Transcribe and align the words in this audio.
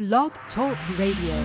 Blog 0.00 0.32
Talk 0.54 0.78
Radio. 0.98 1.44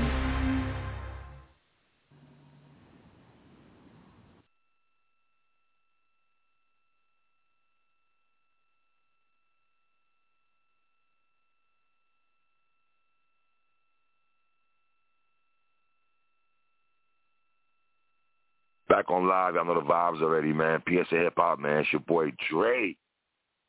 Back 18.88 19.12
on 19.12 19.28
live, 19.28 19.56
y'all 19.56 19.66
know 19.66 19.74
the 19.74 19.82
vibes 19.82 20.22
already, 20.22 20.54
man. 20.54 20.82
PSA 20.88 21.16
Hip 21.18 21.34
Hop, 21.36 21.60
man. 21.60 21.80
It's 21.80 21.92
your 21.92 22.00
boy 22.00 22.32
Dre. 22.50 22.96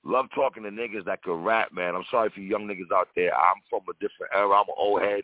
Love 0.06 0.26
talking 0.36 0.62
to 0.62 0.70
niggas 0.70 1.04
that 1.04 1.24
can 1.24 1.42
rap, 1.42 1.72
man. 1.72 1.96
I'm 1.96 2.04
sorry 2.12 2.30
for 2.30 2.38
you 2.38 2.46
young 2.46 2.68
niggas 2.68 2.94
out 2.94 3.08
there. 3.16 3.34
I'm 3.34 3.60
from 3.68 3.82
a 3.90 3.92
different 3.94 4.32
era. 4.32 4.54
I'm 4.54 4.68
an 4.68 4.78
old 4.78 5.02
head, 5.02 5.22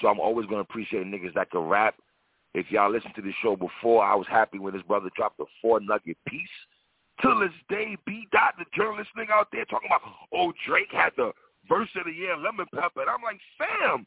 so 0.00 0.06
I'm 0.06 0.20
always 0.20 0.46
gonna 0.46 0.60
appreciate 0.60 1.04
niggas 1.06 1.34
that 1.34 1.50
can 1.50 1.62
rap. 1.62 1.96
If 2.54 2.70
y'all 2.70 2.92
listened 2.92 3.16
to 3.16 3.22
the 3.22 3.32
show 3.42 3.56
before, 3.56 4.04
I 4.04 4.14
was 4.14 4.28
happy 4.30 4.60
when 4.60 4.74
his 4.74 4.82
brother 4.84 5.10
dropped 5.16 5.40
a 5.40 5.44
four 5.60 5.80
nugget 5.80 6.16
piece. 6.28 6.56
Till 7.20 7.40
this 7.40 7.50
day, 7.68 7.96
B 8.06 8.28
Dot, 8.30 8.54
the 8.58 8.64
journalist 8.76 9.10
nigga 9.18 9.30
out 9.30 9.48
there 9.50 9.64
talking 9.64 9.88
about, 9.90 10.02
oh 10.32 10.52
Drake 10.66 10.92
had 10.92 11.10
the 11.16 11.32
verse 11.68 11.90
of 11.96 12.04
the 12.04 12.12
year, 12.12 12.36
Lemon 12.36 12.66
Pepper. 12.72 13.02
And 13.02 13.10
I'm 13.10 13.26
like, 13.26 13.40
fam, 13.58 14.06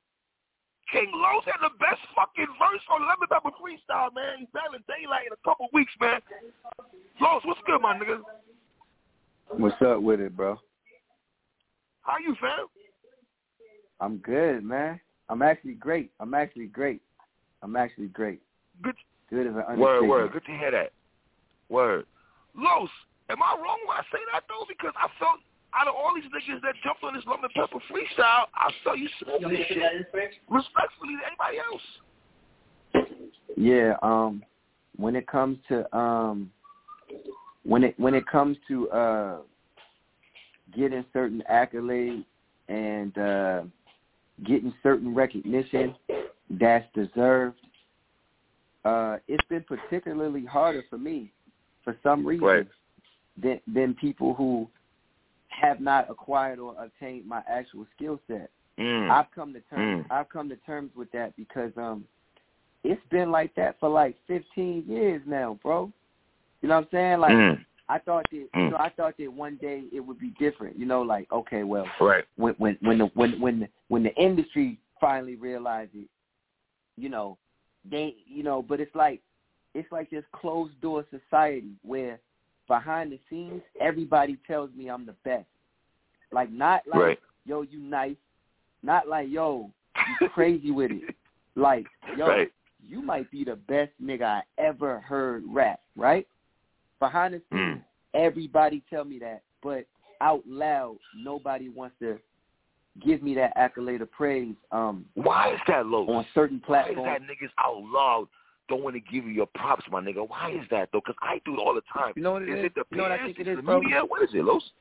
King 0.94 1.12
Los 1.14 1.44
had 1.44 1.60
the 1.60 1.76
best 1.76 2.00
fucking 2.16 2.56
verse 2.56 2.86
on 2.88 3.02
Lemon 3.04 3.28
Pepper 3.28 3.52
freestyle, 3.60 4.16
man. 4.16 4.40
He's 4.40 4.48
battling 4.54 4.88
Daylyt 4.88 5.28
in 5.28 5.34
a 5.36 5.44
couple 5.44 5.68
weeks, 5.74 5.92
man. 6.00 6.22
Los, 7.20 7.44
what's 7.44 7.60
good, 7.68 7.82
my 7.82 8.00
nigga? 8.00 8.24
What's 9.50 9.82
up 9.82 10.02
with 10.02 10.20
it, 10.20 10.36
bro? 10.36 10.58
How 12.02 12.18
you, 12.18 12.36
feel? 12.40 12.70
I'm 14.00 14.18
good, 14.18 14.64
man. 14.64 15.00
I'm 15.30 15.42
actually 15.42 15.74
great. 15.74 16.12
I'm 16.20 16.34
actually 16.34 16.68
great. 16.68 17.02
I'm 17.62 17.76
actually 17.76 18.08
great. 18.08 18.42
Good. 18.82 18.96
Good 19.30 19.48
as 19.48 19.54
an 19.54 19.64
understatement. 19.68 19.80
Word, 19.80 20.08
word. 20.08 20.32
Good 20.34 20.46
to 20.46 20.52
hear 20.52 20.72
that. 20.72 20.92
Word. 21.70 22.06
Los, 22.56 22.90
am 23.30 23.42
I 23.42 23.56
wrong 23.56 23.80
when 23.88 23.98
I 23.98 24.04
say 24.12 24.20
that 24.34 24.44
though? 24.48 24.66
Because 24.68 24.94
I 24.98 25.08
felt 25.18 25.40
out 25.74 25.88
of 25.88 25.96
all 25.96 26.14
these 26.16 26.26
niggas 26.26 26.62
that 26.62 26.76
jumped 26.84 27.04
on 27.04 27.16
this 27.16 27.24
lemon 27.26 27.50
pepper 27.56 27.80
freestyle, 27.92 28.46
I 28.54 28.72
felt 28.84 28.98
you 28.98 29.10
spoke 29.20 29.42
this 29.42 29.68
shit 29.68 29.82
respectfully 30.50 31.16
to 31.16 31.26
anybody 31.26 31.58
else. 31.60 31.82
Yeah, 33.58 33.96
um 34.02 34.44
when 34.96 35.16
it 35.16 35.28
comes 35.28 35.58
to 35.70 35.98
um 35.98 36.52
when 37.66 37.84
it 37.84 38.00
when 38.00 38.14
it 38.14 38.26
comes 38.28 38.58
to 38.68 38.90
uh 38.92 39.38
getting 40.76 41.06
certain 41.14 41.44
accolades 41.52 42.26
and 42.70 43.18
uh 43.18 43.64
getting 44.46 44.74
certain 44.84 45.14
recognition 45.14 45.96
that's 46.50 46.86
deserved, 46.94 47.60
uh 48.86 49.18
it's 49.28 49.48
been 49.50 49.64
particularly 49.64 50.46
harder 50.46 50.84
for 50.90 50.98
me 50.98 51.32
for 51.84 51.98
some 52.04 52.26
reason 52.26 52.46
Right. 52.46 52.68
than 53.42 53.60
than 53.74 53.94
people 53.96 54.34
who 54.34 54.70
have 55.50 55.80
not 55.80 56.10
acquired 56.10 56.60
or 56.60 56.76
obtained 56.78 57.26
my 57.26 57.42
actual 57.50 57.86
skill 57.96 58.20
set. 58.28 58.50
Mm. 58.78 59.10
I've 59.10 59.32
come 59.34 59.54
to 59.54 59.62
terms 59.62 60.06
Mm. 60.06 60.12
I've 60.12 60.30
come 60.30 60.50
to 60.50 60.58
terms 60.58 60.92
with 60.96 61.12
that 61.12 61.36
because 61.36 61.72
um 61.78 62.06
it's 62.84 63.02
been 63.10 63.32
like 63.32 63.56
that 63.56 63.80
for 63.80 63.90
like 63.90 64.16
15 64.28 64.84
years 64.88 65.22
now, 65.26 65.58
bro. 65.64 65.92
You 66.66 66.70
know 66.70 66.78
what 66.78 66.86
I'm 66.86 66.90
saying? 66.94 67.20
Like 67.20 67.34
Mm. 67.34 67.66
I 67.90 68.00
thought 68.00 68.26
that 68.32 68.36
you 68.38 68.50
Mm. 68.56 68.72
know 68.72 68.78
I 68.78 68.90
thought 68.90 69.16
that 69.20 69.32
one 69.32 69.56
day 69.58 69.84
it 69.92 70.00
would 70.00 70.18
be 70.18 70.32
different. 70.40 70.76
You 70.80 70.88
know, 70.88 71.04
like 71.04 71.32
okay, 71.32 71.64
well, 71.64 71.88
Right. 72.02 72.26
when 72.38 72.56
when 72.56 72.76
when 72.82 72.98
the 72.98 73.06
when 73.14 73.40
when 73.40 73.60
the, 73.60 73.70
when 73.90 74.02
the 74.02 74.16
industry 74.16 74.80
finally 75.00 75.36
realized 75.36 75.94
it, 75.94 76.10
you 76.98 77.08
know, 77.10 77.38
they 77.88 78.16
you 78.26 78.42
know, 78.42 78.64
but 78.64 78.80
it's 78.80 78.96
like 78.96 79.22
it's 79.76 79.92
like 79.92 80.10
this 80.10 80.26
closed 80.32 80.82
door 80.82 81.06
society 81.12 81.76
where 81.84 82.20
behind 82.68 83.12
the 83.12 83.20
scenes 83.30 83.62
everybody 83.80 84.36
tells 84.48 84.74
me 84.74 84.88
I'm 84.88 85.06
the 85.06 85.16
best. 85.24 85.46
Like 86.32 86.50
not 86.52 86.82
like 86.88 87.00
Right. 87.00 87.20
yo 87.46 87.62
you 87.62 87.78
nice, 87.78 88.18
not 88.82 89.08
like 89.08 89.30
yo 89.30 89.70
you 90.20 90.30
crazy 90.34 90.72
with 90.72 90.90
it. 90.90 91.14
Like 91.54 91.86
yo 92.18 92.26
Right. 92.26 92.52
you 92.82 93.04
might 93.04 93.30
be 93.30 93.44
the 93.44 93.56
best 93.56 93.92
nigga 94.02 94.24
I 94.24 94.42
ever 94.58 95.00
heard 95.00 95.44
rap, 95.48 95.80
right? 95.96 96.28
Behind 97.06 97.34
the 97.36 97.42
scenes, 97.52 97.78
Mm. 97.78 97.84
everybody 98.16 98.82
tell 98.90 99.04
me 99.06 99.20
that, 99.20 99.44
but 99.62 99.86
out 100.22 100.42
loud, 100.48 100.98
nobody 101.16 101.70
wants 101.70 101.96
to 102.00 102.20
give 103.02 103.22
me 103.22 103.36
that 103.36 103.54
accolade 103.56 104.02
of 104.02 104.10
praise 104.12 104.56
um, 104.72 105.06
Why 105.14 105.54
is 105.54 105.60
that, 105.68 105.86
Los? 105.86 106.10
on 106.10 106.26
certain 106.34 106.62
Why 106.66 106.80
is 106.90 106.96
platforms. 106.96 107.06
that 107.06 107.22
niggas 107.30 107.52
out 107.60 107.84
loud 107.84 108.28
don't 108.68 108.82
want 108.84 108.96
to 108.96 109.00
give 109.02 109.24
you 109.26 109.32
your 109.32 109.46
props, 109.54 109.86
my 109.92 110.02
nigga? 110.02 110.28
Why 110.28 110.50
is 110.52 110.68
that, 110.72 110.90
though? 110.92 111.00
Because 111.02 111.16
I 111.22 111.40
do 111.46 111.54
it 111.54 111.60
all 111.60 111.76
the 111.76 111.84
time. 111.94 112.14
You 112.16 112.24
know 112.24 112.32
what 112.34 112.42
it 112.42 112.50
is 112.50 112.60
is? 112.60 112.66
it 112.66 112.74
the 112.76 112.84
You 112.90 112.98
know 112.98 113.04
what 113.04 113.12
I 113.12 113.18
peers? 113.18 113.28
think 113.36 113.40
it 113.40 113.48
Is 113.48 113.54
is, 113.54 113.58
the 113.58 113.62
bro? 113.64 113.80
media? 113.82 114.02
What 114.04 114.24
is 114.24 114.30
it, 114.34 114.44
Los? 114.44 114.72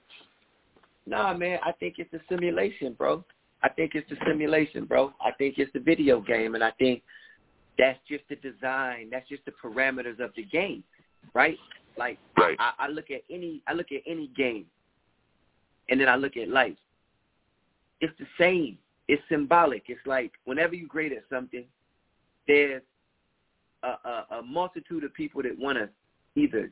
Nah, 1.06 1.34
man, 1.34 1.58
I 1.62 1.72
think 1.72 1.96
it's 1.98 2.12
a 2.14 2.20
simulation, 2.30 2.94
bro. 2.94 3.22
I 3.62 3.68
think 3.68 3.94
it's 3.94 4.08
the 4.08 4.16
simulation, 4.26 4.86
bro. 4.86 5.12
I 5.20 5.32
think 5.32 5.58
it's 5.58 5.72
the 5.74 5.80
video 5.80 6.20
game, 6.22 6.54
and 6.54 6.64
I 6.64 6.70
think 6.78 7.02
that's 7.76 7.98
just 8.08 8.24
the 8.30 8.36
design. 8.36 9.08
That's 9.10 9.28
just 9.28 9.44
the 9.44 9.52
parameters 9.62 10.18
of 10.20 10.30
the 10.36 10.44
game, 10.44 10.82
right? 11.34 11.58
Like 11.96 12.18
Right. 12.36 12.56
I, 12.58 12.72
I 12.78 12.88
look 12.88 13.10
at 13.10 13.22
any, 13.30 13.62
I 13.66 13.72
look 13.72 13.92
at 13.92 14.02
any 14.06 14.28
game, 14.28 14.66
and 15.88 16.00
then 16.00 16.08
I 16.08 16.16
look 16.16 16.36
at 16.36 16.48
life. 16.48 16.76
It's 18.00 18.16
the 18.18 18.26
same. 18.38 18.78
It's 19.08 19.22
symbolic. 19.28 19.84
It's 19.88 20.04
like 20.06 20.32
whenever 20.44 20.74
you're 20.74 20.88
great 20.88 21.12
at 21.12 21.24
something, 21.30 21.64
there's 22.46 22.82
a, 23.82 23.88
a, 23.88 24.26
a 24.38 24.42
multitude 24.42 25.04
of 25.04 25.14
people 25.14 25.42
that 25.42 25.58
want 25.58 25.78
to 25.78 25.88
either, 26.36 26.70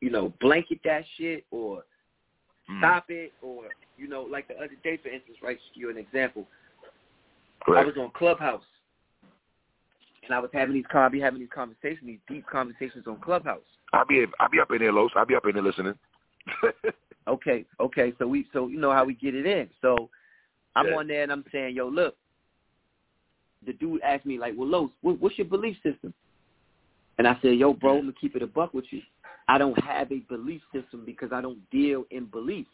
you 0.00 0.10
know, 0.10 0.32
blanket 0.40 0.80
that 0.84 1.04
shit 1.16 1.44
or 1.50 1.84
Mm. 2.70 2.78
stop 2.78 3.06
it 3.08 3.32
or 3.42 3.64
you 3.96 4.06
know 4.08 4.22
like 4.22 4.46
the 4.46 4.54
other 4.54 4.76
day 4.84 4.96
for 5.02 5.08
instance 5.08 5.36
right 5.42 5.58
give 5.74 5.80
you 5.80 5.90
an 5.90 5.98
example 5.98 6.46
i 7.66 7.84
was 7.84 7.94
on 7.98 8.08
clubhouse 8.14 8.62
and 10.24 10.34
i 10.34 10.38
was 10.38 10.50
having 10.52 10.74
these 10.74 10.84
con- 10.90 11.02
I 11.02 11.08
be 11.08 11.20
having 11.20 11.40
these 11.40 11.48
conversations 11.54 12.06
these 12.06 12.18
deep 12.28 12.46
conversations 12.46 13.06
on 13.06 13.18
clubhouse. 13.20 13.60
I'll 13.92 14.06
be 14.06 14.24
I'll 14.40 14.48
be 14.48 14.60
up 14.60 14.70
in 14.70 14.78
there, 14.78 14.92
Los. 14.92 15.10
I'll 15.16 15.26
be 15.26 15.34
up 15.34 15.46
in 15.46 15.54
there 15.54 15.62
listening. 15.62 15.94
okay 17.28 17.64
okay. 17.80 18.12
So 18.18 18.26
we 18.26 18.46
so 18.52 18.68
you 18.68 18.78
know 18.80 18.92
how 18.92 19.04
we 19.04 19.14
get 19.14 19.34
it 19.34 19.46
in. 19.46 19.68
So 19.80 20.08
i'm 20.74 20.86
Yeah. 20.86 20.96
on 20.96 21.06
there 21.06 21.22
and 21.22 21.30
i'm 21.32 21.44
saying 21.52 21.76
yo 21.76 21.88
look 21.88 22.16
the 23.66 23.74
dude 23.74 24.00
asked 24.02 24.26
me 24.26 24.38
like 24.38 24.54
well 24.56 24.68
Los, 24.68 24.90
what, 25.02 25.20
what's 25.20 25.38
your 25.38 25.46
belief 25.46 25.76
system? 25.82 26.14
And 27.18 27.28
i 27.28 27.36
said 27.42 27.56
yo 27.56 27.74
bro 27.74 27.98
i'm 27.98 28.00
gonna 28.02 28.12
keep 28.20 28.34
it 28.36 28.42
a 28.42 28.46
buck 28.46 28.72
with 28.74 28.86
you. 28.90 29.02
I 29.48 29.58
don't 29.58 29.78
have 29.84 30.10
a 30.12 30.20
belief 30.20 30.62
system 30.72 31.04
because 31.04 31.30
i 31.32 31.40
don't 31.40 31.58
deal 31.70 32.04
in 32.10 32.26
beliefs. 32.26 32.70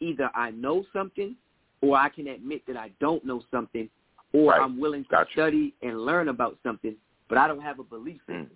Either 0.00 0.30
i 0.34 0.50
know 0.50 0.84
something 0.92 1.34
or 1.80 1.96
i 1.96 2.08
can 2.08 2.26
admit 2.28 2.62
that 2.66 2.76
i 2.76 2.90
don't 3.00 3.24
know 3.24 3.42
something 3.50 3.88
or 4.32 4.50
Right. 4.52 4.60
i'm 4.60 4.78
willing 4.80 5.04
to 5.04 5.10
Gotcha. 5.10 5.32
study 5.32 5.74
and 5.82 6.00
learn 6.00 6.28
about 6.28 6.58
something 6.62 6.94
but 7.28 7.38
i 7.38 7.46
don't 7.48 7.62
have 7.62 7.78
a 7.78 7.84
belief 7.84 8.20
in 8.28 8.34
Mm. 8.46 8.48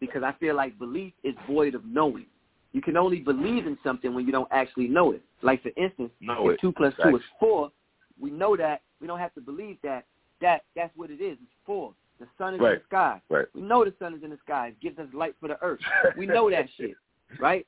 because 0.00 0.22
i 0.22 0.32
feel 0.32 0.54
like 0.56 0.78
belief 0.78 1.12
is 1.22 1.34
void 1.48 1.74
of 1.74 1.84
knowing 1.84 2.26
you 2.72 2.80
can 2.80 2.96
only 2.96 3.18
believe 3.20 3.66
in 3.66 3.76
something 3.82 4.14
when 4.14 4.24
you 4.26 4.32
don't 4.32 4.48
actually 4.52 4.88
know 4.88 5.12
it 5.12 5.22
like 5.42 5.62
for 5.62 5.70
instance 5.76 6.10
Know 6.20 6.48
if 6.48 6.54
it. 6.54 6.60
two 6.60 6.72
plus 6.72 6.94
two 7.02 7.16
is 7.16 7.22
four, 7.38 7.72
we 8.20 8.30
know 8.30 8.54
that. 8.56 8.82
We 9.00 9.06
don't 9.06 9.18
have 9.18 9.32
to 9.34 9.40
believe 9.40 9.78
that. 9.82 10.04
That 10.42 10.64
that's 10.76 10.94
what 10.96 11.10
it 11.10 11.22
is. 11.22 11.38
It's 11.42 11.50
four. 11.64 11.94
The 12.20 12.26
sun 12.36 12.52
is 12.54 12.58
in 12.60 12.66
the 12.66 12.82
sky. 12.86 13.20
Right. 13.30 13.46
We 13.54 13.62
know 13.62 13.82
the 13.82 13.94
sun 13.98 14.12
is 14.14 14.22
in 14.22 14.28
the 14.28 14.36
sky. 14.44 14.68
It 14.68 14.80
gives 14.80 14.98
us 14.98 15.06
light 15.14 15.34
for 15.40 15.48
the 15.48 15.56
earth. 15.62 15.80
We 16.18 16.26
know 16.26 16.50
that 16.50 16.66
shit, 16.76 16.96
right? 17.38 17.66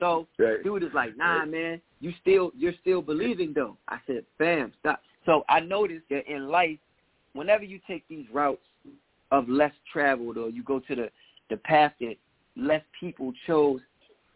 So 0.00 0.28
Right. 0.38 0.62
dude 0.62 0.84
is 0.84 0.92
like, 0.94 1.16
nah, 1.16 1.44
man, 1.44 1.80
you 2.00 2.12
still 2.20 2.52
you're 2.56 2.74
still 2.80 3.02
believing 3.02 3.52
though. 3.52 3.76
I 3.88 3.98
said, 4.06 4.24
fam, 4.38 4.72
stop. 4.80 5.00
So 5.26 5.44
I 5.48 5.60
noticed 5.60 6.04
that 6.10 6.32
in 6.32 6.48
life, 6.48 6.78
whenever 7.34 7.64
you 7.64 7.80
take 7.86 8.06
these 8.08 8.26
routes 8.32 8.62
of 9.32 9.48
less 9.48 9.72
traveled 9.92 10.38
or 10.38 10.48
you 10.48 10.62
go 10.62 10.80
to 10.80 10.94
the 10.94 11.10
the 11.50 11.56
path 11.58 11.92
that 12.00 12.16
less 12.56 12.82
people 12.98 13.32
chose, 13.46 13.80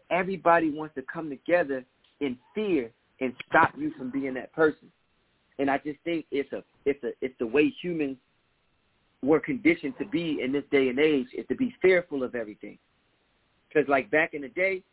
everybody 0.09 0.69
wants 0.69 0.95
to 0.95 1.01
come 1.13 1.29
together 1.29 1.83
in 2.19 2.37
fear 2.53 2.91
and 3.19 3.33
stop 3.49 3.73
you 3.77 3.91
from 3.97 4.11
being 4.11 4.33
that 4.35 4.53
person. 4.53 4.91
And 5.59 5.69
I 5.69 5.77
just 5.77 5.99
think 6.03 6.25
it's 6.31 6.51
a 6.53 6.63
it's 6.85 7.03
a 7.03 7.11
it's 7.21 7.35
the 7.39 7.47
way 7.47 7.73
humans 7.81 8.17
were 9.23 9.39
conditioned 9.39 9.93
to 9.99 10.05
be 10.05 10.39
in 10.43 10.51
this 10.51 10.63
day 10.71 10.89
and 10.89 10.99
age 10.99 11.27
is 11.37 11.45
to 11.47 11.55
be 11.55 11.73
fearful 11.81 12.23
of 12.23 12.35
everything. 12.35 12.77
Because 13.67 13.87
like 13.87 14.09
back 14.09 14.33
in 14.33 14.41
the 14.41 14.49
day, 14.49 14.83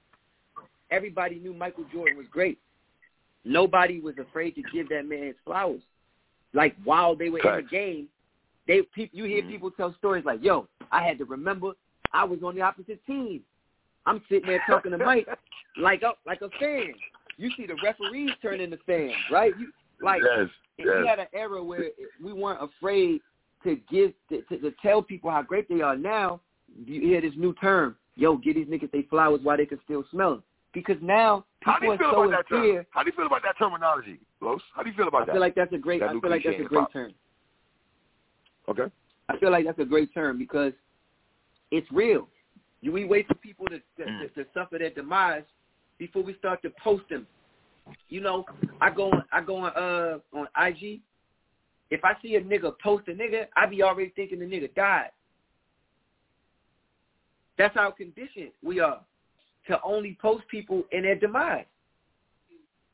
everybody 0.90 1.38
knew 1.38 1.54
Michael 1.54 1.84
Jordan 1.92 2.16
was 2.16 2.26
great. 2.30 2.58
Nobody 3.44 4.00
was 4.00 4.14
afraid 4.18 4.54
to 4.56 4.62
give 4.72 4.88
that 4.90 5.08
man 5.08 5.28
his 5.28 5.36
flowers. 5.44 5.80
Like 6.52 6.76
while 6.84 7.14
they 7.14 7.28
were 7.28 7.38
in 7.38 7.56
the 7.56 7.68
game, 7.70 8.08
they 8.66 8.82
people 8.94 9.18
you 9.18 9.24
hear 9.24 9.42
Mhm. 9.42 9.48
people 9.48 9.70
tell 9.70 9.94
stories 9.94 10.24
like, 10.24 10.42
"Yo, 10.42 10.68
I 10.90 11.02
had 11.02 11.18
to 11.18 11.24
remember 11.24 11.72
I 12.12 12.24
was 12.24 12.42
on 12.42 12.54
the 12.54 12.62
opposite 12.62 13.04
team. 13.06 13.44
I'm 14.06 14.22
sitting 14.28 14.46
there 14.46 14.62
talking 14.66 14.92
to 14.92 14.98
Mike 14.98 15.28
like 15.76 16.02
a 16.02 16.12
like 16.26 16.42
a 16.42 16.50
fan. 16.50 16.94
You 17.36 17.50
see 17.56 17.66
the 17.66 17.76
referees 17.76 18.30
turn 18.42 18.60
into 18.60 18.78
fans, 18.78 19.14
right? 19.30 19.56
You 19.58 19.68
Like 20.00 20.22
yes, 20.22 20.48
we 20.78 21.06
had 21.06 21.18
an 21.18 21.26
era 21.32 21.62
where 21.62 21.90
we 22.22 22.32
weren't 22.32 22.62
afraid 22.62 23.20
to 23.64 23.76
give 23.90 24.12
to, 24.28 24.42
to, 24.42 24.58
to 24.58 24.70
tell 24.82 25.02
people 25.02 25.30
how 25.30 25.42
great 25.42 25.68
they 25.68 25.80
are. 25.80 25.96
Now 25.96 26.40
you 26.84 27.00
hear 27.00 27.20
this 27.20 27.34
new 27.36 27.52
term, 27.54 27.96
yo, 28.16 28.36
give 28.36 28.54
these 28.54 28.66
niggas 28.68 28.90
they 28.90 29.02
flowers 29.02 29.40
while 29.42 29.56
they 29.56 29.66
can 29.66 29.80
still 29.84 30.04
smell 30.10 30.30
them. 30.36 30.42
Because 30.74 30.96
now 31.00 31.44
How 31.62 31.74
do 31.74 31.80
people 31.80 31.92
you 31.94 31.98
feel 31.98 32.06
are 32.08 32.12
so 32.12 32.24
about 32.28 32.44
that 32.50 32.54
term? 32.54 32.86
How 32.90 33.02
do 33.02 33.10
you 33.10 33.16
feel 33.16 33.26
about 33.26 33.42
that 33.42 33.58
terminology, 33.58 34.20
Los? 34.40 34.60
How 34.74 34.82
do 34.82 34.90
you 34.90 34.96
feel 34.96 35.08
about 35.08 35.22
I 35.22 35.24
that? 35.26 35.30
I 35.30 35.34
feel 35.34 35.40
like 35.40 35.54
that's 35.54 35.72
a 35.72 35.78
great. 35.78 36.00
That 36.00 36.10
I 36.10 36.20
feel 36.20 36.30
like 36.30 36.42
that's 36.44 36.56
a 36.56 36.62
great 36.64 36.70
hip-hop. 36.70 36.92
term. 36.92 37.14
okay. 38.68 38.92
I 39.30 39.38
feel 39.38 39.50
like 39.50 39.64
that's 39.64 39.78
a 39.78 39.84
great 39.84 40.12
term 40.14 40.38
because 40.38 40.72
it's 41.70 41.90
real. 41.90 42.28
You, 42.80 42.92
we 42.92 43.04
wait 43.04 43.26
for 43.26 43.34
people 43.34 43.66
to 43.66 43.78
to, 43.78 44.10
Mm. 44.10 44.34
to 44.34 44.44
to 44.44 44.50
suffer 44.54 44.78
their 44.78 44.90
demise 44.90 45.42
before 45.98 46.22
we 46.22 46.34
start 46.34 46.62
to 46.62 46.70
post 46.82 47.08
them. 47.08 47.26
You 48.08 48.20
know, 48.20 48.44
I 48.80 48.90
go 48.90 49.10
on 49.10 49.24
I 49.32 49.40
go 49.40 49.56
on 49.56 49.72
uh 49.74 50.18
on 50.32 50.46
IG. 50.66 51.00
If 51.90 52.04
I 52.04 52.12
see 52.22 52.34
a 52.36 52.40
nigga 52.40 52.72
post 52.82 53.08
a 53.08 53.12
nigga, 53.12 53.46
I 53.56 53.64
be 53.66 53.82
already 53.82 54.10
thinking 54.14 54.38
the 54.38 54.44
nigga 54.44 54.72
died. 54.74 55.10
That's 57.56 57.74
how 57.74 57.90
conditioned 57.90 58.50
we 58.62 58.78
are 58.78 59.00
to 59.68 59.80
only 59.82 60.18
post 60.20 60.46
people 60.48 60.82
in 60.92 61.02
their 61.02 61.14
demise. 61.14 61.66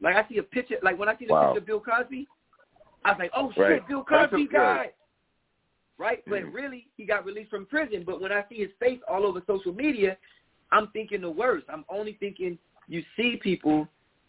Like 0.00 0.17
I 0.17 0.29
see 0.29 0.38
a 0.38 0.43
picture, 0.43 0.76
like 0.82 0.99
when 0.99 1.09
I 1.09 1.17
see 1.17 1.25
the 1.26 1.32
Wow. 1.32 1.47
picture 1.47 1.59
of 1.59 1.67
Bill 1.67 1.81
Cosby, 1.81 2.29
I 3.05 3.12
was 3.12 3.19
like, 3.19 3.31
oh 3.35 3.50
shit, 3.53 3.62
Right. 3.62 3.88
Bill 3.88 4.05
Cosby 4.05 4.49
died. 4.49 4.93
Right? 5.97 6.25
But 6.26 6.43
Mhm. 6.43 6.53
really, 6.53 6.88
he 6.97 7.05
got 7.05 7.25
released 7.25 7.50
from 7.50 7.67
prison. 7.67 8.03
But 8.03 8.21
when 8.21 8.32
I 8.32 8.44
see 8.49 8.56
his 8.56 8.73
face 8.81 9.00
all 9.06 9.25
over 9.25 9.41
social 9.47 9.73
media, 9.73 10.19
I'm 10.73 10.88
thinking 10.88 11.21
the 11.21 11.31
worst. 11.31 11.67
I'm 11.69 11.85
only 11.88 12.15
thinking 12.15 12.59
you 12.88 13.05
see 13.17 13.37
people 13.37 13.88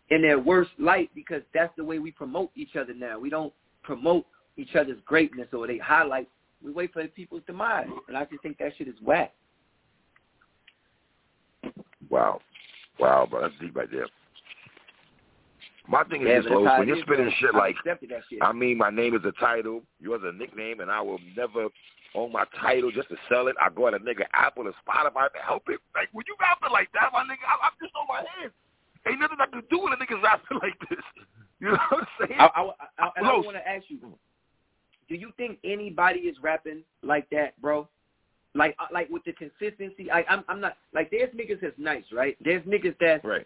in 0.09 0.21
their 0.21 0.37
worst 0.37 0.71
light 0.77 1.09
because 1.15 1.41
that's 1.53 1.75
the 1.75 1.83
way 1.83 1.97
we 1.97 2.11
promote 2.11 2.51
each 2.55 2.75
other 2.75 2.93
now. 2.93 3.17
We 3.17 3.31
don't 3.31 3.51
promote 3.81 4.27
each 4.57 4.75
other's 4.75 5.01
greatness 5.01 5.51
or 5.53 5.65
they 5.65 5.79
highlight. 5.79 6.29
We 6.61 6.71
wait 6.71 6.93
for 6.93 7.01
the 7.01 7.09
people's 7.09 7.43
demise. 7.47 7.89
And 8.07 8.15
I 8.15 8.25
just 8.25 8.43
think 8.43 8.59
that 8.59 8.75
shit 8.77 8.87
is 8.87 9.01
whack. 9.01 9.33
Wow. 12.15 12.39
Wow, 12.97 13.27
bro. 13.29 13.41
That's 13.41 13.53
deep 13.59 13.75
right 13.75 13.91
there. 13.91 14.07
My 15.85 16.05
thing 16.05 16.21
is 16.21 16.27
Yeah, 16.29 16.35
this, 16.37 16.45
but 16.45 16.49
that's 16.51 16.63
Los, 16.63 16.71
how 16.71 16.79
when 16.79 16.87
you're 16.87 16.97
is, 16.97 17.03
spitting 17.03 17.31
shit 17.39 17.53
like, 17.53 17.75
shit. 17.83 18.39
I 18.41 18.53
mean, 18.53 18.77
my 18.77 18.89
name 18.89 19.15
is 19.15 19.21
a 19.25 19.33
title, 19.33 19.83
yours 19.99 20.21
a 20.23 20.31
nickname, 20.31 20.79
and 20.79 20.89
I 20.89 21.01
will 21.01 21.19
never 21.35 21.67
own 22.15 22.31
my 22.31 22.45
title 22.61 22.89
just 22.89 23.09
to 23.09 23.17
sell 23.27 23.47
it. 23.47 23.55
I 23.61 23.67
go 23.69 23.89
at 23.89 23.93
a 23.93 23.99
nigga 23.99 24.23
Apple 24.31 24.65
or 24.65 24.73
Spotify 24.87 25.27
to 25.33 25.39
help 25.45 25.63
it. 25.67 25.81
Like, 25.93 26.07
when 26.13 26.23
you 26.25 26.37
rapping 26.39 26.71
like 26.71 26.87
that, 26.93 27.11
my 27.11 27.23
nigga, 27.23 27.43
I, 27.43 27.67
I'm 27.67 27.75
just 27.83 27.93
on 27.99 28.07
my 28.07 28.23
hands. 28.39 28.53
Ain't 29.05 29.19
nothing 29.19 29.37
I 29.41 29.47
can 29.47 29.61
do 29.69 29.83
when 29.83 29.91
a 29.91 29.97
nigga's 29.97 30.23
rapping 30.23 30.57
like 30.63 30.79
this. 30.89 31.03
You 31.59 31.67
know 31.67 31.79
what 31.89 31.99
I'm 31.99 32.27
saying? 32.27 32.39
I, 32.39 32.45
I, 32.45 32.61
I, 32.97 33.09
and 33.17 33.27
I 33.27 33.33
want 33.35 33.57
to 33.57 33.67
ask 33.67 33.83
you, 33.89 33.99
do 35.09 35.15
you 35.15 35.33
think 35.35 35.59
anybody 35.65 36.21
is 36.21 36.37
rapping 36.41 36.81
like 37.03 37.29
that, 37.31 37.59
bro? 37.61 37.89
Like, 38.55 38.75
uh, 38.79 38.85
like 38.91 39.09
with 39.09 39.23
the 39.25 39.33
consistency. 39.33 40.09
I, 40.09 40.23
I'm, 40.29 40.43
I'm 40.47 40.61
not 40.61 40.77
like. 40.93 41.11
There's 41.11 41.33
niggas 41.35 41.59
that's 41.61 41.77
nice, 41.77 42.05
right? 42.13 42.37
There's 42.43 42.63
niggas 42.63 42.95
that's 42.99 43.23
right. 43.25 43.45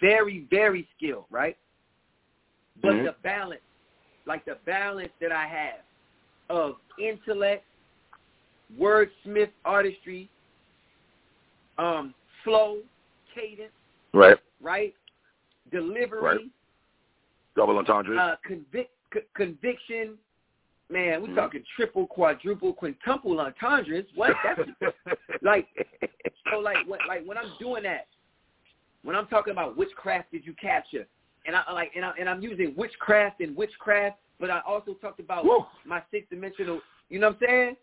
very, 0.00 0.46
very 0.48 0.88
skilled, 0.96 1.24
right? 1.30 1.56
But 2.80 2.94
Mhm. 2.94 3.04
the 3.04 3.14
balance, 3.24 3.60
like 4.24 4.44
the 4.44 4.56
balance 4.64 5.12
that 5.20 5.32
I 5.32 5.46
have 5.46 5.80
of 6.48 6.76
intellect, 6.98 7.64
wordsmith 8.78 9.50
artistry, 9.64 10.30
um, 11.78 12.14
flow, 12.44 12.78
cadence, 13.34 13.72
Right. 14.14 14.38
right? 14.60 14.94
Delivery, 15.70 16.20
Right. 16.20 16.40
Double 17.56 17.76
entendre, 17.76 18.16
uh, 18.16 18.36
convic- 18.48 18.88
c- 19.12 19.20
conviction. 19.34 20.16
Man, 20.88 21.22
we 21.22 21.28
Mhm. 21.28 21.34
talking 21.34 21.64
triple, 21.74 22.06
quadruple, 22.06 22.74
quintuple 22.74 23.40
entendres. 23.40 24.06
What? 24.14 24.36
That's 24.42 24.60
like 25.42 25.68
so. 26.50 26.58
Like 26.58 26.86
when, 26.86 27.00
like 27.08 27.24
when 27.24 27.38
I'm 27.38 27.50
doing 27.58 27.84
that, 27.84 28.08
when 29.02 29.16
I'm 29.16 29.26
talking 29.28 29.52
about 29.52 29.76
witchcraft 29.76 30.30
did 30.32 30.44
you 30.44 30.54
capture, 30.54 31.06
and 31.46 31.56
I 31.56 31.70
like 31.72 31.92
and 31.96 32.04
I 32.04 32.12
and 32.18 32.28
I'm 32.28 32.42
using 32.42 32.74
witchcraft 32.76 33.40
and 33.40 33.56
witchcraft, 33.56 34.18
but 34.38 34.50
I 34.50 34.60
also 34.66 34.94
talked 34.94 35.20
about 35.20 35.46
my 35.86 36.02
six 36.10 36.26
dimensional. 36.28 36.80
You 37.08 37.20
know 37.20 37.28
what 37.28 37.36
I'm 37.42 37.46
saying? 37.48 37.76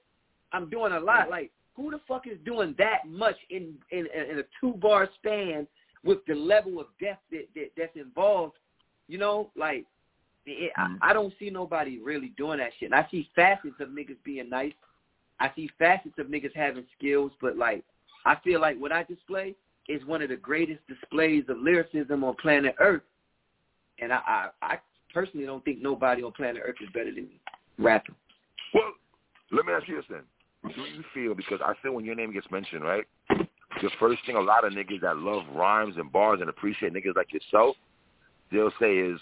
I'm 0.51 0.69
doing 0.69 0.93
a 0.93 0.99
lot. 0.99 1.29
Like 1.29 1.51
who 1.75 1.91
the 1.91 1.99
fuck 2.07 2.27
is 2.27 2.37
doing 2.45 2.75
that 2.77 3.07
much 3.07 3.37
in 3.49 3.75
in, 3.91 4.07
in 4.07 4.39
a 4.39 4.43
two 4.59 4.73
bar 4.73 5.09
span 5.15 5.65
with 6.03 6.19
the 6.27 6.35
level 6.35 6.79
of 6.79 6.87
depth 7.01 7.23
that, 7.31 7.47
that 7.55 7.71
that's 7.75 7.95
involved? 7.95 8.55
You 9.07 9.17
know, 9.17 9.49
like 9.55 9.85
it, 10.45 10.71
Mhm. 10.77 10.97
I, 11.01 11.09
I 11.09 11.13
don't 11.13 11.33
see 11.39 11.49
nobody 11.49 11.99
really 11.99 12.29
doing 12.37 12.59
that 12.59 12.71
shit. 12.79 12.91
And 12.91 12.95
I 12.95 13.07
see 13.09 13.29
facets 13.35 13.79
of 13.79 13.89
niggas 13.89 14.17
being 14.23 14.49
nice. 14.49 14.73
I 15.39 15.51
see 15.55 15.69
facets 15.79 16.17
of 16.17 16.27
niggas 16.27 16.55
having 16.55 16.85
skills, 16.97 17.31
but 17.41 17.57
like 17.57 17.83
I 18.25 18.35
feel 18.43 18.59
like 18.59 18.77
what 18.77 18.91
I 18.91 19.03
display 19.03 19.55
is 19.87 20.03
one 20.05 20.21
of 20.21 20.29
the 20.29 20.35
greatest 20.35 20.81
displays 20.87 21.45
of 21.49 21.57
lyricism 21.57 22.23
on 22.23 22.35
planet 22.35 22.75
Earth. 22.79 23.01
And 23.99 24.13
I, 24.13 24.19
I, 24.25 24.49
I 24.61 24.79
personally 25.13 25.45
don't 25.45 25.63
think 25.65 25.81
nobody 25.81 26.23
on 26.23 26.31
planet 26.33 26.61
Earth 26.65 26.75
is 26.81 26.89
better 26.93 27.11
than 27.13 27.23
me 27.23 27.41
rapping. 27.77 28.15
Well, 28.73 28.93
let 29.51 29.65
me 29.65 29.73
ask 29.73 29.87
you 29.87 29.95
this 29.95 30.05
then. 30.09 30.21
Do 30.75 30.81
you 30.81 31.03
feel, 31.13 31.33
because 31.33 31.59
I 31.63 31.73
feel 31.81 31.93
when 31.93 32.05
your 32.05 32.15
name 32.15 32.33
gets 32.33 32.51
mentioned, 32.51 32.83
right, 32.83 33.05
the 33.29 33.89
first 33.99 34.19
thing 34.25 34.35
a 34.35 34.41
lot 34.41 34.65
of 34.65 34.73
niggas 34.73 35.01
that 35.01 35.17
love 35.17 35.43
rhymes 35.55 35.95
and 35.97 36.11
bars 36.11 36.41
and 36.41 36.49
appreciate 36.49 36.93
niggas 36.93 37.15
like 37.15 37.31
yourself, 37.33 37.77
they'll 38.51 38.73
say 38.79 38.97
is, 38.97 39.19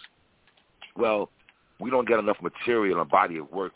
well, 0.97 1.29
we 1.79 1.89
don't 1.89 2.07
get 2.07 2.19
enough 2.19 2.37
material 2.41 2.99
and 3.01 3.09
body 3.09 3.37
of 3.37 3.51
work 3.51 3.73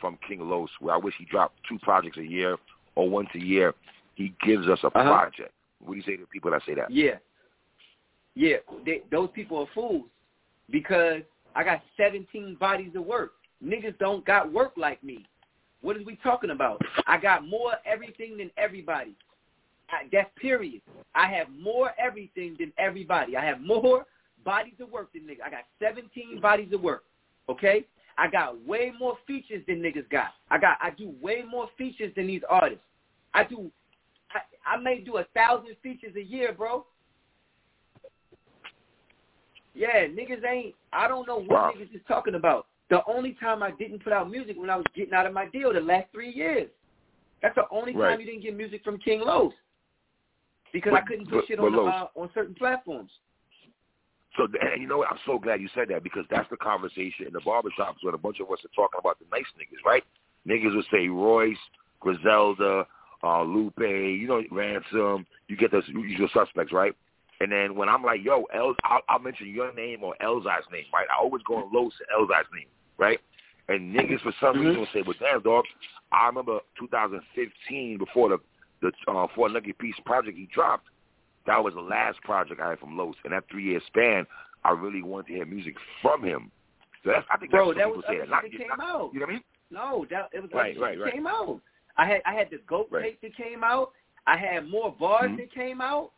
from 0.00 0.18
King 0.26 0.40
Los, 0.48 0.70
where 0.80 0.94
I 0.94 0.98
wish 0.98 1.14
he 1.18 1.24
dropped 1.26 1.54
two 1.68 1.78
projects 1.80 2.18
a 2.18 2.24
year 2.26 2.56
or 2.94 3.08
once 3.08 3.28
a 3.34 3.38
year. 3.38 3.74
He 4.14 4.34
gives 4.44 4.66
us 4.68 4.78
a 4.82 4.88
Uh-huh. 4.88 5.02
project. 5.02 5.52
What 5.80 5.92
do 5.94 5.96
you 5.98 6.02
say 6.02 6.16
to 6.16 6.26
people 6.26 6.50
that 6.50 6.62
say 6.66 6.74
that? 6.74 6.90
Yeah. 6.90 7.18
Yeah, 8.34 8.56
they, 8.86 9.02
those 9.10 9.28
people 9.34 9.58
are 9.58 9.66
fools 9.74 10.06
because 10.70 11.22
I 11.54 11.64
got 11.64 11.82
17 11.96 12.56
bodies 12.58 12.92
of 12.96 13.04
work. 13.04 13.32
Niggas 13.62 13.98
don't 13.98 14.24
got 14.24 14.50
work 14.50 14.72
like 14.76 15.02
me. 15.04 15.26
What 15.82 15.96
is 15.96 16.06
we 16.06 16.16
talking 16.16 16.50
about? 16.50 16.80
I 17.06 17.18
got 17.18 17.46
more 17.46 17.72
everything 17.84 18.38
than 18.38 18.50
everybody. 18.56 19.14
I, 19.90 20.08
that's 20.10 20.30
period. 20.40 20.80
I 21.14 21.26
have 21.32 21.48
more 21.50 21.90
everything 21.98 22.56
than 22.58 22.72
everybody. 22.78 23.36
I 23.36 23.44
have 23.44 23.60
more 23.60 24.06
bodies 24.44 24.74
of 24.80 24.90
work 24.90 25.12
than 25.12 25.22
niggas. 25.22 25.42
I 25.44 25.50
got 25.50 25.64
17 25.80 26.40
bodies 26.40 26.72
of 26.72 26.80
work. 26.80 27.04
Okay? 27.48 27.86
I 28.18 28.28
got 28.28 28.60
way 28.66 28.92
more 28.98 29.16
features 29.26 29.62
than 29.66 29.80
niggas 29.80 30.08
got. 30.10 30.28
I 30.50 30.58
got 30.58 30.76
I 30.82 30.90
do 30.90 31.14
way 31.20 31.42
more 31.48 31.68
features 31.78 32.12
than 32.14 32.26
these 32.26 32.42
artists. 32.48 32.84
I 33.34 33.44
do 33.44 33.70
I, 34.30 34.74
I 34.74 34.76
may 34.78 35.00
do 35.00 35.16
a 35.18 35.24
thousand 35.34 35.74
features 35.82 36.14
a 36.16 36.22
year, 36.22 36.52
bro. 36.52 36.84
Yeah, 39.74 40.06
niggas 40.06 40.44
ain't. 40.44 40.74
I 40.92 41.08
don't 41.08 41.26
know 41.26 41.38
what 41.38 41.48
Wow. 41.50 41.72
niggas 41.74 41.94
is 41.94 42.02
talking 42.06 42.34
about. 42.34 42.66
The 42.90 43.00
only 43.06 43.36
time 43.40 43.62
I 43.62 43.70
didn't 43.70 44.04
put 44.04 44.12
out 44.12 44.30
music 44.30 44.56
when 44.58 44.68
I 44.68 44.76
was 44.76 44.84
getting 44.94 45.14
out 45.14 45.26
of 45.26 45.32
my 45.32 45.46
deal 45.48 45.72
the 45.72 45.80
last 45.80 46.12
three 46.12 46.30
years. 46.30 46.68
That's 47.40 47.54
the 47.54 47.64
only 47.70 47.94
time 47.94 48.20
you 48.20 48.26
didn't 48.26 48.42
get 48.42 48.54
music 48.54 48.84
from 48.84 48.98
King 48.98 49.20
Los 49.20 49.52
because 50.72 50.92
I 50.94 51.00
couldn't 51.00 51.24
put 51.28 51.40
but- 51.40 51.46
shit 51.46 51.58
on 51.58 51.72
the, 51.72 51.80
uh, 51.80 52.08
on 52.14 52.30
certain 52.34 52.54
platforms. 52.54 53.10
So, 54.36 54.44
and 54.44 54.80
you 54.80 54.88
know 54.88 54.98
what? 54.98 55.08
I'm 55.10 55.18
so 55.26 55.38
glad 55.38 55.60
you 55.60 55.68
said 55.74 55.88
that 55.88 56.02
because 56.02 56.24
that's 56.30 56.48
the 56.50 56.56
conversation 56.56 57.26
in 57.26 57.32
the 57.32 57.40
barbershops 57.40 58.02
when 58.02 58.14
a 58.14 58.18
bunch 58.18 58.40
of 58.40 58.50
us 58.50 58.60
are 58.64 58.74
talking 58.74 58.98
about 58.98 59.18
the 59.18 59.26
nice 59.30 59.44
niggas, 59.58 59.84
right? 59.84 60.02
Niggas 60.48 60.74
would 60.74 60.86
say 60.90 61.08
Royce, 61.08 61.56
Griselda, 62.00 62.86
uh, 63.22 63.42
Lupe, 63.42 63.78
you 63.78 64.26
know, 64.26 64.42
Ransom. 64.50 65.26
You 65.48 65.56
get 65.56 65.70
those 65.70 65.84
usual 65.88 66.28
suspects, 66.32 66.72
right? 66.72 66.94
And 67.40 67.50
then 67.50 67.74
when 67.74 67.88
I'm 67.88 68.02
like, 68.02 68.20
yo, 68.24 68.44
El, 68.54 68.74
I'll, 68.84 69.00
I'll 69.08 69.18
mention 69.18 69.48
your 69.48 69.74
name 69.74 70.02
or 70.02 70.14
Elzhi's 70.22 70.64
name, 70.72 70.84
right? 70.94 71.06
I 71.10 71.20
always 71.22 71.42
go 71.42 71.56
on 71.56 71.72
low 71.72 71.90
to 71.90 72.04
Elzhi's 72.16 72.46
name, 72.54 72.68
right? 72.98 73.18
And 73.68 73.94
niggas 73.94 74.22
for 74.22 74.32
some 74.40 74.58
reason 74.58 74.80
will 74.80 74.86
say, 74.94 75.02
well, 75.02 75.16
damn, 75.20 75.42
dog, 75.42 75.64
I 76.10 76.26
remember 76.26 76.60
2015 76.78 77.98
before 77.98 78.30
the 78.30 78.38
the 78.82 78.90
uh, 79.10 79.26
Four 79.34 79.48
Nugget 79.48 79.78
Piece 79.78 79.94
project 80.04 80.36
he 80.36 80.48
dropped. 80.52 80.88
That 81.46 81.62
was 81.62 81.74
the 81.74 81.80
last 81.80 82.20
project 82.22 82.60
I 82.60 82.70
had 82.70 82.78
from 82.78 82.96
Los. 82.96 83.16
In 83.24 83.30
that 83.32 83.44
three 83.50 83.64
year 83.64 83.80
span, 83.86 84.26
I 84.64 84.70
really 84.70 85.02
wanted 85.02 85.28
to 85.28 85.32
hear 85.34 85.46
music 85.46 85.74
from 86.00 86.22
him. 86.22 86.50
So 87.04 87.10
that's, 87.10 87.26
I 87.30 87.36
think 87.36 87.50
Bro, 87.50 87.68
that's 87.74 87.78
that 87.78 87.88
what 87.88 87.96
was 87.96 88.04
people 88.08 88.14
say. 88.14 88.20
other 88.22 88.30
Not, 88.30 88.42
that 88.42 88.52
not- 88.52 88.60
came 88.60 88.80
out. 88.80 89.10
You 89.12 89.20
know 89.20 89.26
what 89.26 89.30
I 89.30 89.32
mean? 89.34 89.42
No, 89.70 90.06
that 90.10 90.28
it 90.32 90.40
was 90.42 90.50
Right, 90.52 90.76
other 90.76 90.84
right, 90.84 91.00
right. 91.00 91.12
came 91.12 91.26
out. 91.26 91.60
I 91.96 92.06
had 92.06 92.22
I 92.24 92.32
had 92.34 92.48
the 92.50 92.58
goat 92.68 92.88
Right. 92.90 93.02
tape 93.02 93.20
that 93.22 93.36
came 93.36 93.64
out. 93.64 93.90
I 94.26 94.36
had 94.36 94.68
more 94.68 94.92
bars 94.92 95.30
Mhm. 95.30 95.38
that 95.38 95.52
came 95.52 95.80
out. 95.80 96.12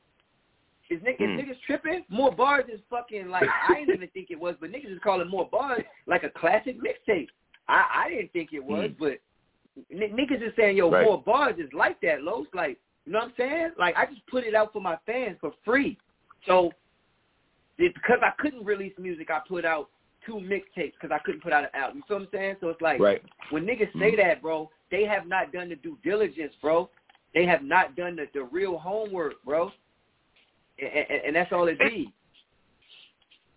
Is, 0.91 1.01
niggas, 1.01 1.19
Mm. 1.21 1.41
niggas 1.41 1.61
tripping? 1.63 2.05
More 2.11 2.31
bars 2.31 2.67
is 2.69 2.81
fucking 2.91 3.29
like 3.31 3.49
I 3.49 3.75
didn't 3.81 3.95
even 3.95 4.09
think 4.11 4.31
it 4.31 4.39
was, 4.39 4.55
but 4.61 4.71
niggas 4.71 4.91
is 4.93 4.99
calling 5.03 5.29
more 5.29 5.49
bars 5.49 5.83
like 6.07 6.25
a 6.25 6.31
classic 6.31 6.77
mixtape. 6.79 7.29
I 7.69 8.03
I 8.05 8.09
didn't 8.11 8.33
think 8.33 8.53
it 8.53 8.63
was, 8.63 8.91
Mm. 8.91 8.99
but 8.99 9.19
n- 9.91 10.15
niggas 10.17 10.43
is 10.43 10.55
saying 10.57 10.77
yo 10.77 10.91
Right. 10.91 11.05
more 11.05 11.23
bars 11.23 11.59
is 11.59 11.73
like 11.73 11.99
that, 12.03 12.23
Los. 12.23 12.47
Like 12.53 12.79
you 13.07 13.13
know 13.13 13.21
what 13.21 13.29
I'm 13.29 13.35
saying? 13.37 13.71
Like 13.79 13.97
I 13.97 14.07
just 14.07 14.27
put 14.27 14.45
it 14.45 14.55
out 14.55 14.73
for 14.73 14.81
my 14.81 14.97
fans 15.07 15.37
for 15.41 15.53
free. 15.65 15.99
So 16.47 16.73
it, 17.79 17.95
because 17.95 18.19
I 18.23 18.31
couldn't 18.41 18.65
release 18.65 18.93
music, 18.99 19.31
I 19.31 19.41
put 19.47 19.65
out 19.65 19.91
two 20.25 20.35
mixtapes 20.35 20.93
because 21.01 21.11
I 21.13 21.19
couldn't 21.25 21.43
put 21.43 21.53
out 21.53 21.65
an 21.65 21.71
album. 21.75 21.99
You 21.99 22.03
feel 22.09 22.19
what 22.19 22.23
I'm 22.25 22.29
saying? 22.33 22.57
So 22.61 22.69
it's 22.69 22.81
like 22.81 23.01
Right. 23.01 23.23
when 23.51 23.65
niggas 23.65 23.93
say 23.93 24.13
mm-hmm. 24.13 24.17
that, 24.17 24.43
bro, 24.43 24.71
they 24.91 25.05
have 25.05 25.27
not 25.27 25.53
done 25.53 25.69
the 25.69 25.77
due 25.77 25.99
diligence, 26.03 26.55
bro. 26.63 26.89
They 27.35 27.45
have 27.47 27.63
not 27.63 27.97
done 27.97 28.17
the, 28.17 28.27
the 28.33 28.45
real 28.45 28.79
homework, 28.79 29.43
bro. 29.45 29.73
And, 30.79 30.91
and, 31.11 31.21
and 31.27 31.37
that's 31.37 31.53
all 31.53 31.69
it 31.69 31.79
be. 31.79 32.13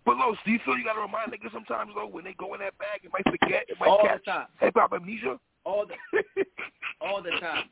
But 0.05 0.17
Los, 0.17 0.37
do 0.45 0.51
you 0.51 0.59
feel 0.63 0.77
you 0.77 0.85
gotta 0.85 1.01
remind 1.01 1.31
niggas 1.33 1.51
sometimes 1.51 1.91
though 1.93 2.07
when 2.07 2.23
they 2.23 2.33
go 2.33 2.53
in 2.53 2.61
that 2.61 2.77
bag, 2.77 3.01
it 3.03 3.11
might 3.11 3.25
forget, 3.25 3.65
it 3.67 3.77
might 3.79 3.89
All 3.89 4.03
the 4.03 4.23
time. 4.23 4.47
hip 4.59 4.73
hop 4.75 4.93
amnesia. 4.93 5.37
All 5.65 5.85
the 5.85 6.43
all 7.01 7.21
the 7.21 7.31
time. 7.41 7.65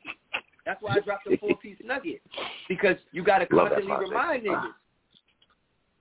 That's 0.66 0.82
why 0.82 0.96
I 0.96 1.00
dropped 1.00 1.26
the 1.30 1.36
four 1.38 1.56
piece 1.56 1.76
nugget. 1.84 2.20
Because 2.68 2.96
you 3.12 3.22
gotta 3.22 3.46
constantly 3.46 3.92
remind 3.94 4.44
niggas. 4.44 4.72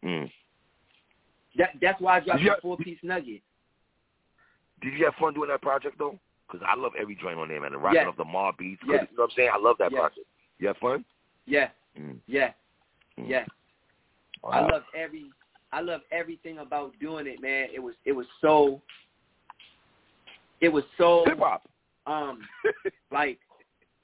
Mm. 0.04 0.32
That 1.58 1.70
that's 1.80 2.02
why 2.02 2.18
I 2.18 2.20
dropped 2.22 2.42
the 2.44 2.56
four 2.62 2.76
piece 2.78 2.98
nugget. 3.04 3.42
Did 4.82 4.94
you 4.96 5.06
have 5.06 5.14
fun 5.16 5.36
doing 5.36 5.50
that 5.50 5.62
project 5.62 5.98
though? 6.00 6.20
Because 6.48 6.66
I 6.68 6.76
love 6.80 6.92
every 7.00 7.16
joint 7.16 7.38
on 7.40 7.48
there, 7.48 7.62
man. 7.62 7.72
The 7.72 7.78
rocking 7.78 8.02
Yes. 8.02 8.08
off 8.08 8.18
the 8.18 8.26
mob 8.26 8.58
beats. 8.58 8.82
Yes. 8.86 9.08
You 9.10 9.18
know 9.18 9.24
what 9.24 9.32
I'm 9.32 9.36
saying? 9.36 9.50
I 9.54 9.58
love 9.58 9.78
that 9.80 9.92
Yes. 9.92 10.00
project. 10.00 10.28
You 10.60 10.68
have 10.68 10.78
fun? 10.78 11.06
Yeah, 11.46 11.70
Mm. 11.98 12.20
yeah, 12.28 12.54
Mm. 13.18 13.30
yeah. 13.30 13.46
I 14.44 14.62
love 14.62 14.84
every 14.96 15.32
I 15.72 15.82
love 15.82 16.02
everything 16.12 16.60
about 16.60 16.98
doing 17.00 17.28
it, 17.28 17.40
man. 17.42 17.70
It 17.74 17.80
was 17.80 17.96
it 18.06 18.12
was 18.14 18.28
so 18.42 18.82
it 20.62 20.70
was 20.70 20.84
so 20.98 21.24
hip 21.26 21.38
hop. 21.40 21.68
um 22.08 22.48
like 23.12 23.40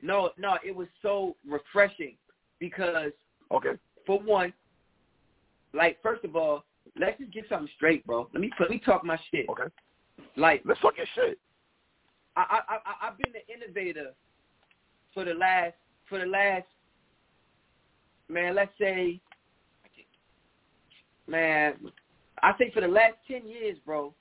no 0.01 0.31
no 0.37 0.57
it 0.65 0.75
was 0.75 0.87
so 1.01 1.35
refreshing 1.47 2.15
because 2.59 3.11
okay. 3.51 3.71
for 4.05 4.19
one 4.19 4.53
like 5.73 6.01
first 6.01 6.23
of 6.23 6.35
all 6.35 6.63
let's 6.99 7.19
just 7.19 7.31
get 7.31 7.45
something 7.49 7.69
straight 7.75 8.05
bro 8.05 8.27
let 8.33 8.41
me 8.41 8.49
let 8.59 8.69
me 8.69 8.79
talk 8.79 9.03
my 9.05 9.17
shit 9.31 9.47
Okay. 9.49 9.63
like 10.35 10.61
Let's 10.65 10.79
talk 10.81 10.93
your 10.97 11.05
shit. 11.15 11.39
I 12.35 12.61
I 12.69 12.75
I 12.75 13.07
I've 13.07 13.17
been 13.17 13.33
the 13.33 13.53
innovator 13.53 14.13
for 15.13 15.25
the 15.25 15.33
last 15.33 15.73
for 16.07 16.19
the 16.19 16.25
last 16.25 16.65
man 18.29 18.55
let's 18.55 18.71
say 18.79 19.19
man 21.27 21.75
I 22.41 22.53
think 22.53 22.73
for 22.73 22.81
the 22.81 22.87
last 22.87 23.15
ten 23.27 23.47
years 23.47 23.77
bro 23.85 24.13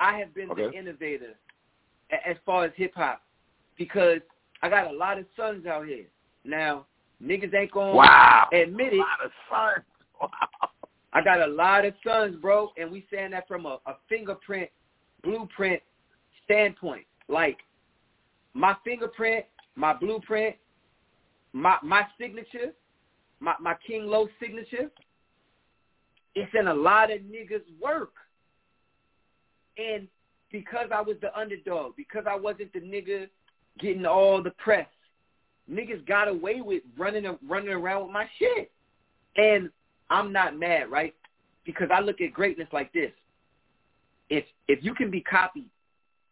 I 0.00 0.18
have 0.18 0.34
been 0.34 0.48
the 0.48 0.70
innovator 0.72 1.34
as 2.10 2.36
far 2.46 2.64
as 2.64 2.72
hip 2.76 2.92
hop 2.94 3.22
because 3.76 4.20
I 4.62 4.68
got 4.68 4.86
a 4.92 4.96
lot 4.96 5.18
of 5.18 5.26
sons 5.36 5.66
out 5.66 5.86
here 5.86 6.06
now 6.44 6.86
niggas 7.22 7.54
ain't 7.54 7.72
gonna 7.72 7.94
Wow. 7.94 8.48
admit 8.52 8.92
it 8.92 8.96
A 8.96 8.98
lot 8.98 9.24
of 9.24 9.32
fun. 9.48 9.82
Wow. 10.20 10.28
I 11.12 11.22
got 11.22 11.40
a 11.40 11.46
lot 11.46 11.84
of 11.84 11.94
sons, 12.04 12.36
bro, 12.36 12.70
and 12.76 12.90
we 12.90 13.06
saying 13.10 13.30
that 13.30 13.46
from 13.48 13.66
a, 13.66 13.78
a 13.86 13.94
fingerprint, 14.08 14.68
blueprint 15.22 15.80
standpoint. 16.44 17.06
Like 17.28 17.58
my 18.52 18.76
fingerprint, 18.84 19.44
my 19.76 19.94
blueprint, 19.94 20.56
my 21.52 21.76
my 21.82 22.04
signature, 22.20 22.72
my 23.40 23.54
my 23.60 23.74
King 23.86 24.06
Los 24.06 24.28
signature. 24.40 24.90
It's 26.34 26.52
in 26.58 26.68
a 26.68 26.74
lot 26.74 27.10
of 27.12 27.20
niggas' 27.20 27.62
work, 27.80 28.12
and 29.76 30.08
because 30.50 30.88
I 30.92 31.00
was 31.00 31.16
the 31.20 31.36
underdog, 31.38 31.96
because 31.96 32.24
I 32.28 32.36
wasn't 32.36 32.72
the 32.72 32.80
nigga 32.80 33.28
getting 33.78 34.06
all 34.06 34.42
the 34.42 34.50
press, 34.52 34.88
niggas 35.70 36.06
got 36.06 36.28
away 36.28 36.60
with 36.60 36.82
running 36.96 37.24
running 37.46 37.70
around 37.70 38.04
with 38.04 38.12
my 38.12 38.26
shit, 38.38 38.70
and 39.36 39.70
I'm 40.10 40.32
not 40.32 40.58
mad, 40.58 40.90
right? 40.90 41.14
Because 41.64 41.88
I 41.92 42.00
look 42.00 42.20
at 42.20 42.32
greatness 42.32 42.68
like 42.72 42.92
this. 42.92 43.12
If 44.30 44.44
if 44.68 44.82
you 44.82 44.94
can 44.94 45.10
be 45.10 45.20
copied, 45.20 45.70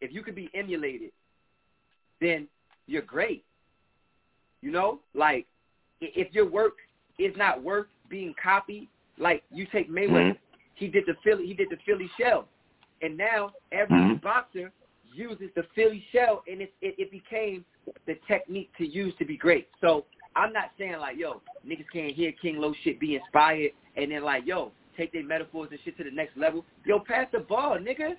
if 0.00 0.12
you 0.12 0.22
can 0.22 0.34
be 0.34 0.50
emulated, 0.54 1.10
then 2.20 2.48
you're 2.86 3.02
great. 3.02 3.44
You 4.62 4.70
know, 4.70 5.00
like 5.14 5.46
if 6.00 6.34
your 6.34 6.48
work 6.48 6.74
is 7.18 7.34
not 7.36 7.62
worth 7.62 7.86
being 8.08 8.34
copied, 8.42 8.88
like 9.18 9.42
you 9.50 9.66
take 9.66 9.90
Mayweather, 9.90 10.32
Mhm. 10.32 10.38
he 10.74 10.88
did 10.88 11.06
the 11.06 11.14
Philly, 11.22 11.46
he 11.46 11.54
did 11.54 11.70
the 11.70 11.76
Philly 11.78 12.08
shell, 12.18 12.48
and 13.02 13.16
now 13.16 13.54
every 13.72 13.98
Mhm. 13.98 14.20
boxer 14.20 14.72
uses 15.12 15.50
the 15.54 15.64
Philly 15.74 16.04
shell, 16.12 16.42
and 16.46 16.60
it, 16.60 16.74
it 16.80 16.94
it 16.98 17.10
became 17.10 17.64
the 18.06 18.14
technique 18.28 18.70
to 18.78 18.86
use 18.86 19.14
to 19.18 19.24
be 19.24 19.36
great. 19.36 19.68
So 19.80 20.06
I'm 20.34 20.52
not 20.52 20.70
saying 20.78 20.98
like, 20.98 21.16
yo, 21.16 21.42
niggas 21.66 21.86
can't 21.92 22.14
hear 22.14 22.32
King 22.32 22.58
Los 22.58 22.76
shit, 22.84 23.00
be 23.00 23.16
inspired, 23.16 23.72
and 23.96 24.12
then 24.12 24.22
like, 24.22 24.46
yo, 24.46 24.72
take 24.96 25.12
their 25.12 25.24
metaphors 25.24 25.68
and 25.70 25.80
shit 25.84 25.96
to 25.98 26.04
the 26.04 26.10
next 26.10 26.36
level. 26.36 26.64
Yo, 26.84 26.98
pass 27.00 27.26
the 27.32 27.40
ball, 27.40 27.78
nigga. 27.78 28.14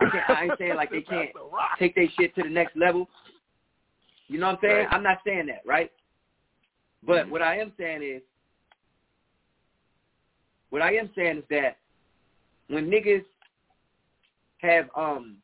I, 0.00 0.22
I 0.28 0.44
ain't 0.44 0.58
saying 0.58 0.76
like 0.76 0.90
they 0.90 1.00
can't 1.08 1.30
take 1.78 1.94
their 1.94 2.08
shit 2.16 2.34
to 2.36 2.42
the 2.42 2.48
next 2.48 2.76
level. 2.76 3.08
You 4.28 4.38
know 4.38 4.46
what 4.46 4.52
I'm 4.56 4.58
saying? 4.62 4.76
Right. 4.76 4.92
I'm 4.92 5.02
not 5.02 5.18
saying 5.26 5.46
that, 5.46 5.62
right? 5.66 5.90
But 7.02 7.26
Mhm. 7.26 7.30
what 7.30 7.42
I 7.42 7.58
am 7.58 7.72
saying 7.76 8.02
is, 8.02 8.22
what 10.70 10.82
I 10.82 10.94
am 10.94 11.10
saying 11.14 11.38
is 11.38 11.44
that 11.50 11.78
when 12.68 12.88
niggas 12.88 13.24
have 14.58 14.88
um, 14.94 15.38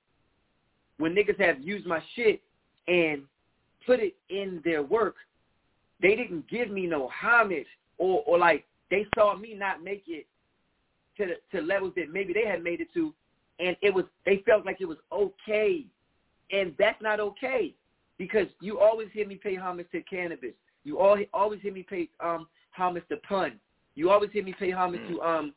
when 0.98 1.14
niggas 1.14 1.38
have 1.40 1.60
used 1.60 1.86
my 1.86 2.02
shit 2.14 2.40
and 2.88 3.22
put 3.84 4.00
it 4.00 4.14
in 4.30 4.60
their 4.64 4.82
work, 4.82 5.16
they 6.00 6.14
didn't 6.14 6.48
give 6.48 6.70
me 6.70 6.86
no 6.86 7.08
homage 7.08 7.66
or 7.98 8.22
or 8.26 8.38
like 8.38 8.64
they 8.90 9.06
saw 9.14 9.36
me 9.36 9.54
not 9.54 9.82
make 9.82 10.04
it 10.06 10.26
to 11.16 11.26
the, 11.26 11.58
to 11.58 11.64
levels 11.64 11.92
that 11.96 12.12
maybe 12.12 12.32
they 12.32 12.46
had 12.46 12.62
made 12.62 12.80
it 12.80 12.88
to, 12.94 13.12
and 13.58 13.76
it 13.82 13.92
was 13.92 14.04
they 14.24 14.42
felt 14.46 14.66
like 14.66 14.80
it 14.80 14.86
was 14.86 14.98
okay, 15.12 15.84
and 16.50 16.74
that's 16.78 17.00
not 17.00 17.20
okay 17.20 17.74
because 18.18 18.46
you 18.60 18.78
always 18.78 19.08
hear 19.12 19.26
me 19.26 19.36
pay 19.36 19.54
homage 19.54 19.86
to 19.92 20.02
Canibus. 20.02 20.54
You 20.84 20.98
all 20.98 21.18
always 21.32 21.60
hear 21.62 21.72
me 21.72 21.84
pay 21.88 22.08
um 22.20 22.46
homage 22.72 23.04
to 23.08 23.16
pun. 23.18 23.58
You 23.94 24.10
always 24.10 24.30
hear 24.32 24.44
me 24.44 24.54
pay 24.58 24.70
homage 24.70 25.00
to 25.08 25.20
um 25.22 25.54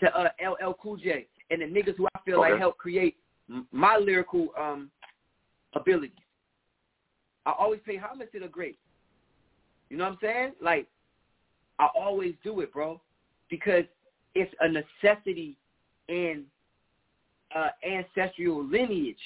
to 0.00 0.16
uh, 0.16 0.28
LL 0.40 0.74
Cool 0.80 0.96
J 0.96 1.26
and 1.50 1.60
the 1.60 1.66
niggas 1.66 1.96
who 1.96 2.06
I 2.14 2.20
feel 2.24 2.40
like 2.40 2.58
helped 2.58 2.78
create 2.78 3.16
my 3.72 3.96
lyrical 3.96 4.48
um 4.58 4.90
abilities. 5.74 6.16
I 7.46 7.52
always 7.58 7.80
pay 7.84 7.96
homage 7.96 8.28
to 8.32 8.40
the 8.40 8.48
great. 8.48 8.78
You 9.90 9.96
know 9.98 10.04
what 10.04 10.12
I'm 10.12 10.18
saying? 10.22 10.52
Like 10.62 10.88
I 11.78 11.88
always 11.94 12.34
do 12.42 12.60
it, 12.60 12.72
bro, 12.72 13.00
because 13.50 13.84
it's 14.34 14.52
a 14.60 14.68
necessity 14.68 15.56
in 16.08 16.44
uh, 17.54 17.68
ancestral 17.86 18.64
lineage. 18.64 19.16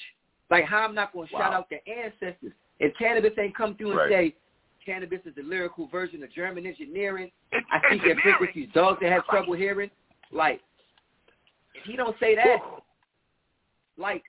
Like 0.49 0.65
how 0.65 0.79
I'm 0.79 0.95
not 0.95 1.13
going 1.13 1.27
to 1.27 1.31
shout 1.33 1.53
out 1.53 1.69
the 1.69 1.77
ancestors. 1.91 2.53
If 2.79 2.93
Canibus 2.97 3.37
ain't 3.37 3.55
come 3.55 3.75
through 3.75 3.91
and 3.91 3.99
Right. 3.99 4.35
say 4.85 4.91
Canibus 4.91 5.25
is 5.27 5.35
the 5.35 5.43
lyrical 5.43 5.87
version 5.87 6.23
of 6.23 6.31
German 6.33 6.65
engineering, 6.65 7.31
I 7.53 7.79
speak 7.87 8.03
at 8.03 8.17
frequencies 8.17 8.69
dogs 8.73 8.99
that 9.01 9.11
have 9.11 9.25
trouble 9.25 9.53
hearing. 9.53 9.91
Like 10.31 10.61
if 11.75 11.83
he 11.83 11.95
don't 11.95 12.15
say 12.19 12.35
that, 12.35 12.57
like 13.99 14.23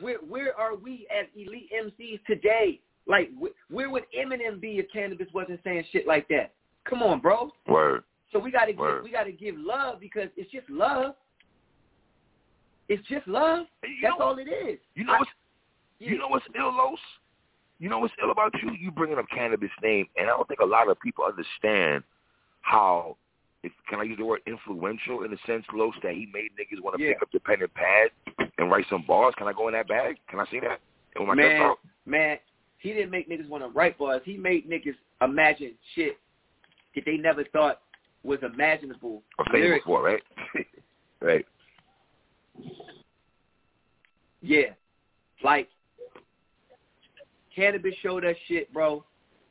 where 0.00 0.18
where 0.18 0.58
are 0.58 0.74
we 0.74 1.06
as 1.16 1.26
elite 1.36 1.70
MCs 1.72 2.20
today? 2.26 2.80
Like 3.06 3.30
wh- 3.40 3.72
where 3.72 3.90
would 3.90 4.04
Eminem 4.16 4.60
be 4.60 4.78
if 4.78 4.86
Canibus 4.94 5.32
wasn't 5.32 5.60
saying 5.64 5.84
shit 5.92 6.06
like 6.06 6.28
that? 6.28 6.52
Come 6.84 7.02
on, 7.02 7.20
bro. 7.20 7.50
Word. 7.68 8.04
So 8.32 8.38
we 8.38 8.50
gotta 8.50 8.72
give 8.72 9.02
we 9.02 9.10
gotta 9.10 9.32
give 9.32 9.54
love 9.58 10.00
because 10.00 10.28
it's 10.36 10.50
just 10.50 10.68
love. 10.68 11.14
It's 12.88 13.06
just 13.08 13.26
love. 13.26 13.66
You 13.84 13.90
That's 14.02 14.14
all 14.20 14.38
it 14.38 14.48
is. 14.48 14.78
You 14.94 15.04
know 15.04 15.14
I- 15.14 15.18
what's 15.20 15.30
you 15.98 16.18
know 16.18 16.28
what's 16.28 16.44
ill, 16.58 16.74
Los? 16.74 16.98
You 17.78 17.88
know 17.88 17.98
what's 18.00 18.14
ill 18.22 18.30
about 18.30 18.52
you? 18.62 18.72
You 18.78 18.90
bringing 18.90 19.18
up 19.18 19.26
Canibus 19.36 19.70
name, 19.82 20.06
and 20.16 20.26
I 20.26 20.30
don't 20.30 20.46
think 20.48 20.60
a 20.60 20.66
lot 20.66 20.88
of 20.88 20.98
people 21.00 21.24
understand 21.24 22.02
how. 22.62 23.16
If, 23.64 23.70
can 23.88 24.00
I 24.00 24.02
use 24.02 24.18
the 24.18 24.24
word 24.24 24.40
influential 24.48 25.22
in 25.22 25.32
a 25.32 25.36
sense, 25.46 25.64
Los, 25.72 25.94
that 26.02 26.14
he 26.14 26.26
made 26.34 26.50
niggas 26.58 26.82
want 26.82 26.96
to 26.98 27.02
Yeah. 27.04 27.12
pick 27.12 27.22
up 27.22 27.28
the 27.32 27.38
pen 27.38 27.62
and 27.62 27.72
pad 27.74 28.10
and 28.62 28.70
write 28.70 28.86
some 28.88 29.04
bars? 29.06 29.34
Can 29.36 29.48
I 29.48 29.52
go 29.52 29.68
in 29.68 29.74
that 29.74 29.88
bag? 29.88 30.16
Can 30.28 30.40
I 30.40 30.46
see 30.50 30.60
that? 30.60 30.80
And 31.16 31.26
my 31.26 31.34
man, 31.34 31.74
man, 32.06 32.38
he 32.78 32.92
didn't 32.92 33.10
make 33.10 33.28
niggas 33.28 33.48
want 33.48 33.62
to 33.62 33.68
write 33.68 33.98
bars. 33.98 34.22
He 34.24 34.36
made 34.36 34.68
niggas 34.68 34.96
imagine 35.20 35.72
shit 35.94 36.16
that 36.94 37.04
they 37.04 37.16
never 37.16 37.44
thought 37.44 37.80
was 38.24 38.38
imaginable. 38.42 39.22
I've 39.38 39.52
before, 39.52 40.02
right? 40.02 40.22
right. 41.20 41.46
Yeah. 44.40 44.70
Like 45.44 45.68
Canibus 47.56 47.94
showed 48.02 48.24
us 48.24 48.36
shit, 48.48 48.72
bro. 48.72 49.04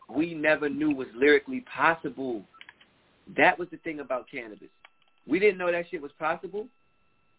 We 0.10 0.34
never 0.34 0.70
knew 0.70 0.94
was 0.94 1.08
lyrically 1.16 1.64
possible. 1.74 2.44
That 3.38 3.58
was 3.58 3.68
the 3.72 3.78
thing 3.78 4.00
about 4.00 4.26
Canibus. 4.34 4.70
We 5.28 5.40
didn't 5.40 5.58
know 5.58 5.72
that 5.72 5.86
shit 5.90 6.02
was 6.02 6.12
possible. 6.20 6.68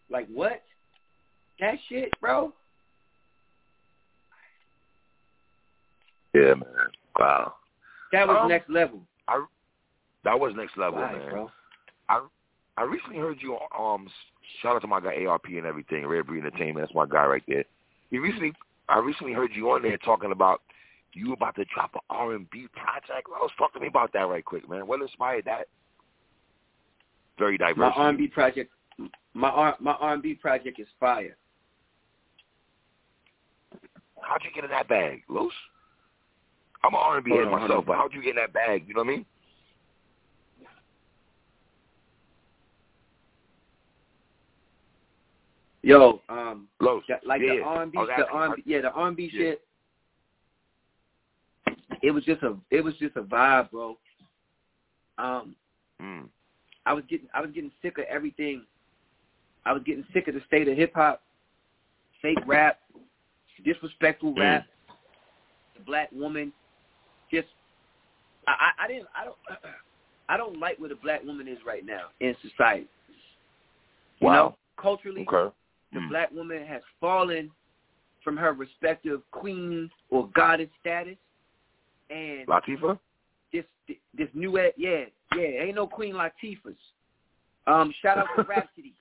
Like 0.09 0.27
what? 0.33 0.63
That 1.59 1.75
shit, 1.87 2.09
bro. 2.19 2.53
Yeah, 6.33 6.55
man. 6.55 6.65
Wow. 7.17 7.55
That 8.11 8.27
was 8.27 8.37
Um, 8.41 8.49
next 8.49 8.69
level. 8.69 9.05
That 10.23 10.39
was 10.39 10.55
next 10.55 10.77
level, 10.77 11.01
Right, 11.01 11.17
man. 11.17 11.29
bro. 11.29 11.51
I 12.75 12.83
recently 12.83 13.17
heard 13.19 13.39
you. 13.39 13.59
Um, 13.77 14.09
shout 14.61 14.75
out 14.75 14.81
to 14.81 14.87
my 14.87 14.99
guy 14.99 15.25
ARP 15.25 15.45
and 15.45 15.65
everything. 15.65 16.07
Red 16.07 16.25
Breed 16.25 16.39
Entertainment. 16.43 16.87
That's 16.87 16.95
my 16.95 17.05
guy 17.05 17.25
right 17.25 17.43
there. 17.47 17.65
He 18.09 18.17
recently, 18.17 18.53
I 18.89 18.97
recently 18.97 19.33
heard 19.33 19.51
you 19.53 19.69
on 19.69 19.83
there 19.83 19.97
talking 19.99 20.31
about 20.31 20.61
you 21.13 21.33
about 21.33 21.55
to 21.57 21.65
drop 21.65 21.93
an 21.93 22.01
R 22.09 22.33
and 22.33 22.49
B 22.49 22.67
project. 22.73 23.27
Well, 23.29 23.47
talk 23.59 23.73
to 23.73 23.79
me 23.79 23.85
about 23.87 24.11
that 24.13 24.27
right 24.27 24.43
quick, 24.43 24.67
man. 24.67 24.87
What 24.87 25.01
inspired 25.01 25.45
that? 25.45 25.67
Very 27.37 27.59
diverse. 27.59 27.77
My 27.77 27.89
R 27.91 28.09
and 28.09 28.17
B 28.17 28.27
project, 28.27 28.71
my 29.35 29.49
R 29.49 29.75
my 29.79 29.91
R 29.93 30.13
and 30.13 30.23
B 30.23 30.33
project 30.33 30.79
is 30.79 30.87
fire. 30.99 31.35
How'd 34.27 34.43
you 34.43 34.51
get 34.53 34.63
in 34.63 34.69
that 34.71 34.87
bag, 34.87 35.23
Los? 35.29 35.51
I'm 36.83 36.93
an 36.93 36.99
R 37.01 37.15
and 37.17 37.25
B 37.25 37.31
head 37.31 37.49
myself, 37.49 37.85
but 37.85 37.95
how'd 37.95 38.13
you 38.13 38.21
get 38.21 38.31
in 38.31 38.35
that 38.37 38.53
bag? 38.53 38.83
You 38.87 38.93
know 38.93 39.01
what 39.01 39.07
I 39.07 39.15
mean? 39.15 39.25
Yo, 45.81 46.21
um, 46.29 46.67
Los, 46.79 47.03
like 47.25 47.41
yeah. 47.41 47.55
the 47.57 47.61
R 47.61 47.83
and 47.83 47.91
B, 47.91 47.97
I 47.97 48.01
was 48.01 48.09
the 48.17 48.27
R 48.27 48.45
and 48.45 48.55
B, 48.55 48.63
yeah, 48.65 48.81
the 48.81 48.91
R 48.91 49.07
and 49.09 49.17
B 49.17 49.29
Yeah. 49.33 49.39
shit. 49.39 49.61
It 52.01 52.11
was 52.11 52.23
just 52.25 52.41
a, 52.43 52.55
it 52.69 52.81
was 52.81 52.95
just 52.97 53.15
a 53.15 53.21
vibe, 53.21 53.71
bro. 53.71 53.97
Um, 55.17 55.55
Mm. 56.01 56.27
I 56.85 56.93
was 56.93 57.03
getting, 57.07 57.27
I 57.33 57.39
was 57.39 57.51
getting 57.51 57.71
sick 57.81 57.97
of 57.97 58.05
everything. 58.05 58.65
I 59.65 59.71
was 59.71 59.83
getting 59.83 60.05
sick 60.11 60.27
of 60.27 60.33
the 60.33 60.41
state 60.47 60.67
of 60.67 60.75
hip 60.75 60.93
hop, 60.95 61.21
fake 62.21 62.39
rap, 62.45 62.79
disrespectful 63.63 64.33
Mm. 64.33 64.39
rap, 64.39 64.65
the 65.75 65.81
black 65.83 66.11
woman. 66.11 66.51
Just, 67.31 67.47
I, 68.47 68.51
I, 68.51 68.83
I 68.85 68.87
didn't, 68.87 69.07
I 69.15 69.25
don't, 69.25 69.37
I 70.29 70.37
don't 70.37 70.59
like 70.59 70.79
where 70.79 70.89
the 70.89 70.95
black 70.95 71.23
woman 71.23 71.47
is 71.47 71.57
right 71.65 71.85
now 71.85 72.07
in 72.19 72.35
society. 72.41 72.87
You 74.19 74.27
Wow. 74.27 74.33
know, 74.33 74.57
culturally, 74.77 75.25
Okay. 75.27 75.53
the 75.91 75.99
Mm. 75.99 76.09
black 76.09 76.31
woman 76.31 76.65
has 76.65 76.81
fallen 76.99 77.51
from 78.23 78.37
her 78.37 78.53
respective 78.53 79.21
queen 79.31 79.91
or 80.09 80.27
goddess 80.29 80.69
status, 80.79 81.17
and 82.09 82.47
Latifah. 82.47 82.97
this 83.51 83.65
this 84.13 84.29
new 84.33 84.57
yeah, 84.77 85.05
yeah, 85.35 85.41
ain't 85.41 85.75
no 85.75 85.87
Queen 85.87 86.13
Latifahs. 86.15 86.77
Um, 87.67 87.93
shout 88.01 88.17
out 88.17 88.27
to 88.35 88.43
Rapsody. 88.47 88.93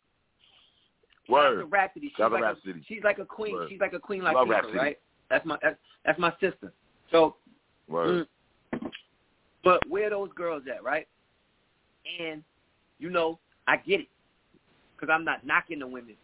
Shout 1.27 1.37
out 1.37 1.51
to 1.51 1.57
Word. 1.57 1.73
Rapsody. 1.73 2.09
She's 2.09 2.17
Shout 2.17 2.33
like 2.33 2.43
Rapsody. 2.43 2.81
A, 2.81 2.85
she's 2.87 3.05
like 3.05 3.19
a 3.19 3.25
queen. 3.25 3.55
Word. 3.55 3.69
She's 3.71 3.81
like 3.81 3.93
a 3.93 3.99
Queen 3.99 4.23
Love 4.23 4.35
Latifah, 4.35 4.75
right? 4.75 4.99
That's 5.31 5.47
my 5.47 5.57
that's, 5.63 5.77
that's 6.05 6.19
my 6.19 6.33
sister. 6.41 6.73
So, 7.11 7.37
Word. 7.89 8.27
mm, 8.73 8.91
but 9.65 9.81
where 9.89 10.11
those 10.11 10.31
girls 10.35 10.63
at, 10.75 10.83
right? 10.83 11.07
And 12.21 12.43
you 12.99 13.11
know, 13.11 13.39
I 13.67 13.77
get 13.77 14.01
it 14.01 14.09
because 14.97 15.13
I'm 15.13 15.25
not 15.25 15.45
knocking 15.47 15.79
the 15.79 15.87
women. 15.87 16.15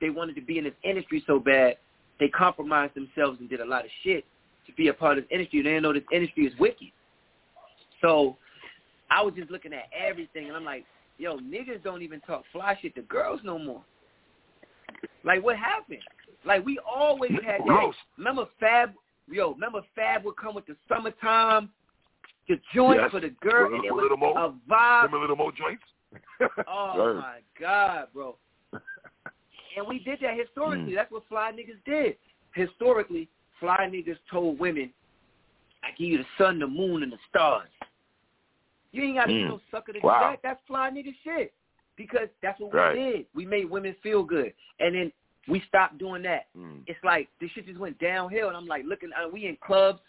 They 0.00 0.10
wanted 0.10 0.34
to 0.34 0.42
be 0.42 0.58
in 0.58 0.64
this 0.64 0.74
industry 0.82 1.22
so 1.26 1.38
bad, 1.38 1.76
they 2.18 2.28
compromised 2.28 2.94
themselves 2.94 3.38
and 3.40 3.48
did 3.48 3.60
a 3.60 3.64
lot 3.64 3.84
of 3.84 3.90
shit 4.02 4.24
to 4.66 4.72
be 4.74 4.88
a 4.88 4.92
part 4.92 5.18
of 5.18 5.24
this 5.24 5.32
industry. 5.32 5.62
They 5.62 5.70
didn't 5.70 5.82
know 5.82 5.92
this 5.92 6.02
industry 6.12 6.44
is 6.44 6.52
wicked. 6.58 6.88
So 8.00 8.36
I 9.10 9.22
was 9.22 9.34
just 9.34 9.50
looking 9.50 9.72
at 9.72 9.84
everything, 9.96 10.48
and 10.48 10.56
I'm 10.56 10.64
like, 10.64 10.84
yo, 11.18 11.38
niggas 11.38 11.82
don't 11.82 12.02
even 12.02 12.20
talk 12.20 12.44
fly 12.52 12.76
shit 12.80 12.94
to 12.96 13.02
girls 13.02 13.40
no 13.44 13.58
more. 13.58 13.82
Like, 15.24 15.42
what 15.42 15.56
happened? 15.56 16.00
Like, 16.44 16.64
we 16.64 16.78
always 16.78 17.32
had 17.44 17.60
that. 17.60 17.66
Gross. 17.66 17.94
Remember 18.18 18.46
Fab? 18.58 18.92
Yo, 19.28 19.52
remember 19.52 19.80
Fab 19.94 20.24
would 20.24 20.36
come 20.36 20.54
with 20.54 20.66
the 20.66 20.76
summertime, 20.88 21.70
the 22.48 22.56
joint 22.74 23.00
Yes. 23.00 23.10
for 23.12 23.20
the 23.20 23.30
girl, 23.40 23.70
With 23.70 23.74
and 23.74 23.84
a 23.84 23.86
it 23.88 23.94
was 23.94 24.02
little 24.02 24.16
more. 24.16 24.36
a 24.38 24.50
vibe. 24.68 25.04
Remember 25.04 25.26
Lil' 25.28 25.36
Mo 25.36 25.50
joints? 25.52 25.82
Oh 26.66 27.14
my 27.20 27.38
God, 27.58 28.08
bro. 28.12 28.36
And 29.76 29.86
we 29.88 30.00
did 30.00 30.18
that 30.20 30.36
historically. 30.36 30.92
Mm. 30.92 30.96
That's 30.96 31.10
what 31.10 31.22
fly 31.28 31.50
niggas 31.52 31.82
did. 31.86 32.16
Historically, 32.54 33.28
fly 33.58 33.88
niggas 33.90 34.18
told 34.30 34.58
women, 34.58 34.92
I 35.82 35.90
give 35.96 36.08
you 36.08 36.18
the 36.18 36.24
sun, 36.36 36.58
the 36.58 36.66
moon, 36.66 37.02
and 37.02 37.10
the 37.12 37.16
stars. 37.30 37.70
You 38.90 39.02
ain't 39.04 39.16
got 39.16 39.22
to 39.26 39.28
be 39.28 39.34
Mm. 39.40 39.48
no 39.48 39.60
sucker 39.70 39.92
to 39.94 40.00
Wow. 40.00 40.18
do 40.18 40.30
that. 40.32 40.42
That's 40.42 40.60
fly 40.66 40.90
nigga 40.90 41.14
shit. 41.24 41.54
Because 41.96 42.28
that's 42.42 42.58
what 42.60 42.72
Right. 42.72 42.96
we 42.96 43.02
did. 43.04 43.26
We 43.34 43.46
made 43.46 43.68
women 43.70 43.94
feel 44.02 44.22
good. 44.22 44.52
And 44.80 44.94
then 44.94 45.12
we 45.48 45.60
stopped 45.68 45.98
doing 45.98 46.22
that. 46.22 46.46
Mm. 46.56 46.82
It's 46.86 47.02
like 47.04 47.28
this 47.40 47.50
shit 47.50 47.66
just 47.66 47.78
went 47.78 47.98
downhill 47.98 48.48
and 48.48 48.56
I'm 48.56 48.66
like 48.66 48.84
looking 48.86 49.10
uh, 49.12 49.28
we 49.28 49.46
in 49.46 49.56
clubs. 49.64 50.00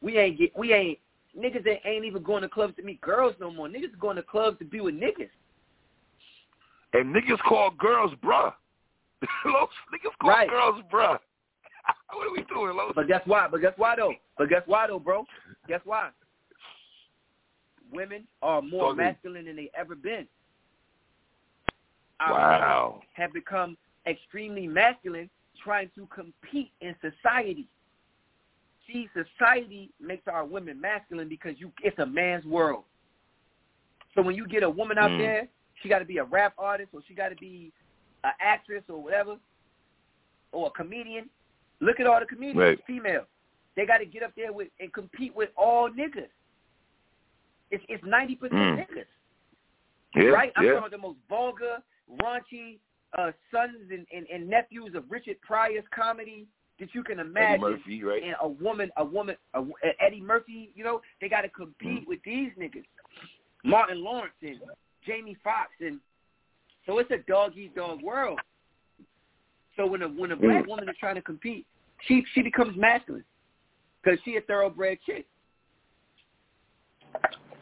We 0.00 0.18
ain't 0.18 0.38
get 0.38 0.56
we 0.58 0.72
ain't 0.72 0.98
niggas 1.38 1.64
that 1.64 1.86
ain't 1.88 2.04
even 2.04 2.22
going 2.22 2.42
to 2.42 2.48
clubs 2.48 2.76
to 2.76 2.82
meet 2.82 3.00
girls 3.00 3.34
no 3.40 3.50
more. 3.50 3.68
Niggas 3.68 3.98
going 3.98 4.16
to 4.16 4.22
clubs 4.22 4.58
to 4.58 4.64
be 4.64 4.80
with 4.80 4.94
niggas. 4.94 5.30
And 6.92 7.14
niggas 7.14 7.38
call 7.48 7.70
girls 7.70 8.12
bruh. 8.22 8.52
Niggas 9.22 10.18
call 10.20 10.30
Right. 10.30 10.50
girls 10.50 10.82
bruh. 10.92 11.18
what 12.12 12.26
are 12.26 12.32
we 12.32 12.42
doing, 12.44 12.76
Los? 12.76 12.92
But 12.94 13.08
guess 13.08 13.22
why? 13.24 13.48
But 13.50 13.60
guess 13.60 13.72
why 13.76 13.96
though? 13.96 14.12
But 14.36 14.48
guess 14.48 14.62
why 14.66 14.86
though, 14.88 14.98
bro? 14.98 15.24
Guess 15.68 15.80
why? 15.84 16.10
Women 17.92 18.24
are 18.42 18.62
more 18.62 18.88
Talk 18.88 18.96
to 18.96 19.02
me. 19.02 19.04
masculine 19.04 19.44
than 19.46 19.56
they 19.56 19.70
ever 19.78 19.94
been. 19.94 20.26
Wow. 22.30 23.02
have 23.14 23.32
become 23.32 23.76
extremely 24.06 24.66
masculine, 24.66 25.28
trying 25.62 25.90
to 25.94 26.06
compete 26.06 26.70
in 26.80 26.94
society. 27.00 27.66
See, 28.86 29.08
society 29.14 29.90
makes 30.00 30.26
our 30.26 30.44
women 30.44 30.80
masculine 30.80 31.28
because 31.28 31.54
you 31.58 31.72
it's 31.82 31.98
a 31.98 32.06
man's 32.06 32.44
world. 32.44 32.84
So 34.14 34.22
when 34.22 34.34
you 34.34 34.46
get 34.46 34.62
a 34.62 34.70
woman 34.70 34.98
out 34.98 35.10
Mm. 35.12 35.18
there, 35.18 35.48
she 35.80 35.88
got 35.88 36.00
to 36.00 36.04
be 36.04 36.18
a 36.18 36.24
rap 36.24 36.54
artist 36.58 36.90
or 36.92 37.00
she 37.06 37.14
got 37.14 37.30
to 37.30 37.36
be 37.36 37.72
an 38.24 38.32
actress 38.40 38.84
or 38.88 39.02
whatever, 39.02 39.36
or 40.52 40.66
a 40.66 40.70
comedian. 40.70 41.30
Look 41.80 41.98
at 41.98 42.06
all 42.06 42.20
the 42.20 42.26
comedians, 42.26 42.58
Right. 42.58 42.84
female. 42.84 43.26
They 43.74 43.86
got 43.86 43.98
to 43.98 44.04
get 44.06 44.22
up 44.22 44.34
there 44.36 44.52
with 44.52 44.68
and 44.80 44.92
compete 44.92 45.34
with 45.34 45.50
all 45.56 45.88
niggas. 45.90 46.28
It's 47.70 47.84
it's 47.88 48.04
ninety 48.04 48.36
percent 48.36 48.60
Mm. 48.60 48.76
niggas, 48.86 49.06
Yeah, 50.14 50.24
right? 50.30 50.52
I'm 50.56 50.64
yeah. 50.64 50.72
talking 50.72 50.78
about 50.78 50.90
the 50.90 50.98
most 50.98 51.18
vulgar, 51.28 51.82
raunchy 52.20 52.78
uh, 53.18 53.30
sons 53.50 53.90
and, 53.90 54.06
and, 54.14 54.26
and 54.32 54.48
nephews 54.48 54.92
of 54.94 55.04
Richard 55.10 55.36
Pryor's 55.40 55.84
comedy 55.94 56.46
that 56.80 56.94
you 56.94 57.02
can 57.04 57.18
Eddie 57.20 57.28
imagine 57.28 57.60
Murphy, 57.60 58.02
right? 58.02 58.22
and 58.22 58.34
a 58.40 58.48
woman, 58.48 58.90
a 58.96 59.04
woman, 59.04 59.36
a, 59.54 59.62
Eddie 60.00 60.20
Murphy, 60.20 60.70
you 60.74 60.82
know, 60.84 61.00
they 61.20 61.28
got 61.28 61.42
to 61.42 61.48
compete 61.48 62.06
with 62.08 62.20
these 62.24 62.50
niggas. 62.58 62.84
Martin 63.64 64.02
Lawrence 64.02 64.34
and 64.42 64.58
Jamie 65.06 65.36
Foxx, 65.44 65.70
and 65.80 66.00
so 66.86 66.98
it's 66.98 67.10
a 67.10 67.18
dog 67.30 67.52
eat 67.56 67.74
dog 67.76 68.02
world. 68.02 68.40
So 69.76 69.86
when 69.86 70.02
a 70.02 70.08
when 70.08 70.32
a 70.32 70.36
black 70.36 70.64
Mm. 70.64 70.68
woman 70.68 70.88
is 70.88 70.96
trying 70.98 71.14
to 71.14 71.22
compete, 71.22 71.66
she 72.08 72.24
she 72.34 72.42
becomes 72.42 72.76
masculine 72.76 73.24
because 74.02 74.18
she 74.24 74.36
a 74.36 74.40
thoroughbred 74.40 74.98
chick. 75.02 75.26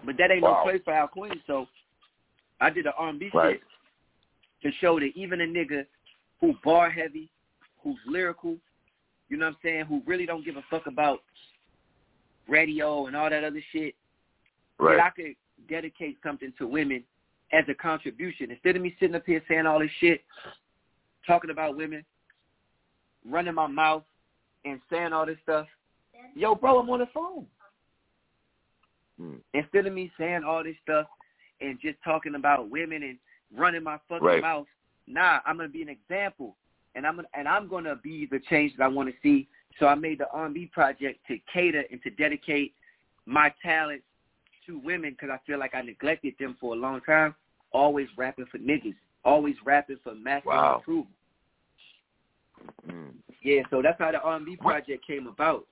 But 0.04 0.16
that 0.16 0.30
ain't 0.30 0.42
Wow. 0.42 0.62
no 0.64 0.70
place 0.70 0.82
for 0.84 0.94
our 0.94 1.08
queen. 1.08 1.42
So 1.46 1.68
I 2.60 2.70
did 2.70 2.86
the 2.86 2.94
R&B 2.94 3.30
Right. 3.34 3.60
shit 3.60 3.69
to 4.62 4.70
show 4.80 4.98
that 5.00 5.10
even 5.14 5.40
a 5.40 5.44
nigga 5.44 5.86
who 6.40 6.54
bar 6.64 6.90
heavy, 6.90 7.30
who's 7.82 7.98
lyrical, 8.06 8.56
you 9.28 9.36
know 9.36 9.46
what 9.46 9.52
I'm 9.52 9.58
saying, 9.62 9.84
who 9.86 10.02
really 10.06 10.26
don't 10.26 10.44
give 10.44 10.56
a 10.56 10.64
fuck 10.70 10.86
about 10.86 11.20
radio 12.48 13.06
and 13.06 13.16
all 13.16 13.30
that 13.30 13.44
other 13.44 13.62
shit, 13.72 13.94
Right. 14.78 14.96
that 14.96 15.04
I 15.04 15.10
could 15.10 15.34
dedicate 15.68 16.18
something 16.22 16.52
to 16.58 16.66
women 16.66 17.04
as 17.52 17.64
a 17.68 17.74
contribution. 17.74 18.50
Instead 18.50 18.76
of 18.76 18.82
me 18.82 18.96
sitting 18.98 19.14
up 19.14 19.24
here 19.26 19.42
saying 19.46 19.66
all 19.66 19.78
this 19.78 19.90
shit, 20.00 20.22
talking 21.26 21.50
about 21.50 21.76
women, 21.76 22.04
running 23.28 23.54
my 23.54 23.66
mouth 23.66 24.04
and 24.64 24.80
saying 24.90 25.12
all 25.12 25.26
this 25.26 25.38
stuff, 25.42 25.66
yo, 26.34 26.54
bro, 26.54 26.78
I'm 26.78 26.90
on 26.90 27.00
the 27.00 27.08
phone. 27.12 27.46
Mm. 29.20 29.40
Instead 29.52 29.86
of 29.86 29.92
me 29.92 30.10
saying 30.18 30.44
all 30.44 30.64
this 30.64 30.76
stuff 30.82 31.06
and 31.60 31.78
just 31.80 31.98
talking 32.02 32.34
about 32.34 32.70
women 32.70 33.02
and 33.02 33.18
running 33.54 33.82
my 33.82 33.98
fucking 34.08 34.26
Right. 34.26 34.42
mouth, 34.42 34.66
nah, 35.06 35.40
I'm 35.44 35.56
gonna 35.56 35.68
be 35.68 35.82
an 35.82 35.88
example, 35.88 36.56
and 36.94 37.06
I'm 37.06 37.16
gonna, 37.16 37.28
and 37.34 37.48
I'm 37.48 37.68
gonna 37.68 37.96
be 37.96 38.26
the 38.26 38.40
change 38.40 38.76
that 38.76 38.84
I 38.84 38.88
want 38.88 39.08
to 39.08 39.20
see. 39.22 39.48
So 39.78 39.86
I 39.86 39.94
made 39.94 40.18
the 40.18 40.30
R&B 40.30 40.66
project 40.66 41.24
to 41.28 41.38
cater 41.52 41.84
and 41.90 42.02
to 42.02 42.10
dedicate 42.10 42.74
my 43.26 43.52
talents 43.62 44.04
to 44.66 44.78
women 44.78 45.12
because 45.12 45.30
I 45.30 45.38
feel 45.46 45.58
like 45.58 45.74
I 45.74 45.82
neglected 45.82 46.34
them 46.38 46.54
for 46.60 46.74
a 46.74 46.76
long 46.76 47.00
time. 47.02 47.34
Always 47.72 48.08
rapping 48.16 48.46
for 48.46 48.58
niggas, 48.58 48.96
always 49.24 49.54
rapping 49.64 49.98
for 49.98 50.14
masculine 50.14 50.58
Wow. 50.58 50.78
approval. 50.78 51.12
Mm. 52.86 53.14
Yeah, 53.42 53.62
so 53.70 53.80
that's 53.80 53.98
how 53.98 54.10
the 54.10 54.20
R&B 54.20 54.56
project 54.56 55.06
came 55.06 55.26
about. 55.26 55.66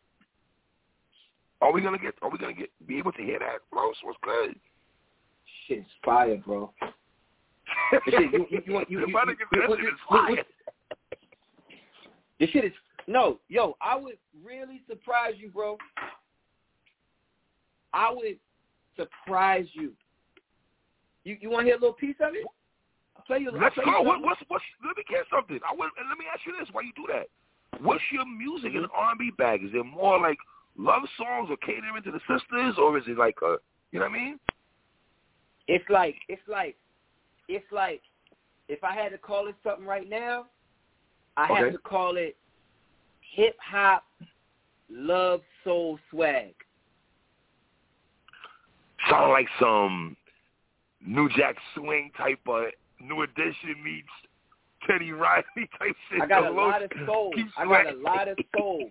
Are 1.61 1.73
we 1.73 1.81
gonna 1.83 1.99
get? 1.99 2.15
Are 2.23 2.31
we 2.31 2.39
gonna 2.39 2.53
get? 2.53 2.71
Be 2.87 2.99
able 2.99 3.13
to 3.13 3.23
hear 3.23 3.41
that, 3.41 3.59
Los? 3.73 3.97
What's 4.03 4.19
good? 4.23 4.59
Shit's 5.67 5.91
fire, 6.05 6.37
bro. 6.37 6.73
Shit, 7.91 8.05
you- 8.07 8.21
you- 8.21 8.29
you 8.31 8.49
you- 8.51 8.51
you- 8.51 8.85
you- 8.89 8.99
you- 8.99 9.07
you- 9.07 9.77
shit 9.77 9.81
is 9.81 9.85
you- 9.85 9.97
fire. 10.09 10.45
This 12.39 12.51
shit 12.51 12.65
is 12.65 12.73
no, 13.07 13.41
yo. 13.49 13.77
I 13.81 13.97
would 13.97 14.19
really 14.45 14.83
surprise 14.87 15.35
you, 15.39 15.49
bro. 15.51 15.79
I 17.93 18.13
would 18.13 18.39
surprise 18.97 19.67
you 19.73 19.95
You 21.25 21.37
you 21.41 21.51
want 21.51 21.65
to 21.65 21.67
hear 21.67 21.77
a 21.77 21.81
little 21.81 21.95
piece 21.95 22.17
of 22.21 22.35
it? 22.35 22.45
I'll 23.17 23.25
play 23.25 23.39
you. 23.39 23.51
Let's 23.51 23.77
I'll 23.79 23.85
play 23.85 23.93
go. 23.93 24.03
You 24.03 24.09
What, 24.09 24.23
what's 24.23 24.41
what's? 24.49 24.65
Let 24.85 24.97
me 24.97 25.05
get 25.09 25.25
something. 25.31 25.59
I 25.69 25.75
will, 25.75 25.91
and 25.99 26.09
let 26.09 26.19
me 26.19 26.25
ask 26.33 26.45
you 26.47 26.55
this: 26.59 26.69
Why 26.73 26.83
you 26.83 26.93
do 26.97 27.07
that? 27.13 27.29
What's 27.81 28.03
your 28.13 28.27
music 28.27 28.75
and 28.75 28.85
mm-hmm. 28.85 28.97
R&B 28.97 29.33
bag? 29.39 29.63
Is 29.65 29.71
it 29.75 29.85
more 29.85 30.19
like 30.21 30.39
love 30.77 31.03
songs 31.17 31.49
or 31.51 31.57
catering 31.59 32.03
to 32.05 32.11
the 32.11 32.21
sisters, 32.21 32.77
or 32.79 32.97
is 32.99 33.05
it 33.07 33.19
like 33.19 33.37
a, 33.43 33.57
you 33.93 33.99
know 33.99 34.07
what 34.07 34.15
I 34.17 34.19
mean? 34.19 34.41
It's 35.67 35.85
like 35.91 36.17
it's 36.29 36.43
like 36.49 36.77
it's 37.49 37.71
like 37.73 38.03
if 38.69 38.85
I 38.85 38.95
had 38.95 39.11
to 39.11 39.19
call 39.19 39.49
it 39.49 39.57
something 39.65 39.87
right 39.87 40.09
now, 40.09 40.47
I 41.37 41.45
Okay. 41.45 41.55
have 41.55 41.73
to 41.73 41.79
call 41.79 42.17
it 42.17 42.37
hip 43.21 43.57
hop 43.61 44.05
love 44.91 45.43
soul 45.65 45.99
swag. 46.11 46.55
Sound 49.09 49.33
like 49.33 49.49
some 49.59 50.17
New 51.01 51.29
Jack 51.31 51.57
Swing 51.75 52.11
type 52.17 52.41
of 52.47 52.67
New 53.01 53.23
Edition 53.23 53.83
meets 53.83 54.09
Teddy 54.87 55.13
Riley 55.13 55.45
type 55.79 55.97
shit. 56.11 56.23
I 56.23 56.27
got 56.27 56.47
a 56.47 56.51
lot 56.51 56.83
of 56.83 56.91
soul. 57.07 57.33
I 57.57 57.65
got 57.65 57.87
a 57.87 57.97
lot 57.97 58.29
of 58.29 58.39
soul. 58.57 58.91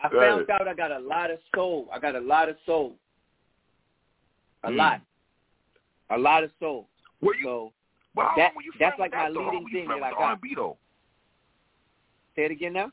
I 0.00 0.08
Right. 0.08 0.46
found 0.46 0.50
out 0.50 0.68
I 0.68 0.74
got 0.74 0.90
a 0.90 0.98
lot 0.98 1.30
of 1.30 1.38
soul. 1.54 1.88
I 1.92 1.98
got 1.98 2.16
a 2.16 2.20
lot 2.20 2.48
of 2.48 2.56
soul. 2.66 2.96
A 4.64 4.70
Mm. 4.70 4.76
lot. 4.76 5.00
A 6.10 6.18
lot 6.18 6.44
of 6.44 6.52
soul. 6.58 6.88
Were 7.22 7.34
you? 7.36 7.44
So 7.44 7.72
how 8.16 8.32
that- 8.36 8.42
long 8.42 8.56
were 8.56 8.62
you 8.62 8.72
that's 8.78 8.98
like 8.98 9.12
with 9.12 9.18
my 9.18 9.28
though? 9.28 9.40
Leading 9.40 9.44
long 9.54 9.64
were 9.64 9.70
you 9.70 9.78
thing 9.78 9.88
that 9.88 10.02
I 10.02 10.10
got. 10.10 10.20
R&B 10.20 10.54
though? 10.54 10.76
say 12.36 12.44
it 12.46 12.50
again 12.50 12.72
now. 12.72 12.90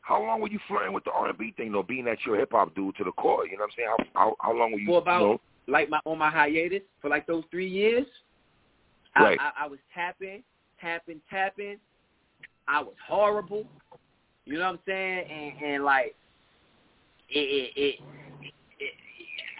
How 0.00 0.20
long 0.20 0.40
were 0.40 0.48
you 0.48 0.58
flirting 0.66 0.92
with 0.92 1.04
the 1.04 1.12
R&B 1.12 1.54
thing 1.56 1.72
though? 1.72 1.82
Being 1.82 2.04
that 2.06 2.18
you're 2.26 2.36
a 2.36 2.38
hip 2.40 2.50
hop 2.52 2.74
dude 2.74 2.96
to 2.96 3.04
the 3.04 3.12
core, 3.12 3.46
you 3.46 3.56
know 3.56 3.64
what 3.64 3.70
I'm 3.70 3.76
saying? 3.76 4.10
How 4.14 4.20
how, 4.20 4.36
how 4.40 4.56
long 4.56 4.72
were 4.72 4.78
you? 4.78 4.86
For 4.86 4.98
about 4.98 5.20
you 5.20 5.26
know, 5.26 5.40
like 5.68 5.88
my 5.88 6.00
on 6.04 6.18
my 6.18 6.30
hiatus 6.30 6.82
for 7.00 7.08
like 7.08 7.26
those 7.26 7.44
three 7.50 7.68
years. 7.68 8.06
Right. 9.14 9.38
I, 9.40 9.62
I, 9.62 9.64
I 9.64 9.68
was 9.68 9.78
tapping, 9.94 10.42
tapping, 10.80 11.20
tapping. 11.28 11.78
I 12.66 12.82
was 12.82 12.94
horrible. 13.06 13.66
You 14.44 14.54
know 14.54 14.60
what 14.60 14.72
I'm 14.72 14.78
saying? 14.86 15.24
And, 15.30 15.72
and 15.74 15.84
like, 15.84 16.14
it, 17.28 17.38
it, 17.38 17.72
it, 17.76 18.00
it 18.80 18.94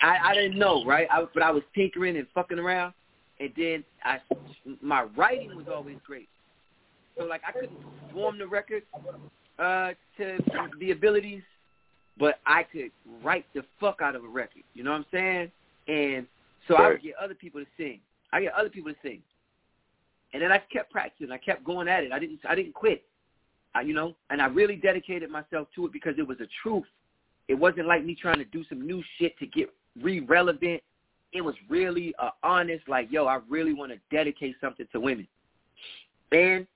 I, 0.02 0.30
I 0.30 0.34
didn't 0.34 0.58
know, 0.58 0.84
right? 0.84 1.06
I, 1.10 1.24
but 1.34 1.42
I 1.42 1.50
was 1.50 1.62
tinkering 1.74 2.16
and 2.16 2.26
fucking 2.34 2.58
around, 2.58 2.94
and 3.42 3.52
then 3.56 3.84
I, 4.04 4.18
my 4.80 5.02
writing 5.16 5.56
was 5.56 5.66
always 5.72 5.96
great. 6.06 6.28
So 7.18 7.24
like, 7.24 7.42
I 7.46 7.50
couldn't 7.50 7.76
perform 8.06 8.38
the 8.38 8.46
record 8.46 8.84
uh, 9.58 9.90
to 10.18 10.38
the 10.78 10.92
abilities, 10.92 11.42
but 12.18 12.36
I 12.46 12.62
could 12.62 12.92
write 13.22 13.44
the 13.52 13.62
fuck 13.80 14.00
out 14.00 14.14
of 14.14 14.22
a 14.24 14.28
record. 14.28 14.62
You 14.74 14.84
know 14.84 14.92
what 14.92 14.98
I'm 14.98 15.06
saying? 15.10 15.50
And 15.88 16.26
so 16.68 16.76
I 16.76 16.90
would 16.90 17.02
get 17.02 17.14
other 17.20 17.34
people 17.34 17.60
to 17.60 17.66
sing. 17.76 17.98
I 18.32 18.40
get 18.40 18.54
other 18.54 18.68
people 18.68 18.92
to 18.92 18.98
sing, 19.02 19.20
and 20.32 20.40
then 20.40 20.52
I 20.52 20.58
kept 20.72 20.92
practicing. 20.92 21.32
I 21.32 21.38
kept 21.38 21.64
going 21.64 21.88
at 21.88 22.04
it. 22.04 22.12
I 22.12 22.20
didn't. 22.20 22.38
I 22.48 22.54
didn't 22.54 22.74
quit. 22.74 23.02
I, 23.74 23.80
you 23.80 23.92
know, 23.92 24.14
and 24.30 24.40
I 24.40 24.46
really 24.46 24.76
dedicated 24.76 25.30
myself 25.30 25.66
to 25.74 25.86
it 25.86 25.92
because 25.92 26.14
it 26.18 26.26
was 26.26 26.38
a 26.40 26.46
truth. 26.62 26.86
It 27.48 27.54
wasn't 27.54 27.88
like 27.88 28.04
me 28.04 28.14
trying 28.14 28.38
to 28.38 28.44
do 28.44 28.64
some 28.68 28.86
new 28.86 29.02
shit 29.18 29.36
to 29.38 29.46
get 29.46 29.70
re-relevant. 30.00 30.82
It 31.32 31.40
was 31.40 31.54
really 31.68 32.14
a 32.18 32.30
honest, 32.42 32.88
like, 32.88 33.10
yo, 33.10 33.26
I 33.26 33.40
really 33.48 33.72
want 33.72 33.92
to 33.92 33.98
dedicate 34.10 34.56
something 34.60 34.86
to 34.92 35.00
women. 35.00 35.26
And 36.30 36.66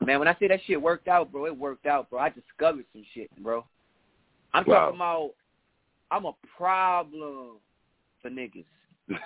man, 0.00 0.18
when 0.18 0.28
I 0.28 0.36
say 0.38 0.48
that 0.48 0.60
shit 0.66 0.80
worked 0.80 1.08
out, 1.08 1.32
bro, 1.32 1.46
it 1.46 1.56
worked 1.56 1.86
out, 1.86 2.10
bro. 2.10 2.20
I 2.20 2.30
discovered 2.30 2.84
some 2.92 3.04
shit, 3.12 3.28
bro. 3.42 3.64
I'm 4.52 4.64
Wow. 4.64 4.74
talking 4.74 4.96
about. 4.96 5.30
I'm 6.12 6.24
a 6.24 6.32
problem 6.56 7.58
for 8.20 8.30
niggas. 8.30 8.64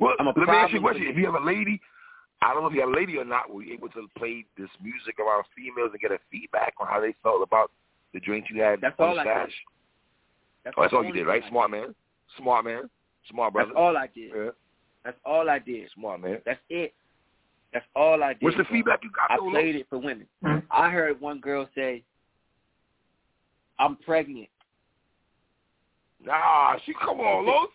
well, 0.00 0.14
I'm 0.18 0.26
a 0.26 0.32
let 0.36 0.48
me 0.48 0.56
ask 0.56 0.72
you 0.72 0.78
a 0.78 0.82
question. 0.82 1.06
If 1.06 1.16
you 1.16 1.26
have 1.26 1.40
a 1.40 1.44
lady, 1.44 1.80
I 2.42 2.52
don't 2.52 2.62
know 2.62 2.68
if 2.68 2.74
you 2.74 2.80
have 2.80 2.90
a 2.90 2.96
lady 2.96 3.16
or 3.16 3.24
not, 3.24 3.48
were 3.52 3.62
you 3.62 3.74
able 3.74 3.88
to 3.90 4.08
play 4.18 4.44
this 4.58 4.68
music 4.82 5.20
around 5.20 5.44
females 5.56 5.90
and 5.92 6.00
get 6.00 6.10
a 6.10 6.18
feedback 6.30 6.74
on 6.80 6.88
how 6.88 7.00
they 7.00 7.14
felt 7.22 7.42
about 7.42 7.70
the 8.12 8.20
drink 8.20 8.46
you 8.50 8.60
had 8.60 8.80
That's 8.80 8.96
all 8.98 9.18
I 9.18 9.24
did. 9.24 9.52
That's 10.64 10.74
Oh, 10.76 10.82
that's 10.82 10.94
all 10.94 11.04
you 11.04 11.12
did, 11.12 11.26
right? 11.26 11.42
Smart 11.48 11.70
man. 11.70 11.94
Smart 12.38 12.64
man. 12.64 12.90
Smart 13.30 13.52
brother. 13.52 13.70
That's 13.70 13.78
all 13.78 13.96
I 13.96 14.08
did. 14.14 14.30
Yeah. 14.34 14.50
That's 15.04 15.16
all 15.24 15.48
I 15.50 15.58
did. 15.58 15.88
Smart 15.94 16.20
man. 16.22 16.38
That's 16.44 16.60
it. 16.70 16.94
That's 17.72 17.84
all 17.96 18.22
I 18.22 18.34
did. 18.34 18.42
What's 18.42 18.56
the 18.56 18.64
feedback 18.64 19.00
you 19.02 19.10
got? 19.10 19.30
I 19.30 19.36
though, 19.36 19.50
played 19.50 19.76
it 19.76 19.86
for 19.90 19.98
women. 19.98 20.26
Hmm. 20.44 20.58
I 20.70 20.90
heard 20.90 21.20
one 21.20 21.40
girl 21.40 21.68
say, 21.74 22.02
"I'm 23.78 23.96
pregnant." 23.96 24.48
Nah, 26.24 26.76
she 26.86 26.94
come 26.94 27.20
on, 27.20 27.46
Los. 27.46 27.68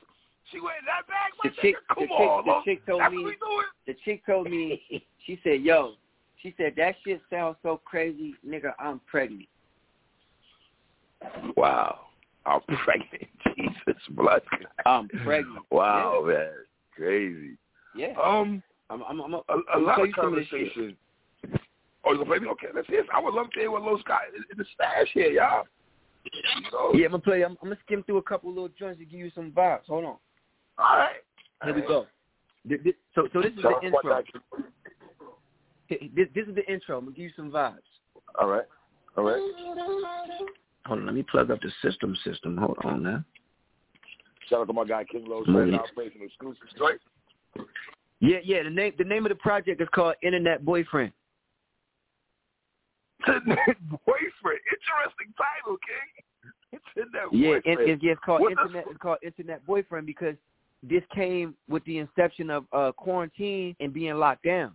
She 0.52 0.60
went 0.60 0.78
that 0.86 1.06
bag, 1.08 1.32
my 1.44 1.50
The 1.50 1.62
chick. 1.62 1.76
Come 1.94 2.04
the 2.04 2.08
chick, 2.08 2.20
on, 2.20 2.46
the 2.46 2.62
chick 2.66 2.86
told 2.86 3.02
That's 3.02 3.12
me. 3.12 3.18
what 3.18 3.26
we 3.26 3.36
doing. 3.36 3.66
The 3.86 3.96
chick 4.06 4.26
told 4.26 4.50
me. 4.50 4.82
She 5.26 5.40
said, 5.44 5.62
"Yo," 5.62 5.94
she 6.42 6.56
said, 6.58 6.74
"That 6.78 6.96
shit 7.06 7.22
sounds 7.30 7.58
so 7.62 7.80
crazy, 7.86 8.34
nigga. 8.48 8.74
I'm 8.80 9.00
pregnant." 9.06 9.48
Wow. 11.56 12.08
I'm 12.50 12.62
pregnant. 12.84 13.28
Jesus, 13.56 14.02
blood. 14.12 14.42
I'm 14.86 15.08
pregnant. 15.24 15.66
Wow, 15.72 16.26
man. 16.28 16.50
Crazy. 16.96 17.58
Yeah. 17.96 18.14
Um, 18.22 18.62
I'm. 18.90 19.04
I'm. 19.04 19.22
I'm, 19.22 19.34
a, 19.34 19.38
a 19.38 19.44
I'm 19.76 19.86
lot 19.86 20.02
of 20.02 20.08
you 20.08 20.14
some 20.16 20.34
of 20.34 20.36
this 20.36 20.48
shit. 20.48 20.74
conversation. 20.74 20.98
Oh, 22.06 22.12
you 22.12 22.18
gonna 22.18 22.26
play 22.26 22.40
me? 22.40 22.48
Okay, 22.50 22.68
let's 22.74 22.88
hear. 22.88 23.02
it. 23.02 23.08
I 23.14 23.20
would 23.20 23.34
love 23.34 23.52
to 23.52 23.60
hear 23.60 23.72
what 23.72 23.84
Los 23.84 24.02
got 24.04 24.22
in 24.36 24.44
in 24.52 24.58
the 24.58 24.66
stash 24.74 25.08
here, 25.14 25.30
y'all. 25.30 25.66
You 26.34 26.42
know? 26.72 26.92
Yeah, 26.94 27.06
I'm 27.06 27.12
gonna 27.12 27.24
play. 27.24 27.44
I'm, 27.44 27.52
I'm 27.62 27.70
gonna 27.70 27.78
skim 27.86 28.04
through 28.04 28.18
a 28.18 28.24
couple 28.24 28.50
little 28.50 28.70
joints 28.70 29.00
to 29.00 29.06
give 29.06 29.20
you 29.20 29.32
some 29.36 29.52
vibes. 29.52 29.86
Hold 29.88 30.06
on. 30.06 30.16
All 30.78 30.98
right. 30.98 31.16
Here 31.64 31.74
we 31.76 31.82
go. 31.82 32.08
Th- 32.68 32.82
th- 32.82 32.96
So, 33.16 33.28
so 33.34 33.42
this 33.42 33.52
is 33.54 33.62
Shout 33.62 33.82
the 33.82 33.88
out 33.88 34.02
to 34.02 34.08
my 34.10 34.20
intro. 34.20 34.64
This, 35.90 36.28
this 36.36 36.48
is 36.48 36.56
the 36.56 36.66
intro. 36.72 36.98
I'm 36.98 37.06
gonna 37.06 37.16
give 37.16 37.26
you 37.26 37.32
some 37.36 37.52
vibes. 37.52 37.78
All 38.40 38.48
right. 38.48 38.66
All 39.18 39.24
right. 39.24 39.40
Hold 40.90 41.02
on. 41.02 41.06
Let 41.06 41.16
me 41.16 41.24
plug 41.24 41.52
up 41.52 41.60
the 41.62 41.72
system. 41.82 42.16
System. 42.26 42.58
Hold 42.58 42.78
on 42.84 43.04
now. 43.04 43.24
Shout 44.50 44.62
out 44.62 44.68
to 44.68 44.74
my 44.74 44.84
guy 44.86 45.04
King 45.04 45.26
Los 45.28 45.46
Mm. 45.48 45.56
right 45.56 45.68
now 45.70 45.84
playing 45.94 46.12
some 46.14 46.24
exclusive 46.24 46.64
straight. 46.76 47.00
Yeah, 48.20 48.40
yeah. 48.44 48.64
The 48.64 48.70
name 48.72 48.94
the 48.98 49.04
name 49.04 49.26
of 49.26 49.30
the 49.30 49.36
project 49.36 49.80
is 49.82 49.88
called 49.94 50.16
Internet 50.24 50.66
Boyfriend. 50.66 51.14
Internet 53.28 53.78
Boyfriend. 54.06 54.60
Interesting 54.74 55.34
title, 55.38 55.78
King. 55.86 56.24
Internet 56.96 57.22
Yeah, 57.32 57.54
boyfriend. 57.60 57.80
it, 57.82 57.90
it, 57.94 58.00
yeah, 58.04 58.12
it's 58.14 58.22
called 58.26 58.42
What's 58.42 58.56
the- 58.56 58.62
Internet. 58.64 58.86
It's 58.90 58.98
called 59.00 59.18
Internet 59.24 59.66
Boyfriend 59.66 60.06
because 60.08 60.36
this 60.82 61.04
came 61.14 61.56
with 61.68 61.84
the 61.86 62.00
inception 62.00 62.50
of 62.50 62.66
uh 62.74 62.92
quarantine 62.94 63.76
and 63.80 63.94
being 63.94 64.16
locked 64.16 64.44
down. 64.44 64.74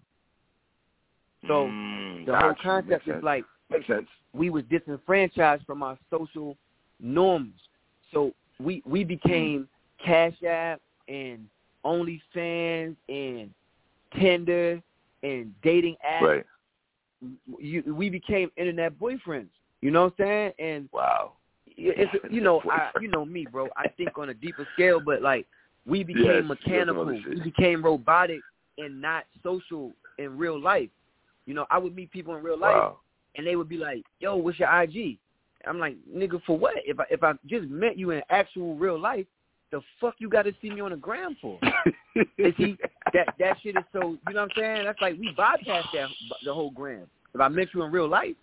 So 1.48 1.66
Mm, 1.66 2.27
the 2.27 2.37
whole 2.38 2.55
concept 2.62 3.09
is 3.09 3.22
like 3.22 3.44
makes 3.74 3.87
sense. 3.87 4.08
we 4.32 4.50
was 4.50 4.64
disenfranchised 4.70 5.64
from 5.66 5.82
our 5.82 5.98
social 6.10 6.56
norms. 7.00 7.54
So 8.12 8.32
we 8.60 8.82
we 8.87 9.04
became 9.04 9.68
Cash 10.04 10.42
App 10.46 10.80
and 11.08 11.46
OnlyFans 11.84 12.96
and 13.08 13.50
Tinder 14.18 14.82
and 15.22 15.52
dating 15.62 15.96
apps. 16.08 16.22
Right. 16.22 16.46
You, 17.58 17.94
we 17.94 18.10
became 18.10 18.50
internet 18.56 18.98
boyfriends. 18.98 19.48
You 19.80 19.90
know 19.90 20.04
what 20.04 20.14
I'm 20.18 20.24
saying? 20.24 20.52
And 20.58 20.88
Wow. 20.92 21.32
it's 21.66 22.12
you 22.30 22.40
know 22.40 22.62
I 22.70 22.90
you 23.00 23.08
know 23.08 23.24
me, 23.24 23.46
bro. 23.50 23.68
I 23.76 23.88
think 23.88 24.16
on 24.18 24.30
a 24.30 24.34
deeper 24.34 24.66
scale, 24.74 25.00
but 25.00 25.22
like 25.22 25.46
we 25.87 26.02
became 26.04 26.24
yes, 26.24 26.44
mechanical. 26.44 27.06
We 27.06 27.40
became 27.40 27.84
robotic 27.84 28.40
and 28.78 29.00
not 29.00 29.24
social 29.42 29.92
in 30.18 30.37
real 30.38 30.60
life. 30.60 30.90
You 31.46 31.52
know, 31.54 31.66
I 31.70 31.78
would 31.78 31.94
meet 31.94 32.10
people 32.10 32.34
in 32.37 32.42
real 32.42 32.58
life 32.58 32.74
Wow. 32.74 32.98
And 33.37 33.47
they 33.47 33.57
would 33.57 33.68
be 33.68 33.77
like, 33.77 34.05
"Yo, 34.20 34.37
what's 34.37 34.59
your 34.59 34.83
IG?" 34.83 35.18
I'm 35.66 35.79
like, 35.79 35.97
"Nigga, 36.09 36.42
for 36.44 36.59
what? 36.59 36.75
If 36.85 37.01
I 37.01 37.05
if 37.11 37.23
I 37.23 37.33
just 37.47 37.68
met 37.68 37.99
you 37.99 38.11
in 38.11 38.23
actual 38.31 38.77
real 38.77 38.99
life, 38.99 39.27
the 39.70 39.81
fuck 40.01 40.14
you 40.18 40.29
got 40.29 40.42
to 40.42 40.53
see 40.61 40.70
me 40.70 40.81
on 40.81 40.90
the 40.90 40.97
gram 40.97 41.37
for?" 41.40 41.59
And 42.38 42.55
see, 42.57 42.77
that 43.12 43.35
that 43.40 43.57
shit 43.62 43.77
is 43.77 43.83
so. 43.92 44.16
You 44.29 44.35
know 44.35 44.42
what 44.42 44.57
I'm 44.57 44.62
saying? 44.62 44.85
That's 44.85 45.01
like 45.01 45.18
we 45.18 45.35
bypass 45.37 45.85
that 45.94 46.11
the 46.44 46.55
whole 46.55 46.70
gram. 46.70 47.07
If 47.35 47.40
I 47.40 47.49
met 47.49 47.68
you 47.75 47.83
in 47.83 47.90
real 47.90 48.07
life, 48.09 48.37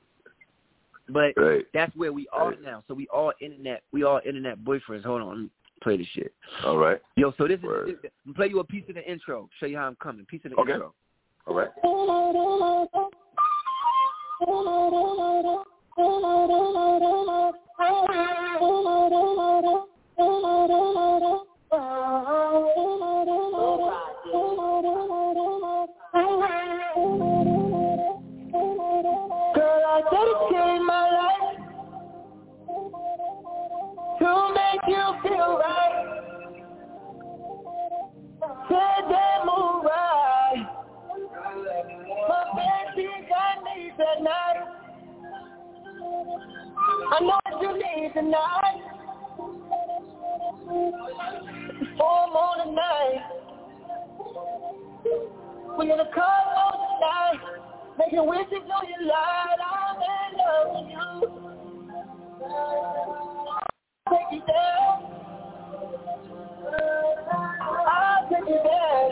but 1.07 1.33
right. 1.37 1.65
that's 1.73 1.95
where 1.95 2.11
we 2.11 2.27
are 2.33 2.49
Right. 2.49 2.61
now. 2.61 2.83
So 2.89 2.93
we 2.93 3.07
all 3.07 3.31
internet. 3.39 3.83
We 3.93 4.03
all 4.03 4.19
internet 4.25 4.59
boyfriends. 4.59 5.05
Hold 5.05 5.21
on, 5.21 5.49
play 5.81 5.95
this 5.95 6.07
shit. 6.07 6.33
All 6.65 6.77
right. 6.77 6.99
Yo, 7.15 7.33
so 7.37 7.47
this 7.47 7.59
is. 7.59 7.69
This, 8.01 8.11
I'm 8.27 8.33
play 8.33 8.47
you 8.47 8.59
a 8.59 8.63
piece 8.65 8.83
of 8.89 8.95
the 8.95 9.09
intro. 9.09 9.49
Show 9.59 9.67
you 9.67 9.77
how 9.77 9.87
I'm 9.87 9.95
coming. 9.95 10.25
Piece 10.25 10.41
of 10.43 10.51
the 10.51 10.57
Okay. 10.57 10.73
intro. 10.73 10.93
All 11.47 11.55
right. 11.55 11.69
Dedicate 14.41 14.49
my 30.81 31.05
life 31.11 31.57
to 34.19 34.53
make 34.55 34.87
you 34.87 35.05
feel 35.23 35.59
right. 35.59 35.70
I 47.13 47.19
know 47.19 47.37
what 47.43 47.61
you 47.61 47.73
need 47.73 48.13
tonight. 48.13 48.81
Before 51.77 52.27
morning 52.31 52.73
night. 52.73 53.21
When 55.75 55.87
you're 55.87 55.97
the 55.97 56.09
call 56.15 56.45
on 56.55 56.73
tonight. 56.87 57.41
Making 57.99 58.25
wishes 58.29 58.63
on 58.73 58.87
your 58.87 59.03
light. 59.07 59.59
I'm 59.59 59.99
in 60.07 60.31
love 60.39 60.67
with 60.71 60.87
you. 60.89 61.09
Take 64.09 64.29
you 64.31 64.41
there. 64.47 64.91
I'll 67.91 68.23
take 68.29 68.47
you 68.47 68.59
there. 68.63 69.09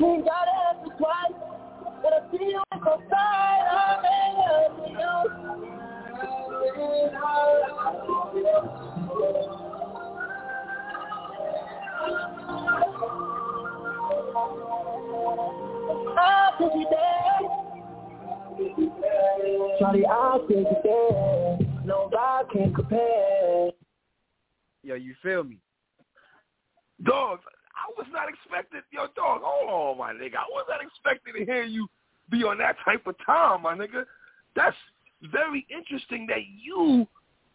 You 0.00 0.06
ain't 0.06 0.24
gotta 0.24 0.54
ask 0.70 0.78
me 0.82 0.90
twice, 0.98 1.38
but 2.02 2.12
I 2.12 2.20
see 2.32 2.46
you 2.46 2.62
on. 2.90 3.00
I'm 3.70 4.04
in 4.04 4.32
love 4.38 4.74
with 4.78 4.90
you. 4.90 6.20
I'll 16.18 16.58
take 16.58 16.74
you 16.74 16.86
there. 16.90 17.40
Charlie, 19.78 20.06
I'll 20.06 20.46
take 20.46 20.58
you 20.58 20.76
there. 20.84 21.58
Nobody 21.84 22.48
can 22.52 22.74
compare. 22.74 23.70
Yo, 24.82 24.94
you 24.94 25.14
feel 25.22 25.44
me? 25.44 25.58
Dog, 27.04 27.40
I 27.74 27.90
was 27.96 28.06
not 28.12 28.28
expecting, 28.28 28.80
yo, 28.92 29.06
dog, 29.16 29.40
hold 29.42 29.70
on, 29.70 29.98
my 29.98 30.12
nigga. 30.12 30.36
I 30.36 30.48
was 30.50 30.66
not 30.68 30.80
expecting 30.82 31.34
to 31.34 31.44
hear 31.50 31.64
you 31.64 31.88
be 32.30 32.44
on 32.44 32.58
that 32.58 32.76
type 32.84 33.06
of 33.06 33.14
time, 33.24 33.62
my 33.62 33.74
nigga. 33.74 34.04
That's 34.56 34.76
very 35.32 35.66
interesting 35.70 36.26
that 36.28 36.42
you 36.62 37.06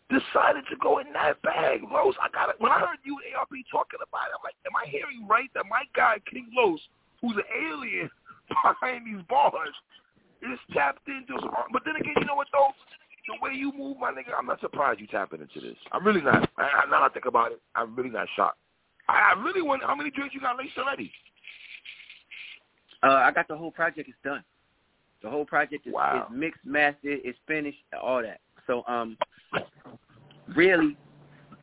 decided 0.10 0.64
to 0.70 0.76
go 0.82 1.00
in 1.00 1.12
that 1.14 1.42
bag, 1.42 1.82
Los. 1.92 2.16
I 2.22 2.30
got 2.30 2.50
it. 2.50 2.56
When 2.60 2.72
I 2.72 2.80
heard 2.80 3.02
you 3.04 3.18
and 3.26 3.36
ARP 3.36 3.52
talking 3.72 4.00
about 4.06 4.30
it, 4.30 4.38
I'm 4.38 4.44
like, 4.44 4.56
am 4.66 4.76
I 4.78 4.88
hearing 4.90 5.26
right 5.28 5.50
that 5.56 5.66
my 5.70 5.84
guy, 5.96 6.18
King 6.30 6.48
Los, 6.54 6.80
who's 7.22 7.36
an 7.36 7.50
alien 7.50 8.10
behind 8.50 9.08
these 9.08 9.24
bars, 9.28 9.74
is 10.42 10.60
tapped 10.74 11.08
into 11.08 11.34
some, 11.40 11.52
but 11.74 11.82
then 11.86 11.96
again, 11.96 12.14
you 12.18 12.26
know 12.26 12.36
what, 12.36 12.48
though? 12.52 12.70
The 13.28 13.42
way 13.42 13.58
you 13.58 13.74
move, 13.76 13.98
my 13.98 14.12
nigga, 14.12 14.38
I'm 14.38 14.46
not 14.46 14.62
surprised 14.62 15.00
you 15.00 15.08
tapping 15.08 15.42
into 15.42 15.60
this. 15.60 15.78
I'm 15.92 16.06
really 16.06 16.22
not. 16.22 16.48
I, 16.58 16.86
now 16.92 17.02
I 17.02 17.10
think 17.10 17.26
about 17.26 17.54
it, 17.54 17.62
I'm 17.74 17.96
really 17.96 18.12
not 18.12 18.28
shocked. 18.36 18.60
I, 19.10 19.34
I 19.34 19.42
really 19.42 19.64
wonder 19.64 19.88
how 19.88 19.96
many 19.96 20.12
drinks 20.12 20.36
you 20.36 20.42
got 20.42 20.60
laced 20.60 20.78
already. 20.78 21.12
Uh, 23.02 23.14
I 23.14 23.32
got 23.32 23.48
the 23.48 23.58
whole 23.58 23.72
project 23.72 24.10
It's 24.10 24.18
done. 24.24 24.44
The 25.26 25.32
whole 25.32 25.44
project 25.44 25.88
is, 25.88 25.94
Wow. 25.94 26.28
is 26.30 26.38
mixed, 26.38 26.64
mastered, 26.64 27.20
it's 27.24 27.40
finished, 27.48 27.80
all 28.00 28.22
that. 28.22 28.42
So 28.68 28.84
um, 28.88 29.18
really, 30.56 30.96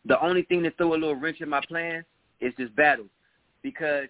the 0.05 0.21
only 0.21 0.43
thing 0.43 0.65
that 0.65 0.77
threw 0.77 0.95
a 0.95 0.97
little 0.97 1.15
wrench 1.15 1.41
in 1.41 1.49
my 1.49 1.61
plans 1.69 2.05
is 2.41 2.53
this 2.59 2.69
battle, 2.71 3.07
because 3.63 4.09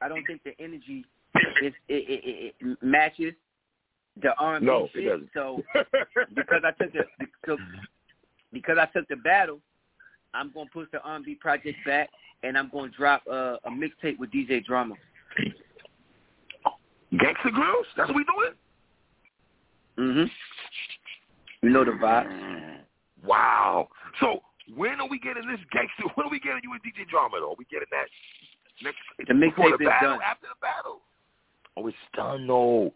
I 0.00 0.06
don't 0.06 0.24
think 0.24 0.44
the 0.44 0.52
energy 0.60 1.04
is 1.60 1.72
it, 1.88 2.08
it, 2.08 2.20
it, 2.24 2.54
it 2.60 2.78
matches 2.80 3.34
the 4.22 4.36
R&B 4.38 4.66
No, 4.66 4.84
it 4.84 4.90
shit. 4.94 5.06
doesn't. 5.06 5.30
So 5.34 5.60
because 6.36 6.62
I 6.64 6.70
took 6.80 6.92
the 6.92 7.02
so 7.44 7.56
because 8.52 8.78
I 8.78 8.86
took 8.96 9.08
the 9.08 9.16
battle, 9.16 9.58
I'm 10.32 10.52
gonna 10.54 10.70
push 10.72 10.86
the 10.92 11.02
R&B 11.02 11.34
project 11.40 11.76
back, 11.84 12.08
and 12.44 12.56
I'm 12.56 12.70
gonna 12.72 12.92
drop 12.96 13.24
uh, 13.28 13.56
a 13.64 13.70
mixtape 13.70 14.20
with 14.20 14.30
DJ 14.30 14.64
Drama. 14.64 14.94
Gangsta 17.12 17.50
Grillz? 17.50 17.84
That's 17.96 18.08
what 18.08 18.16
we 18.16 18.24
doing? 18.24 18.52
Mhm. 19.98 20.30
You 21.62 21.70
know 21.70 21.84
the 21.84 21.92
vibes. 21.92 22.78
Wow. 23.24 23.88
So 24.20 24.42
when 24.74 25.00
are 25.00 25.08
we 25.08 25.18
getting 25.18 25.46
this 25.46 25.60
gangster? 25.70 26.04
When 26.14 26.26
are 26.26 26.30
we 26.30 26.40
getting 26.40 26.60
you 26.62 26.72
and 26.72 26.82
DJ 26.82 27.08
Drama 27.08 27.38
though? 27.40 27.52
Are 27.52 27.56
we 27.58 27.64
getting 27.66 27.88
that 27.90 28.06
next 28.82 28.98
The 29.28 29.34
before 29.34 29.70
the 29.76 29.84
battle, 29.84 30.10
done. 30.10 30.20
after 30.24 30.46
the 30.48 30.58
battle? 30.60 31.00
Oh, 31.76 31.86
it's 31.86 31.96
done 32.14 32.46
though. 32.46 32.92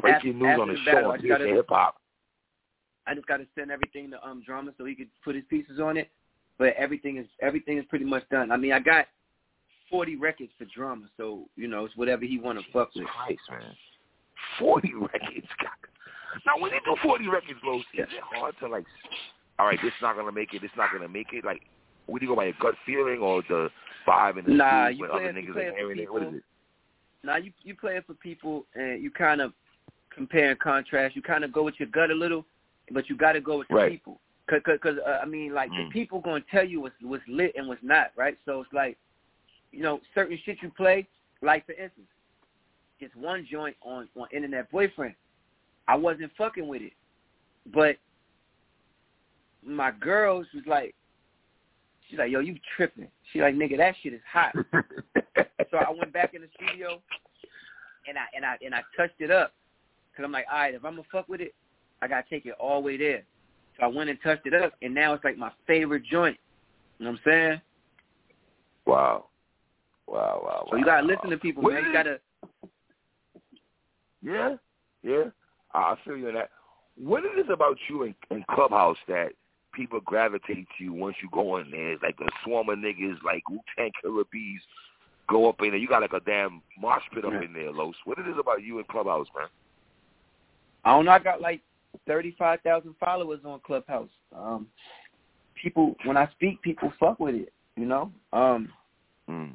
Breaking 0.00 0.38
news 0.38 0.48
after 0.48 0.62
on 0.62 0.68
the, 0.68 0.74
the 0.74 0.80
show 0.84 0.92
battle, 0.92 1.10
on 1.12 1.24
I 1.24 1.28
gotta- 1.28 1.46
Hip 1.46 1.66
Hop. 1.68 1.96
I 3.06 3.14
just 3.14 3.26
got 3.26 3.38
to 3.38 3.46
send 3.54 3.70
everything 3.70 4.10
to 4.10 4.26
um 4.26 4.42
Drama 4.44 4.72
so 4.78 4.84
he 4.84 4.94
could 4.94 5.08
put 5.24 5.34
his 5.34 5.44
pieces 5.48 5.80
on 5.80 5.96
it. 5.96 6.10
But 6.58 6.74
everything 6.76 7.16
is 7.16 7.26
everything 7.40 7.78
is 7.78 7.84
pretty 7.86 8.04
much 8.04 8.28
done. 8.30 8.50
I 8.52 8.56
mean, 8.56 8.72
I 8.72 8.78
got 8.80 9.06
40 9.88 10.16
records 10.16 10.52
for 10.58 10.66
Drama, 10.66 11.06
so 11.16 11.48
you 11.56 11.66
know 11.68 11.84
it's 11.86 11.96
whatever 11.96 12.24
he 12.24 12.38
want 12.38 12.58
to 12.58 12.64
fuck 12.72 12.94
with. 12.94 13.06
Christ, 13.06 13.40
man. 13.50 13.74
Forty 14.58 14.92
records. 15.00 15.48
God. 15.60 15.89
Now 16.46 16.58
when 16.58 16.72
you 16.72 16.80
do 16.84 16.96
forty 17.02 17.28
records, 17.28 17.60
bro, 17.62 17.78
is 17.78 17.84
it 17.94 18.08
hard 18.22 18.54
to 18.60 18.68
like 18.68 18.84
all 19.58 19.66
right, 19.66 19.78
this 19.82 19.88
is 19.92 20.02
not 20.02 20.16
gonna 20.16 20.32
make 20.32 20.54
it, 20.54 20.62
this 20.62 20.70
not 20.76 20.92
gonna 20.92 21.08
make 21.08 21.28
it? 21.32 21.44
Like 21.44 21.60
would 22.08 22.22
you 22.22 22.28
go 22.28 22.36
by 22.36 22.44
your 22.44 22.54
gut 22.60 22.74
feeling 22.86 23.18
or 23.20 23.42
the 23.48 23.70
vibe 24.06 24.38
in 24.38 24.44
the 24.44 24.52
Nah, 24.52 24.88
you 24.88 25.02
when 25.02 25.10
other 25.10 25.32
niggas 25.32 25.54
hearing 25.76 25.98
it? 25.98 26.12
What 26.12 26.22
is 26.22 26.34
it? 26.34 26.44
Now 27.22 27.36
you 27.36 27.52
you 27.62 27.74
play 27.74 27.96
it 27.96 28.06
for 28.06 28.14
people 28.14 28.66
and 28.74 29.02
you 29.02 29.10
kind 29.10 29.40
of 29.40 29.52
compare 30.12 30.50
and 30.50 30.58
contrast. 30.58 31.14
You 31.14 31.22
kind 31.22 31.44
of 31.44 31.52
go 31.52 31.62
with 31.62 31.74
your 31.78 31.88
gut 31.88 32.10
a 32.10 32.14
little, 32.14 32.44
but 32.92 33.08
you 33.08 33.16
got 33.16 33.32
to 33.32 33.40
go 33.40 33.58
with 33.58 33.68
the 33.68 33.74
Right. 33.74 33.92
people. 33.92 34.20
Cause, 34.48 34.60
cause, 34.64 34.78
'cause, 34.82 34.98
uh, 35.06 35.20
I 35.22 35.26
mean, 35.26 35.54
like 35.54 35.70
Mm. 35.70 35.76
the 35.86 35.92
people 35.92 36.20
gonna 36.20 36.40
tell 36.50 36.64
you 36.64 36.80
what's 36.80 37.00
what's 37.02 37.26
lit 37.28 37.54
and 37.54 37.68
what's 37.68 37.82
not, 37.84 38.10
right? 38.16 38.36
So 38.44 38.60
it's 38.62 38.72
like, 38.72 38.98
you 39.70 39.80
know, 39.82 40.00
certain 40.14 40.36
shit 40.38 40.60
you 40.62 40.70
play. 40.70 41.06
Like 41.40 41.64
for 41.66 41.72
instance, 41.72 42.08
just 42.98 43.14
one 43.14 43.46
joint 43.46 43.76
on 43.82 44.08
on 44.16 44.26
Internet 44.32 44.70
Boyfriend. 44.70 45.14
I 45.90 45.96
wasn't 45.96 46.30
fucking 46.38 46.68
with 46.68 46.82
it, 46.82 46.92
but 47.74 47.96
my 49.66 49.90
girls 49.90 50.46
was 50.54 50.62
like, 50.64 50.94
she's 52.08 52.16
like, 52.16 52.30
yo, 52.30 52.38
you 52.38 52.54
tripping? 52.76 53.08
She 53.32 53.40
like, 53.40 53.56
nigga, 53.56 53.76
that 53.78 53.96
shit 54.00 54.14
is 54.14 54.20
hot. 54.32 54.52
so 54.72 55.78
I 55.78 55.90
went 55.90 56.12
back 56.12 56.32
in 56.32 56.42
the 56.42 56.48
studio 56.54 57.02
and 58.06 58.16
I 58.16 58.26
and 58.36 58.44
I 58.44 58.56
and 58.64 58.72
I 58.72 58.82
touched 58.96 59.20
it 59.20 59.32
up 59.32 59.52
because 60.12 60.24
I'm 60.24 60.30
like, 60.30 60.44
all 60.50 60.60
right, 60.60 60.74
if 60.74 60.84
I'm 60.84 60.92
gonna 60.92 61.02
fuck 61.10 61.28
with 61.28 61.40
it, 61.40 61.56
I 62.00 62.06
gotta 62.06 62.24
take 62.30 62.46
it 62.46 62.54
all 62.60 62.80
the 62.80 62.86
way 62.86 62.96
there. 62.96 63.24
So 63.76 63.84
I 63.84 63.88
went 63.88 64.10
and 64.10 64.18
touched 64.22 64.46
it 64.46 64.54
up, 64.54 64.74
and 64.82 64.94
now 64.94 65.12
it's 65.14 65.24
like 65.24 65.38
my 65.38 65.50
favorite 65.66 66.04
joint. 66.04 66.38
You 67.00 67.06
know 67.06 67.10
what 67.10 67.20
I'm 67.26 67.32
saying? 67.32 67.60
Wow. 68.86 69.26
Wow, 70.06 70.40
wow, 70.40 70.40
wow. 70.44 70.66
So 70.70 70.76
you 70.76 70.84
gotta 70.84 71.04
listen 71.04 71.30
to 71.30 71.36
people, 71.36 71.64
man. 71.64 71.84
You 71.84 71.92
gotta. 71.92 72.20
Yeah, 74.22 74.54
yeah. 75.02 75.24
I 75.74 75.94
feel 76.04 76.16
you 76.16 76.28
on 76.28 76.34
that. 76.34 76.50
What 76.96 77.24
it 77.24 77.38
is 77.38 77.46
about 77.52 77.76
you 77.88 78.02
in, 78.04 78.14
in 78.30 78.44
Clubhouse 78.50 78.98
that 79.08 79.32
people 79.72 80.00
gravitate 80.00 80.66
to 80.76 80.84
you 80.84 80.92
once 80.92 81.16
you 81.22 81.28
go 81.32 81.58
in 81.58 81.70
there? 81.70 81.92
It's 81.92 82.02
like 82.02 82.16
a 82.20 82.28
swarm 82.44 82.68
of 82.68 82.78
niggas, 82.78 83.22
like 83.24 83.48
Wu 83.48 83.60
Tang 83.76 83.90
Killer 84.02 84.24
Bees, 84.32 84.60
go 85.28 85.48
up 85.48 85.56
in 85.60 85.70
there. 85.70 85.76
You 85.78 85.88
got 85.88 86.02
like 86.02 86.12
a 86.12 86.20
damn 86.20 86.62
mosh 86.78 87.02
pit 87.14 87.24
up 87.24 87.32
Yeah. 87.32 87.42
in 87.42 87.52
there, 87.52 87.72
Los. 87.72 87.94
What 88.04 88.18
it 88.18 88.28
is 88.28 88.36
about 88.38 88.62
you 88.62 88.78
in 88.78 88.84
Clubhouse, 88.84 89.28
man? 89.36 89.48
I 90.84 90.90
don't 90.94 91.04
know. 91.04 91.12
I 91.12 91.18
got 91.18 91.40
like 91.40 91.60
thirty-five 92.06 92.60
thousand 92.62 92.94
followers 92.98 93.40
on 93.44 93.60
Clubhouse. 93.60 94.10
Um, 94.36 94.66
people, 95.60 95.94
when 96.04 96.16
I 96.16 96.28
speak, 96.32 96.60
people 96.62 96.92
fuck 96.98 97.20
with 97.20 97.34
it. 97.34 97.52
You 97.76 97.86
know. 97.86 98.12
Um, 98.32 98.72
Mm. 99.28 99.54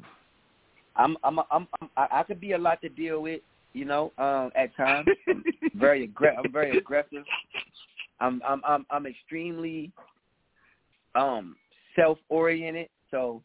I'm, 0.96 1.18
I'm, 1.22 1.38
I'm, 1.50 1.68
I'm 1.80 1.90
I, 1.98 2.08
I 2.10 2.22
could 2.22 2.40
be 2.40 2.52
a 2.52 2.58
lot 2.58 2.80
to 2.80 2.88
deal 2.88 3.20
with. 3.20 3.42
You 3.76 3.84
know, 3.84 4.10
um, 4.16 4.50
at 4.56 4.74
times. 4.74 5.06
I'm 5.28 5.44
very 5.74 6.08
aggra- 6.08 6.34
I'm 6.42 6.50
very 6.50 6.78
aggressive. 6.78 7.24
I'm 8.20 8.40
I'm 8.48 8.62
I'm 8.66 8.86
I'm 8.90 9.04
extremely 9.06 9.92
um 11.14 11.56
self 11.94 12.16
oriented. 12.30 12.88
So 13.10 13.42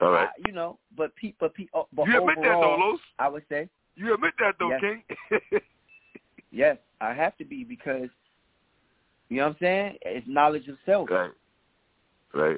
All 0.00 0.10
right. 0.12 0.28
I- 0.28 0.42
you 0.46 0.52
know, 0.54 0.78
but 0.96 1.14
pe- 1.16 1.34
but 1.38 1.52
pe- 1.52 1.66
uh, 1.74 1.82
but 1.92 2.06
you 2.08 2.16
admit 2.16 2.36
that 2.36 2.42
though, 2.44 2.60
overall, 2.60 2.92
Los. 2.92 3.00
I 3.18 3.28
would 3.28 3.42
say 3.50 3.68
You 3.94 4.14
admit 4.14 4.32
that 4.38 4.54
though, 4.58 4.70
Yes. 4.70 4.80
King. 4.80 5.60
yes, 6.50 6.78
I 7.02 7.12
have 7.12 7.36
to 7.36 7.44
be 7.44 7.62
because 7.62 8.08
you 9.28 9.36
know 9.36 9.48
what 9.48 9.50
I'm 9.50 9.56
saying. 9.60 9.98
It's 10.00 10.26
knowledge 10.26 10.66
of 10.68 10.76
self. 10.86 11.10
right. 11.10 11.30
Right. 12.32 12.56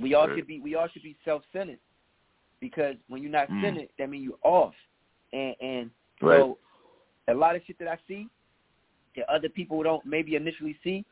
We 0.00 0.14
all 0.14 0.26
Right. 0.26 0.36
should 0.36 0.48
be 0.48 0.58
we 0.58 0.74
all 0.74 0.88
should 0.88 1.04
be 1.04 1.16
self 1.24 1.44
centered 1.52 1.78
because 2.60 2.96
when 3.06 3.22
you're 3.22 3.30
not 3.30 3.48
Mm. 3.50 3.60
centered, 3.62 3.88
that 4.00 4.10
means 4.10 4.24
you're 4.24 4.38
off. 4.42 4.74
And 5.32 5.54
and 5.60 5.90
Right. 6.20 6.40
so 6.40 6.58
a 7.28 7.34
lot 7.34 7.56
of 7.56 7.62
shit 7.66 7.78
that 7.78 7.88
I 7.88 7.98
see 8.06 8.28
that 9.16 9.28
other 9.28 9.48
people 9.48 9.82
don't 9.82 10.04
maybe 10.04 10.36
initially 10.36 10.76
see, 10.84 11.04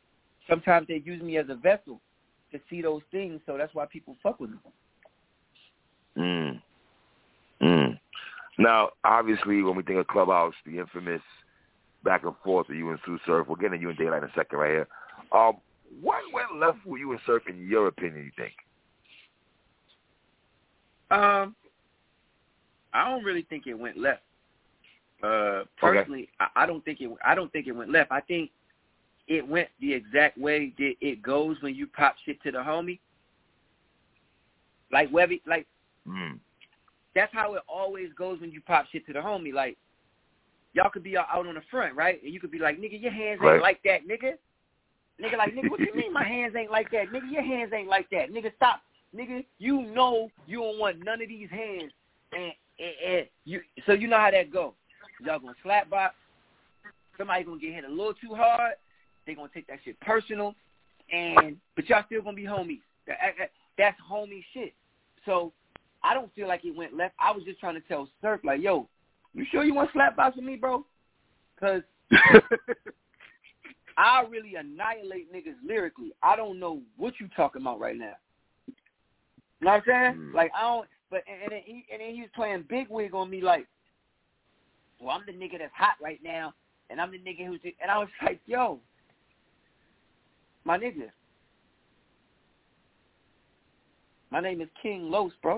sometimes 0.48 0.86
they 0.88 1.02
use 1.04 1.22
me 1.22 1.38
as 1.38 1.46
a 1.48 1.54
vessel 1.54 2.00
to 2.52 2.60
see 2.70 2.82
those 2.82 3.02
things. 3.10 3.40
So 3.46 3.56
that's 3.56 3.74
why 3.74 3.86
people 3.86 4.16
fuck 4.22 4.40
with 4.40 4.50
me. 4.50 4.56
Mm. 6.16 6.62
Mm. 7.62 7.98
Now, 8.58 8.90
obviously, 9.04 9.62
when 9.62 9.76
we 9.76 9.82
think 9.82 9.98
of 9.98 10.06
Clubhouse, 10.08 10.54
the 10.66 10.78
infamous 10.78 11.22
back 12.04 12.24
and 12.24 12.34
forth 12.44 12.68
with 12.68 12.78
you 12.78 12.90
and 12.90 12.98
Sue 13.04 13.18
Surf, 13.26 13.46
we're 13.48 13.56
getting 13.56 13.78
to 13.78 13.82
you 13.82 13.90
in 13.90 13.96
Daylyt 13.96 14.18
in 14.18 14.24
a 14.24 14.32
second 14.34 14.58
right 14.58 14.70
here. 14.70 14.88
Um, 15.32 15.58
what 16.00 16.22
went 16.32 16.60
left 16.60 16.84
with 16.86 17.00
you 17.00 17.12
and 17.12 17.20
Surf, 17.26 17.42
in 17.48 17.68
your 17.68 17.88
opinion? 17.88 18.24
You 18.24 18.30
think? 18.36 18.54
Um, 21.10 21.54
I 22.92 23.08
don't 23.08 23.24
really 23.24 23.46
think 23.48 23.66
it 23.66 23.74
went 23.74 23.96
left. 23.96 24.22
Uh, 25.22 25.64
personally, 25.78 26.28
I, 26.38 26.48
I 26.56 26.66
don't 26.66 26.84
think 26.84 27.00
it. 27.00 27.10
I 27.24 27.34
don't 27.34 27.52
think 27.52 27.66
it 27.66 27.72
went 27.72 27.90
left. 27.90 28.12
I 28.12 28.20
think 28.20 28.50
it 29.26 29.46
went 29.46 29.68
the 29.80 29.92
exact 29.92 30.38
way 30.38 30.72
that 30.78 30.94
it 31.00 31.22
goes 31.22 31.56
when 31.60 31.74
you 31.74 31.86
pop 31.86 32.14
shit 32.24 32.40
to 32.42 32.52
the 32.52 32.58
homie. 32.58 32.98
Like 34.92 35.10
Webby, 35.12 35.42
like 35.46 35.66
Mm. 36.06 36.38
that's 37.14 37.32
how 37.34 37.52
it 37.54 37.62
always 37.68 38.10
goes 38.16 38.40
when 38.40 38.50
you 38.50 38.62
pop 38.62 38.86
shit 38.90 39.04
to 39.06 39.12
the 39.12 39.18
homie. 39.18 39.52
Like 39.52 39.76
y'all 40.72 40.88
could 40.90 41.02
be 41.02 41.18
out 41.18 41.26
out 41.30 41.46
on 41.46 41.54
the 41.54 41.60
front, 41.70 41.94
right? 41.94 42.22
And 42.22 42.32
you 42.32 42.40
could 42.40 42.50
be 42.50 42.58
like, 42.58 42.78
nigga, 42.78 43.00
your 43.00 43.12
hands 43.12 43.40
ain't 43.42 43.42
Right. 43.42 43.60
like 43.60 43.82
that, 43.84 44.06
nigga. 44.06 44.34
Nigga, 45.20 45.36
like, 45.36 45.52
nigga, 45.52 45.68
what 45.68 45.80
you 45.80 45.94
mean 45.96 46.12
my 46.12 46.22
hands 46.22 46.54
ain't 46.56 46.70
like 46.70 46.90
that? 46.92 47.08
Nigga, 47.08 47.30
your 47.30 47.42
hands 47.42 47.72
ain't 47.74 47.88
like 47.88 48.08
that. 48.10 48.30
Nigga, 48.30 48.54
stop. 48.54 48.82
Nigga, 49.14 49.44
you 49.58 49.82
know 49.82 50.30
you 50.46 50.58
don't 50.60 50.78
want 50.78 51.04
none 51.04 51.20
of 51.20 51.28
these 51.28 51.50
hands. 51.50 51.92
And, 52.32 52.52
and, 52.78 52.92
and 53.12 53.26
you, 53.44 53.60
so 53.84 53.92
you 53.92 54.06
know 54.06 54.16
how 54.18 54.30
that 54.30 54.52
go. 54.52 54.74
Y'all 55.24 55.38
gonna 55.38 55.54
slap 55.62 55.90
box. 55.90 56.14
Somebody 57.16 57.44
gonna 57.44 57.58
get 57.58 57.74
hit 57.74 57.84
a 57.84 57.88
little 57.88 58.14
too 58.14 58.34
hard. 58.34 58.74
They 59.26 59.34
gonna 59.34 59.50
take 59.52 59.66
that 59.66 59.78
shit 59.84 59.98
personal. 60.00 60.54
And 61.12 61.56
but 61.74 61.88
y'all 61.88 62.04
still 62.06 62.22
gonna 62.22 62.36
be 62.36 62.44
homies. 62.44 62.80
That, 63.06 63.16
that, 63.38 63.50
that's 63.76 63.96
homie 64.10 64.44
shit. 64.52 64.74
So 65.24 65.52
I 66.02 66.14
don't 66.14 66.32
feel 66.34 66.48
like 66.48 66.64
it 66.64 66.76
went 66.76 66.96
left. 66.96 67.14
I 67.20 67.32
was 67.32 67.44
just 67.44 67.60
trying 67.60 67.74
to 67.74 67.80
tell 67.88 68.08
Surf 68.22 68.40
like, 68.44 68.60
yo, 68.60 68.88
you 69.34 69.44
sure 69.50 69.64
you 69.64 69.74
want 69.74 69.90
slap 69.92 70.16
box 70.16 70.36
with 70.36 70.44
me, 70.44 70.56
bro? 70.56 70.84
Cause 71.58 71.82
I 73.96 74.22
really 74.30 74.54
annihilate 74.54 75.32
niggas 75.32 75.56
lyrically. 75.66 76.12
I 76.22 76.36
don't 76.36 76.60
know 76.60 76.80
what 76.96 77.14
you 77.20 77.28
talking 77.34 77.62
about 77.62 77.80
right 77.80 77.96
now. 77.96 78.14
You 78.66 78.74
know 79.66 79.72
what 79.72 79.74
I'm 79.74 79.82
saying? 79.86 80.14
Mm. 80.30 80.34
Like 80.34 80.52
I 80.56 80.62
don't. 80.62 80.88
But 81.10 81.22
and, 81.26 81.42
and 81.42 81.52
then 81.52 81.62
he 81.64 81.84
and 81.92 82.00
then 82.00 82.14
he 82.14 82.20
was 82.20 82.30
playing 82.34 82.64
big 82.68 82.88
wig 82.88 83.14
on 83.14 83.28
me 83.28 83.40
like, 83.40 83.66
well, 85.00 85.16
I'm 85.16 85.22
the 85.26 85.32
nigga 85.32 85.58
that's 85.58 85.72
hot 85.74 85.94
right 86.02 86.20
now, 86.22 86.52
and 86.90 87.00
I'm 87.00 87.10
the 87.10 87.18
nigga 87.18 87.46
who's. 87.46 87.60
And 87.80 87.90
I 87.90 87.98
was 87.98 88.08
like, 88.24 88.40
yo, 88.46 88.78
my 90.64 90.78
nigga, 90.78 91.10
my 94.30 94.40
name 94.40 94.60
is 94.60 94.68
King 94.82 95.10
Los, 95.10 95.32
bro. 95.42 95.56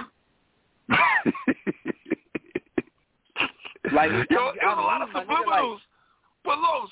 Like, 3.92 4.11
Yo, 4.31 4.53
there 4.55 4.68
was 4.68 4.79
a 4.79 4.83
lot 4.83 5.03
of 5.03 5.09
nigga, 5.09 5.46
like- 5.46 5.81
but 6.44 6.59
Los, 6.59 6.88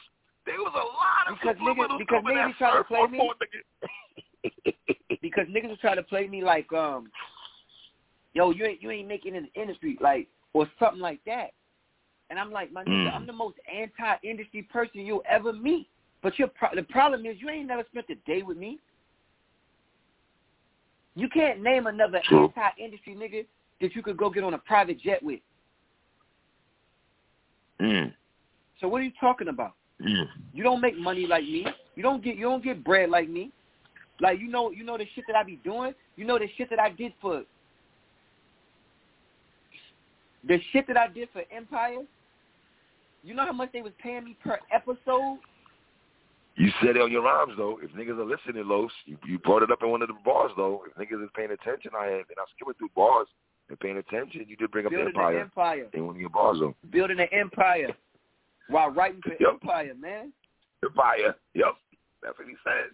there 0.46 0.56
was 0.56 0.72
a 0.74 0.78
lot 0.78 1.32
of 1.32 1.38
Because 1.40 1.56
niggas- 1.56 1.98
because 1.98 2.24
niggas 2.24 2.56
try 2.58 2.76
to 2.76 2.84
play 2.84 3.06
me. 3.06 3.30
Because 5.22 5.46
niggas 5.48 5.68
was 5.70 5.78
trying 5.80 5.96
to 5.96 6.02
play 6.02 6.26
me 6.28 6.42
like, 6.42 6.72
um, 6.72 7.10
yo, 8.34 8.50
you 8.50 8.64
ain't 8.64 8.82
you 8.82 8.90
ain't 8.90 9.08
making 9.08 9.34
it 9.34 9.38
in 9.38 9.48
the 9.52 9.60
industry, 9.60 9.96
like, 10.00 10.28
or 10.54 10.68
something 10.78 11.00
like 11.00 11.20
that. 11.26 11.50
And 12.30 12.38
I'm 12.38 12.52
like, 12.52 12.72
my 12.72 12.84
nigga, 12.84 13.10
Mm. 13.10 13.14
I'm 13.14 13.26
the 13.26 13.32
most 13.32 13.56
anti-industry 13.72 14.62
person 14.62 15.00
you'll 15.00 15.22
ever 15.28 15.52
meet. 15.52 15.88
But 16.22 16.38
your 16.38 16.48
pro- 16.48 16.74
the 16.74 16.82
problem 16.82 17.24
is 17.26 17.40
you 17.40 17.48
ain't 17.48 17.68
never 17.68 17.84
spent 17.90 18.06
a 18.10 18.16
day 18.26 18.42
with 18.42 18.56
me. 18.56 18.78
You 21.14 21.28
can't 21.28 21.62
name 21.62 21.86
another 21.86 22.20
True. 22.24 22.44
anti-industry 22.44 23.14
nigga 23.14 23.46
that 23.80 23.94
you 23.94 24.02
could 24.02 24.16
go 24.16 24.28
get 24.30 24.44
on 24.44 24.54
a 24.54 24.58
private 24.58 25.00
jet 25.00 25.22
with. 25.22 25.40
Mm. 27.80 28.12
So 28.80 28.88
what 28.88 29.00
are 29.00 29.04
you 29.04 29.12
talking 29.20 29.48
about? 29.48 29.74
Mm. 30.00 30.26
You 30.52 30.62
don't 30.62 30.80
make 30.80 30.96
money 30.96 31.26
like 31.26 31.44
me. 31.44 31.66
You 31.96 32.02
don't 32.02 32.22
get 32.22 32.36
you 32.36 32.42
don't 32.42 32.62
get 32.62 32.84
bread 32.84 33.10
like 33.10 33.28
me. 33.28 33.50
Like 34.20 34.38
you 34.40 34.48
know 34.48 34.70
you 34.70 34.84
know 34.84 34.98
the 34.98 35.06
shit 35.14 35.24
that 35.28 35.36
I 35.36 35.42
be 35.42 35.56
doing. 35.64 35.94
You 36.16 36.24
know 36.24 36.38
the 36.38 36.48
shit 36.56 36.70
that 36.70 36.78
I 36.78 36.90
did 36.90 37.12
for 37.20 37.42
the 40.46 40.60
shit 40.72 40.86
that 40.86 40.96
I 40.96 41.08
did 41.08 41.28
for 41.32 41.42
Empire. 41.50 42.02
You 43.22 43.34
know 43.34 43.44
how 43.44 43.52
much 43.52 43.72
they 43.72 43.82
was 43.82 43.92
paying 44.02 44.24
me 44.24 44.36
per 44.42 44.58
episode? 44.72 45.38
You 46.56 46.70
said 46.80 46.96
it 46.96 47.02
on 47.02 47.12
your 47.12 47.22
rhymes 47.22 47.52
though. 47.56 47.78
If 47.82 47.90
niggas 47.92 48.18
are 48.18 48.24
listening, 48.24 48.66
Los, 48.68 48.90
you, 49.06 49.16
you 49.26 49.38
brought 49.38 49.62
it 49.62 49.70
up 49.70 49.82
in 49.82 49.90
one 49.90 50.02
of 50.02 50.08
the 50.08 50.14
bars 50.24 50.50
though. 50.56 50.82
If 50.86 50.94
niggas 50.96 51.22
is 51.22 51.30
paying 51.36 51.50
attention, 51.52 51.92
I 51.96 52.04
had, 52.06 52.12
and 52.12 52.38
I 52.38 52.44
skimming 52.56 52.74
through 52.78 52.90
bars 52.96 53.28
and 53.68 53.78
paying 53.78 53.98
attention. 53.98 54.44
You 54.48 54.56
did 54.56 54.70
bring 54.70 54.86
up 54.86 54.90
Building 54.90 55.08
Empire 55.08 55.36
an 55.36 55.42
empire. 55.42 55.86
in 55.92 56.06
one 56.06 56.16
of 56.16 56.20
your 56.20 56.30
bars 56.30 56.58
though. 56.60 56.74
Building 56.90 57.20
an 57.20 57.28
empire. 57.32 57.88
While 58.68 58.90
writing 58.90 59.20
for 59.22 59.32
Yep. 59.38 59.60
Empire, 59.62 59.94
man. 59.98 60.32
Empire. 60.84 61.34
Yep. 61.54 61.74
That's 62.22 62.38
what 62.38 62.48
he 62.48 62.54
said. 62.64 62.90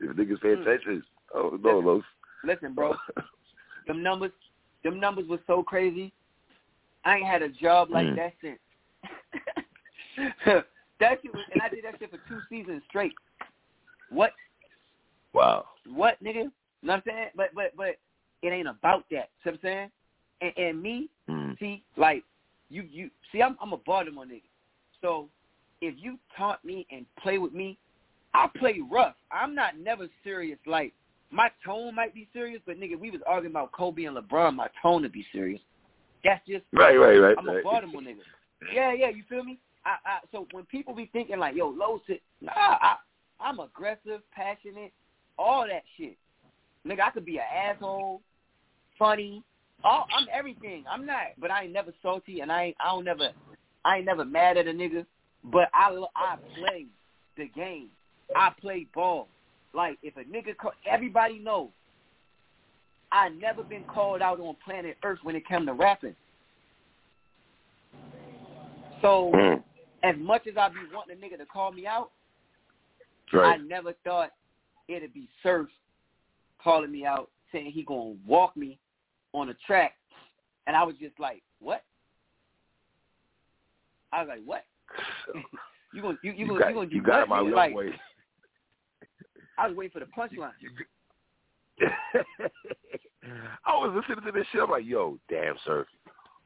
If 0.00 0.16
niggas 0.16 0.40
pay 0.40 0.48
Mm. 0.56 0.62
attention, 0.62 1.04
oh 1.34 1.58
no, 1.62 1.78
Los. 1.78 2.04
Listen, 2.44 2.74
bro. 2.74 2.94
them 3.86 4.02
numbers 4.02 4.32
them 4.82 4.98
numbers 5.00 5.26
was 5.28 5.40
so 5.46 5.62
crazy. 5.62 6.12
I 7.04 7.16
ain't 7.16 7.26
had 7.26 7.42
a 7.42 7.48
job 7.48 7.90
like 7.90 8.06
Mm. 8.06 8.16
that 8.16 8.34
since. 8.40 8.58
that 11.00 11.18
shit 11.22 11.34
was, 11.34 11.44
and 11.52 11.60
I 11.62 11.68
did 11.68 11.84
that 11.84 11.98
shit 11.98 12.10
for 12.10 12.18
two 12.28 12.40
seasons 12.48 12.82
straight. 12.88 13.12
What? 14.10 14.32
wow. 15.32 15.66
What, 15.86 16.22
nigga? 16.22 16.34
You 16.34 16.42
know 16.42 16.50
what 16.82 16.94
I'm 16.94 17.02
saying? 17.06 17.28
But 17.36 17.54
but 17.54 17.76
but 17.76 17.96
it 18.42 18.48
ain't 18.48 18.68
about 18.68 19.04
that. 19.10 19.30
See 19.42 19.50
what 19.50 19.54
I'm 19.54 19.60
saying? 19.62 19.90
And, 20.40 20.52
and 20.56 20.82
me, 20.82 21.08
Mm. 21.28 21.58
see, 21.58 21.82
like 21.96 22.22
you 22.70 22.82
you 22.82 23.10
see, 23.32 23.42
I'm 23.42 23.56
I'm 23.60 23.72
a 23.72 23.78
Baltimore 23.78 24.24
nigga. 24.24 24.42
So 25.00 25.28
if 25.80 25.94
you 25.98 26.18
taunt 26.36 26.64
me 26.64 26.86
and 26.90 27.04
play 27.20 27.38
with 27.38 27.52
me, 27.52 27.78
I 28.34 28.48
play 28.58 28.80
rough. 28.90 29.16
I'm 29.30 29.54
not 29.54 29.78
never 29.78 30.08
serious. 30.22 30.58
Like 30.66 30.92
my 31.30 31.50
tone 31.64 31.94
might 31.94 32.14
be 32.14 32.28
serious, 32.32 32.60
but 32.66 32.78
nigga, 32.78 32.98
we 32.98 33.10
was 33.10 33.20
arguing 33.26 33.52
about 33.52 33.72
Kobe 33.72 34.04
and 34.04 34.16
LeBron. 34.16 34.54
My 34.54 34.68
tone 34.80 35.02
would 35.02 35.12
be 35.12 35.26
serious. 35.32 35.60
That's 36.24 36.44
just 36.46 36.64
Right, 36.72 36.96
right, 36.96 37.16
right. 37.16 37.36
I'm 37.38 37.48
a 37.48 37.54
right. 37.54 37.64
Baltimore 37.64 38.02
nigga. 38.02 38.20
Yeah, 38.72 38.92
yeah, 38.92 39.10
you 39.10 39.22
feel 39.28 39.44
me? 39.44 39.58
I, 39.84 39.96
I 40.04 40.18
so 40.32 40.46
when 40.52 40.64
people 40.64 40.94
be 40.94 41.08
thinking 41.12 41.38
like, 41.38 41.54
yo, 41.54 41.68
low 41.68 42.00
sit, 42.06 42.22
nah, 42.40 42.52
I, 42.54 42.96
I'm 43.40 43.60
aggressive, 43.60 44.20
passionate, 44.32 44.92
all 45.38 45.66
that 45.66 45.82
shit. 45.96 46.16
Nigga, 46.86 47.00
I 47.00 47.10
could 47.10 47.24
be 47.24 47.38
an 47.38 47.44
asshole, 47.54 48.20
funny, 48.98 49.42
all 49.84 50.06
I'm 50.16 50.26
everything. 50.32 50.84
I'm 50.90 51.06
not, 51.06 51.28
but 51.38 51.50
I 51.50 51.64
ain't 51.64 51.72
never 51.72 51.92
salty, 52.02 52.40
and 52.40 52.50
I 52.50 52.64
ain't, 52.64 52.76
I 52.80 52.86
don't 52.88 53.04
never, 53.04 53.30
I 53.84 53.96
ain't 53.96 54.06
never 54.06 54.24
mad 54.24 54.56
at 54.56 54.66
a 54.66 54.72
nigga. 54.72 55.04
But 55.44 55.68
I, 55.72 55.90
I 56.16 56.36
play 56.58 56.86
the 57.36 57.46
game. 57.46 57.88
I 58.34 58.50
play 58.60 58.86
ball. 58.94 59.28
Like 59.72 59.98
if 60.02 60.16
a 60.16 60.24
nigga, 60.24 60.56
call, 60.56 60.72
everybody 60.90 61.38
knows. 61.38 61.70
I 63.12 63.28
never 63.28 63.62
been 63.62 63.84
called 63.84 64.22
out 64.22 64.40
on 64.40 64.56
planet 64.64 64.96
Earth 65.04 65.20
when 65.22 65.36
it 65.36 65.46
came 65.46 65.66
to 65.66 65.72
rapping. 65.72 66.16
So 69.02 69.32
Mm. 69.32 69.64
as 70.02 70.16
much 70.18 70.46
as 70.46 70.56
I 70.56 70.68
be 70.68 70.86
wanting 70.92 71.16
a 71.16 71.20
nigga 71.20 71.38
to 71.38 71.46
call 71.46 71.72
me 71.72 71.86
out, 71.86 72.12
Right. 73.32 73.54
I 73.54 73.56
never 73.64 73.92
thought 74.04 74.32
it'd 74.88 75.12
be 75.12 75.28
Surf 75.42 75.68
calling 76.58 76.92
me 76.92 77.04
out 77.04 77.30
saying 77.52 77.72
he 77.72 77.82
gonna 77.82 78.16
walk 78.26 78.56
me 78.56 78.78
on 79.32 79.48
a 79.48 79.54
track, 79.54 79.96
and 80.66 80.76
I 80.76 80.82
was 80.82 80.96
just 80.96 81.18
like, 81.18 81.42
what? 81.58 81.84
I 84.12 84.22
was 84.22 84.28
like, 84.28 84.42
what? 84.44 84.64
You 85.92 86.02
gonna 86.02 86.18
you, 86.20 86.32
you, 86.32 86.38
You 86.38 86.46
gonna 86.48 86.58
got, 86.58 86.68
you 86.68 86.74
gonna 86.74 86.88
do 86.88 86.96
you 86.96 87.02
got 87.02 87.20
what? 87.20 87.28
my 87.28 87.40
young 87.40 87.52
like, 87.52 87.74
way. 87.74 87.94
I 89.58 89.68
was 89.68 89.76
waiting 89.76 89.92
for 89.92 90.00
the 90.00 90.06
punchline. 90.06 90.52
I 93.64 93.76
was 93.76 93.94
listening 93.94 94.24
to 94.26 94.32
this 94.32 94.46
shit. 94.52 94.60
I'm 94.60 94.70
like, 94.70 94.84
yo, 94.84 95.18
damn, 95.30 95.56
Surf. 95.64 95.86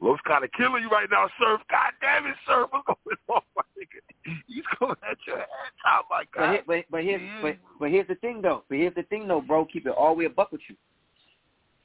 Los 0.01 0.19
kind 0.27 0.45
of 0.45 0.51
killing 0.53 0.83
you 0.83 0.89
right 0.89 1.09
now, 1.11 1.29
Surf. 1.39 1.61
God 1.71 1.93
damn 2.01 2.27
it, 2.27 2.37
Surf. 2.47 2.69
What's 2.71 2.87
going 2.87 3.17
on, 3.29 3.43
my 3.57 3.63
nigga? 3.79 4.35
He's 4.47 4.65
going 4.79 4.97
at 5.11 5.19
your 5.27 5.37
head 5.39 5.47
top, 5.83 6.07
my 6.11 6.25
But, 6.35 6.41
God. 6.41 6.53
here, 6.53 6.63
but 6.67 6.85
but 6.91 7.05
here's 7.05 7.21
Yeah. 7.21 7.43
but, 7.43 7.57
but 7.79 7.91
here's 7.91 8.09
the 8.09 8.15
thing 8.17 8.41
though. 8.41 8.65
But 8.69 8.79
here's 8.79 8.95
the 8.95 9.03
thing 9.05 9.29
though, 9.29 9.41
bro. 9.43 9.67
Keep 9.67 9.87
it 9.87 9.91
all 9.91 10.15
the 10.15 10.21
way 10.21 10.25
a 10.25 10.31
buck 10.31 10.53
with 10.53 10.63
you. 10.69 10.77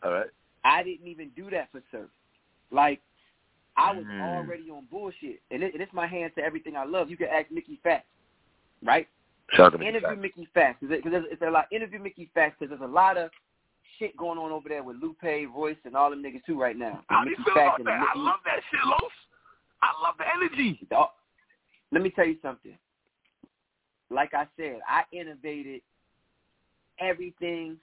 All 0.03 0.11
right. 0.11 0.27
I 0.63 0.81
didn't 0.83 1.07
even 1.07 1.29
do 1.35 1.49
that 1.51 1.69
for 1.71 1.81
Surf. 1.91 2.09
Like 2.71 3.01
I 3.77 3.91
was 3.91 4.05
Mm. 4.05 4.21
already 4.21 4.69
on 4.69 4.85
bullshit, 4.89 5.41
and, 5.51 5.61
it, 5.61 5.73
and 5.73 5.81
it's 5.81 5.91
my 5.93 6.07
hands 6.07 6.31
to 6.37 6.41
everything 6.43 6.77
I 6.77 6.85
love. 6.85 7.09
You 7.09 7.17
can 7.17 7.27
ask 7.27 7.51
Mickey 7.51 7.79
Factz, 7.85 8.03
right? 8.81 9.07
Shout 9.51 9.67
out 9.67 9.71
to 9.73 9.77
Mickey 9.79 9.89
interview. 9.97 10.15
Mickey 10.21 10.47
Factz 10.55 10.79
because 10.79 11.11
there's, 11.11 11.25
it's 11.29 11.41
a 11.41 11.49
lot. 11.49 11.67
Interview 11.71 11.99
Mickey 11.99 12.31
Factz 12.35 12.53
because 12.57 12.69
there's 12.69 12.89
a 12.89 12.93
lot 12.93 13.17
of 13.17 13.29
shit 13.99 14.15
going 14.17 14.37
on 14.37 14.51
over 14.51 14.69
there 14.69 14.83
with 14.83 14.97
Lupe, 14.97 15.49
Royce, 15.55 15.77
and 15.85 15.95
all 15.95 16.09
them 16.09 16.23
niggas 16.23 16.45
too 16.45 16.59
right 16.59 16.77
now. 16.77 17.03
How 17.07 17.23
do 17.23 17.29
you 17.29 17.37
feel 17.37 17.53
about 17.53 17.83
that? 17.83 18.05
I 18.15 18.17
love 18.17 18.39
that 18.45 18.61
shit, 18.71 18.79
Los. 18.85 19.11
I 19.81 19.89
love 20.03 20.15
the 20.17 20.25
energy. 20.33 20.79
Let 21.91 22.01
me 22.01 22.09
tell 22.09 22.25
you 22.25 22.37
something. 22.41 22.77
Like 24.09 24.33
I 24.33 24.47
said, 24.57 24.79
I 24.87 25.03
innovated 25.11 25.81
everything, 26.99 27.77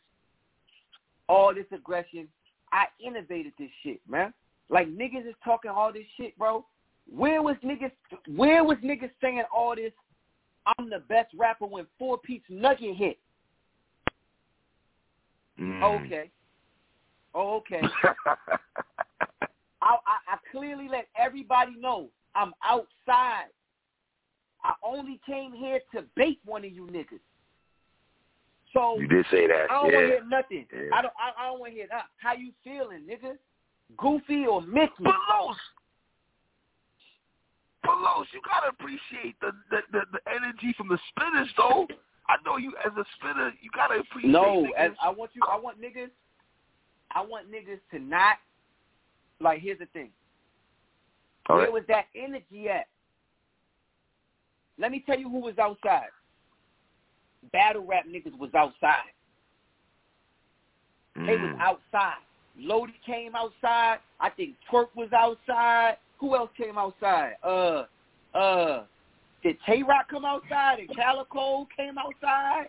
all 1.29 1.55
this 1.55 1.67
aggression. 1.73 2.29
I 2.73 2.87
innovated 3.05 3.53
this 3.59 3.71
shit, 3.83 4.01
man. 4.09 4.33
Like 4.71 4.89
niggas 4.89 5.29
is 5.29 5.35
talking 5.45 5.71
all 5.71 5.93
this 5.93 6.07
shit, 6.17 6.37
bro. 6.39 6.65
Where 7.15 7.43
was 7.43 7.57
niggas? 7.65 7.93
Where 8.35 8.65
was 8.65 8.79
niggas 8.79 9.11
saying 9.21 9.43
all 9.55 9.75
this? 9.77 9.93
I'm 10.79 10.89
the 10.89 11.01
best 11.01 11.35
rapper 11.37 11.67
when 11.67 11.87
Four 11.99 12.19
Piece 12.19 12.43
Nugget 12.49 12.97
hit. 12.97 13.19
Mm. 15.63 16.05
Okay. 16.05 16.31
Oh, 17.35 17.57
okay. 17.57 17.81
I, 19.81 19.97
I, 19.97 19.97
I 20.29 20.37
clearly 20.51 20.89
let 20.89 21.07
everybody 21.17 21.73
know 21.79 22.09
I'm 22.35 22.53
outside. 22.65 23.47
I 24.65 24.75
only 24.85 25.21
came 25.27 25.53
here 25.53 25.81
to 25.95 26.05
bait 26.17 26.41
one 26.45 26.65
of 26.65 26.73
you 26.73 26.87
niggas. 26.87 27.21
So 28.73 28.99
You 28.99 29.07
did 29.07 29.27
say 29.31 29.47
that. 29.47 29.71
I 29.71 29.75
don't 29.75 29.91
yeah. 29.91 29.97
want 29.99 30.07
to 30.07 30.07
hear 30.07 30.25
nothing. 30.25 30.67
Yeah. 30.73 30.97
I 30.97 31.03
don't. 31.03 31.15
I, 31.19 31.43
I 31.43 31.47
don't 31.47 31.61
want 31.61 31.73
to 31.73 31.77
hear 31.77 31.87
that. 31.91 32.07
How 32.17 32.33
you 32.35 32.53
feeling, 32.65 33.03
nigga? 33.09 33.37
Goofy 33.99 34.47
or 34.47 34.63
Mickey? 34.63 34.93
But 35.01 35.15
Los, 35.29 35.57
but 37.83 37.99
Los, 38.01 38.27
you 38.33 38.41
gotta 38.45 38.71
appreciate 38.71 39.39
the 39.41 39.53
the, 39.71 39.81
the 39.93 40.01
the 40.13 40.21
energy 40.33 40.75
from 40.77 40.89
the 40.89 40.99
spinners, 41.11 41.51
though. 41.57 41.87
I 42.33 42.37
know 42.47 42.57
you 42.57 42.73
as 42.85 42.93
a 42.97 43.05
spinner, 43.19 43.53
you 43.61 43.69
gotta 43.75 44.01
appreciate. 44.01 44.31
No, 44.31 44.65
niggas. 44.65 44.69
as 44.79 44.91
I 45.03 45.11
want 45.11 45.33
you. 45.35 45.43
I 45.51 45.59
want 45.59 45.81
niggas. 45.81 46.11
I 47.15 47.21
want 47.21 47.53
niggas 47.53 47.81
to 47.93 47.99
not. 47.99 48.37
Like, 49.39 49.61
here's 49.61 49.79
the 49.79 49.87
thing. 49.87 50.11
All 51.49 51.57
Where 51.57 51.65
right. 51.67 51.73
was 51.73 51.83
that 51.89 52.07
energy 52.15 52.71
at? 52.71 52.87
Let 54.79 54.93
me 54.93 55.03
tell 55.05 55.19
you 55.19 55.29
who 55.29 55.41
was 55.41 55.59
outside. 55.59 56.09
Battle 57.53 57.85
rap 57.85 58.05
niggas 58.09 58.39
was 58.39 58.55
outside. 58.55 59.13
They 61.17 61.37
was 61.37 61.51
Mm. 61.51 61.61
outside. 61.61 62.23
Lodi 62.57 62.93
came 63.05 63.35
outside. 63.35 63.99
I 64.21 64.31
think 64.31 64.57
Twerk 64.71 64.95
was 64.95 65.13
outside. 65.13 65.99
Who 66.19 66.35
else 66.37 66.51
came 66.57 66.79
outside? 66.79 67.37
Uh, 67.43 67.85
uh, 68.35 68.87
did 69.43 69.57
Tay 69.67 69.83
Roc 69.83 70.09
come 70.09 70.25
outside 70.25 70.79
and 70.79 70.95
Calicoe 70.95 71.67
came 71.77 71.97
outside? 71.99 72.69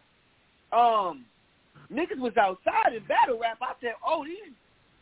Um, 0.72 1.26
niggas 1.92 2.20
was 2.20 2.36
outside 2.38 2.94
in 2.96 3.06
battle 3.06 3.40
rap. 3.40 3.60
I 3.62 3.74
said, 3.82 3.94
oh, 4.06 4.26
these 4.26 4.54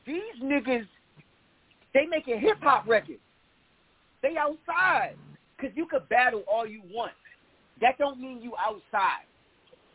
these 0.06 0.44
niggas, 0.44 0.88
they 1.94 2.06
making 2.06 2.40
hip 2.40 2.58
hop 2.62 2.88
records. 2.88 3.20
They 4.22 4.36
outside. 4.38 5.16
Cause 5.60 5.70
you 5.76 5.86
could 5.86 6.10
battle 6.10 6.44
all 6.52 6.66
you 6.66 6.82
want. 6.92 7.12
That 7.82 7.98
don't 8.00 8.20
mean 8.20 8.42
you 8.42 8.54
outside. 8.58 9.26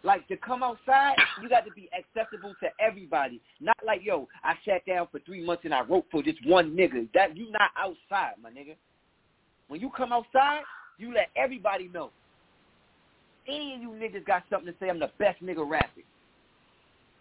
Like 0.05 0.29
to 0.29 0.37
come 0.37 0.62
outside, 0.62 1.16
you 1.43 1.49
got 1.49 1.64
to 1.64 1.72
be 1.72 1.91
accessible 1.93 2.55
to 2.62 2.68
everybody. 2.81 3.41
Not 3.61 3.77
like 3.85 4.03
yo, 4.05 4.29
I 4.45 4.55
sat 4.64 4.87
down 4.87 5.09
for 5.11 5.18
three 5.20 5.45
months 5.45 5.64
and 5.64 5.74
I 5.74 5.83
wrote 5.83 6.07
for 6.12 6.22
this 6.22 6.37
one 6.45 6.77
nigga. 6.77 7.09
That 7.14 7.37
you 7.37 7.51
not 7.51 7.70
outside, 7.77 8.35
my 8.41 8.51
nigga. 8.51 8.77
When 9.66 9.81
you 9.81 9.91
come 9.91 10.12
outside, 10.12 10.62
you 10.99 11.14
let 11.14 11.28
everybody 11.36 11.88
know. 11.92 12.11
Any 13.49 13.74
of 13.74 13.80
you 13.80 13.90
niggas 13.90 14.26
got 14.26 14.42
something 14.51 14.72
to 14.72 14.78
say, 14.80 14.88
I'm 14.88 14.99
the 14.99 15.11
best 15.18 15.42
nigga 15.42 15.68
rapping. 15.68 16.03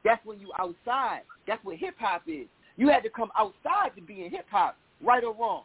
That's 0.04 0.24
when 0.26 0.40
you 0.40 0.52
outside. 0.58 1.22
That's 1.48 1.64
what 1.64 1.78
hip 1.78 1.96
hop 2.00 2.24
is. 2.28 2.48
You 2.78 2.90
had 2.90 3.04
to 3.04 3.10
come 3.10 3.32
outside 3.38 3.96
to 3.96 4.02
be 4.02 4.26
in 4.26 4.32
hip 4.32 4.46
hop, 4.50 4.78
right 5.04 5.24
or 5.24 5.34
wrong. 5.36 5.64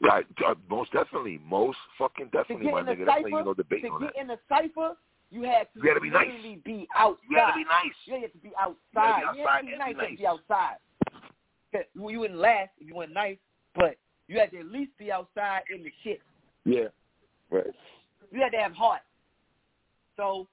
Right, 0.00 0.26
uh, 0.46 0.54
most 0.68 0.92
definitely, 0.92 1.40
most 1.48 1.78
fucking 1.96 2.28
definitely, 2.32 2.70
my 2.70 2.82
nigga. 2.82 3.06
That's 3.06 3.22
why 3.22 3.28
you 3.38 3.44
know 3.44 3.54
debate 3.54 3.82
to 3.82 3.88
on 3.88 4.00
get 4.02 4.12
that. 4.14 4.20
in 4.20 4.26
the 4.28 4.38
cipher, 4.48 4.94
you 5.30 5.42
had 5.42 5.68
to 5.74 5.80
You 5.80 5.84
gotta 5.84 6.00
be 6.00 6.10
nice. 6.10 6.28
be 6.64 6.86
outside. 6.96 7.18
You 7.30 7.36
gotta 7.36 7.52
be 7.56 7.64
nice. 7.64 7.94
You 8.04 8.20
had 8.20 8.32
to 8.32 8.38
be 8.38 8.48
You 8.48 8.54
outside. 8.60 9.22
gotta 9.22 9.32
be 9.32 9.38
You 9.38 9.46
had 9.46 9.60
to 9.60 9.66
be 9.66 9.76
nice. 9.78 9.94
You 9.94 10.00
had 10.00 10.10
to 10.10 10.16
be 10.16 10.26
outside. 10.26 10.76
You 11.94 12.10
you 12.10 12.20
wouldn't 12.20 12.38
last 12.38 12.70
if 12.78 12.86
you 12.86 12.94
weren't 12.94 13.12
nice, 13.12 13.38
but 13.74 13.96
you 14.28 14.38
had 14.38 14.50
to 14.52 14.60
at 14.60 14.66
least 14.66 14.92
be 14.98 15.10
outside 15.10 15.62
in 15.74 15.82
the 15.82 15.90
shit. 16.04 16.20
Yeah, 16.66 16.88
right. 17.50 17.64
You 18.32 18.42
had 18.42 18.50
to 18.50 18.58
have 18.58 18.72
heart. 18.72 19.02
So 20.16 20.48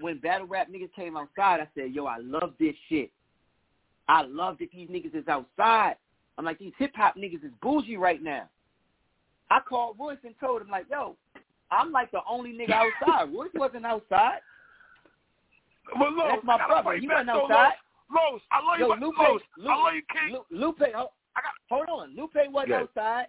when 0.00 0.18
battle 0.18 0.46
rap 0.46 0.68
niggas 0.70 0.92
came 0.94 1.16
outside, 1.16 1.60
I 1.60 1.68
said, 1.74 1.92
yo, 1.92 2.06
I 2.06 2.16
love 2.18 2.54
this 2.58 2.74
shit. 2.88 3.10
I 4.08 4.22
love 4.22 4.56
that 4.60 4.70
these 4.72 4.88
niggas 4.88 5.14
is 5.14 5.28
outside. 5.28 5.96
I'm 6.38 6.44
like, 6.44 6.58
these 6.58 6.72
hip 6.78 6.92
hop 6.94 7.16
niggas 7.16 7.44
is 7.44 7.50
bougie 7.62 7.96
right 7.96 8.22
now. 8.22 8.48
I 9.50 9.60
called 9.60 9.96
Royce 9.98 10.18
and 10.24 10.34
told 10.40 10.62
him, 10.62 10.68
like, 10.68 10.86
yo, 10.90 11.16
I'm 11.70 11.92
like 11.92 12.10
the 12.12 12.20
only 12.28 12.52
nigga 12.52 12.72
outside. 12.72 13.24
Royce 13.34 13.50
wasn't 13.54 13.84
outside. 13.84 14.38
But 15.98 16.12
Los, 16.12 16.28
That's 16.32 16.44
my 16.44 16.66
brother. 16.66 16.96
He 16.96 17.08
wasn't 17.08 17.30
outside. 17.30 17.74
Los, 18.10 18.32
Los, 18.32 18.40
I 18.50 18.64
love 18.64 18.80
Yo, 18.80 18.94
you, 18.94 19.00
Lupe, 19.00 19.18
Los. 19.18 19.42
Lupe, 19.58 19.70
I 19.70 19.76
love 19.76 19.94
you, 19.94 20.02
King. 20.12 20.40
Lupe, 20.50 20.94
ho- 20.94 21.12
I 21.36 21.40
got 21.40 21.52
hold 21.68 21.88
on. 21.88 22.16
Lupe 22.16 22.34
wasn't 22.50 22.70
Yeah. 22.70 22.80
outside. 22.80 23.26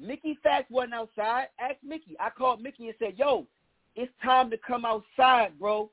Mickey 0.00 0.38
Factz 0.44 0.70
wasn't 0.70 0.94
outside. 0.94 1.48
Ask 1.58 1.76
Mickey. 1.82 2.16
I 2.20 2.30
called 2.30 2.62
Mickey 2.62 2.86
and 2.86 2.94
said, 2.98 3.14
yo, 3.16 3.46
it's 3.94 4.12
time 4.22 4.50
to 4.50 4.58
come 4.58 4.84
outside, 4.84 5.58
bro. 5.58 5.90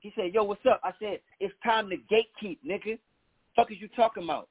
He 0.00 0.12
said, 0.16 0.32
yo, 0.32 0.44
what's 0.44 0.64
up? 0.66 0.80
I 0.84 0.92
said, 0.98 1.20
it's 1.40 1.54
time 1.64 1.90
to 1.90 1.96
gatekeep, 1.96 2.58
nigga. 2.66 2.98
Fuck 3.56 3.72
is 3.72 3.80
you 3.80 3.88
talking 3.88 4.24
about? 4.24 4.48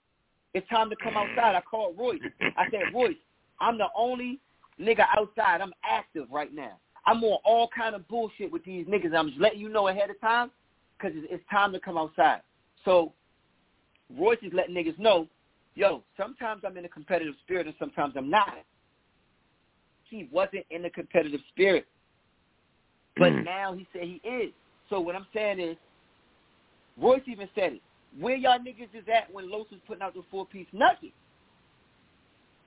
It's 0.54 0.68
time 0.70 0.90
to 0.90 0.96
come 0.96 1.16
outside. 1.18 1.56
I 1.56 1.62
called 1.62 1.98
Royce. 1.98 2.20
I 2.42 2.66
said, 2.70 2.82
Royce, 2.94 3.16
I'm 3.60 3.78
the 3.78 3.88
only 3.96 4.40
nigga 4.80 5.06
outside. 5.18 5.62
I'm 5.62 5.74
active 5.84 6.28
right 6.32 6.54
now. 6.54 6.78
I'm 7.06 7.24
on 7.24 7.40
all 7.46 7.70
kind 7.76 7.96
of 7.96 8.08
bullshit 8.08 8.52
with 8.52 8.66
these 8.66 8.86
niggas. 8.86 9.16
I'm 9.16 9.30
just 9.30 9.40
letting 9.40 9.60
you 9.60 9.70
know 9.70 9.88
ahead 9.88 10.10
of 10.10 10.20
time 10.20 10.52
because 10.98 11.16
it's, 11.18 11.28
it's 11.32 11.44
time 11.50 11.72
to 11.72 11.80
come 11.80 11.98
outside. 11.98 12.42
So 12.86 13.14
Royce 14.18 14.40
is 14.42 14.52
letting 14.54 14.76
niggas 14.76 15.00
know, 15.00 15.28
yo, 15.78 16.04
sometimes 16.18 16.64
I'm 16.66 16.76
in 16.76 16.86
a 16.86 16.90
competitive 16.90 17.36
spirit 17.44 17.68
and 17.68 17.76
sometimes 17.78 18.16
I'm 18.18 18.30
not. 18.30 18.58
He 20.10 20.28
wasn't 20.32 20.66
in 20.72 20.84
a 20.86 20.90
competitive 20.90 21.42
spirit. 21.50 21.86
But 23.16 23.34
Mm. 23.34 23.44
now 23.44 23.74
he 23.74 23.88
said 23.94 24.04
he 24.04 24.16
is. 24.24 24.54
So 24.90 25.00
what 25.00 25.16
I'm 25.16 25.28
saying 25.34 25.60
is, 25.60 25.78
Royce 26.98 27.28
even 27.28 27.48
said 27.54 27.74
it. 27.74 27.82
Where 28.18 28.36
y'all 28.36 28.58
niggas 28.58 28.94
is 28.96 29.08
at 29.08 29.32
when 29.32 29.50
Los 29.50 29.70
was 29.70 29.80
putting 29.86 30.02
out 30.02 30.16
the 30.16 30.24
four-piece 30.32 30.68
nugget? 30.72 31.14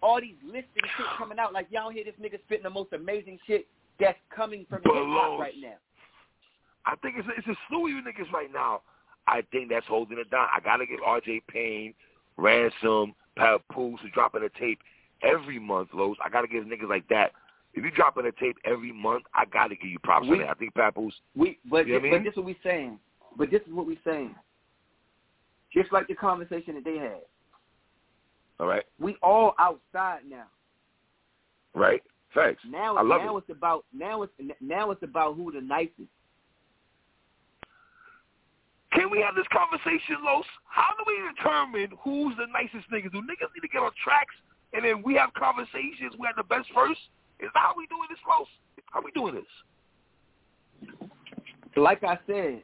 All 0.02 0.20
these 0.20 0.36
lists 0.44 0.70
and 0.76 0.86
shit 0.96 1.06
coming 1.18 1.38
out, 1.38 1.52
like 1.52 1.66
y'all 1.70 1.90
hear 1.90 2.04
this 2.04 2.14
nigga 2.20 2.40
spitting 2.44 2.64
the 2.64 2.70
most 2.70 2.92
amazing 2.92 3.38
shit 3.46 3.66
that's 3.98 4.18
coming 4.34 4.66
from 4.66 4.82
hip 4.82 4.92
hop 4.94 5.40
right 5.40 5.54
now. 5.60 5.76
I 6.86 6.94
think 6.96 7.16
it's 7.18 7.28
a, 7.28 7.32
it's 7.36 7.48
a 7.48 7.56
slew 7.68 7.86
of 7.86 7.92
you 7.92 8.02
niggas 8.02 8.30
right 8.32 8.52
now. 8.52 8.82
I 9.26 9.42
think 9.52 9.68
that's 9.68 9.86
holding 9.86 10.18
it 10.18 10.30
down. 10.30 10.48
I 10.54 10.60
gotta 10.60 10.86
give 10.86 11.00
R.J. 11.04 11.42
Payne, 11.48 11.94
Ransom, 12.40 13.14
Papoose, 13.36 14.00
who's 14.02 14.12
dropping 14.12 14.42
a 14.42 14.48
tape 14.58 14.80
every 15.22 15.58
month, 15.58 15.90
Los. 15.92 16.16
I 16.24 16.28
gotta 16.28 16.48
give 16.48 16.64
niggas 16.64 16.88
like 16.88 17.06
that. 17.08 17.32
If 17.74 17.84
you 17.84 17.90
dropping 17.90 18.26
a 18.26 18.32
tape 18.32 18.56
every 18.64 18.92
month, 18.92 19.24
I 19.34 19.44
gotta 19.44 19.76
give 19.76 19.90
you 19.90 19.98
props 20.00 20.26
We- 20.26 20.38
that. 20.38 20.48
I 20.50 20.54
think 20.54 20.74
Papoose. 20.74 21.14
We, 21.36 21.58
but, 21.66 21.86
You 21.86 21.94
know 21.94 22.00
this, 22.00 22.10
but 22.10 22.24
this 22.24 22.32
is 22.32 22.36
what 22.36 22.46
we 22.46 22.58
saying. 22.62 22.98
But 23.36 23.50
this 23.50 23.62
is 23.66 23.72
what 23.72 23.86
we 23.86 23.96
saying. 24.04 24.34
Just 25.72 25.92
like 25.92 26.08
the 26.08 26.14
conversation 26.16 26.74
that 26.74 26.84
they 26.84 26.96
had, 26.98 27.22
All 28.58 28.66
right, 28.66 28.84
we 28.98 29.16
all 29.22 29.54
outside 29.58 30.22
now. 30.28 30.46
right, 31.74 32.02
facts. 32.34 32.64
Now, 32.68 32.96
I 32.96 33.02
love 33.02 33.22
now 33.22 33.36
it. 33.36 33.44
it's 33.48 33.50
about 33.56 33.84
now 33.92 34.22
it's 34.22 34.32
now 34.60 34.90
it's 34.90 35.02
about 35.04 35.36
who 35.36 35.52
the 35.52 35.60
nicest. 35.60 36.08
Can 38.92 39.10
we 39.10 39.20
have 39.20 39.34
this 39.34 39.46
conversation, 39.52 40.16
Los? 40.24 40.44
How 40.64 40.90
do 40.98 41.04
we 41.06 41.14
determine 41.34 41.96
who's 42.02 42.36
the 42.36 42.46
nicest 42.50 42.90
niggas? 42.90 43.12
Do 43.12 43.22
niggas 43.22 43.50
need 43.54 43.62
to 43.62 43.68
get 43.68 43.82
on 43.82 43.92
tracks 44.02 44.34
and 44.72 44.84
then 44.84 45.02
we 45.02 45.14
have 45.14 45.32
conversations? 45.34 46.14
We 46.18 46.26
have 46.26 46.36
the 46.36 46.42
best 46.42 46.68
first. 46.74 47.00
Is 47.38 47.50
that 47.54 47.60
how 47.60 47.74
we 47.76 47.86
doing 47.86 48.08
this, 48.10 48.18
Los? 48.28 48.48
How 48.86 49.00
we 49.02 49.12
doing 49.12 49.34
this? 49.34 49.46
Like 51.76 52.02
I 52.02 52.18
said, 52.26 52.62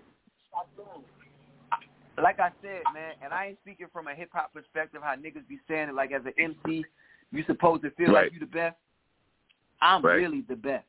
like 2.20 2.40
I 2.40 2.50
said, 2.60 2.82
man, 2.92 3.12
and 3.22 3.32
I 3.32 3.46
ain't 3.46 3.58
speaking 3.62 3.86
from 3.92 4.08
a 4.08 4.14
hip 4.14 4.30
hop 4.32 4.52
perspective. 4.52 5.00
How 5.02 5.14
niggas 5.14 5.46
be 5.48 5.60
saying 5.68 5.90
it, 5.90 5.94
like 5.94 6.12
as 6.12 6.22
an 6.24 6.32
MC, 6.38 6.84
you 7.30 7.44
supposed 7.46 7.82
to 7.82 7.90
feel 7.92 8.12
Right. 8.12 8.24
like 8.24 8.32
you 8.32 8.40
the 8.40 8.46
best. 8.46 8.76
I'm 9.80 10.02
Right. 10.02 10.16
really 10.16 10.40
the 10.42 10.56
best. 10.56 10.86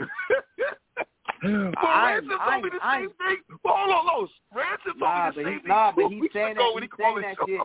well, 1.42 1.72
I- 1.76 2.14
Ransom 2.14 2.38
I- 2.40 2.50
told 2.50 2.64
me 2.64 2.70
the 2.70 2.84
I- 2.84 2.98
same 3.00 3.10
thing. 3.10 3.58
Well, 3.64 3.74
hold 3.76 3.94
on, 3.94 4.06
Los. 4.06 4.30
Ransom 4.54 4.98
told 4.98 5.00
Nah, 5.00 5.26
me 5.26 5.30
the 5.30 5.34
but 5.34 5.44
same 5.44 5.52
he, 5.54 5.58
thing. 5.60 5.68
nah, 5.68 5.92
but 5.92 6.08
he's 6.08 6.32
saying 6.32 6.54
that. 6.56 6.72
He's 6.74 6.82
he 6.82 7.02
saying 7.02 7.20
that 7.22 7.36
shit. 7.46 7.60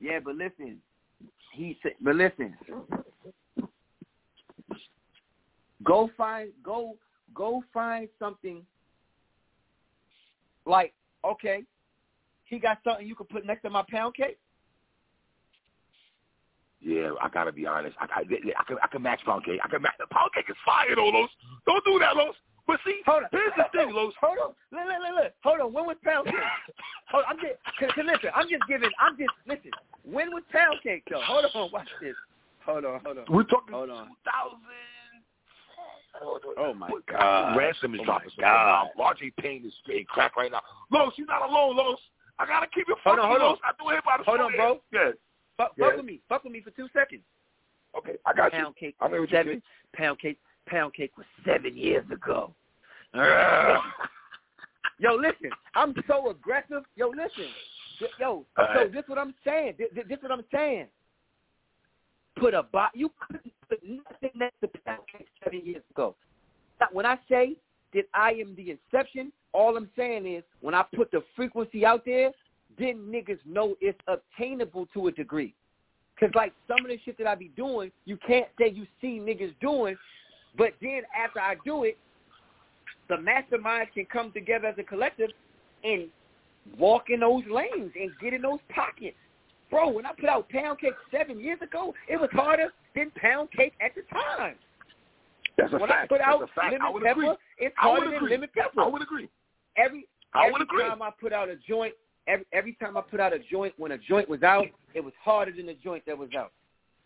Yeah, 0.00 0.18
but 0.24 0.34
listen, 0.36 0.80
he 1.52 1.78
said, 1.82 1.92
but 2.00 2.16
listen, 2.16 2.56
go 5.82 6.10
find, 6.16 6.50
go, 6.62 6.96
go 7.34 7.62
find 7.72 8.08
something. 8.18 8.64
Like, 10.66 10.94
okay, 11.24 11.64
he 12.44 12.58
got 12.58 12.78
something 12.84 13.06
you 13.06 13.14
could 13.14 13.28
put 13.28 13.44
next 13.44 13.62
to 13.62 13.70
my 13.70 13.84
pound 13.90 14.14
cake. 14.14 14.38
Yeah, 16.80 17.10
I 17.20 17.28
gotta 17.28 17.52
be 17.52 17.66
honest. 17.66 17.96
I, 18.00 18.06
I, 18.06 18.20
I 18.20 18.64
can 18.64 18.76
I 18.82 18.86
can 18.86 19.02
match 19.02 19.20
pound 19.24 19.44
cake. 19.44 19.60
I 19.62 19.68
can 19.68 19.82
match 19.82 19.94
pound 20.10 20.30
cake 20.34 20.46
is 20.48 20.56
fire 20.64 20.96
though, 20.96 21.08
Los. 21.08 21.30
Don't 21.66 21.84
do 21.84 21.98
that, 21.98 22.16
Los. 22.16 22.34
But 22.66 22.80
see, 22.86 23.00
Hold 23.04 23.24
on. 23.24 23.28
here's 23.32 23.52
the 23.56 23.64
thing, 23.72 23.92
Los. 23.92 24.14
Hold 24.20 24.38
on. 24.38 24.52
Look, 24.72 24.86
look, 24.86 25.00
look, 25.02 25.24
look. 25.24 25.32
Hold 25.42 25.60
on. 25.60 25.72
When 25.72 25.86
was 25.86 25.96
pound 26.04 26.26
cake? 26.26 26.34
Hold 27.10 27.24
on. 27.26 27.36
I'm 27.36 27.40
just, 27.42 27.58
cause, 27.78 27.90
cause 27.94 28.04
listen, 28.06 28.30
I'm 28.34 28.48
just 28.48 28.62
giving, 28.68 28.90
I'm 29.00 29.16
just, 29.18 29.32
listen. 29.46 29.72
When 30.04 30.30
was 30.30 30.44
pound 30.52 30.78
cake 30.82 31.04
though? 31.10 31.20
Hold 31.24 31.44
on. 31.52 31.70
Watch 31.72 31.88
this. 32.00 32.14
Hold 32.64 32.84
on. 32.84 33.00
Hold 33.04 33.18
on. 33.18 33.24
We're 33.28 33.44
talking 33.44 33.74
Hold 33.74 33.90
on. 33.90 34.06
2000. 34.06 34.56
Oh 36.58 36.74
my 36.74 36.90
God. 37.10 37.56
Ransom 37.56 37.94
is 37.94 38.00
Oh 38.02 38.04
dropping 38.04 38.30
God. 38.38 38.88
RJ 38.98 39.36
Payne 39.38 39.64
is 39.66 39.72
straight 39.82 40.08
crack 40.08 40.36
right 40.36 40.50
now. 40.50 40.60
Los, 40.90 41.12
you're 41.16 41.26
not 41.26 41.48
alone, 41.48 41.76
Los. 41.76 41.98
I 42.38 42.46
gotta 42.46 42.66
keep 42.66 42.88
it 42.88 42.96
Hold 43.04 43.18
on, 43.18 43.28
hold 43.28 43.42
on. 43.42 43.48
Los. 43.50 43.58
I 43.64 43.72
do 43.82 43.90
it 43.90 44.04
by 44.04 44.16
the 44.18 44.24
Hold 44.24 44.40
on, 44.40 44.52
bro. 44.56 44.80
Yeah. 44.92 45.10
Fuck, 45.60 45.74
Yeah. 45.76 45.88
fuck 45.88 45.96
with 45.96 46.06
me. 46.06 46.20
Fuck 46.26 46.44
with 46.44 46.54
me 46.54 46.62
for 46.62 46.70
two 46.70 46.88
seconds. 46.88 47.22
Okay, 47.94 48.16
I 48.24 48.32
got 48.32 48.50
pound 48.50 48.74
you. 48.80 48.88
cake 48.88 48.96
I 48.98 49.08
know 49.08 49.20
was 49.20 49.30
what 49.30 49.44
you're. 49.44 49.56
Pound 49.92 50.18
cake. 50.18 50.38
Pound 50.66 50.94
cake 50.94 51.18
was 51.18 51.26
seven 51.44 51.76
years 51.76 52.10
ago. 52.10 52.54
Yo, 54.98 55.14
listen. 55.16 55.50
I'm 55.74 55.94
so 56.06 56.30
aggressive. 56.30 56.84
Yo, 56.96 57.10
listen. 57.10 57.52
Yo, 58.18 58.46
All 58.56 58.68
so 58.72 58.80
right. 58.80 58.90
this 58.92 59.04
what 59.06 59.18
I'm 59.18 59.34
saying. 59.44 59.74
This, 59.78 59.88
this 60.08 60.18
what 60.22 60.32
I'm 60.32 60.44
saying. 60.50 60.86
Put 62.36 62.54
a 62.54 62.62
bot. 62.62 62.92
You 62.94 63.10
couldn't 63.26 63.52
put 63.68 63.82
nothing 63.82 64.30
next 64.34 64.60
to 64.62 64.68
pound 64.86 65.02
cake 65.12 65.28
seven 65.44 65.66
years 65.66 65.82
ago. 65.90 66.14
Now, 66.80 66.86
When 66.92 67.04
I 67.04 67.18
say 67.28 67.56
that 67.92 68.04
I 68.14 68.30
am 68.32 68.54
the 68.54 68.70
inception, 68.70 69.30
all 69.52 69.76
I'm 69.76 69.90
saying 69.94 70.24
is 70.26 70.42
when 70.60 70.74
I 70.74 70.84
put 70.94 71.10
the 71.10 71.22
frequency 71.36 71.84
out 71.84 72.04
there, 72.06 72.30
then 72.78 72.96
niggas 73.10 73.38
know 73.46 73.74
it's 73.80 73.98
obtainable 74.06 74.86
to 74.94 75.08
a 75.08 75.12
degree. 75.12 75.54
Cause 76.18 76.30
like 76.34 76.52
some 76.68 76.84
of 76.84 76.88
the 76.90 76.98
shit 77.04 77.16
that 77.18 77.26
I 77.26 77.34
be 77.34 77.50
doing, 77.56 77.90
you 78.04 78.18
can't 78.26 78.46
say 78.58 78.68
you 78.70 78.86
see 79.00 79.18
niggas 79.18 79.54
doing, 79.60 79.96
but 80.58 80.72
then 80.82 81.02
after 81.16 81.40
I 81.40 81.56
do 81.64 81.84
it, 81.84 81.96
the 83.08 83.16
masterminds 83.16 83.92
can 83.94 84.06
come 84.12 84.30
together 84.32 84.68
as 84.68 84.74
a 84.78 84.82
collective 84.82 85.30
and 85.82 86.08
walk 86.78 87.04
in 87.08 87.20
those 87.20 87.42
lanes 87.50 87.92
and 87.98 88.10
get 88.20 88.34
in 88.34 88.42
those 88.42 88.58
pockets. 88.74 89.16
Bro, 89.70 89.90
when 89.90 90.04
I 90.04 90.12
put 90.12 90.28
out 90.28 90.48
Pound 90.50 90.78
Cake 90.80 90.94
seven 91.10 91.40
years 91.40 91.58
ago, 91.62 91.94
it 92.08 92.20
was 92.20 92.28
harder 92.32 92.72
than 92.94 93.10
Pound 93.16 93.50
Cake 93.52 93.72
at 93.80 93.94
the 93.94 94.02
time. 94.12 94.56
That's 95.56 95.72
a 95.72 95.78
when 95.78 95.88
fact. 95.88 96.04
I 96.04 96.06
put 96.06 96.20
out 96.20 96.40
That's 96.40 96.50
a 96.50 96.54
fact. 96.54 96.72
Lemon 96.72 96.86
I 96.86 96.90
would 96.90 97.02
Pepper, 97.02 97.20
agree. 97.22 97.36
it's 97.58 97.74
harder 97.78 98.06
than 98.06 98.14
agree. 98.16 98.30
Lemon 98.32 98.48
Pepper. 98.54 98.80
I 98.80 98.86
would 98.86 99.02
agree. 99.02 99.28
Every 99.76 100.06
I 100.34 100.42
every 100.46 100.52
would 100.52 100.62
agree. 100.62 100.82
time 100.82 101.02
I 101.02 101.10
put 101.20 101.32
out 101.32 101.48
a 101.48 101.56
joint, 101.68 101.94
every 102.26 102.46
every 102.52 102.72
time 102.74 102.96
I 102.96 103.00
put 103.02 103.20
out 103.20 103.32
a 103.32 103.38
joint, 103.38 103.74
when 103.76 103.92
a 103.92 103.98
joint 103.98 104.28
was 104.28 104.42
out, 104.42 104.66
it 104.94 105.00
was 105.04 105.12
harder 105.22 105.52
than 105.52 105.66
the 105.66 105.74
joint 105.74 106.04
that 106.06 106.16
was 106.16 106.30
out. 106.36 106.52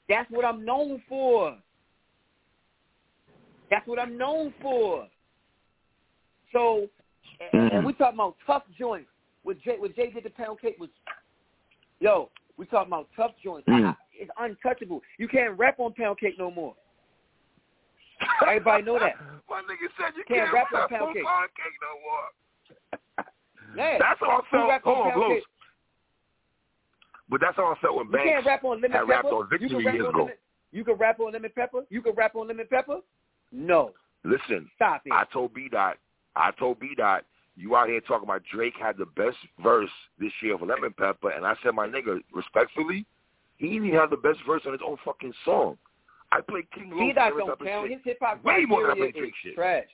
That's 0.09 0.31
what 0.31 0.45
I'm 0.45 0.65
known 0.65 1.03
for. 1.09 1.57
That's 3.71 3.87
what 3.87 3.99
I'm 3.99 4.17
known 4.19 4.53
for. 4.61 5.09
So, 6.53 6.89
and, 7.53 7.63
and 7.73 7.83
Mhm. 7.83 7.87
we 7.87 7.93
talking 7.95 8.15
about 8.15 8.37
tough 8.47 8.63
joints. 8.79 9.09
With 9.43 9.61
Jay, 9.63 9.77
with 9.79 9.95
Jay 9.97 10.11
did 10.11 10.25
the 10.25 10.31
Pound 10.31 10.61
Cake 10.61 10.77
was, 10.79 10.89
yo, 12.01 12.31
we 12.57 12.67
talking 12.67 12.89
about 12.93 13.09
tough 13.17 13.33
joints. 13.43 13.69
Mm. 13.69 13.87
I- 13.89 13.97
it's 14.13 14.31
untouchable. 14.39 15.03
You 15.19 15.27
can't 15.27 15.59
rap 15.59 15.81
on 15.81 15.93
Pound 15.95 16.19
Cake 16.21 16.39
no 16.39 16.51
more. 16.51 16.77
Everybody 18.47 18.85
know 18.85 18.99
that. 18.99 19.17
My 19.51 19.61
nigga 19.63 19.89
said 19.99 20.15
you 20.17 20.23
Can't 20.25 20.43
can't, 20.49 20.53
rap 20.53 20.73
on 20.73 20.81
rap 20.81 20.91
pound 20.91 21.03
on 21.09 21.15
cake. 21.15 21.25
pound 21.25 21.51
cake 21.57 21.75
no 21.83 22.01
more. 22.01 22.29
Yeah. 23.77 23.99
That's 23.99 24.21
how 24.21 24.27
I 24.27 24.41
felt. 24.51 24.83
Hold 24.85 25.07
on, 25.07 25.13
pound 25.13 25.43
But 27.29 27.41
that's 27.41 27.57
how 27.57 27.73
I 27.73 27.79
felt 27.81 27.97
when 27.97 28.07
You 28.07 28.19
can't 28.19 28.47
rap 28.47 28.65
on 28.65 28.81
lemon 28.81 28.93
had 28.93 29.01
pepper. 29.01 29.11
rapped 29.11 29.27
on 29.27 29.49
you 29.61 29.69
can 29.69 29.85
rap 29.85 29.95
years 29.95 30.05
on 30.07 30.11
ago. 30.11 30.19
lemon. 30.21 30.35
You 30.73 30.85
can 30.85 30.95
rap 30.95 31.21
on 31.21 31.33
lemon 31.33 31.51
pepper. 31.55 31.81
You 31.91 32.03
can 32.03 32.15
rap 32.15 32.35
on 32.35 32.49
lemon 32.49 32.67
pepper. 32.71 32.99
No, 33.53 33.93
Listen, 34.25 34.69
stop 34.75 35.03
it. 35.05 35.13
I 35.13 35.25
told 35.33 35.53
B 35.55 35.69
Dot, 35.71 35.99
I 36.35 36.51
told 36.59 36.81
B 36.81 36.95
Dot, 36.97 37.25
you 37.57 37.77
out 37.77 37.89
here 37.89 38.01
talking 38.01 38.27
about 38.27 38.43
Drake 38.53 38.75
had 38.81 38.97
the 38.97 39.07
best 39.07 39.37
verse 39.63 39.91
this 40.19 40.33
year 40.43 40.59
for 40.59 40.67
Lemon 40.67 40.95
Pepper, 40.99 41.31
and 41.31 41.47
I 41.47 41.55
said, 41.63 41.75
my 41.75 41.87
nigga, 41.87 42.21
respectfully, 42.33 43.07
he 43.59 43.69
even 43.69 43.93
have 43.93 44.11
the 44.11 44.17
best 44.17 44.39
verse 44.47 44.63
on 44.67 44.73
his 44.73 44.81
own 44.85 44.97
fucking 45.05 45.33
song. 45.45 45.79
I 46.33 46.41
played 46.41 46.69
King 46.73 46.91
Lo 46.91 46.99
B-Dot 46.99 47.33
don't 47.37 47.65
count. 47.65 47.91
His 47.91 48.01
hip 48.05 48.19
hop 48.21 48.43
Way 48.43 48.65
more 48.67 48.83
than 48.83 48.91
I 48.93 48.95
play 48.95 49.13
Drake 49.13 49.35
shit. 49.45 49.55
trash. 49.55 49.85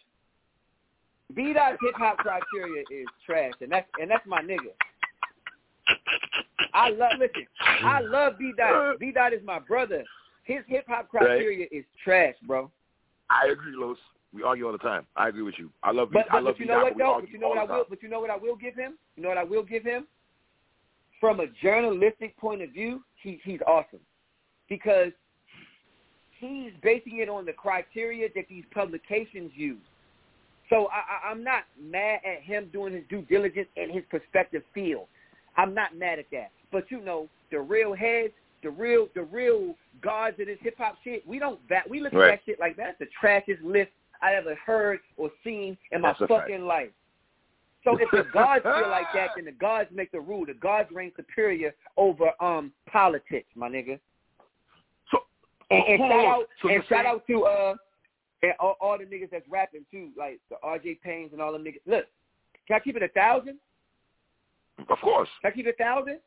B 1.34 1.52
Dot's 1.52 1.78
hip 1.82 1.94
hop 1.96 2.18
criteria 2.18 2.82
is 2.90 3.06
trash, 3.24 3.52
and 3.60 3.70
that's 3.70 3.88
and 4.00 4.10
that's 4.10 4.26
my 4.26 4.42
nigga. 4.42 4.72
I 6.74 6.90
love 6.90 7.12
listen. 7.18 7.46
I 7.60 8.00
love 8.00 8.38
B 8.38 8.52
Dot. 8.56 8.98
B 8.98 9.12
Dot 9.12 9.32
is 9.32 9.40
my 9.44 9.58
brother. 9.58 10.04
His 10.44 10.60
hip 10.66 10.84
hop 10.88 11.08
criteria 11.08 11.66
is 11.70 11.84
trash, 12.02 12.34
bro. 12.46 12.70
I 13.28 13.48
agree, 13.50 13.74
Los. 13.76 13.98
We 14.32 14.44
argue 14.44 14.66
all 14.66 14.72
the 14.72 14.78
time. 14.78 15.06
I 15.16 15.28
agree 15.28 15.42
with 15.42 15.56
you. 15.58 15.70
I 15.82 15.90
love 15.90 16.10
But, 16.12 16.26
I 16.30 16.34
but, 16.34 16.44
love 16.44 16.54
but 16.54 16.60
you 16.60 16.66
know 16.66 16.82
what 16.84 16.96
though? 16.96 17.18
But 17.20 17.30
you 17.30 17.38
know 17.38 17.48
what 17.48 17.58
I 17.58 17.64
will. 17.64 17.84
But 17.88 18.02
you 18.02 18.08
know 18.08 18.20
what 18.20 18.30
I 18.30 18.36
will 18.36 18.56
give 18.56 18.76
him. 18.76 18.96
You 19.16 19.22
know 19.24 19.28
what 19.28 19.38
I 19.38 19.44
will 19.44 19.64
give 19.64 19.84
him. 19.84 20.06
From 21.18 21.40
a 21.40 21.46
journalistic 21.62 22.36
point 22.36 22.62
of 22.62 22.70
view, 22.70 23.02
he, 23.22 23.40
he's 23.44 23.60
awesome 23.66 24.00
because 24.68 25.12
he's 26.38 26.70
basing 26.82 27.18
it 27.18 27.28
on 27.28 27.44
the 27.44 27.52
criteria 27.52 28.28
that 28.34 28.46
these 28.48 28.64
publications 28.72 29.50
use. 29.54 29.82
So 30.70 30.86
I, 30.86 31.26
I, 31.28 31.30
I'm 31.30 31.44
not 31.44 31.64
mad 31.78 32.20
at 32.24 32.42
him 32.42 32.70
doing 32.72 32.94
his 32.94 33.02
due 33.10 33.22
diligence 33.22 33.68
in 33.76 33.90
his 33.90 34.04
perspective 34.10 34.62
field. 34.72 35.06
I'm 35.56 35.74
not 35.74 35.96
mad 35.96 36.18
at 36.18 36.26
that. 36.32 36.50
But 36.72 36.90
you 36.90 37.00
know, 37.00 37.28
the 37.50 37.60
real 37.60 37.92
heads, 37.94 38.32
the 38.62 38.70
real 38.70 39.08
the 39.14 39.22
real 39.24 39.74
gods 40.00 40.38
of 40.40 40.46
this 40.46 40.58
hip 40.62 40.76
hop 40.78 40.96
shit, 41.04 41.26
we 41.26 41.38
don't 41.38 41.58
that 41.68 41.88
we 41.90 42.00
look 42.00 42.12
Right. 42.12 42.32
at 42.32 42.38
that 42.38 42.40
shit 42.46 42.60
like 42.60 42.76
that's 42.76 42.98
the 42.98 43.06
trashiest 43.20 43.62
list 43.62 43.90
I 44.22 44.34
ever 44.34 44.54
heard 44.64 45.00
or 45.16 45.30
seen 45.42 45.76
in 45.92 46.00
my 46.02 46.14
That's 46.18 46.30
fucking 46.30 46.62
life. 46.64 46.90
So 47.82 47.96
if 47.98 48.10
the 48.12 48.24
gods 48.32 48.62
feel 48.62 48.90
like 48.90 49.06
that, 49.14 49.30
then 49.36 49.46
the 49.46 49.52
gods 49.52 49.88
make 49.92 50.12
the 50.12 50.20
rule. 50.20 50.44
The 50.46 50.52
gods 50.54 50.90
reign 50.92 51.10
superior 51.16 51.74
over 51.96 52.30
um 52.40 52.70
politics, 52.92 53.48
my 53.56 53.68
nigga. 53.68 53.98
So, 55.10 55.18
And, 55.70 55.82
and 55.88 55.98
shout 55.98 56.24
out 56.26 56.46
So 56.62 56.68
and 56.68 56.82
shout 56.84 56.88
saying- 56.90 57.06
out 57.06 57.26
to 57.26 57.44
uh 57.44 57.74
and 58.43 58.53
all, 58.59 58.76
all 58.80 58.99
the 58.99 59.05
niggas 59.05 59.30
that's 59.30 59.47
rapping 59.49 59.84
too, 59.91 60.11
like 60.16 60.41
the 60.49 60.57
RJ 60.64 60.99
Paynes 61.07 61.32
and 61.32 61.41
all 61.43 61.53
them 61.53 61.64
niggas. 61.64 61.80
Look, 61.86 62.07
can 62.66 62.76
I 62.76 62.80
keep 62.80 62.97
it 62.97 63.03
a 63.03 63.09
thousand? 63.09 63.59
Of 64.88 64.99
course. 65.01 65.28
Can 65.43 65.51
I 65.53 65.55
keep 65.55 65.66
it 65.66 65.74
a 65.78 65.82
thousand? 65.82 66.18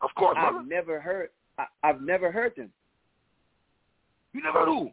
Of 0.00 0.10
course, 0.16 0.34
brother. 0.40 0.58
I've 0.58 0.66
never 0.68 1.00
heard. 1.00 1.28
I, 1.58 1.66
I've 1.82 2.00
never 2.00 2.32
heard 2.32 2.54
them. 2.56 2.70
You 4.32 4.42
never 4.42 4.64
knew. 4.64 4.90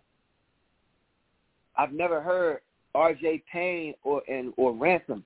I've 1.78 1.94
never 1.94 2.22
heard 2.22 2.60
RJ 2.96 3.44
Payne 3.52 3.94
or 4.04 4.22
and 4.28 4.52
or 4.58 4.74
Ransom. 4.74 5.24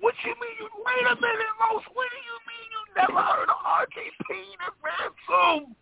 What 0.00 0.14
you 0.24 0.30
mean? 0.30 0.54
You, 0.60 0.68
wait 0.84 1.06
a 1.06 1.14
minute, 1.16 1.54
Los. 1.60 1.82
What 1.94 2.08
do 2.10 2.20
you 2.20 2.36
mean 2.44 2.66
you 2.70 2.82
never 2.96 3.20
heard 3.22 3.48
of 3.48 3.56
R.J. 3.64 3.96
Payne 4.28 4.58
and 4.60 4.76
Ransom? 4.84 5.74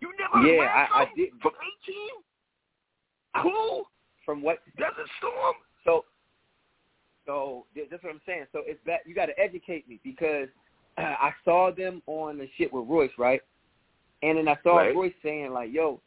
You 0.00 0.12
never 0.18 0.38
heard 0.38 0.56
Yeah, 0.62 0.86
I- 0.94 1.02
I 1.02 1.06
didn't. 1.16 1.40
from 1.42 1.52
A-Team? 1.54 2.22
Cool. 3.42 3.84
From 4.24 4.42
what? 4.42 4.58
Desert 4.76 5.08
Storm. 5.18 5.54
So, 5.84 6.04
so 7.26 7.66
that's 7.74 8.02
what 8.02 8.12
I'm 8.12 8.20
saying. 8.26 8.46
So 8.52 8.60
it's 8.66 8.80
that 8.86 9.00
you 9.06 9.14
got 9.14 9.26
to 9.26 9.38
educate 9.38 9.88
me 9.88 10.00
because 10.02 10.48
I 10.98 11.32
saw 11.44 11.70
them 11.70 12.02
on 12.06 12.38
the 12.38 12.48
shit 12.56 12.72
with 12.72 12.86
Royce, 12.88 13.10
right? 13.18 13.40
And 14.22 14.36
then 14.38 14.48
I 14.48 14.58
saw 14.62 14.78
Right. 14.78 14.94
Royce 14.94 15.14
saying 15.22 15.52
like, 15.52 15.72
"Yo," 15.72 16.00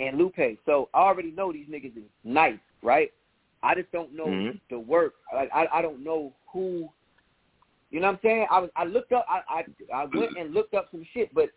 and 0.00 0.16
Lupe. 0.16 0.58
So 0.64 0.88
I 0.94 1.00
already 1.00 1.30
know 1.30 1.52
these 1.52 1.68
niggas 1.68 1.96
is 1.96 2.04
nice, 2.24 2.58
right? 2.82 3.12
I 3.62 3.74
just 3.74 3.92
don't 3.92 4.12
know 4.14 4.28
Mhm. 4.28 4.60
the 4.70 4.78
work. 4.78 5.14
Like 5.34 5.50
I, 5.52 5.66
I 5.72 5.82
don't 5.82 6.02
know 6.02 6.32
who. 6.52 6.90
You 7.90 8.00
know 8.00 8.06
what 8.06 8.14
I'm 8.14 8.20
saying? 8.22 8.46
I 8.50 8.58
was 8.60 8.70
I 8.76 8.84
looked 8.84 9.12
up. 9.12 9.26
I 9.28 9.42
I, 9.48 9.66
I 9.92 10.04
went 10.06 10.36
and 10.38 10.54
looked 10.54 10.74
up 10.74 10.90
some 10.90 11.04
shit, 11.12 11.34
but 11.34 11.50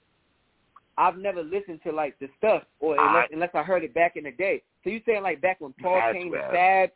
I've 0.98 1.18
never 1.18 1.42
listened 1.42 1.80
to 1.84 1.92
like 1.92 2.18
the 2.20 2.28
stuff, 2.38 2.64
or 2.80 2.94
unless, 3.00 3.28
I- 3.30 3.34
unless 3.34 3.50
I 3.54 3.64
heard 3.64 3.84
it 3.84 3.94
back 3.94 4.16
in 4.16 4.24
the 4.26 4.32
day. 4.32 4.62
So 4.84 4.90
you 4.90 5.02
saying 5.06 5.24
like 5.24 5.42
back 5.42 5.60
when 5.62 5.74
Paul 5.82 6.02
came 6.14 6.32
to 6.32 6.38
bad. 6.38 6.52
Fab? 6.52 6.90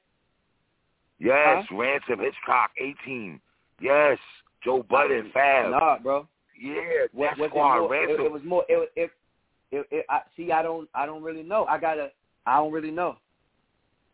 Yes, 1.20 1.66
Ransom, 1.72 2.20
Hitchcock, 2.20 2.72
A-Team. 2.80 3.42
Yes, 3.82 4.20
Joe 4.64 4.84
Budden, 4.88 5.26
oh, 5.28 5.32
Fab. 5.34 5.72
Nah, 5.72 5.98
bro. 6.00 6.28
Yeah, 6.60 6.74
What, 7.12 7.38
was 7.38 7.50
it, 7.52 7.56
more, 7.56 7.86
it, 7.86 7.90
Ransom. 7.90 8.26
it 8.26 8.32
was 8.32 8.42
more. 8.44 8.66
It, 8.70 8.92
it, 8.96 9.12
it, 9.72 9.88
it, 9.92 10.06
I, 10.10 10.22
see, 10.36 10.52
I 10.52 10.62
don't, 10.62 10.88
I 10.94 11.06
don't 11.06 11.24
really 11.24 11.44
know. 11.44 11.66
I 11.66 11.78
gotta, 11.80 12.10
I 12.46 12.58
don't 12.58 12.72
really 12.72 12.92
know. 12.92 13.18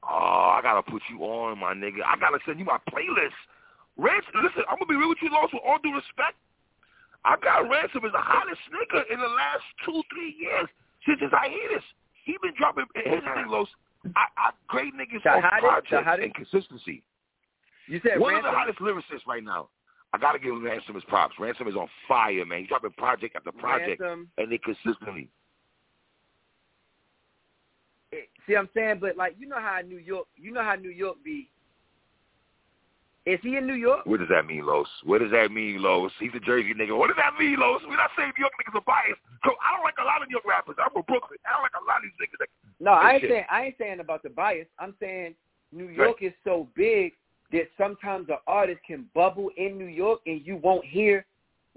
Oh, 0.04 0.52
I 0.54 0.60
gotta 0.62 0.82
put 0.82 1.02
you 1.10 1.20
on, 1.24 1.60
my 1.60 1.74
nigga. 1.74 2.04
I 2.06 2.20
gotta 2.20 2.40
send 2.46 2.60
you 2.60 2.66
my 2.66 2.80
playlist. 2.92 3.36
Ransom, 3.98 4.44
listen, 4.44 4.64
I'm 4.70 4.78
gonna 4.78 4.88
be 4.88 4.96
real 4.96 5.10
with 5.10 5.20
you, 5.22 5.30
Lost, 5.32 5.54
with 5.54 5.64
all 5.66 5.78
due 5.82 5.94
respect. 5.96 6.36
I 7.26 7.36
got 7.42 7.70
Ransom 7.70 8.04
as 8.06 8.12
the 8.12 8.20
hottest 8.20 8.60
nigga 8.72 9.04
in 9.14 9.20
the 9.20 9.28
last 9.28 9.64
two, 9.86 10.02
three 10.14 10.36
years 10.38 10.68
since 11.08 11.20
his 11.22 11.32
hiatus. 11.32 11.84
He 12.26 12.36
been 12.42 12.54
dropping. 12.58 12.86
Thing, 12.94 13.22
Los. 13.48 13.68
I, 14.16 14.26
I 14.38 14.50
grade 14.68 14.94
niggas 14.94 15.24
The 15.24 15.30
on 15.32 15.42
hottest? 15.42 15.64
Projects 15.64 16.06
hottest? 16.06 16.26
and 16.26 16.36
consistency. 16.36 17.04
You 17.88 18.00
said 18.04 18.20
One 18.20 18.36
of 18.36 18.44
the 18.44 18.52
hottest 18.52 18.80
lyricists 18.80 19.26
right 19.28 19.44
now. 19.44 19.70
I 20.14 20.18
gotta 20.20 20.38
give 20.40 20.62
Ransom 20.62 20.96
his 20.96 21.04
props. 21.06 21.36
Ransom 21.40 21.68
is 21.68 21.76
on 21.76 21.88
fire, 22.08 22.46
man. 22.46 22.60
He's 22.60 22.68
dropping 22.68 22.92
project 22.92 23.36
after 23.36 23.52
project, 23.52 24.00
Ransom. 24.02 24.30
and 24.38 24.52
they 24.52 24.58
consistently. 24.60 25.30
Eh, 28.12 28.18
see, 28.46 28.54
what 28.54 28.60
I'm 28.60 28.70
saying, 28.76 28.98
but 29.02 29.18
like, 29.18 29.36
you 29.40 29.48
know 29.48 29.60
how 29.60 29.80
New 29.82 29.98
York, 29.98 30.28
you 30.36 30.52
know 30.52 30.64
how 30.64 30.76
New 30.76 30.92
York 30.92 31.18
be. 31.24 31.50
Is 33.26 33.40
he 33.42 33.56
in 33.56 33.66
New 33.66 33.76
York? 33.76 34.06
What 34.06 34.20
does 34.20 34.28
that 34.30 34.46
mean, 34.46 34.66
Los? 34.66 34.88
What 35.04 35.20
does 35.22 35.32
that 35.32 35.50
mean, 35.52 35.82
Los? 35.82 36.12
He's 36.20 36.32
a 36.36 36.40
Jersey 36.42 36.74
nigga. 36.74 36.98
What 36.98 37.08
does 37.08 37.16
that 37.18 37.40
mean, 37.40 37.56
Los? 37.58 37.82
We're 37.88 37.96
not 37.96 38.12
saying 38.18 38.34
New 38.38 38.44
York 38.44 38.52
niggas 38.60 38.76
are 38.78 38.84
biased. 38.86 39.22
So 39.46 39.52
I 39.64 39.74
don't 39.76 39.84
like 39.84 39.96
a 40.02 40.04
lot 40.04 40.22
of 40.22 40.28
New 40.28 40.34
York 40.36 40.46
rappers. 40.46 40.76
I'm 40.84 40.92
from 40.92 41.04
Brooklyn. 41.08 41.40
I 41.48 41.54
don't 41.54 41.64
like 41.64 41.78
a 41.80 41.86
lot 41.88 41.98
of 41.98 42.04
these 42.04 42.20
niggas. 42.20 42.40
That, 42.40 42.50
No, 42.84 42.92
I 42.92 43.14
ain't 43.14 43.22
shit. 43.22 43.30
saying, 43.32 43.46
I 43.50 43.64
ain't 43.64 43.76
saying 43.80 44.00
about 44.02 44.24
the 44.24 44.30
bias. 44.30 44.68
I'm 44.78 44.94
saying 45.00 45.36
New 45.72 45.88
York 45.88 46.18
is 46.22 46.34
so 46.44 46.68
big 46.76 47.14
that 47.54 47.70
sometimes 47.78 48.28
the 48.28 48.38
artist 48.46 48.82
can 48.86 49.06
bubble 49.16 49.50
in 49.56 49.78
New 49.78 49.86
York 49.88 50.20
and 50.26 50.46
you 50.46 50.58
won't 50.58 50.84
hear 50.84 51.26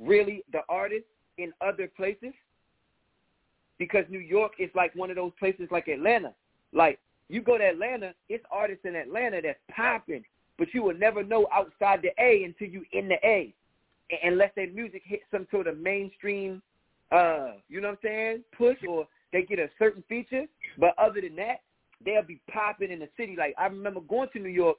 really 0.03 0.43
the 0.53 0.61
artist 0.69 1.05
in 1.39 1.53
other 1.61 1.87
places. 1.97 2.33
because 3.79 4.05
New 4.09 4.19
York 4.21 4.53
is 4.59 4.71
like 4.75 4.95
one 4.95 5.11
of 5.11 5.17
those 5.17 5.33
places 5.39 5.69
like 5.71 5.87
Atlanta. 5.89 6.33
Like 6.73 6.99
you 7.29 7.43
go 7.43 7.59
to 7.59 7.65
Atlanta, 7.65 8.15
it's 8.29 8.45
artists 8.51 8.85
in 8.85 8.97
Atlanta 8.97 9.41
that's 9.43 9.59
popping, 9.71 10.25
but 10.59 10.69
you 10.73 10.83
will 10.83 10.97
never 10.97 11.23
know 11.23 11.47
outside 11.53 12.03
the 12.03 12.11
A 12.23 12.45
until 12.45 12.69
you 12.69 12.85
in 12.93 13.09
the 13.09 13.17
A, 13.25 13.55
unless 14.23 14.51
their 14.57 14.71
music 14.71 15.03
hits 15.05 15.25
some 15.31 15.47
sort 15.51 15.67
of 15.67 15.79
mainstream, 15.79 16.63
uh, 17.13 17.53
you 17.69 17.81
know 17.81 17.89
what 17.89 17.99
I'm 18.05 18.09
saying, 18.09 18.45
push 18.57 18.79
or 18.89 19.07
they 19.33 19.43
get 19.43 19.59
a 19.59 19.69
certain 19.79 20.03
feature. 20.09 20.45
But 20.79 20.95
other 20.99 21.21
than 21.21 21.37
that, 21.37 21.61
they'll 22.05 22.23
be 22.23 22.41
popping 22.51 22.91
in 22.91 23.01
the 23.01 23.09
city. 23.17 23.37
Like 23.37 23.55
I 23.59 23.67
remember 23.67 24.01
going 24.01 24.29
to 24.33 24.39
New 24.39 24.49
York 24.49 24.77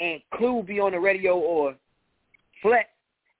and 0.00 0.20
Clue 0.34 0.62
be 0.62 0.80
on 0.80 0.92
the 0.92 1.00
radio 1.00 1.38
or 1.38 1.74
Flex, 2.62 2.88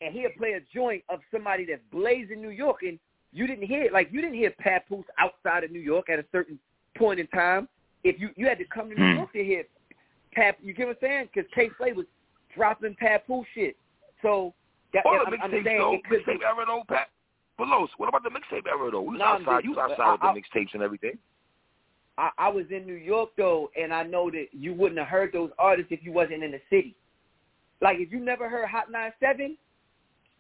and 0.01 0.15
he'll 0.15 0.31
play 0.37 0.53
a 0.53 0.61
joint 0.75 1.03
of 1.09 1.21
somebody 1.33 1.65
that's 1.67 1.83
blazing 1.93 2.43
New 2.43 2.51
York, 2.51 2.79
and 2.83 2.99
you 3.33 3.47
didn't 3.47 3.67
hear 3.67 3.91
like 3.93 4.09
you 4.11 4.21
didn't 4.21 4.37
hear 4.37 4.53
Papoose 4.61 5.05
outside 5.19 5.65
of 5.65 5.71
New 5.71 5.81
York 5.81 6.09
at 6.09 6.19
a 6.19 6.25
certain 6.33 6.59
point 6.97 7.21
in 7.21 7.27
time. 7.29 7.69
If 8.05 8.21
you 8.21 8.31
you 8.37 8.47
had 8.47 8.59
to 8.59 8.65
come 8.65 8.89
to 8.91 8.95
New 8.95 9.15
York 9.15 9.33
to 9.33 9.45
hear 9.45 9.65
Pap, 10.39 10.59
you 10.63 10.73
get 10.73 10.87
what 10.87 10.99
I'm 11.03 11.09
saying? 11.09 11.29
Because 11.35 11.51
Kay 11.55 11.71
Slay 11.79 11.93
was 11.93 12.07
dropping 12.55 12.95
Papoose 12.95 13.47
shit. 13.55 13.77
So 14.23 14.55
that, 14.95 15.05
All 15.05 15.19
the 15.25 15.37
mixtape 15.37 15.65
saying 15.65 15.79
though, 15.79 15.95
it 15.95 16.05
could 16.05 16.25
be 16.25 16.33
mixtape 16.33 16.43
era 16.43 16.65
though, 16.67 16.83
Pat. 16.89 17.09
Belos, 17.59 17.89
what 17.97 18.09
about 18.09 18.23
the 18.23 18.31
mixtape 18.31 18.67
era 18.67 18.91
though? 18.91 19.03
Was 19.03 19.19
Nah, 19.19 19.35
outside. 19.35 19.65
You 19.65 19.71
was 19.73 19.79
outside 19.91 20.19
I- 20.23 20.33
with 20.33 20.43
the 20.45 20.59
mixtapes 20.59 20.75
and 20.75 20.83
everything. 20.83 21.19
I, 22.17 22.31
I 22.37 22.49
was 22.49 22.65
in 22.71 22.85
New 22.87 22.95
York 22.95 23.31
though, 23.37 23.71
and 23.81 23.93
I 23.93 24.03
know 24.03 24.31
that 24.31 24.47
you 24.53 24.75
wouldn't 24.75 24.99
have 24.99 25.09
heard 25.09 25.33
those 25.33 25.51
artists 25.59 25.93
if 25.93 26.01
you 26.03 26.13
wasn't 26.13 26.43
in 26.43 26.51
the 26.53 26.61
city. 26.71 26.95
Like 27.81 27.99
if 28.01 28.11
you 28.13 28.19
never 28.19 28.49
heard 28.49 28.69
Hot 28.69 28.91
97, 28.91 29.57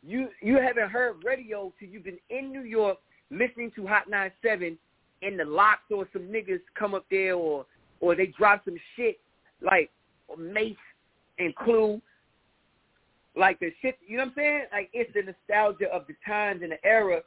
you 0.02 0.28
you 0.40 0.56
haven't 0.58 0.90
heard 0.90 1.22
radio 1.24 1.72
till 1.78 1.88
you've 1.88 2.04
been 2.04 2.18
in 2.30 2.50
New 2.52 2.62
York 2.62 2.98
listening 3.30 3.70
to 3.76 3.86
Hot 3.86 4.08
97 4.08 4.76
in 5.22 5.36
the 5.36 5.44
locks 5.44 5.82
or 5.90 6.08
some 6.12 6.22
niggas 6.22 6.60
come 6.76 6.94
up 6.94 7.04
there 7.10 7.34
or 7.34 7.66
or 8.00 8.14
they 8.14 8.26
drop 8.26 8.64
some 8.64 8.76
shit 8.96 9.18
like 9.62 9.90
Mase 10.36 10.76
and 11.38 11.54
Clue. 11.56 12.00
Like 13.36 13.60
the 13.60 13.70
shit, 13.80 13.98
you 14.04 14.16
know 14.16 14.24
what 14.24 14.30
I'm 14.30 14.34
saying? 14.36 14.62
Like 14.72 14.90
it's 14.92 15.12
the 15.14 15.22
nostalgia 15.22 15.86
of 15.92 16.06
the 16.08 16.14
times 16.26 16.62
and 16.62 16.72
the 16.72 16.84
era 16.84 17.22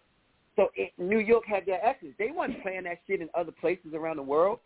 so 0.56 0.70
it, 0.76 0.92
New 0.98 1.20
York 1.20 1.44
had 1.48 1.66
their 1.66 1.84
essence. 1.84 2.14
They 2.20 2.32
weren't 2.32 2.62
playing 2.62 2.84
that 2.84 3.00
shit 3.08 3.22
in 3.22 3.30
other 3.34 3.52
places 3.52 3.94
around 3.94 4.18
the 4.18 4.24
world 4.24 4.60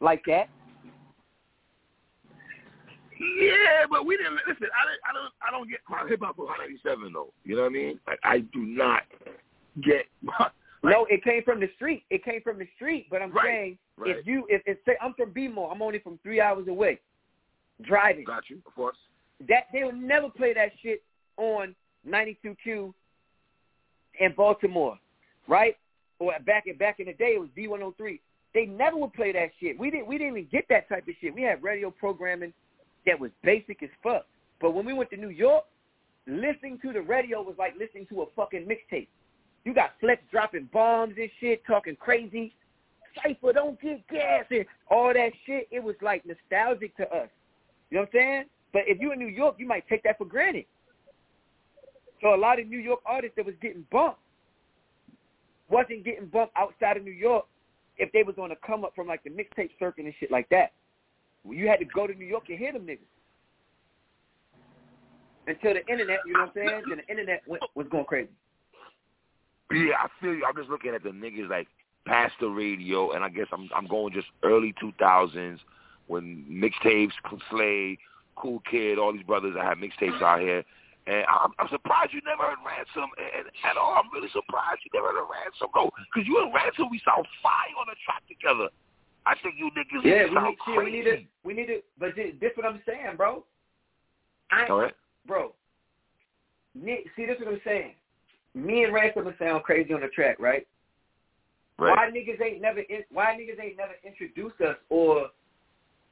like 0.00 0.22
that. 0.26 0.48
Yeah, 3.40 3.86
but 3.90 4.06
we 4.06 4.16
didn't 4.16 4.38
listen. 4.46 4.68
I. 4.72 5.10
I 5.10 5.12
don't. 5.12 5.32
I 5.42 5.50
don't 5.50 5.68
get 5.68 5.80
my 5.88 6.08
hip 6.08 6.20
hop 6.22 6.36
for 6.36 6.46
Hot 6.46 6.58
97 6.60 7.12
though. 7.12 7.32
You 7.44 7.56
know 7.56 7.62
what 7.62 7.70
I 7.70 7.72
mean? 7.72 8.00
Like 8.06 8.20
I 8.22 8.38
do 8.40 8.60
not 8.60 9.02
get. 9.82 10.04
My, 10.22 10.50
no, 10.84 11.06
it 11.10 11.24
came 11.24 11.42
from 11.42 11.60
the 11.60 11.68
street. 11.76 12.04
It 12.10 12.24
came 12.24 12.40
from 12.42 12.58
the 12.58 12.68
street. 12.76 13.06
But 13.10 13.22
I'm 13.22 13.32
Right, 13.32 13.44
saying 13.46 13.78
right. 13.96 14.16
if 14.16 14.26
you 14.26 14.46
if, 14.48 14.62
if 14.66 14.78
say 14.86 14.96
I'm 15.02 15.14
from 15.14 15.32
B-more, 15.32 15.70
I'm 15.72 15.82
only 15.82 15.98
from 15.98 16.18
three 16.22 16.40
hours 16.40 16.68
away, 16.68 17.00
driving. 17.82 18.24
got 18.24 18.48
you, 18.48 18.60
of 18.66 18.74
course. 18.74 18.96
That 19.48 19.64
they'll 19.72 19.92
never 19.92 20.28
play 20.30 20.52
that 20.54 20.72
shit 20.82 21.02
on 21.36 21.74
92Q 22.08 22.92
in 24.20 24.32
Baltimore, 24.36 24.98
right? 25.46 25.76
Or 26.18 26.32
back 26.46 26.64
in 26.66 26.76
back 26.76 26.98
in 27.00 27.06
the 27.06 27.12
day, 27.12 27.34
it 27.36 27.40
was 27.40 27.48
B103. 27.56 28.20
They 28.54 28.66
never 28.66 28.96
would 28.96 29.12
play 29.12 29.30
that 29.32 29.50
shit. 29.60 29.78
We 29.78 29.90
didn't. 29.90 30.06
We 30.08 30.18
didn't 30.18 30.36
even 30.38 30.48
get 30.50 30.64
that 30.70 30.88
type 30.88 31.06
of 31.06 31.14
shit. 31.20 31.34
We 31.34 31.42
had 31.42 31.62
radio 31.62 31.90
programming 31.90 32.52
that 33.06 33.18
was 33.18 33.30
basic 33.44 33.82
as 33.82 33.90
fuck. 34.02 34.26
But 34.60 34.72
when 34.72 34.84
we 34.84 34.92
went 34.92 35.10
to 35.10 35.16
New 35.16 35.28
York, 35.28 35.64
listening 36.26 36.78
to 36.82 36.92
the 36.92 37.00
radio 37.02 37.40
was 37.42 37.54
like 37.58 37.74
listening 37.78 38.06
to 38.06 38.22
a 38.22 38.26
fucking 38.34 38.66
mixtape. 38.66 39.06
You 39.68 39.74
got 39.74 39.90
Flex 40.00 40.22
dropping 40.30 40.70
bombs 40.72 41.12
and 41.18 41.28
shit, 41.40 41.62
talking 41.66 41.94
crazy. 42.00 42.54
Cypher, 43.22 43.52
don't 43.52 43.78
get 43.78 44.08
gas 44.08 44.46
and 44.50 44.64
all 44.90 45.12
that 45.12 45.28
shit. 45.44 45.68
It 45.70 45.84
was 45.84 45.94
like 46.00 46.24
nostalgic 46.24 46.96
to 46.96 47.02
us. 47.02 47.28
You 47.90 47.98
know 47.98 48.00
what 48.00 48.08
I'm 48.08 48.12
saying? 48.14 48.44
But 48.72 48.82
if 48.86 48.98
you're 48.98 49.12
in 49.12 49.18
New 49.18 49.26
York, 49.26 49.56
you 49.58 49.66
might 49.66 49.86
take 49.86 50.02
that 50.04 50.16
for 50.16 50.24
granted. 50.24 50.64
So 52.22 52.34
a 52.34 52.40
lot 52.40 52.58
of 52.58 52.66
New 52.66 52.78
York 52.78 53.00
artists 53.04 53.36
that 53.36 53.44
was 53.44 53.56
getting 53.60 53.84
bumped 53.92 54.20
wasn't 55.68 56.02
getting 56.02 56.28
bumped 56.28 56.54
outside 56.56 56.96
of 56.96 57.04
New 57.04 57.10
York 57.10 57.44
if 57.98 58.10
they 58.12 58.22
was 58.22 58.36
on 58.38 58.52
a 58.52 58.56
come 58.66 58.84
up 58.84 58.94
from 58.96 59.06
like 59.06 59.22
the 59.22 59.28
mixtape 59.28 59.72
circuit 59.78 60.06
and 60.06 60.14
shit 60.18 60.30
like 60.30 60.48
that. 60.48 60.72
You 61.46 61.68
had 61.68 61.80
to 61.80 61.84
go 61.84 62.06
to 62.06 62.14
New 62.14 62.24
York 62.24 62.44
and 62.48 62.58
hear 62.58 62.72
them 62.72 62.86
niggas. 62.86 63.00
Until 65.46 65.74
the 65.74 65.86
internet, 65.92 66.20
you 66.24 66.32
know 66.32 66.40
what 66.40 66.48
I'm 66.48 66.54
saying? 66.54 66.82
Then 66.88 67.00
the 67.06 67.12
internet 67.12 67.42
went, 67.46 67.62
was 67.74 67.86
going 67.90 68.06
crazy. 68.06 68.30
Yeah, 69.72 69.94
I 69.98 70.08
feel 70.20 70.34
you. 70.34 70.44
I'm 70.48 70.56
just 70.56 70.70
looking 70.70 70.94
at 70.94 71.02
the 71.02 71.10
niggas 71.10 71.50
like 71.50 71.68
past 72.06 72.34
the 72.40 72.48
radio, 72.48 73.12
and 73.12 73.22
I 73.22 73.28
guess 73.28 73.46
I'm 73.52 73.68
I'm 73.74 73.86
going 73.86 74.12
just 74.12 74.28
early 74.42 74.74
2000s 74.82 75.58
when 76.06 76.44
mixtapes, 76.48 77.12
Slay, 77.50 77.98
Cool 78.36 78.62
Kid, 78.70 78.98
all 78.98 79.12
these 79.12 79.22
brothers 79.22 79.54
that 79.54 79.64
have 79.64 79.78
mixtapes 79.78 80.22
out 80.22 80.40
here. 80.40 80.64
And 81.06 81.24
I'm, 81.24 81.52
I'm 81.58 81.68
surprised 81.68 82.12
you 82.12 82.20
never 82.24 82.42
heard 82.42 82.60
Ransom 82.64 83.08
at, 83.16 83.46
at 83.70 83.76
all. 83.76 83.96
I'm 83.96 84.12
really 84.12 84.28
surprised 84.28 84.80
you 84.84 84.90
never 84.92 85.12
heard 85.12 85.22
of 85.22 85.28
Ransom, 85.28 85.68
go 85.72 85.90
because 86.12 86.26
you 86.28 86.36
and 86.42 86.52
Ransom, 86.52 86.88
we 86.90 87.00
sound 87.04 87.26
fire 87.42 87.72
on 87.80 87.86
the 87.88 87.96
track 88.04 88.24
together. 88.28 88.68
I 89.24 89.34
think 89.42 89.56
you 89.56 89.70
niggas 89.72 90.04
Yeah, 90.04 90.28
we 90.28 90.34
sound 90.34 90.56
need, 90.56 90.58
shit, 90.64 90.84
we 90.84 90.90
need 90.90 91.04
to, 91.04 91.16
we 91.44 91.52
need 91.54 91.66
to, 91.66 91.80
but 91.98 92.16
this, 92.16 92.32
this 92.40 92.52
what 92.56 92.66
I'm 92.66 92.80
saying, 92.86 93.16
bro. 93.16 93.44
I, 94.50 94.66
All 94.68 94.80
right. 94.80 94.94
bro. 95.26 95.52
Nick, 96.74 97.04
see, 97.16 97.26
this 97.26 97.36
is 97.36 97.44
what 97.44 97.54
I'm 97.54 97.60
saying. 97.64 97.92
Me 98.64 98.84
and 98.84 98.92
Ransom 98.92 99.24
would 99.24 99.38
sound 99.38 99.62
crazy 99.62 99.92
on 99.92 100.00
the 100.00 100.08
track, 100.08 100.36
right? 100.38 100.66
Right. 101.78 101.96
Why 101.96 102.10
niggas 102.10 102.42
ain't 102.42 102.60
never 102.60 102.80
in, 102.80 103.04
why 103.12 103.36
niggas 103.38 103.62
ain't 103.62 103.76
never 103.76 103.92
introduced 104.04 104.60
us 104.60 104.76
or 104.88 105.28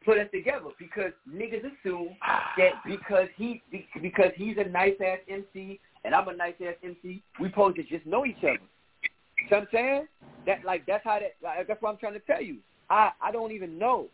put 0.05 0.19
us 0.19 0.29
together? 0.33 0.67
Because 0.79 1.13
niggas 1.29 1.65
assume 1.65 2.11
that 2.57 2.73
ah. 2.75 2.83
because 2.87 3.29
he 3.37 3.63
be- 3.71 3.89
because 4.01 4.31
he's 4.37 4.57
a 4.59 4.69
nice 4.69 4.95
ass 5.05 5.19
MC 5.29 5.81
and 6.05 6.15
I'm 6.15 6.29
a 6.29 6.37
nice 6.37 6.55
ass 6.65 6.75
MC, 6.85 7.21
we 7.41 7.49
supposed 7.49 7.77
to 7.77 7.83
just 7.83 8.07
know 8.07 8.25
each 8.25 8.39
other. 8.39 8.53
You 8.53 9.51
know 9.51 9.59
what 9.59 9.59
I'm 9.59 9.69
saying? 9.73 10.07
That 10.47 10.65
like 10.65 10.87
that's 10.87 11.03
how 11.05 11.19
that 11.19 11.33
like, 11.43 11.67
that's 11.67 11.83
what 11.83 11.91
I'm 11.91 11.99
trying 11.99 12.15
to 12.15 12.21
tell 12.21 12.41
you. 12.41 12.59
I 12.89 13.11
I 13.21 13.33
don't 13.33 13.51
even 13.51 13.77
know. 13.77 14.07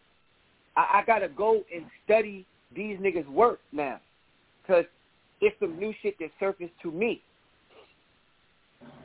I, 0.74 1.00
I 1.00 1.02
gotta 1.06 1.28
go 1.28 1.62
and 1.74 1.84
study 2.04 2.46
these 2.74 2.98
niggas' 2.98 3.28
work 3.28 3.60
now, 3.72 4.00
cause 4.66 4.84
it's 5.42 5.54
some 5.60 5.78
new 5.78 5.92
shit 6.00 6.18
that 6.20 6.30
surfaced 6.40 6.72
to 6.82 6.90
me. 6.90 7.20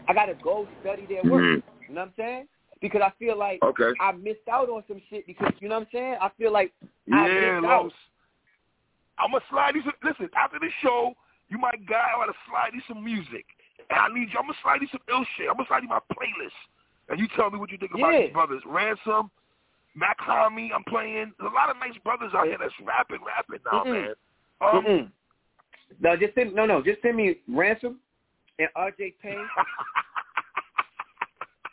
I 0.07 0.13
gotta 0.13 0.35
go 0.35 0.67
study 0.79 1.05
their 1.05 1.23
work. 1.23 1.43
Mhm. 1.43 1.63
You 1.87 1.95
know 1.95 2.01
what 2.01 2.07
I'm 2.07 2.13
saying? 2.15 2.47
Because 2.81 3.01
I 3.01 3.09
feel 3.17 3.37
like 3.37 3.61
Okay. 3.63 3.91
I 3.99 4.11
missed 4.11 4.47
out 4.49 4.69
on 4.69 4.83
some 4.87 5.01
shit 5.09 5.25
because 5.27 5.53
you 5.59 5.67
know 5.69 5.75
what 5.75 5.87
I'm 5.87 5.91
saying? 5.91 6.17
I 6.21 6.29
feel 6.29 6.51
like 6.51 6.73
I 7.11 7.27
Yeah, 7.27 7.59
missed 7.59 7.65
out. 7.65 7.93
I'm 9.17 9.31
gonna 9.31 9.43
slide 9.49 9.75
you 9.75 9.81
some. 9.81 9.93
Listen, 10.03 10.29
after 10.35 10.59
the 10.59 10.69
show, 10.81 11.15
you 11.49 11.57
my 11.57 11.71
guy. 11.87 12.11
I'm 12.13 12.19
gonna 12.19 12.33
slide 12.47 12.73
you 12.73 12.81
some 12.81 13.03
music, 13.03 13.45
and 13.89 13.99
I 13.99 14.07
need 14.09 14.31
you. 14.31 14.37
I'm 14.39 14.45
gonna 14.45 14.57
slide 14.61 14.81
you 14.81 14.87
some 14.87 15.01
ill 15.09 15.25
shit. 15.35 15.49
I'm 15.49 15.55
gonna 15.55 15.67
slide 15.67 15.83
you 15.83 15.89
my 15.89 15.99
playlist, 16.13 16.53
and 17.09 17.19
you 17.19 17.27
tell 17.35 17.49
me 17.49 17.57
what 17.57 17.71
you 17.71 17.77
think 17.77 17.93
about 17.95 18.13
Yeah. 18.13 18.21
these 18.21 18.33
brothers. 18.33 18.63
Ransom, 18.65 19.31
Mach-Hommy, 19.95 20.71
I'm 20.71 20.83
playing. 20.83 21.33
There's 21.39 21.51
a 21.51 21.55
lot 21.55 21.69
of 21.69 21.77
nice 21.77 21.97
brothers 22.03 22.33
out 22.35 22.45
here 22.47 22.57
that's 22.59 22.79
rapping, 22.81 23.23
rapping 23.23 23.59
now, 23.65 23.83
Mm-mm. 23.83 23.91
man. 23.91 24.15
Um, 24.61 24.85
Mm-mm. 24.85 25.11
No, 25.99 26.15
just 26.15 26.35
send 26.35 26.53
no, 26.53 26.65
no, 26.65 26.83
just 26.83 27.01
send 27.01 27.17
me 27.17 27.39
ransom 27.47 27.99
and 28.59 28.69
RJ 28.75 29.13
Payne 29.21 29.47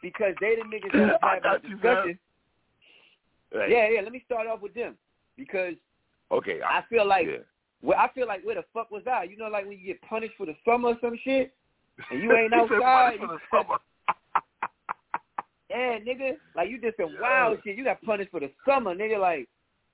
because 0.03 0.35
they 0.41 0.57
the 0.57 0.63
niggas 0.63 0.93
that 0.93 1.19
have 1.23 1.43
got 1.43 1.57
a 1.57 1.59
discussion. 1.61 2.19
Hey, 3.53 3.67
Yeah, 3.71 3.89
yeah. 3.89 4.01
Let 4.03 4.13
me 4.13 4.23
start 4.27 4.47
off 4.47 4.61
with 4.61 4.75
them 4.75 4.97
because 5.37 5.75
Okay. 6.33 6.61
I, 6.63 6.79
I 6.79 6.85
feel 6.89 7.07
like 7.07 7.27
yeah. 7.27 7.39
well, 7.83 7.99
I 7.99 8.09
feel 8.15 8.27
like 8.27 8.45
where 8.45 8.57
the 8.57 8.65
fuck 8.73 8.91
was 8.91 9.03
I? 9.11 9.25
You 9.25 9.37
know, 9.37 9.49
like 9.49 9.67
when 9.67 9.79
you 9.79 9.87
get 9.87 10.01
punished 10.03 10.35
for 10.37 10.47
the 10.47 10.57
summer 10.65 10.91
or 10.91 10.97
some 11.01 11.19
shit, 11.23 11.55
and 12.11 12.23
you 12.23 12.33
ain't 12.37 12.53
outside. 12.53 12.79
"Money 12.81 13.19
for 13.19 13.27
the 13.29 13.39
summer." 13.51 13.79
yeah, 15.71 15.99
nigga, 15.99 16.37
like 16.57 16.69
you 16.71 16.79
did 16.79 16.95
some 16.99 17.11
Yeah. 17.15 17.21
wild 17.21 17.59
shit. 17.65 17.77
You 17.77 17.85
got 17.85 18.03
punished 18.03 18.31
for 18.31 18.41
the 18.41 18.51
summer, 18.67 18.95
nigga. 18.95 19.21
Like 19.21 19.49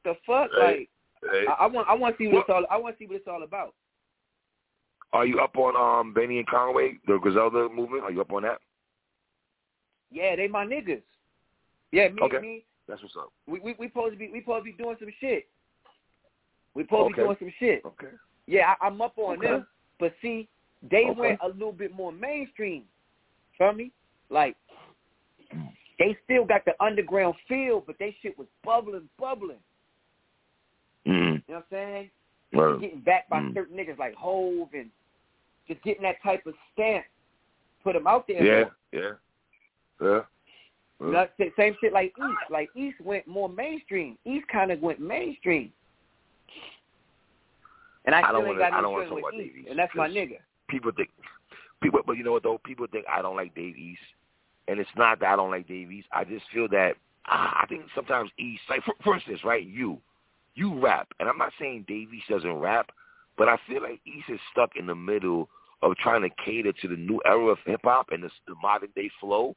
the 0.05 0.15
fuck, 0.27 0.51
like 0.59 0.89
I, 1.31 1.45
I 1.61 1.67
want, 1.67 1.89
I 1.89 1.95
want 1.95 2.17
to 2.17 2.23
see 2.25 2.29
what 2.29 2.41
it's 2.41 2.49
all. 2.51 2.65
I 2.71 2.77
want 2.77 2.97
to 2.97 2.99
see 2.99 3.07
what 3.07 3.17
it's 3.17 3.29
all 3.29 3.43
about. 3.43 3.75
Are 5.13 5.27
you 5.27 5.41
up 5.41 5.57
on 5.57 5.77
um 5.77 6.13
Benny 6.15 6.39
and 6.39 6.47
Conway, 6.47 6.99
the 7.07 7.19
Griselda 7.19 7.69
movement? 7.69 8.05
Are 8.05 8.13
you 8.13 8.21
up 8.21 8.33
on 8.33 8.43
that? 8.43 8.59
Yeah, 10.11 10.37
they 10.37 10.49
my 10.49 10.65
niggas. 10.65 11.03
Yeah, 11.93 12.09
me, 12.09 12.23
Okay. 12.23 12.39
me, 12.41 12.65
That's 12.89 13.03
what's 13.03 13.17
up. 13.17 13.33
we 13.47 13.61
we 13.61 13.75
we 13.79 13.89
supposed 13.89 14.13
to 14.13 14.19
be 14.19 14.31
we 14.33 14.41
supposed 14.41 14.65
to 14.67 14.73
be 14.73 14.83
doing 14.83 14.97
some 14.99 15.13
shit. 15.21 15.49
We 16.75 16.85
supposed 16.85 17.11
to 17.11 17.17
be 17.17 17.23
doing 17.23 17.37
some 17.39 17.53
shit. 17.59 17.83
Okay. 17.85 18.15
Yeah, 18.47 18.75
I, 18.81 18.87
I'm 18.87 19.01
up 19.01 19.15
on 19.17 19.39
Okay. 19.39 19.49
them, 19.49 19.67
but 19.99 20.13
see, 20.23 20.49
they 20.89 21.07
Okay. 21.11 21.21
went 21.21 21.39
a 21.43 21.49
little 21.49 21.73
bit 21.73 21.93
more 21.95 22.13
mainstream. 22.13 22.85
Feel 23.59 23.73
me? 23.73 23.93
Like 24.29 24.57
they 25.99 26.17
still 26.25 26.45
got 26.45 26.65
the 26.65 26.73
underground 26.83 27.35
feel, 27.49 27.83
but 27.85 27.97
they 27.99 28.17
shit 28.23 28.39
was 28.39 28.47
bubbling, 28.65 29.09
bubbling. 29.19 29.59
Mm. 31.07 31.15
You 31.15 31.33
know 31.33 31.41
what 31.49 31.57
I'm 31.57 31.65
saying? 31.71 32.11
Well, 32.53 32.79
Getting 32.79 33.01
backed 33.01 33.31
by 33.31 33.41
Mm. 33.43 33.55
certain 33.55 33.77
niggas 33.77 33.99
like 33.99 34.15
Hove 34.15 34.73
and 34.75 34.91
just 35.71 35.83
getting 35.85 36.03
that 36.03 36.23
type 36.23 36.45
of 36.47 36.55
stamp, 36.73 37.05
put 37.85 37.95
them 37.95 38.07
out 38.07 38.27
there. 38.27 38.43
yeah, 38.45 38.65
more. 38.93 39.19
yeah, 40.03 40.21
yeah. 41.03 41.25
Sa- 41.39 41.45
Same 41.57 41.75
shit 41.81 41.93
like 41.93 42.13
East. 42.19 42.51
Like 42.51 42.69
East 42.77 43.01
went 43.01 43.27
more 43.27 43.49
mainstream. 43.49 44.19
East 44.27 44.47
kind 44.53 44.71
of 44.71 44.81
went 44.81 45.01
mainstream. 45.01 45.73
And 48.05 48.15
I, 48.15 48.21
I 48.29 48.33
don't 48.33 48.47
wanna- 48.47 48.59
got 48.59 48.73
I 48.73 48.81
don't 48.81 48.93
wanna 48.93 49.07
talk 49.07 49.15
with 49.17 49.25
about 49.25 49.35
East, 49.35 49.55
Dave 49.55 49.59
East 49.63 49.71
and 49.71 49.79
that's 49.79 49.95
my 49.95 50.09
nigga. 50.09 50.39
people 50.69 50.91
think 50.97 51.11
people 51.83 52.01
but 52.07 52.17
you 52.17 52.25
know 52.25 52.33
what 52.33 52.43
though 52.43 52.59
people 52.65 52.87
think 52.93 53.05
i 53.11 53.23
don't 53.23 53.37
like 53.37 53.55
dave 53.55 53.77
east 53.77 54.01
and 54.69 54.79
it's 54.79 54.91
not 54.97 55.19
that 55.21 55.33
i 55.33 55.37
don't 55.37 55.51
like 55.51 55.67
dave 55.67 55.91
east 55.91 56.07
i 56.13 56.23
just 56.25 56.45
feel 56.53 56.69
that 56.69 56.93
ah, 57.27 57.59
i 57.63 57.67
think 57.67 57.83
sometimes 57.95 58.31
east 58.39 58.61
like 58.69 58.83
for, 58.85 58.95
for 59.03 59.15
instance 59.15 59.41
right 59.45 59.67
you 59.67 59.99
you 60.55 60.79
rap 60.79 61.09
and 61.21 61.29
i'm 61.29 61.39
not 61.39 61.53
saying 61.59 61.85
dave 61.89 62.13
east 62.13 62.29
doesn't 62.29 62.53
rap 62.55 62.91
but 63.39 63.49
i 63.49 63.57
feel 63.67 63.83
like 63.83 64.01
east 64.07 64.29
is 64.29 64.39
stuck 64.53 64.71
in 64.77 64.87
the 64.87 64.95
middle 64.95 65.49
of 65.83 65.97
trying 65.97 66.23
to 66.23 66.29
cater 66.45 66.73
to 66.73 66.89
the 66.89 66.97
new 66.97 67.21
era 67.27 67.47
of 67.47 67.59
hip 67.65 67.81
hop 67.85 68.09
and 68.11 68.23
the, 68.23 68.31
the 68.47 68.55
modern 68.63 68.91
day 68.95 69.11
flow 69.21 69.57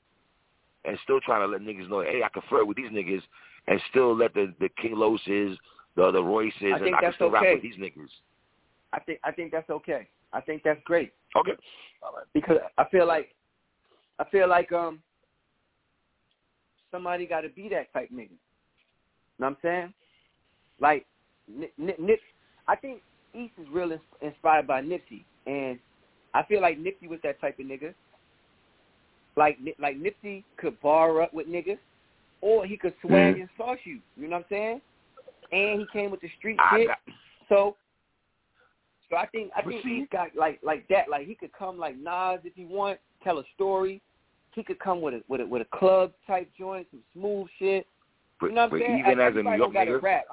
and 0.86 0.98
still 1.04 1.20
trying 1.22 1.42
to 1.42 1.48
let 1.48 1.62
niggas 1.62 1.90
know 1.90 2.02
hey 2.02 2.22
i 2.24 2.30
can 2.30 2.42
flirt 2.50 2.68
with 2.68 2.78
these 2.78 2.92
niggas 2.92 3.22
and 3.68 3.80
still 3.90 4.16
let 4.16 4.34
the 4.34 4.54
the 4.60 4.70
king 4.82 4.96
loses 4.96 5.58
the 5.96 6.12
the 6.12 6.24
royces 6.24 6.56
I 6.62 6.78
and 6.78 6.96
i 6.96 7.02
can 7.02 7.14
still 7.16 7.32
rap 7.32 7.44
with 7.44 7.62
these 7.62 7.76
niggas 7.76 8.10
I 8.94 9.00
think 9.00 9.20
I 9.24 9.32
think 9.32 9.52
that's 9.52 9.70
okay. 9.70 10.08
I 10.32 10.42
think 10.42 10.62
that's 10.64 10.80
great 10.86 11.12
okay 11.36 11.54
because 12.34 12.58
I 12.78 12.86
feel 12.86 13.08
like 13.08 13.34
I 14.20 14.24
feel 14.26 14.48
like 14.48 14.72
um 14.72 15.00
somebody 16.92 17.26
got 17.26 17.42
to 17.42 17.50
be 17.50 17.68
that 17.70 17.92
type 17.92 18.10
nigga. 18.14 18.30
Know 19.40 19.48
what 19.48 19.48
I'm 19.48 19.58
saying? 19.64 19.94
Like 20.80 21.06
Nip, 21.48 21.74
Nip 22.00 22.20
I 22.68 22.76
think 22.76 23.02
East 23.34 23.54
is 23.60 23.68
real 23.74 23.98
inspired 24.22 24.68
by 24.68 24.82
Nipsey, 24.82 25.24
and 25.48 25.80
I 26.34 26.44
feel 26.44 26.62
like 26.62 26.80
Nipsey 26.80 27.08
was 27.08 27.20
that 27.24 27.40
type 27.40 27.60
of 27.60 27.66
nigga. 27.66 27.94
Like 29.36 29.58
like 29.80 29.98
Nipsey 29.98 30.44
could 30.58 30.80
bar 30.82 31.22
up 31.22 31.34
with 31.34 31.48
niggas, 31.48 31.80
or 32.42 32.66
he 32.66 32.78
could 32.78 32.94
swag 33.02 33.36
Mhm. 33.36 33.42
and 33.42 33.50
sauce 33.58 33.80
you. 33.84 34.00
You 34.18 34.28
know 34.28 34.38
what 34.38 34.46
I'm 34.46 34.50
saying? 34.50 34.82
And 35.52 35.80
he 35.82 35.88
came 35.88 36.12
with 36.12 36.22
the 36.22 36.30
street 36.38 36.58
I 36.60 36.78
shit. 36.78 36.88
got, 36.88 37.00
So, 37.50 37.76
so 39.10 39.18
I 39.18 39.26
think 39.28 39.52
I 39.56 39.62
think 39.62 39.84
he's 39.84 40.08
got 40.12 40.36
like 40.36 40.60
like 40.64 40.88
that. 40.90 41.10
Like 41.10 41.26
he 41.28 41.36
could 41.36 41.52
come 41.54 41.78
like 41.78 41.96
Nas 41.98 42.40
if 42.44 42.54
he 42.56 42.66
want, 42.66 43.00
tell 43.24 43.40
a 43.40 43.44
story. 43.56 44.02
He 44.54 44.64
could 44.64 44.80
come 44.80 45.02
with 45.02 45.16
a 45.16 45.24
with 45.28 45.42
a 45.42 45.46
with 45.48 45.62
a 45.64 45.78
club 45.78 46.14
type 46.28 46.50
joint, 46.58 46.88
some 46.92 47.02
smooth 47.14 47.48
shit. 47.58 47.88
but, 48.40 48.48
you 48.48 48.54
know 48.54 48.62
what 48.64 48.72
but 48.72 48.76
I'm 48.78 48.82
saying? 48.82 49.00
even 49.00 49.20
as 49.20 49.36
a 49.36 49.44
New 49.44 49.56
York 49.56 49.72
nigga, 49.74 50.02
rap. 50.02 50.26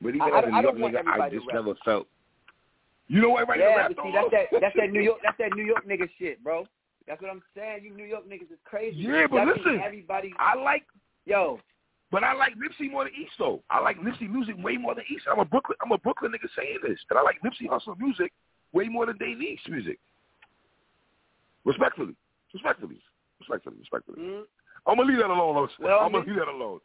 But 0.00 0.08
even 0.10 0.22
I- 0.22 0.38
as 0.38 0.44
I 0.44 0.48
a 0.48 0.50
New 0.50 0.56
I 0.56 0.60
York 0.62 0.76
nigga, 0.76 1.06
I 1.08 1.30
just 1.30 1.46
never 1.52 1.74
felt. 1.84 2.06
You 3.08 3.22
know 3.22 3.30
what? 3.30 3.48
Right 3.48 3.58
yeah, 3.58 3.88
see, 3.88 4.12
that's 4.12 4.30
that 4.30 4.60
that's 4.60 4.76
that 4.76 4.90
New 4.90 5.00
York 5.00 5.18
that's 5.24 5.38
that 5.38 5.56
New 5.56 5.64
York 5.64 5.86
nigga 5.88 6.08
shit, 6.18 6.42
bro. 6.44 6.66
That's 7.06 7.20
what 7.22 7.30
I'm 7.30 7.42
saying. 7.56 7.84
You 7.84 7.94
New 7.94 8.04
York 8.04 8.28
niggas 8.28 8.52
is 8.52 8.60
crazy. 8.64 8.98
Yeah, 8.98 9.26
but 9.30 9.46
listen, 9.46 9.80
everybody, 9.82 10.32
I 10.38 10.54
like, 10.54 10.84
yo, 11.24 11.58
but 12.10 12.22
I 12.22 12.34
like 12.34 12.52
Nipsey 12.52 12.90
more 12.90 13.04
than 13.04 13.14
East 13.14 13.32
though. 13.38 13.62
I 13.70 13.80
like 13.80 13.98
Nipsey 13.98 14.30
music 14.30 14.56
way 14.58 14.76
more 14.76 14.94
than 14.94 15.04
East. 15.10 15.24
I'm 15.30 15.38
a 15.38 15.44
Brooklyn, 15.44 15.76
I'm 15.82 15.92
a 15.92 15.98
Brooklyn 15.98 16.32
nigga 16.32 16.48
saying 16.56 16.78
this, 16.82 16.98
and 17.08 17.18
I 17.18 17.22
like 17.22 17.36
Nipsey 17.42 17.66
Hussle 17.68 17.98
music 17.98 18.30
way 18.72 18.88
more 18.88 19.06
than 19.06 19.16
Dave 19.16 19.40
East 19.40 19.68
music. 19.70 19.98
Respectfully, 21.64 22.14
respectfully, 22.52 23.00
respectfully, 23.40 23.76
respectfully. 23.78 24.20
mm, 24.20 24.42
I'm 24.86 24.96
gonna 24.96 25.08
leave 25.08 25.18
that 25.18 25.30
alone. 25.30 25.68
Well, 25.80 25.98
I'm 26.00 26.12
gonna 26.12 26.26
leave 26.26 26.36
that 26.36 26.48
alone. 26.48 26.80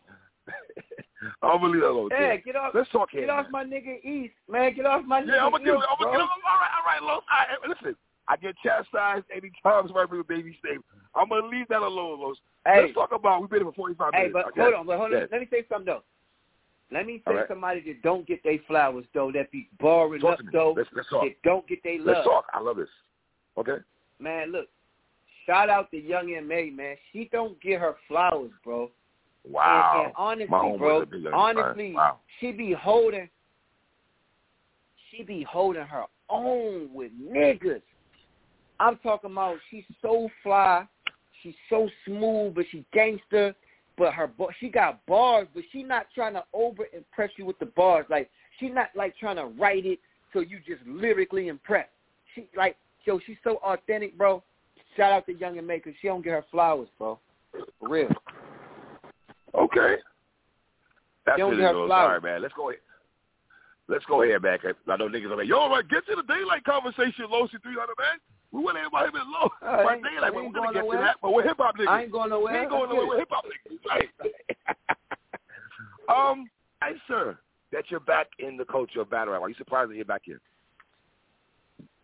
I'm 1.42 1.60
gonna 1.62 1.68
leave 1.74 1.82
that 1.82 1.90
alone. 1.90 2.10
yeah, 2.12 2.36
get 2.38 2.56
off, 2.56 2.72
Let's 2.74 2.90
talk 2.92 3.10
here. 3.12 3.22
get 3.22 3.30
off 3.30 3.46
my 3.52 3.64
nigga 3.64 4.04
East, 4.04 4.34
man. 4.50 4.74
Get 4.76 4.86
off 4.86 5.04
my 5.06 5.22
nigga 5.22 5.36
Yeah, 5.36 5.46
I'm 5.46 5.52
gonna 5.52 5.64
it. 5.64 5.76
I'm 5.76 5.98
gonna. 6.00 6.12
All 6.12 6.18
right, 6.20 6.74
all 6.78 6.86
right, 6.86 7.02
Los. 7.02 7.24
All 7.24 7.60
right, 7.60 7.70
listen. 7.70 7.96
I 8.28 8.38
get 8.38 8.56
chastised 8.64 9.26
any 9.36 9.52
times 9.62 9.92
right 9.94 10.10
with 10.10 10.28
baby 10.28 10.58
name. 10.64 10.84
I'm 11.14 11.28
gonna 11.30 11.48
leave 11.48 11.68
that 11.68 11.82
alone, 11.82 12.22
Los. 12.22 12.38
Hey, 12.66 12.84
Let's 12.84 12.94
talk 12.94 13.12
about. 13.12 13.42
We've 13.42 13.50
been 13.50 13.60
here 13.64 13.72
for 13.72 13.76
45 13.76 14.12
Hey, 14.14 14.20
minutes. 14.20 14.34
but 14.34 14.46
okay? 14.48 14.62
hold 14.62 14.74
on, 14.76 14.86
but 14.86 14.98
hold 14.98 15.14
on. 15.14 15.20
Yeah. 15.20 15.26
Let 15.32 15.42
me 15.42 15.48
say 15.52 15.66
something 15.70 15.86
though. 15.86 16.04
Let 16.92 17.06
me 17.06 17.22
say 17.28 17.34
right. 17.34 17.48
somebody 17.48 17.82
that 17.88 18.02
don't 18.04 18.26
get 18.28 18.44
their 18.44 18.60
flowers 18.68 19.06
though, 19.14 19.32
that 19.34 19.52
be 19.52 19.68
borrowing 19.80 20.22
Talk 20.22 20.40
up 20.40 20.46
though, 20.54 20.74
Let's, 20.78 20.90
let's 20.96 21.10
talk. 21.10 21.24
that 21.24 21.36
don't 21.44 21.68
get 21.68 21.84
their 21.84 21.98
love. 21.98 22.08
Let's 22.08 22.26
talk. 22.26 22.46
I 22.54 22.62
love 22.62 22.78
this. 22.78 22.88
Okay. 23.58 23.78
Man, 24.20 24.52
look, 24.52 24.68
shout 25.46 25.70
out 25.70 25.90
to 25.92 25.98
Young 25.98 26.34
M.A, 26.34 26.70
man. 26.70 26.96
She 27.12 27.30
don't 27.32 27.60
get 27.62 27.82
her 27.82 27.96
flowers, 28.08 28.52
bro. 28.64 28.90
Wow. 29.50 29.94
And, 29.98 30.06
and 30.06 30.14
honestly, 30.50 30.78
bro, 30.78 31.02
a 31.02 31.06
big 31.06 31.24
Young 31.24 31.34
honestly. 31.34 31.94
Wow. 31.94 32.20
she 32.40 32.52
be 32.52 32.74
holding, 32.74 33.30
she 35.12 35.24
be 35.24 35.44
holding 35.44 35.84
her 35.84 36.06
own 36.30 36.90
with 36.94 37.12
niggas. 37.22 37.82
I'm 38.80 38.98
talking 38.98 39.32
about 39.32 39.58
she's 39.70 39.84
so 40.02 40.30
fly, 40.42 40.88
she's 41.42 41.56
so 41.70 41.90
smooth, 42.06 42.56
but 42.56 42.66
she 42.72 42.86
gangster. 42.94 43.56
But 43.96 44.14
her 44.14 44.32
she 44.60 44.70
got 44.70 45.06
bars, 45.06 45.48
but 45.54 45.64
she 45.72 45.84
not 45.84 46.08
trying 46.16 46.34
to 46.34 46.44
over 46.52 46.86
impress 46.94 47.30
you 47.38 47.46
with 47.46 47.60
the 47.60 47.68
bars. 47.68 48.08
Like 48.10 48.32
she 48.60 48.70
not 48.70 48.88
like 48.96 49.16
trying 49.18 49.36
to 49.36 49.46
write 49.46 49.86
it 49.86 50.00
so 50.34 50.40
you 50.40 50.58
just 50.66 50.82
lyrically 50.88 51.48
impress. 51.48 51.88
She 52.34 52.48
like 52.58 52.76
yo, 53.06 53.20
she's 53.26 53.38
so 53.44 53.58
authentic, 53.58 54.18
bro. 54.18 54.42
Shout 54.98 55.12
out 55.12 55.26
to 55.28 55.34
Young 55.34 55.58
M.A 55.60 55.80
'cause 55.80 55.94
she 56.02 56.08
don't 56.08 56.24
get 56.24 56.32
her 56.32 56.46
flowers, 56.50 56.88
bro. 56.98 57.20
For 57.52 57.88
real. 57.88 58.10
Okay. 59.76 60.02
That's 61.26 61.40
it. 61.40 61.58
get 61.58 61.72
flowers. 61.72 61.92
All 61.92 62.08
right, 62.10 62.24
man. 62.24 62.42
Let's 62.42 62.54
go 62.56 62.70
ahead. 62.70 62.82
Let's 63.88 64.06
go 64.06 64.24
ahead, 64.24 64.42
man. 64.42 64.60
I 64.64 64.98
know 64.98 65.10
niggas 65.10 65.32
are 65.32 65.38
like, 65.38 65.48
yo, 65.48 65.70
man, 65.70 65.84
get 65.90 66.06
to 66.08 66.16
the 66.16 66.24
Daylyt 66.24 66.64
conversation, 66.64 67.26
Losi 67.32 67.62
300, 67.62 67.76
man. 68.00 68.20
We 68.52 68.64
to 68.64 68.74
hear 68.74 68.88
about 68.88 69.10
him 69.10 69.16
in 69.16 69.32
low. 69.32 69.50
Right, 69.62 70.02
By 70.02 70.10
Daylyt, 70.10 70.34
we're 70.34 70.52
going 70.52 70.74
to 70.74 70.82
get 70.82 70.90
to 70.90 70.98
that, 70.98 71.16
but 71.22 71.34
we're 71.34 71.44
hip-hop 71.44 71.76
niggas. 71.78 71.88
I 71.88 72.04
ain't 72.04 72.12
going 72.12 72.30
nowhere. 72.30 72.54
We 72.54 72.60
ain't 72.60 72.70
going 72.70 72.90
nowhere. 72.90 73.08
We're 73.08 73.20
hip 73.20 73.30
hop 73.32 73.46
niggas. 73.46 73.78
Right. 73.90 74.10
um, 76.10 76.50
hey 76.84 76.94
sir, 77.08 77.38
that 77.72 77.86
you're 77.90 78.00
back 78.00 78.28
in 78.40 78.56
the 78.58 78.66
culture 78.66 79.02
of 79.02 79.10
battle 79.10 79.34
rap. 79.34 79.42
Are 79.42 79.50
you 79.50 79.56
surprised 79.56 79.90
that 79.90 79.96
you're 79.96 80.06
back 80.06 80.22
here? 80.24 80.40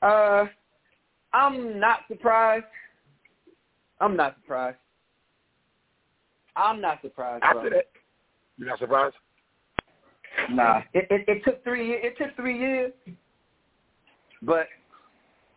Uh, 0.02 0.46
I'm 1.34 1.80
not 1.80 2.00
surprised. 2.08 2.66
I'm 4.02 4.16
not 4.16 4.36
surprised. 4.42 4.78
I'm 6.56 6.82
not 6.82 7.02
surprised. 7.02 7.44
After 7.44 7.70
bro. 7.70 7.70
that, 7.70 7.86
you're 8.58 8.68
not 8.68 8.80
surprised? 8.80 9.16
Nah, 10.52 10.82
it, 10.94 11.08
it 11.10 11.26
it 11.28 11.44
took 11.44 11.64
three 11.64 11.88
years. 11.88 12.02
It 12.04 12.18
took 12.18 12.36
three 12.36 12.58
years, 12.58 12.92
but 14.42 14.68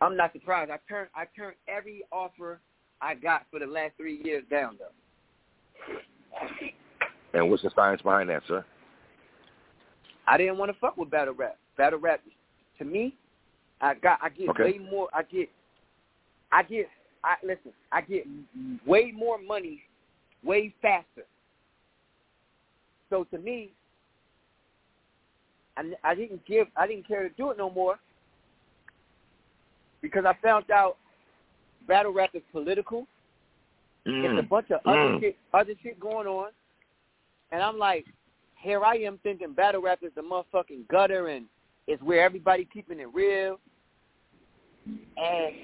I'm 0.01 0.17
not 0.17 0.33
surprised. 0.33 0.71
I 0.71 0.77
turned 0.89 1.09
I 1.15 1.25
turned 1.35 1.55
every 1.67 2.03
offer 2.11 2.59
I 3.01 3.15
got 3.15 3.45
for 3.51 3.59
the 3.59 3.65
last 3.65 3.93
three 3.97 4.21
years 4.23 4.43
down 4.49 4.77
though. 4.79 6.47
And 7.33 7.49
what's 7.49 7.63
the 7.63 7.71
science 7.75 8.01
behind 8.01 8.29
that, 8.29 8.43
sir? 8.47 8.65
I 10.27 10.37
didn't 10.37 10.57
want 10.57 10.71
to 10.71 10.77
fuck 10.79 10.97
with 10.97 11.09
battle 11.09 11.33
rap. 11.33 11.57
Battle 11.77 11.99
rap, 11.99 12.21
to 12.77 12.85
me, 12.85 13.15
I 13.81 13.95
got 13.95 14.19
I 14.21 14.29
get 14.29 14.49
Okay. 14.49 14.63
way 14.63 14.77
more. 14.77 15.09
I 15.13 15.23
get, 15.23 15.49
I 16.51 16.63
get. 16.63 16.87
I 17.23 17.35
listen. 17.43 17.71
I 17.91 18.01
get 18.01 18.25
way 18.85 19.11
more 19.15 19.37
money, 19.37 19.81
way 20.43 20.73
faster. 20.81 21.25
So 23.09 23.25
to 23.25 23.37
me, 23.37 23.71
I, 25.77 25.91
I 26.03 26.15
didn't 26.15 26.45
give. 26.45 26.67
I 26.75 26.87
didn't 26.87 27.07
care 27.07 27.27
to 27.27 27.29
do 27.35 27.51
it 27.51 27.57
no 27.57 27.69
more 27.69 27.99
because 30.01 30.25
I 30.25 30.33
found 30.41 30.69
out 30.71 30.97
battle 31.87 32.13
rap 32.13 32.31
is 32.33 32.41
political. 32.51 33.07
It's 34.05 34.37
a 34.37 34.43
Mm. 34.43 34.49
bunch 34.49 34.69
of 34.71 34.81
other 34.85 34.97
Mm. 34.99 35.19
shit, 35.19 35.37
other 35.53 35.73
shit 35.81 35.99
going 35.99 36.27
on, 36.27 36.51
and 37.51 37.63
I'm 37.63 37.77
like, 37.77 38.05
here 38.57 38.83
I 38.83 38.95
am 38.97 39.17
thinking 39.19 39.53
battle 39.53 39.81
rap 39.81 40.03
is 40.03 40.13
the 40.13 40.21
motherfucking 40.21 40.87
gutter 40.87 41.27
and 41.27 41.47
it's 41.87 42.01
where 42.01 42.23
everybody 42.23 42.65
keeping 42.65 42.99
it 42.99 43.13
real. 43.13 43.59
And 45.17 45.55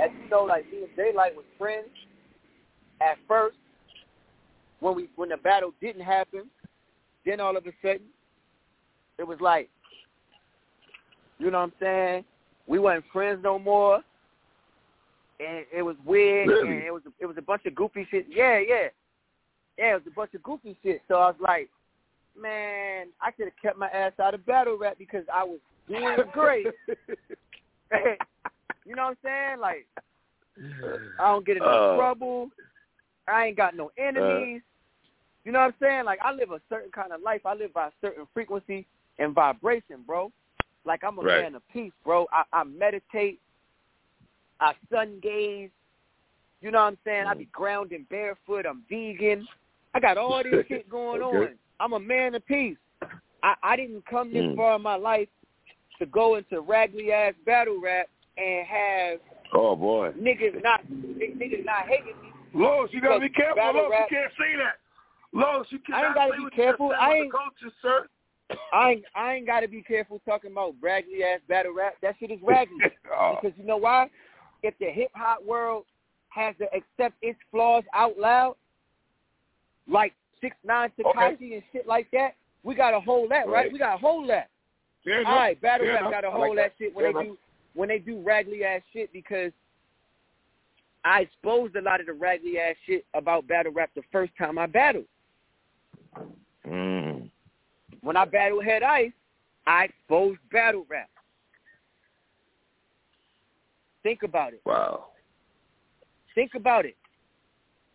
as 0.00 0.10
you 0.22 0.28
know, 0.30 0.44
like 0.44 0.70
me 0.70 0.84
and 0.84 0.96
Daylyt 0.96 1.34
was 1.34 1.44
friends 1.58 1.88
at 3.00 3.18
first 3.26 3.56
when 4.80 4.94
we 4.94 5.08
when 5.16 5.28
the 5.28 5.36
battle 5.36 5.72
didn't 5.80 6.02
happen. 6.02 6.44
Then 7.26 7.40
all 7.40 7.56
of 7.56 7.66
a 7.66 7.72
sudden, 7.82 8.06
it 9.18 9.26
was 9.26 9.38
like, 9.40 9.68
you 11.38 11.50
know 11.50 11.58
what 11.58 11.64
I'm 11.64 11.72
saying? 11.80 12.24
We 12.66 12.78
weren't 12.78 13.04
friends 13.12 13.40
no 13.42 13.58
more, 13.58 13.96
and 15.40 15.64
it 15.74 15.82
was 15.82 15.96
weird, 16.04 16.48
Really? 16.48 16.68
and 16.76 16.82
it 16.84 16.92
was 16.92 17.02
it 17.18 17.26
was 17.26 17.36
a 17.38 17.42
bunch 17.42 17.66
of 17.66 17.74
goofy 17.74 18.06
shit. 18.10 18.26
Yeah, 18.30 18.58
yeah, 18.58 18.88
yeah. 19.76 19.92
It 19.92 20.04
was 20.04 20.12
a 20.12 20.14
bunch 20.14 20.34
of 20.34 20.42
goofy 20.42 20.76
shit. 20.82 21.02
So 21.08 21.14
I 21.14 21.26
was 21.26 21.36
like, 21.40 21.68
man, 22.40 23.08
I 23.20 23.30
could 23.30 23.46
have 23.46 23.60
kept 23.60 23.78
my 23.78 23.88
ass 23.88 24.12
out 24.22 24.34
of 24.34 24.46
battle 24.46 24.78
rap 24.78 24.96
because 24.98 25.24
I 25.32 25.44
was 25.44 25.58
doing 25.88 26.16
great. 26.32 26.66
you 28.86 28.94
know 28.94 29.04
what 29.04 29.10
I'm 29.10 29.16
saying? 29.24 29.60
Like, 29.60 29.86
I 31.20 31.30
don't 31.32 31.46
get 31.46 31.56
in 31.56 31.62
no 31.62 31.68
Uh, 31.68 31.96
trouble. 31.96 32.50
I 33.30 33.46
ain't 33.46 33.56
got 33.56 33.76
no 33.76 33.90
enemies. 33.98 34.62
you 35.44 35.52
know 35.52 35.60
what 35.60 35.66
I'm 35.66 35.74
saying? 35.80 36.04
Like, 36.04 36.18
I 36.22 36.32
live 36.32 36.50
a 36.50 36.60
certain 36.68 36.90
kind 36.90 37.12
of 37.12 37.22
life. 37.22 37.42
I 37.46 37.54
live 37.54 37.72
by 37.72 37.88
a 37.88 37.92
certain 38.00 38.26
frequency 38.34 38.86
and 39.18 39.34
vibration, 39.34 40.02
bro. 40.06 40.30
Like, 40.84 41.02
I'm 41.04 41.18
a 41.18 41.22
Right. 41.22 41.42
man 41.42 41.54
of 41.54 41.62
peace, 41.72 41.92
bro. 42.04 42.26
I, 42.32 42.42
I 42.52 42.64
meditate. 42.64 43.40
I 44.60 44.74
sun 44.92 45.20
gaze. 45.22 45.70
You 46.60 46.70
know 46.70 46.78
what 46.78 46.84
I'm 46.88 46.98
saying? 47.04 47.26
I 47.28 47.34
be 47.34 47.48
grounding 47.52 48.06
barefoot. 48.10 48.66
I'm 48.66 48.82
vegan. 48.90 49.46
I 49.94 50.00
got 50.00 50.18
all 50.18 50.42
this 50.42 50.66
shit 50.68 50.88
going 50.88 51.22
Okay. 51.22 51.36
on. 51.36 51.58
I'm 51.80 51.92
a 51.92 52.00
man 52.00 52.34
of 52.34 52.44
peace. 52.46 52.76
I, 53.42 53.54
I 53.62 53.76
didn't 53.76 54.04
come 54.06 54.32
this 54.32 54.42
Mm. 54.42 54.56
far 54.56 54.76
in 54.76 54.82
my 54.82 54.96
life 54.96 55.28
to 56.00 56.06
go 56.06 56.34
into 56.36 56.60
raggedy 56.60 57.12
ass 57.12 57.34
battle 57.46 57.80
rap 57.80 58.08
and 58.36 58.66
have 58.66 59.20
Oh 59.54 59.76
boy. 59.76 60.10
niggas 60.12 60.60
not 60.62 60.84
niggas 60.86 61.64
not 61.64 61.88
hating 61.88 62.20
me. 62.20 62.32
Los, 62.54 62.88
you 62.92 63.00
gotta 63.00 63.20
be 63.20 63.28
careful. 63.28 63.56
rap- 63.62 64.08
you 64.10 64.16
can't 64.16 64.32
say 64.38 64.56
that. 64.56 64.78
Los, 65.32 65.66
you 65.70 65.78
can't. 65.80 65.98
I 65.98 66.06
ain't 66.06 66.14
gotta 66.14 66.32
be 66.32 66.38
what 66.38 66.44
you 66.44 66.48
just 66.50 66.56
careful. 66.56 66.92
I 66.98 67.12
ain't- 67.14 67.32
culture, 67.32 67.74
sir. 67.82 68.06
I 68.72 68.90
ain't 68.92 69.04
I 69.14 69.34
ain't 69.34 69.46
got 69.46 69.60
to 69.60 69.68
be 69.68 69.82
careful 69.82 70.22
talking 70.24 70.52
about 70.52 70.74
raggedy 70.80 71.22
ass 71.22 71.40
battle 71.48 71.74
rap. 71.74 71.96
That 72.00 72.14
shit 72.18 72.30
is 72.30 72.38
raggedy. 72.42 72.78
oh. 73.12 73.36
Because 73.42 73.56
you 73.58 73.64
know 73.66 73.76
why? 73.76 74.08
If 74.62 74.72
the 74.78 74.86
hip 74.86 75.10
hop 75.14 75.44
world 75.44 75.84
has 76.30 76.54
to 76.58 76.64
accept 76.74 77.14
its 77.20 77.38
flaws 77.50 77.84
out 77.94 78.18
loud, 78.18 78.56
like 79.86 80.14
six 80.40 80.56
nine 80.64 80.90
Tekashi 80.98 81.52
and 81.54 81.62
shit 81.72 81.86
like 81.86 82.10
that, 82.12 82.36
we 82.62 82.74
gotta 82.74 83.00
hold 83.00 83.30
that, 83.30 83.46
right? 83.48 83.64
Right. 83.64 83.72
We 83.72 83.78
gotta 83.78 83.98
hold 83.98 84.30
that. 84.30 84.48
Fair 85.04 85.16
All 85.16 85.20
enough. 85.20 85.34
right, 85.36 85.60
battle 85.60 85.86
Fair 85.86 85.92
rap 85.94 86.00
enough. 86.02 86.12
gotta 86.12 86.30
hold 86.30 86.56
like 86.56 86.56
that. 86.56 86.72
shit 86.78 86.94
when 86.94 87.04
Fair 87.04 87.12
they 87.12 87.18
enough. 87.20 87.34
do 87.34 87.38
when 87.74 87.88
they 87.90 87.98
do 87.98 88.20
raggedy 88.22 88.64
ass 88.64 88.80
shit 88.94 89.12
because 89.12 89.52
I 91.04 91.20
exposed 91.20 91.76
a 91.76 91.80
lot 91.80 92.00
of 92.00 92.06
the 92.06 92.12
raggedy 92.12 92.58
ass 92.58 92.76
shit 92.86 93.04
about 93.14 93.46
battle 93.46 93.72
rap 93.72 93.90
the 93.94 94.02
first 94.12 94.32
time 94.36 94.58
I 94.58 94.66
battled. 94.66 95.06
Mm. 96.66 97.30
When 98.02 98.16
I 98.16 98.24
battled 98.24 98.64
Head 98.64 98.82
Ice, 98.82 99.12
I 99.66 99.84
exposed 99.84 100.38
battle 100.50 100.84
rap. 100.88 101.08
Think 104.02 104.22
about 104.22 104.52
it. 104.52 104.62
Wow. 104.64 105.06
Think 106.34 106.54
about 106.54 106.84
it. 106.84 106.96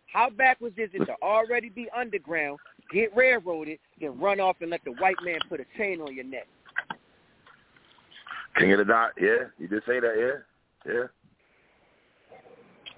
How 0.06 0.30
backwards 0.30 0.76
is 0.78 0.90
it 0.92 1.04
to 1.06 1.14
already 1.22 1.68
be 1.68 1.88
underground, 1.96 2.58
get 2.92 3.14
railroaded, 3.16 3.78
then 4.00 4.18
run 4.18 4.38
off 4.38 4.56
and 4.60 4.70
let 4.70 4.84
the 4.84 4.92
white 4.92 5.16
man 5.24 5.38
put 5.48 5.60
a 5.60 5.64
chain 5.76 6.00
on 6.00 6.14
your 6.14 6.24
neck? 6.24 6.46
King 8.56 8.72
of 8.72 8.78
the 8.78 8.84
dot. 8.84 9.10
Yeah, 9.20 9.48
you 9.58 9.66
did 9.66 9.82
say 9.86 9.98
that. 9.98 10.42
Yeah, 10.86 10.92
yeah. 10.92 11.06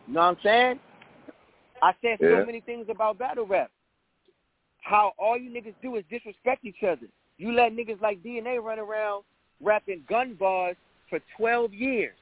You 0.06 0.14
know 0.14 0.20
what 0.20 0.26
I'm 0.26 0.36
saying? 0.42 0.80
I 1.82 1.92
said 2.00 2.18
Yeah. 2.20 2.40
so 2.40 2.46
many 2.46 2.60
things 2.60 2.88
about 2.88 3.18
battle 3.18 3.46
rap. 3.46 3.70
How 4.82 5.12
all 5.18 5.36
you 5.36 5.50
niggas 5.50 5.74
do 5.82 5.96
is 5.96 6.04
disrespect 6.08 6.64
each 6.64 6.82
other. 6.82 7.08
You 7.38 7.52
let 7.52 7.72
niggas 7.72 8.00
like 8.00 8.22
DNA 8.22 8.62
run 8.62 8.78
around 8.78 9.24
rapping 9.60 10.04
gun 10.08 10.34
bars 10.34 10.76
for 11.10 11.20
12 11.36 11.74
years. 11.74 12.16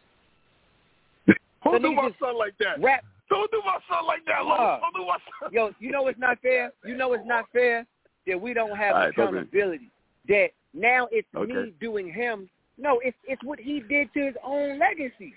Don't 1.65 1.83
do 1.83 1.93
my 1.93 2.11
son 2.21 2.37
like 2.37 2.57
that. 2.59 2.81
Rap, 2.83 3.05
Don't 3.31 3.51
do 3.51 3.63
my 3.65 3.79
son 3.89 4.07
like 4.07 4.25
that. 4.27 4.41
Uh, 4.41 4.81
Don't 4.81 4.95
do 4.95 5.07
my 5.07 5.19
son. 5.41 5.51
yo, 5.53 5.73
you 5.79 5.91
know 5.91 6.07
it's 6.09 6.19
not 6.19 6.39
fair? 6.41 6.73
You 6.85 6.97
know 6.97 7.13
it's 7.13 7.27
not 7.27 7.47
fair 7.53 7.87
that 8.27 8.41
we 8.41 8.55
don't 8.55 8.77
have 8.77 8.95
right, 8.95 9.11
accountability. 9.11 9.91
That 10.29 10.49
now 10.73 11.09
it's 11.11 11.29
Okay. 11.35 11.53
me 11.53 11.75
doing 11.81 12.13
him. 12.13 12.49
No, 12.77 12.99
it's 13.01 13.17
it's 13.25 13.43
what 13.45 13.59
he 13.59 13.81
did 13.81 14.13
to 14.15 14.27
his 14.27 14.35
own 14.43 14.79
legacy. 14.79 15.35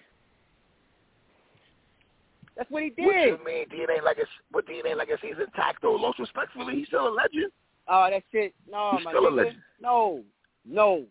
That's 2.57 2.69
what 2.71 2.83
he 2.83 2.89
did. 2.89 3.05
What 3.05 3.15
you 3.15 3.39
mean 3.45 3.65
DNA 3.69 4.03
legacy? 4.03 4.27
What 4.51 4.65
DNA 4.67 4.95
legacy 4.97 5.27
is 5.27 5.37
intact 5.39 5.81
though? 5.83 5.93
Los, 5.93 6.17
respectfully, 6.19 6.75
he's 6.75 6.87
still 6.87 7.07
a 7.07 7.13
legend. 7.13 7.51
Oh, 7.87 8.07
that 8.09 8.23
shit. 8.31 8.53
No, 8.69 8.93
He's 8.97 9.05
my 9.05 9.11
still 9.11 9.27
a 9.27 9.29
legend. 9.33 9.57
No, 9.79 10.23
no, 10.65 11.05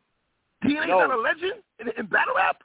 DNA's 0.64 0.88
No. 0.88 0.98
not 1.06 1.10
a 1.12 1.16
legend 1.20 1.54
in, 1.80 1.88
in 1.96 2.06
battle 2.06 2.34
rap. 2.36 2.56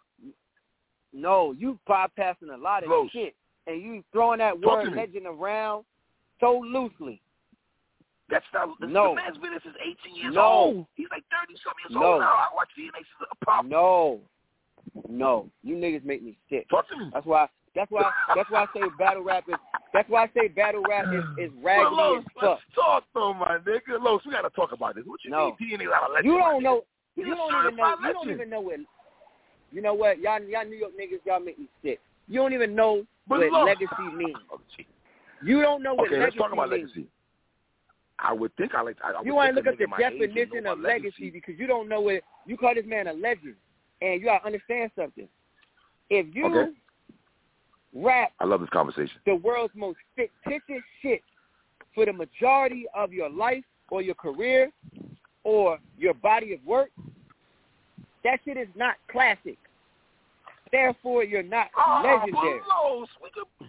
no. 1.14 1.52
You 1.58 1.80
bypassing 1.88 2.54
a 2.54 2.58
lot 2.58 2.84
of 2.84 2.90
Close. 2.90 3.10
shit, 3.12 3.36
and 3.68 3.82
you 3.82 4.04
throwing 4.12 4.40
that 4.40 4.62
Talk 4.62 4.84
word 4.86 4.94
legend 4.96 5.28
around 5.28 5.86
so 6.40 6.60
loosely. 6.60 7.22
That's 8.30 8.46
not. 8.54 8.70
This, 8.80 8.90
No. 8.90 9.10
The 9.10 9.16
man's 9.16 9.38
been 9.38 9.52
since 9.64 9.76
18 10.06 10.16
years 10.16 10.34
No. 10.34 10.42
old. 10.42 10.86
He's 10.96 11.08
like 11.12 11.24
30 11.30 11.54
some 11.64 11.74
years 11.84 11.94
No. 12.02 12.14
old 12.14 12.22
now. 12.22 12.30
I 12.32 12.48
watch 12.56 12.70
DNA 12.78 12.96
since 12.98 13.30
a 13.32 13.46
pop. 13.46 13.66
No, 13.66 14.22
no. 15.08 15.50
You 15.64 15.76
niggas 15.76 16.04
make 16.06 16.24
me 16.24 16.38
sick. 16.50 16.68
Talk 16.70 16.88
to 16.90 16.98
me. 16.98 17.10
That's 17.14 17.26
why. 17.26 17.48
That's 17.76 17.90
why. 17.92 18.10
That's 18.36 18.50
why 18.50 18.64
I 18.64 18.66
say 18.74 18.82
battle 19.00 19.24
rap 19.24 19.46
is. 19.48 19.56
That's 19.94 20.10
why 20.10 20.24
I 20.24 20.30
say 20.36 20.48
battle 20.50 20.84
rap 20.90 21.06
is 21.14 21.24
is 21.46 21.52
raggedy 21.64 21.96
Well, 21.96 22.18
as 22.18 22.24
fuck. 22.34 22.44
let's 22.44 22.62
talk 22.76 23.04
though, 23.14 23.34
my 23.34 23.58
nigga. 23.66 24.02
Los, 24.02 24.22
we 24.26 24.32
gotta 24.34 24.50
talk 24.50 24.72
about 24.74 24.96
this. 24.96 25.06
What 25.06 25.24
you 25.24 25.32
No. 25.32 25.56
mean 25.60 25.80
not 25.90 26.10
a 26.10 26.14
legend? 26.14 26.34
You 26.34 26.40
don't 26.40 26.64
know. 26.64 26.84
You 27.16 27.26
don't 27.36 27.66
even 27.66 27.76
know. 27.78 27.96
You 28.04 28.14
don't 28.14 28.30
even 28.30 28.50
know 28.50 28.62
what. 28.62 28.80
You 29.72 29.82
know 29.82 29.94
what? 29.94 30.20
Y'all, 30.20 30.42
y'all 30.44 30.66
New 30.66 30.76
York 30.76 30.92
niggas, 31.00 31.20
y'all 31.26 31.40
make 31.40 31.58
me 31.58 31.68
sick. 31.82 32.00
You 32.28 32.40
don't 32.42 32.54
even 32.54 32.76
know 32.76 33.06
But 33.28 33.40
what 33.40 33.52
look- 33.52 33.66
legacy 33.68 34.16
means. 34.16 34.36
Oh. 34.52 34.60
You 35.44 35.62
don't 35.62 35.82
know 35.82 35.94
what 35.94 36.08
Okay, 36.08 36.20
let's 36.20 36.36
legacy 36.36 36.38
talk 36.40 36.52
about 36.54 36.70
means. 36.70 36.90
legacy. 36.90 37.08
I 38.20 38.34
would 38.34 38.56
think 38.56 38.76
I 38.76 38.82
like. 38.82 38.98
I, 39.04 39.12
I 39.14 39.22
You 39.24 39.34
want 39.34 39.50
to 39.52 39.56
look 39.56 39.68
up 39.68 39.78
the 39.78 39.86
nigga 39.86 39.90
my 39.90 39.98
age 39.98 40.20
would 40.20 40.28
definition 40.36 40.66
of 40.68 40.80
about 40.80 40.80
legacy 40.80 41.30
because 41.32 41.56
you 41.58 41.68
don't 41.68 41.88
know 41.90 42.02
what 42.02 42.22
you 42.46 42.58
call 42.58 42.76
this 42.76 42.86
man 42.86 43.08
a 43.08 43.14
legend, 43.14 43.56
and 44.02 44.20
you 44.22 44.26
gotta 44.28 44.46
understand 44.46 44.92
something. 44.96 45.28
If 46.10 46.28
you 46.36 46.46
Okay. 46.46 46.72
Rap 47.94 48.32
I 48.40 48.46
love 48.46 48.62
this 48.62 48.70
conversation. 48.70 49.18
the 49.26 49.36
world's 49.36 49.74
most 49.76 49.98
fictitious 50.16 50.84
shit 51.02 51.22
for 51.94 52.06
the 52.06 52.14
majority 52.14 52.86
of 52.96 53.12
your 53.12 53.30
life 53.30 53.64
or 53.90 54.02
your 54.02 54.16
career 54.16 54.72
or 55.44 55.78
your 55.98 56.14
body 56.14 56.54
of 56.54 56.66
work, 56.66 56.90
that 58.24 58.40
shit 58.46 58.56
is 58.58 58.68
not 58.76 58.96
classic. 59.12 59.58
Therefore, 60.72 61.24
you're 61.24 61.44
not 61.44 61.68
Oh, 61.76 62.02
legendary. 62.04 62.62
Los, 62.70 63.10
we 63.22 63.30
could. 63.32 63.68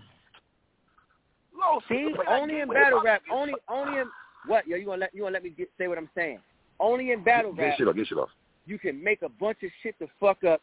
Los, 1.59 1.83
See, 1.89 2.05
could 2.07 2.14
play 2.16 2.25
that 2.27 2.41
only 2.41 2.61
in 2.61 2.68
battle 2.68 3.03
rap, 3.03 3.23
Get- 3.27 3.35
only 3.35 3.55
only 3.68 3.99
in 4.01 4.07
what? 4.47 4.66
Yo, 4.66 4.77
you 4.77 4.87
gonna 4.87 4.99
let 5.01 5.14
you 5.14 5.23
gonna 5.23 5.33
let 5.33 5.43
me 5.45 5.51
get, 5.51 5.68
say 5.79 5.89
what 5.89 5.99
I'm 5.99 6.09
saying? 6.14 6.39
Only 6.81 7.12
in 7.12 7.23
battle 7.25 7.53
Get 7.53 7.62
rap 7.62 7.79
shit 7.79 7.89
off. 7.89 7.95
Get 7.97 8.07
shit 8.07 8.18
off. 8.18 8.31
you 8.66 8.79
can 8.79 9.03
make 9.03 9.23
a 9.23 9.29
bunch 9.29 9.59
of 9.64 9.70
shit 9.83 9.99
to 9.99 10.07
fuck 10.20 10.45
up 10.45 10.61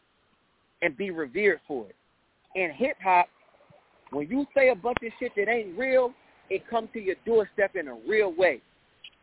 and 0.82 0.96
be 0.96 1.10
revered 1.10 1.60
for 1.68 1.86
it. 1.86 1.96
In 2.54 2.70
hip 2.72 2.96
hop, 3.02 3.28
when 4.10 4.28
you 4.28 4.46
say 4.54 4.70
a 4.70 4.74
bunch 4.74 4.98
of 5.04 5.12
shit 5.18 5.32
that 5.36 5.48
ain't 5.48 5.78
real, 5.78 6.12
it 6.48 6.68
comes 6.68 6.88
to 6.92 7.00
your 7.00 7.16
doorstep 7.24 7.76
in 7.76 7.88
a 7.88 7.94
real 8.06 8.34
way. 8.36 8.60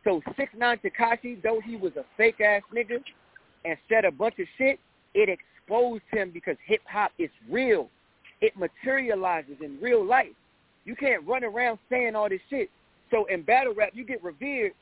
So 0.04 0.22
six 0.36 0.52
nine 0.56 0.78
Tekashi, 0.78 1.42
though 1.42 1.60
he 1.64 1.76
was 1.76 1.92
a 1.96 2.04
fake 2.16 2.40
ass 2.40 2.62
nigga 2.74 3.02
and 3.64 3.76
said 3.88 4.04
a 4.04 4.10
bunch 4.10 4.34
of 4.38 4.46
shit, 4.56 4.78
it 5.14 5.28
exposed 5.28 6.04
him 6.10 6.30
because 6.32 6.56
hip 6.66 6.80
hop 6.86 7.12
is 7.18 7.30
real. 7.50 7.88
It 8.40 8.56
materializes 8.56 9.56
in 9.62 9.78
real 9.80 10.04
life. 10.04 10.28
You 10.84 10.96
can't 10.96 11.26
run 11.26 11.44
around 11.44 11.78
saying 11.90 12.14
all 12.14 12.28
this 12.28 12.40
shit. 12.48 12.70
So 13.10 13.26
in 13.26 13.42
battle 13.42 13.74
rap, 13.74 13.90
you 13.94 14.04
get 14.04 14.22
revered 14.22 14.72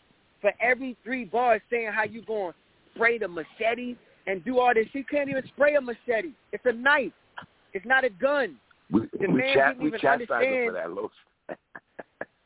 for 0.40 0.52
every 0.60 0.96
three 1.02 1.24
bars 1.24 1.62
saying 1.70 1.90
how 1.92 2.04
you 2.04 2.22
going 2.22 2.52
spray 2.94 3.18
the 3.18 3.28
machete 3.28 3.96
and 4.26 4.44
do 4.44 4.58
all 4.58 4.72
this. 4.74 4.86
You 4.92 5.04
can't 5.04 5.28
even 5.28 5.44
spray 5.48 5.74
a 5.76 5.80
machete. 5.80 6.32
It's 6.52 6.64
a 6.64 6.72
knife. 6.72 7.12
It's 7.72 7.86
not 7.86 8.04
a 8.04 8.10
gun. 8.10 8.56
We, 8.90 9.00
The 9.18 9.26
we, 9.28 9.42
chat, 9.54 9.78
we 9.78 9.90
chastised 9.92 10.30
him 10.46 10.68
for 10.68 10.72
that, 10.72 10.90
Los. 10.92 11.10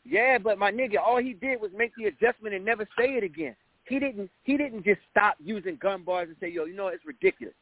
Yeah, 0.05 0.39
but 0.39 0.59
my 0.59 0.73
nigga, 0.73 0.97
all 0.99 1.19
he 1.19 1.35
did 1.35 1.61
was 1.61 1.71
make 1.77 1.93
the 1.97 2.07
adjustment 2.07 2.53
and 2.53 2.65
never 2.65 2.85
say 2.99 3.11
it 3.11 3.23
again. 3.23 3.55
He 3.85 4.01
didn't. 4.01 4.29
He 4.43 4.57
didn't 4.57 4.85
just 4.85 5.01
stop 5.11 5.37
using 5.39 5.77
gun 5.77 6.03
bars 6.03 6.29
and 6.29 6.37
say, 6.41 6.49
"Yo, 6.49 6.65
you 6.65 6.75
know 6.75 6.89
it's 6.89 7.05
ridiculous. 7.05 7.55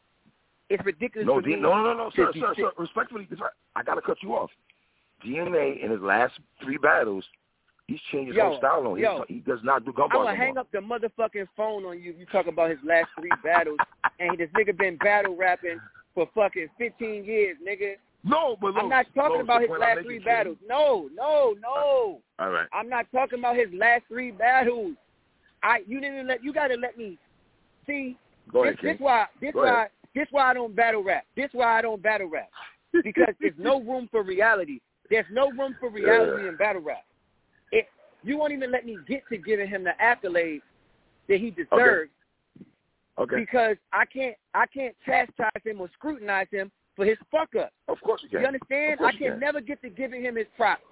It's 0.70 0.82
ridiculous 0.84 1.26
No, 1.26 1.40
D- 1.40 1.56
me." 1.56 1.56
no, 1.56 1.82
no, 1.82 1.92
no, 1.94 2.10
sir, 2.16 2.30
sir, 2.34 2.54
sir. 2.56 2.70
Respectfully. 2.78 3.28
I 3.76 3.82
gotta 3.82 4.00
cut 4.00 4.18
you 4.22 4.34
off. 4.34 4.50
DNA 5.26 5.82
in 5.82 5.90
his 5.90 6.00
last 6.00 6.34
three 6.62 6.78
battles, 6.78 7.24
he's 7.86 8.00
changed 8.12 8.28
his 8.28 8.36
Yo, 8.36 8.48
whole 8.50 8.58
style 8.58 8.86
on. 8.86 8.98
yo. 8.98 9.24
He, 9.28 9.34
he 9.34 9.40
does 9.40 9.60
not 9.62 9.84
do 9.84 9.92
gun 9.92 10.08
bars. 10.08 10.20
I'm 10.20 10.24
gonna 10.26 10.36
hang 10.36 10.56
up 10.56 10.70
the 10.72 10.78
motherfucking 10.78 11.48
phone 11.56 11.84
on 11.84 12.00
you. 12.00 12.14
You 12.18 12.24
talk 12.26 12.46
about 12.46 12.70
his 12.70 12.78
last 12.84 13.08
three 13.18 13.30
battles, 13.42 13.78
and 14.20 14.38
this 14.38 14.48
nigga 14.56 14.76
been 14.78 14.96
battle 14.98 15.36
rapping 15.36 15.78
for 16.14 16.28
fucking 16.34 16.68
15 16.78 17.24
years, 17.24 17.56
nigga. 17.66 17.96
No, 18.28 18.56
but 18.60 18.76
I'm 18.76 18.88
not 18.88 19.06
talking 19.14 19.40
about 19.40 19.62
his 19.62 19.70
last 19.78 20.00
three 20.02 20.18
King- 20.18 20.24
battles. 20.24 20.56
No, 20.66 21.08
no, 21.14 21.54
no. 21.60 22.20
All 22.38 22.50
right. 22.50 22.66
I'm 22.72 22.88
not 22.88 23.06
talking 23.12 23.38
about 23.38 23.56
his 23.56 23.68
last 23.72 24.04
three 24.08 24.30
battles. 24.30 24.94
I 25.62 25.78
you 25.86 26.00
didn't 26.00 26.26
let 26.26 26.44
you 26.44 26.52
gotta 26.52 26.74
let 26.74 26.96
me 26.96 27.18
see 27.86 28.16
Go 28.52 28.64
this, 28.64 28.74
ahead, 28.74 28.80
King. 28.80 28.90
this 28.92 29.00
why 29.00 29.26
this 29.40 29.52
Go 29.52 29.60
why 29.62 29.68
ahead. 29.72 29.90
this 30.14 30.26
why 30.30 30.50
I 30.50 30.54
don't 30.54 30.74
battle 30.76 31.02
rap. 31.02 31.24
This 31.36 31.48
why 31.52 31.78
I 31.78 31.82
don't 31.82 32.02
battle 32.02 32.28
rap. 32.28 32.48
Because 32.92 33.34
there's 33.40 33.54
no 33.58 33.80
room 33.90 34.08
for 34.10 34.22
reality. 34.22 34.80
There's 35.10 35.26
no 35.32 35.50
room 35.50 35.74
for 35.80 35.90
reality 35.90 36.42
Yeah. 36.44 36.50
in 36.50 36.56
battle 36.56 36.82
rap. 36.82 37.04
It 37.72 37.86
you 38.22 38.36
won't 38.38 38.52
even 38.52 38.70
let 38.70 38.84
me 38.86 38.98
get 39.08 39.22
to 39.30 39.38
giving 39.38 39.68
him 39.68 39.84
the 39.84 39.92
accolades 40.02 40.62
that 41.28 41.40
he 41.40 41.50
deserves 41.50 42.10
Okay. 43.18 43.34
Okay. 43.34 43.36
because 43.36 43.76
I 43.92 44.04
can't 44.04 44.36
I 44.54 44.66
can't 44.66 44.94
chastise 45.04 45.62
him 45.64 45.80
or 45.80 45.88
scrutinize 45.94 46.46
him 46.52 46.70
for 46.98 47.04
his 47.04 47.16
fuck 47.30 47.54
up. 47.54 47.70
Of 47.86 48.00
course 48.00 48.22
you 48.24 48.28
can. 48.28 48.40
You 48.40 48.46
understand? 48.48 48.98
I 49.00 49.12
you 49.12 49.30
can 49.30 49.40
never 49.40 49.60
get 49.60 49.80
to 49.82 49.88
giving 49.88 50.20
him 50.20 50.34
his 50.34 50.48
props 50.56 50.82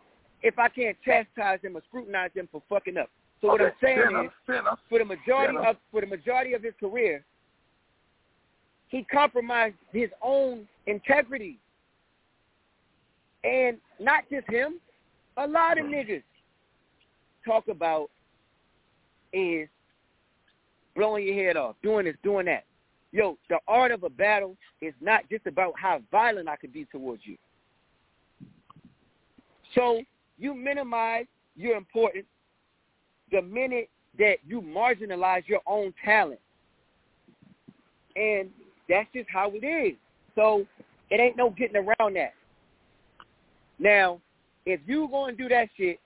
if 0.40 0.56
I 0.56 0.68
can't 0.68 0.96
chastise 1.04 1.58
him 1.62 1.76
or 1.76 1.82
scrutinize 1.88 2.30
him 2.32 2.48
for 2.52 2.62
fucking 2.68 2.96
up. 2.96 3.10
So 3.40 3.48
what 3.48 3.60
I'm 3.60 3.72
saying 3.82 3.96
fair 3.96 4.24
is, 4.24 4.30
enough. 4.60 4.78
For 4.88 5.00
the 5.00 5.04
majority 5.04 5.58
of 5.58 5.76
for 5.90 6.00
the 6.00 6.06
majority 6.06 6.54
of 6.54 6.62
his 6.62 6.74
career, 6.78 7.24
he 8.86 9.02
compromised 9.12 9.74
his 9.92 10.08
own 10.22 10.68
integrity. 10.86 11.58
And 13.42 13.78
not 14.00 14.22
just 14.30 14.48
him, 14.48 14.80
a 15.36 15.46
lot 15.46 15.76
of 15.76 15.86
niggas 15.86 16.22
talk 17.44 17.66
about 17.66 18.10
is 19.32 19.68
blowing 20.94 21.26
your 21.26 21.46
head 21.46 21.56
off, 21.56 21.74
doing 21.82 22.06
this, 22.06 22.14
doing 22.22 22.46
that. 22.46 22.64
Yo, 23.16 23.38
the 23.48 23.58
art 23.66 23.92
of 23.92 24.02
a 24.02 24.10
battle 24.10 24.58
is 24.82 24.92
not 25.00 25.22
just 25.30 25.46
about 25.46 25.72
how 25.80 26.02
violent 26.10 26.50
I 26.50 26.56
could 26.56 26.70
be 26.70 26.84
towards 26.92 27.22
you. 27.24 27.38
So 29.74 30.02
you 30.36 30.54
minimize 30.54 31.24
your 31.56 31.78
importance 31.78 32.26
the 33.32 33.40
minute 33.40 33.88
that 34.18 34.34
you 34.46 34.60
marginalize 34.60 35.48
your 35.48 35.60
own 35.66 35.94
talent. 36.04 36.40
And 38.16 38.50
that's 38.86 39.08
just 39.14 39.30
how 39.30 39.50
it 39.54 39.64
is. 39.64 39.96
So 40.34 40.66
it 41.08 41.18
ain't 41.18 41.38
no 41.38 41.48
getting 41.48 41.76
around 41.76 42.16
that. 42.16 42.34
Now, 43.78 44.20
if 44.66 44.80
you 44.84 45.08
going 45.10 45.38
to 45.38 45.42
do 45.42 45.48
that 45.48 45.70
shit, 45.74 45.98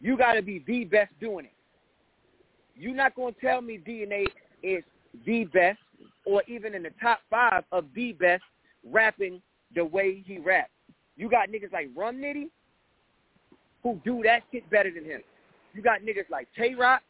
you 0.00 0.16
got 0.16 0.34
to 0.34 0.42
be 0.42 0.62
the 0.64 0.84
best 0.84 1.10
doing 1.20 1.46
it. 1.46 1.52
You're 2.76 2.94
not 2.94 3.16
going 3.16 3.34
to 3.34 3.40
tell 3.40 3.60
me 3.60 3.80
DNA 3.84 4.26
is 4.62 4.84
the 5.24 5.44
best 5.44 5.78
or 6.24 6.42
even 6.48 6.74
in 6.74 6.82
the 6.82 6.90
top 7.00 7.20
five 7.30 7.64
of 7.72 7.86
the 7.94 8.12
best 8.12 8.42
rapping 8.84 9.40
the 9.74 9.84
way 9.84 10.22
he 10.26 10.38
raps. 10.38 10.70
You 11.16 11.30
got 11.30 11.48
niggas 11.48 11.72
like 11.72 11.88
Rum 11.96 12.16
Nitty 12.16 12.46
who 13.82 14.00
do 14.04 14.22
that 14.24 14.42
shit 14.52 14.68
better 14.70 14.90
than 14.90 15.04
him. 15.04 15.22
You 15.72 15.82
got 15.82 16.00
niggas 16.00 16.28
like 16.30 16.48
Tay 16.56 16.74
Roc 16.74 17.02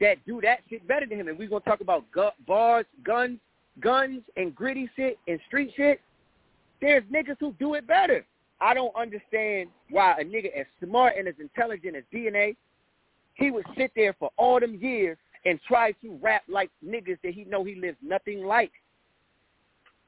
that 0.00 0.16
do 0.26 0.40
that 0.42 0.60
shit 0.68 0.86
better 0.88 1.06
than 1.06 1.20
him. 1.20 1.28
And 1.28 1.38
we're 1.38 1.48
going 1.48 1.62
to 1.62 1.68
talk 1.68 1.80
about 1.80 2.10
gu- 2.10 2.30
bars, 2.46 2.86
guns, 3.04 3.38
guns, 3.80 4.22
and 4.36 4.54
gritty 4.54 4.90
shit 4.96 5.18
and 5.28 5.38
street 5.46 5.72
shit. 5.76 6.00
There's 6.80 7.04
niggas 7.04 7.36
who 7.38 7.54
do 7.58 7.74
it 7.74 7.86
better. 7.86 8.24
I 8.60 8.74
don't 8.74 8.94
understand 8.96 9.68
why 9.90 10.16
a 10.18 10.24
nigga 10.24 10.52
as 10.58 10.66
smart 10.84 11.14
and 11.18 11.28
as 11.28 11.34
intelligent 11.38 11.96
as 11.96 12.04
DNA, 12.12 12.56
he 13.34 13.50
would 13.50 13.64
sit 13.76 13.92
there 13.94 14.14
for 14.18 14.30
all 14.36 14.60
them 14.60 14.74
years 14.80 15.16
and 15.44 15.58
try 15.66 15.92
to 15.92 16.18
rap 16.22 16.42
like 16.48 16.70
niggas 16.84 17.18
that 17.22 17.32
he 17.32 17.44
know 17.44 17.64
he 17.64 17.74
lives 17.74 17.96
nothing 18.02 18.44
like. 18.44 18.72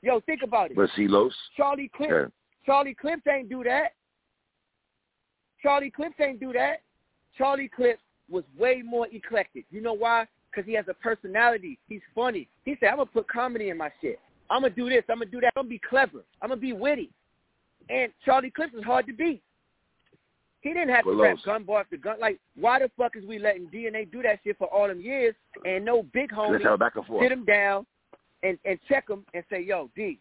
Yo, 0.03 0.21
think 0.21 0.41
about 0.43 0.71
it. 0.71 0.77
But 0.77 0.91
see, 0.97 1.07
Los, 1.07 1.33
Charlie 1.57 1.91
Clips, 1.95 2.13
yeah. 2.13 2.27
Charlie 2.67 2.95
Clips 2.95 3.23
ain't 3.33 3.49
do 3.49 3.63
that. 3.65 3.93
Charlie 5.63 5.91
Clips 5.91 6.17
ain't 6.21 6.41
do 6.41 6.53
that. 6.53 6.83
Charlie 7.39 7.71
Clips 7.75 8.03
was 8.29 8.45
way 8.59 8.83
more 8.85 9.07
eclectic. 9.13 9.65
You 9.71 9.81
know 9.81 9.93
why? 9.93 10.27
Because 10.51 10.67
he 10.67 10.75
has 10.75 10.87
a 10.89 10.95
personality. 10.95 11.79
He's 11.89 12.01
funny. 12.15 12.49
He 12.65 12.77
said, 12.81 12.89
I'm 12.89 12.97
going 12.97 13.07
to 13.07 13.13
put 13.13 13.29
comedy 13.29 13.71
in 13.71 13.79
my 13.79 13.91
shit. 14.01 14.19
I'm 14.51 14.63
going 14.63 14.75
to 14.75 14.77
do 14.77 14.91
this. 14.91 15.05
I'm 15.09 15.19
going 15.19 15.29
to 15.29 15.33
do 15.33 15.41
that. 15.41 15.53
I'm 15.57 15.65
going 15.65 15.67
to 15.67 15.81
be 15.81 15.89
clever. 15.89 16.25
I'm 16.43 16.49
going 16.49 16.61
to 16.61 16.67
be 16.67 16.73
witty. 16.73 17.11
And 17.89 18.13
Charlie 18.25 18.51
Clips 18.51 18.75
is 18.75 18.85
hard 18.85 19.07
to 19.07 19.13
beat. 19.13 19.43
He 20.63 20.73
didn't 20.73 20.91
have 20.91 21.05
to 21.05 21.21
rap 21.21 21.39
gun 21.45 21.65
bar 21.65 21.81
after 21.81 21.97
gun. 21.97 22.21
Like, 22.21 22.39
why 22.59 22.79
the 22.79 22.91
fuck 22.97 23.17
is 23.17 23.25
we 23.25 23.39
letting 23.39 23.67
DNA 23.67 24.11
do 24.11 24.23
that 24.23 24.39
shit 24.45 24.57
for 24.59 24.69
all 24.69 24.87
them 24.89 25.01
years 25.01 25.35
and 25.65 25.85
no 25.85 26.05
big 26.15 26.31
homie 26.31 26.53
let's 26.53 26.65
have 26.65 26.75
a 26.75 26.79
back 26.79 26.95
and 26.97 27.05
forth. 27.05 27.25
sit 27.25 27.33
him 27.33 27.45
down 27.45 27.85
and, 28.45 28.59
and 28.65 28.79
check 28.89 29.09
him 29.11 29.25
and 29.35 29.45
say, 29.51 29.61
yo, 29.61 29.91
D, 29.97 30.21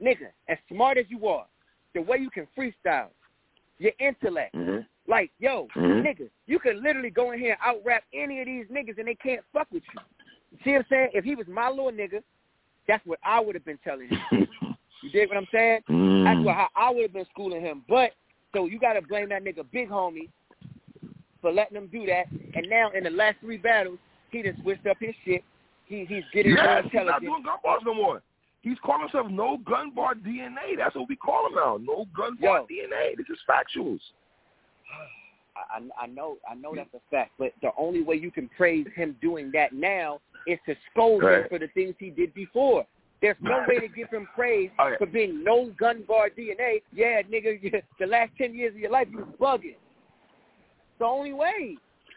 nigga, 0.00 0.28
as 0.48 0.58
smart 0.72 0.96
as 0.96 1.06
you 1.08 1.26
are, 1.26 1.46
the 1.94 2.00
way 2.02 2.18
you 2.18 2.30
can 2.30 2.46
freestyle, 2.56 3.08
your 3.78 3.92
intellect, 3.98 4.54
hmm 4.54 4.78
like, 5.06 5.30
yo, 5.38 5.68
Mhm. 5.76 6.02
nigga, 6.02 6.30
you 6.46 6.58
could 6.58 6.76
literally 6.76 7.10
go 7.10 7.32
in 7.32 7.38
here 7.38 7.58
and 7.62 7.76
out 7.76 7.84
rap 7.84 8.04
any 8.14 8.40
of 8.40 8.46
these 8.46 8.64
niggas 8.68 8.96
and 8.96 9.06
they 9.06 9.14
can't 9.16 9.42
fuck 9.52 9.66
with 9.70 9.82
you. 9.92 10.00
See 10.64 10.70
what 10.70 10.78
I'm 10.78 10.86
saying? 10.88 11.08
If 11.12 11.24
he 11.24 11.34
was 11.34 11.46
my 11.46 11.68
little 11.68 11.90
nigga, 11.92 12.22
that's 12.88 13.04
what 13.04 13.18
I 13.22 13.38
would 13.38 13.54
have 13.54 13.66
been 13.66 13.78
telling 13.84 14.08
him. 14.08 14.48
You 15.02 15.10
dig 15.10 15.28
what 15.28 15.36
I'm 15.36 15.46
saying? 15.52 15.80
Mm. 15.90 16.24
That's 16.24 16.42
what 16.46 16.54
how 16.54 16.68
I 16.74 16.88
would 16.90 17.02
have 17.02 17.12
been 17.12 17.26
schooling 17.30 17.60
him. 17.60 17.84
But 17.86 18.12
so 18.54 18.66
you 18.66 18.78
gotta 18.78 19.02
blame 19.02 19.28
that 19.30 19.44
nigga 19.44 19.64
big 19.72 19.90
homie 19.90 20.30
for 21.42 21.52
letting 21.52 21.76
him 21.76 21.88
do 21.88 22.06
that. 22.06 22.24
And 22.54 22.66
now 22.70 22.90
in 22.90 23.04
the 23.04 23.10
last 23.10 23.36
three 23.40 23.58
battles, 23.58 23.98
he 24.30 24.42
just 24.42 24.60
switched 24.62 24.86
up 24.86 24.96
his 25.00 25.14
shit. 25.24 25.44
He 25.86 26.06
he's 26.06 26.24
getting 26.32 26.54
more 26.54 26.64
Yes, 26.64 26.84
he's 26.90 27.00
not 27.04 27.20
doing 27.20 27.42
gun 27.42 27.58
bars 27.62 27.82
no 27.84 27.94
more. 27.94 28.22
He's 28.62 28.78
calling 28.82 29.02
himself 29.02 29.30
No 29.30 29.58
Gun 29.58 29.90
Bar 29.94 30.14
DNA. 30.14 30.78
That's 30.78 30.96
what 30.96 31.06
we 31.06 31.16
call 31.16 31.46
him 31.48 31.54
now. 31.54 31.78
No 31.78 32.06
Gun 32.16 32.38
Bar 32.40 32.60
Yo. 32.60 32.66
DNA. 32.66 33.14
This 33.14 33.26
is 33.28 33.38
factuals. 33.48 34.00
I, 35.56 35.78
I 35.78 36.04
I 36.04 36.06
know 36.06 36.38
I 36.50 36.54
know 36.54 36.74
that's 36.74 36.94
a 36.94 37.00
fact, 37.10 37.32
but 37.38 37.52
the 37.60 37.70
only 37.78 38.02
way 38.02 38.16
you 38.16 38.30
can 38.30 38.48
praise 38.56 38.86
him 38.96 39.16
doing 39.20 39.50
that 39.52 39.72
now 39.74 40.20
is 40.46 40.58
to 40.66 40.74
scold 40.90 41.22
him 41.22 41.44
for 41.48 41.58
the 41.58 41.68
things 41.68 41.94
he 41.98 42.10
did 42.10 42.32
before. 42.34 42.86
There's 43.22 43.36
no 43.40 43.64
way 43.68 43.78
to 43.80 43.88
give 43.88 44.10
him 44.10 44.28
praise 44.34 44.70
oh, 44.78 44.88
Okay. 44.88 44.96
for 44.98 45.06
being 45.06 45.42
no 45.42 45.70
gun 45.78 46.04
bar 46.06 46.28
DNA. 46.30 46.82
Yeah, 46.92 47.22
nigga, 47.22 47.62
you- 47.62 47.82
the 48.00 48.06
last 48.06 48.32
ten 48.38 48.54
years 48.54 48.74
of 48.74 48.80
your 48.80 48.90
life 48.90 49.08
you 49.10 49.18
was 49.18 49.28
bugging. 49.40 49.76
It's 49.76 50.98
the 50.98 51.04
only 51.06 51.32
way. 51.32 51.76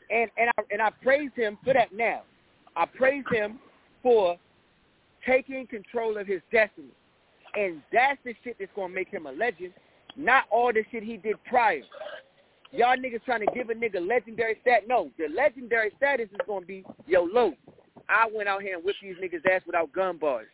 And 0.09 0.29
and 0.37 0.49
I 0.57 0.61
and 0.71 0.81
I 0.81 0.89
praise 1.01 1.31
him 1.35 1.57
for 1.63 1.73
that 1.73 1.93
now. 1.93 2.21
I 2.75 2.85
praise 2.85 3.23
him 3.31 3.59
for 4.03 4.37
taking 5.25 5.67
control 5.67 6.17
of 6.17 6.27
his 6.27 6.41
destiny. 6.51 6.87
And 7.55 7.81
that's 7.91 8.19
the 8.23 8.33
shit 8.43 8.57
that's 8.59 8.71
gonna 8.75 8.93
make 8.93 9.09
him 9.09 9.25
a 9.25 9.31
legend, 9.31 9.73
not 10.15 10.45
all 10.51 10.71
the 10.71 10.83
shit 10.91 11.03
he 11.03 11.17
did 11.17 11.35
prior. 11.45 11.81
Y'all 12.71 12.97
niggas 12.97 13.23
trying 13.23 13.45
to 13.45 13.51
give 13.53 13.69
a 13.69 13.73
nigga 13.73 14.05
legendary 14.05 14.57
stat. 14.61 14.83
No, 14.87 15.09
the 15.17 15.27
legendary 15.33 15.91
status 15.97 16.27
is 16.31 16.37
gonna 16.45 16.65
be, 16.65 16.85
yo, 17.07 17.23
Lo, 17.23 17.53
I 18.09 18.29
went 18.33 18.47
out 18.47 18.61
here 18.61 18.75
and 18.75 18.83
whipped 18.83 18.99
these 19.01 19.15
niggas 19.15 19.45
ass 19.51 19.61
without 19.65 19.91
gun 19.93 20.17
bars. 20.17 20.47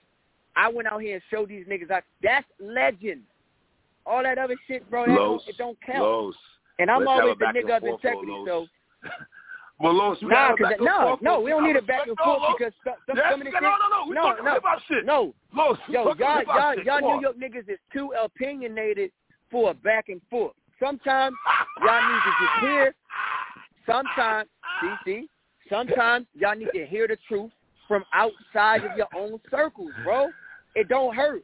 I 0.56 0.70
went 0.70 0.88
out 0.88 1.02
here 1.02 1.16
and 1.16 1.24
showed 1.32 1.50
these 1.50 1.66
niggas 1.66 1.90
out. 1.92 2.04
That's 2.22 2.46
legend. 2.60 3.22
All 4.06 4.22
that 4.24 4.38
other 4.38 4.56
shit, 4.68 4.90
bro, 4.90 5.06
that 5.06 5.12
Los, 5.14 5.42
don't, 5.46 5.50
it 5.50 5.58
don't 5.58 5.78
count. 5.86 6.04
Los. 6.04 6.36
and 6.80 6.92
I'm 6.92 7.00
let's 7.06 7.10
always 7.10 7.38
the 7.40 7.46
nigga 7.46 7.78
of 7.78 7.84
integrity, 7.84 8.34
so 8.46 8.68
Well, 9.80 9.94
Los, 9.96 10.22
we 10.22 10.28
nah, 10.30 10.56
'cause 10.56 10.74
no, 10.80 11.18
no, 11.22 11.42
we 11.42 11.50
don't 11.50 11.64
need 11.64 11.76
a 11.76 11.82
back 11.82 12.08
and 12.08 12.18
forth 12.18 12.42
because 12.58 12.74
some, 12.84 12.94
some, 13.08 13.18
Yes, 13.18 13.26
some 13.32 13.42
of 13.42 13.46
the 13.48 13.52
no, 13.54 13.60
no, 13.60 13.70
no, 13.70 13.88
no. 13.90 14.06
We're 14.08 14.14
no, 14.14 14.22
talking 14.22 14.46
no, 14.46 14.56
about 14.58 14.82
shit. 14.88 15.06
no. 15.06 15.34
Los, 15.54 15.78
Yo, 15.88 16.14
y'all, 16.14 16.44
y'all, 16.44 16.76
y'all 16.84 17.16
New. 17.18 17.22
York 17.22 17.38
niggas 17.38 17.68
is 17.70 17.80
too 17.92 18.14
opinionated 18.22 19.12
for 19.50 19.72
a 19.72 19.74
back 19.74 20.10
and 20.10 20.22
forth. 20.30 20.54
Sometimes 20.80 21.36
y'all 21.82 22.02
need 22.02 22.22
to 22.24 22.32
just 22.40 22.60
hear. 22.62 22.96
Sometimes, 23.86 24.48
see, 24.82 24.94
see. 25.06 25.28
Sometimes 25.70 26.28
y'all 26.36 26.56
need 26.56 26.70
to 26.74 26.86
hear 26.86 27.08
the 27.08 27.18
truth 27.28 27.52
from 27.88 28.04
outside 28.14 28.84
of 28.84 28.96
your 28.96 29.08
own 29.16 29.40
circles, 29.50 29.92
bro. 30.04 30.30
It 30.76 30.90
don't 30.90 31.16
hurt. 31.16 31.44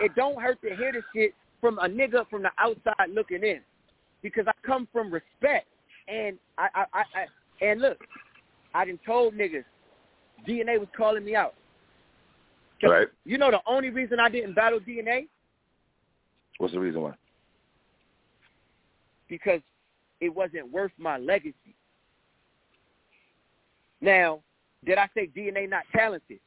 It 0.00 0.14
don't 0.14 0.40
hurt 0.40 0.60
to 0.62 0.74
hear 0.76 0.92
the 0.92 1.02
shit 1.14 1.34
from 1.60 1.78
a 1.78 1.88
nigga 1.88 2.28
from 2.28 2.42
the 2.42 2.50
outside 2.58 3.10
looking 3.12 3.42
in, 3.42 3.60
because 4.22 4.46
I 4.46 4.52
come 4.64 4.88
from 4.92 5.12
respect, 5.12 5.66
and 6.06 6.38
I, 6.56 6.68
I, 6.74 6.84
I, 6.94 7.00
I 7.00 7.64
and 7.64 7.80
look, 7.80 7.98
I 8.74 8.84
done 8.84 8.98
told 9.04 9.34
niggas, 9.34 9.64
DNA 10.46 10.78
was 10.78 10.88
calling 10.96 11.24
me 11.24 11.34
out. 11.34 11.54
Right. 12.82 13.08
You 13.24 13.38
know 13.38 13.50
the 13.50 13.60
only 13.66 13.90
reason 13.90 14.20
I 14.20 14.28
didn't 14.28 14.54
battle 14.54 14.78
DNA 14.78 15.26
What's 16.58 16.74
the 16.74 16.80
reason 16.80 17.02
why? 17.02 17.14
because 19.28 19.60
it 20.20 20.34
wasn't 20.34 20.72
worth 20.72 20.92
my 20.98 21.18
legacy. 21.18 21.74
Now, 24.00 24.40
did 24.84 24.98
I 24.98 25.08
say 25.14 25.28
DNA 25.36 25.68
not 25.68 25.84
talented? 25.94 26.40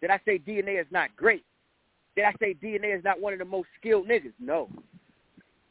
Did 0.00 0.10
I 0.10 0.20
say 0.24 0.38
DNA 0.38 0.80
is 0.80 0.86
not 0.90 1.14
great? 1.16 1.44
Did 2.18 2.24
I 2.24 2.32
say 2.40 2.52
DNA 2.60 2.98
is 2.98 3.04
not 3.04 3.20
one 3.20 3.32
of 3.32 3.38
the 3.38 3.44
most 3.44 3.68
skilled 3.78 4.08
niggas? 4.08 4.32
No. 4.40 4.68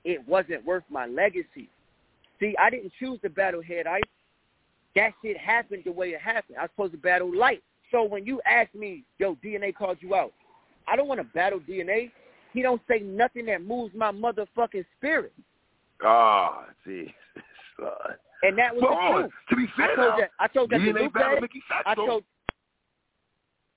It 0.05 0.25
wasn't 0.25 0.65
worth 0.65 0.85
my 0.89 1.05
legacy. 1.05 1.67
See, 2.39 2.55
I 2.57 2.69
didn't 2.69 2.93
choose 2.97 3.19
to 3.23 3.29
battle 3.29 3.61
Head 3.61 3.85
Ice. 3.85 4.01
That 4.95 5.11
shit 5.21 5.35
happened 5.35 5.83
the 5.83 5.91
way 5.91 6.11
it 6.11 6.21
happened. 6.21 6.57
I 6.57 6.61
was 6.61 6.69
supposed 6.73 6.93
to 6.93 6.99
battle 6.99 7.37
Light. 7.37 7.61
So 7.91 8.03
when 8.03 8.25
you 8.25 8.39
ask 8.45 8.73
me, 8.73 9.03
yo, 9.19 9.35
DNA 9.43 9.75
called 9.75 9.97
you 9.99 10.15
out, 10.15 10.31
I 10.87 10.95
don't 10.95 11.09
want 11.09 11.19
to 11.19 11.25
battle 11.25 11.59
DNA. 11.59 12.11
He 12.53 12.61
don't 12.61 12.81
say 12.87 12.99
nothing 12.99 13.47
that 13.47 13.61
moves 13.61 13.93
my 13.93 14.13
motherfucking 14.13 14.85
spirit. 14.95 15.33
Ah, 16.01 16.67
see. 16.85 17.13
Son. 17.77 17.89
And 18.43 18.57
that 18.57 18.73
was 18.73 18.83
But 18.83 18.89
the 18.91 19.21
truth. 19.21 19.31
To 19.49 19.55
be 19.57 19.65
I 19.73 19.85
fair 19.85 19.95
told 19.97 20.09
now, 20.11 20.17
that. 20.17 20.31
I 20.39 20.47
told 20.47 20.69
that 20.69 20.77
to 20.77 20.81
DNA 20.81 21.01
Lupe. 21.01 21.13
battle 21.13 21.41
Mickey 21.41 21.61
Factz, 21.69 21.87
I 21.87 21.95
told. 21.95 22.23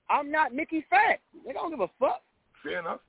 I'm 0.09 0.31
not 0.31 0.53
Mickey 0.53 0.85
Factz. 0.89 1.17
They 1.45 1.51
don't 1.51 1.69
give 1.69 1.81
a 1.81 1.89
fuck. 1.99 2.21
Fair 2.63 2.79
enough. 2.79 2.99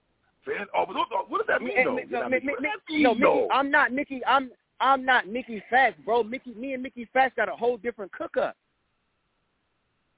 Fair 0.44 0.66
Oh, 0.74 0.84
but 0.86 0.96
what- 0.96 1.30
what 1.30 1.38
does 1.38 1.46
that 1.46 1.62
mean, 1.62 1.76
And 1.78 1.86
though? 1.86 1.90
No, 1.90 2.28
Mickey- 2.28 2.48
what 2.48 2.62
does 2.62 2.72
that 2.72 2.88
mean, 2.92 3.02
no, 3.02 3.14
Mickey. 3.14 3.22
though? 3.22 3.48
I'm 3.50 3.70
not 3.70 3.92
Mickey. 3.92 4.24
I'm 4.26 4.50
I'm 4.80 5.04
not 5.04 5.28
Mickey 5.28 5.62
Factz, 5.70 5.94
bro. 6.04 6.24
Mickey, 6.24 6.54
me 6.54 6.72
and 6.74 6.82
Mickey 6.82 7.06
Factz 7.14 7.36
got 7.36 7.48
a 7.48 7.54
whole 7.54 7.76
different 7.76 8.10
cook 8.10 8.36
up. 8.36 8.56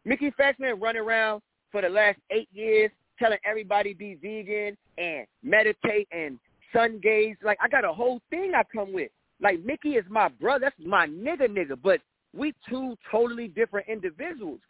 Mickey 0.07 0.31
Factz 0.33 0.57
been 0.59 0.81
running 0.81 1.03
around 1.03 1.43
for 1.71 1.83
the 1.83 1.89
last 1.89 2.19
eight 2.31 2.49
years, 2.53 2.91
telling 3.19 3.39
everybody 3.45 3.93
be 3.93 4.15
vegan 4.15 4.77
and 4.97 5.27
meditate 5.43 6.09
and 6.13 6.39
sun 6.73 6.99
gaze. 7.03 7.37
Like 7.43 7.59
I 7.63 7.69
got 7.69 7.85
a 7.85 7.93
whole 7.93 8.21
thing 8.31 8.53
I 8.55 8.63
come 8.75 8.93
with. 8.93 9.11
Like 9.41 9.61
Mickey 9.65 9.97
is 9.97 10.05
my 10.09 10.29
brother. 10.29 10.67
That's 10.67 10.87
my 10.87 11.07
nigga, 11.07 11.47
nigga. 11.49 11.77
But 11.83 12.01
we 12.35 12.55
two 12.69 12.97
totally 13.11 13.49
different 13.49 13.89
individuals. 13.89 14.61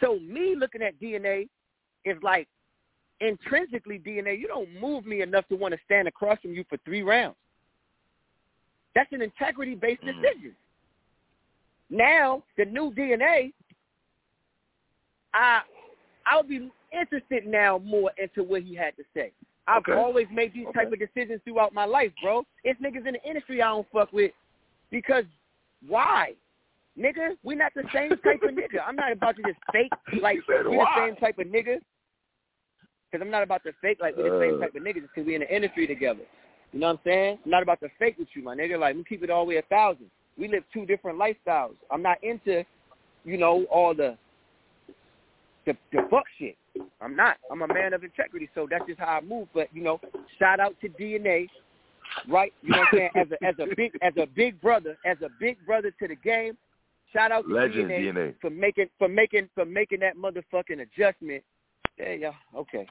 So 0.00 0.18
me 0.20 0.54
looking 0.56 0.82
at 0.82 0.98
DNA 1.00 1.48
is 2.04 2.16
like 2.22 2.48
intrinsically 3.20 3.98
DNA. 3.98 4.38
You 4.38 4.48
don't 4.48 4.72
move 4.80 5.06
me 5.06 5.22
enough 5.22 5.46
to 5.48 5.56
want 5.56 5.72
to 5.74 5.80
stand 5.84 6.08
across 6.08 6.38
from 6.40 6.52
you 6.52 6.64
for 6.68 6.76
three 6.84 7.02
rounds. 7.02 7.36
That's 8.94 9.12
an 9.12 9.22
integrity-based 9.22 10.02
Mhm. 10.02 10.22
decision. 10.22 10.56
Now, 11.90 12.42
the 12.56 12.64
new 12.64 12.90
DNA, 12.92 13.52
I 15.34 15.62
I 16.28 16.36
would 16.36 16.48
be 16.48 16.72
interested 16.90 17.46
now 17.46 17.78
more 17.78 18.10
into 18.18 18.42
what 18.42 18.62
he 18.62 18.74
had 18.74 18.96
to 18.96 19.04
say. 19.14 19.32
I've 19.68 19.82
Okay. 19.82 19.92
always 19.92 20.28
made 20.30 20.52
these 20.52 20.66
type 20.74 20.92
of 20.92 20.98
decisions 20.98 21.40
throughout 21.44 21.72
my 21.72 21.84
life, 21.84 22.12
bro. 22.20 22.44
It's 22.64 22.80
niggas 22.80 23.06
in 23.06 23.14
the 23.14 23.22
industry 23.22 23.62
I 23.62 23.68
don't 23.68 23.88
fuck 23.90 24.12
with 24.12 24.32
because 24.90 25.24
why? 25.86 26.34
Nigga, 26.98 27.36
we 27.42 27.54
not 27.54 27.74
the 27.74 27.88
same 27.92 28.16
type 28.18 28.42
of 28.42 28.50
nigga. 28.54 28.82
I'm 28.84 28.96
not 28.96 29.12
about 29.12 29.36
to 29.36 29.42
just 29.42 29.58
fake 29.70 29.92
like 30.20 30.40
we 30.48 30.54
the 30.54 30.86
same 30.96 31.16
type 31.16 31.38
of 31.38 31.46
nigga. 31.46 31.80
Because 33.10 33.24
I'm 33.24 33.30
not 33.30 33.42
about 33.42 33.62
to 33.64 33.72
fake 33.80 33.98
like 34.00 34.16
we 34.16 34.24
the 34.24 34.40
same 34.40 34.60
type 34.60 34.74
of 34.74 34.82
niggas 34.82 35.02
because 35.02 35.26
we 35.26 35.34
in 35.34 35.40
the 35.40 35.54
industry 35.54 35.86
together. 35.86 36.22
You 36.72 36.80
know 36.80 36.88
what 36.88 36.92
I'm 36.94 37.00
saying? 37.04 37.38
I'm 37.44 37.50
not 37.50 37.62
about 37.62 37.80
to 37.80 37.88
fake 37.98 38.16
with 38.18 38.28
you, 38.34 38.42
my 38.42 38.54
nigga. 38.54 38.78
Like, 38.78 38.96
we 38.96 39.04
keep 39.04 39.22
it 39.22 39.30
all 39.30 39.44
the 39.44 39.50
way 39.50 39.56
a 39.56 39.62
thousand. 39.62 40.10
We 40.36 40.48
live 40.48 40.64
two 40.72 40.84
different 40.84 41.18
lifestyles. 41.18 41.76
I'm 41.90 42.02
not 42.02 42.22
into, 42.22 42.64
you 43.24 43.38
know, 43.38 43.64
all 43.70 43.94
the 43.94 44.18
the, 45.64 45.76
the 45.92 46.06
fuck 46.10 46.24
shit. 46.38 46.56
I'm 47.00 47.16
not. 47.16 47.36
I'm 47.50 47.62
a 47.62 47.68
man 47.68 47.92
of 47.92 48.04
integrity, 48.04 48.48
so 48.54 48.66
that's 48.70 48.86
just 48.86 49.00
how 49.00 49.18
I 49.18 49.20
move. 49.20 49.48
But 49.54 49.68
you 49.72 49.82
know, 49.82 50.00
shout 50.38 50.60
out 50.60 50.74
to 50.80 50.88
DNA, 50.88 51.48
right? 52.28 52.52
You 52.62 52.70
know 52.70 52.78
what 52.78 52.88
I'm 52.92 52.98
saying? 52.98 53.10
As 53.16 53.26
a 53.32 53.44
as 53.44 53.54
a 53.58 53.74
big 53.74 53.92
as 54.02 54.12
a 54.20 54.26
big 54.26 54.60
brother, 54.60 54.96
as 55.04 55.16
a 55.22 55.28
big 55.40 55.58
brother 55.66 55.90
to 55.98 56.08
the 56.08 56.16
game. 56.16 56.56
Shout 57.12 57.32
out 57.32 57.46
to 57.48 57.54
Legend 57.54 57.90
DNA, 57.90 58.12
DNA. 58.12 58.34
for 58.40 58.50
making 58.50 58.88
for 58.98 59.08
making 59.08 59.48
for 59.54 59.64
making 59.64 60.00
that 60.00 60.16
motherfucking 60.16 60.80
adjustment. 60.80 61.42
Yeah, 61.98 62.12
yeah, 62.12 62.32
okay. 62.54 62.86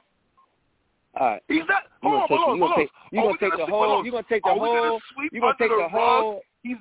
All 1.18 1.26
right. 1.28 1.42
He's 1.48 1.62
not. 1.68 1.84
Hold 2.02 2.12
gonna 2.12 2.22
on, 2.22 2.28
take, 2.28 2.38
hold 2.38 2.50
on, 2.50 2.58
hold 2.58 2.72
on. 2.72 2.86
you 3.12 3.18
Are 3.18 3.22
gonna 3.22 3.34
oh, 3.34 3.36
take 3.40 3.52
the 3.56 3.66
whole, 3.66 3.84
hold 3.84 3.98
on. 4.00 4.04
you 4.04 4.10
gonna 4.10 4.26
take 4.28 4.42
the 4.42 4.54
whole, 4.54 5.00
sweep 5.14 5.32
you 5.32 5.40
gonna 5.40 5.54
take 5.58 5.70
the 5.70 5.88
whole. 5.88 6.40
He's 6.62 6.76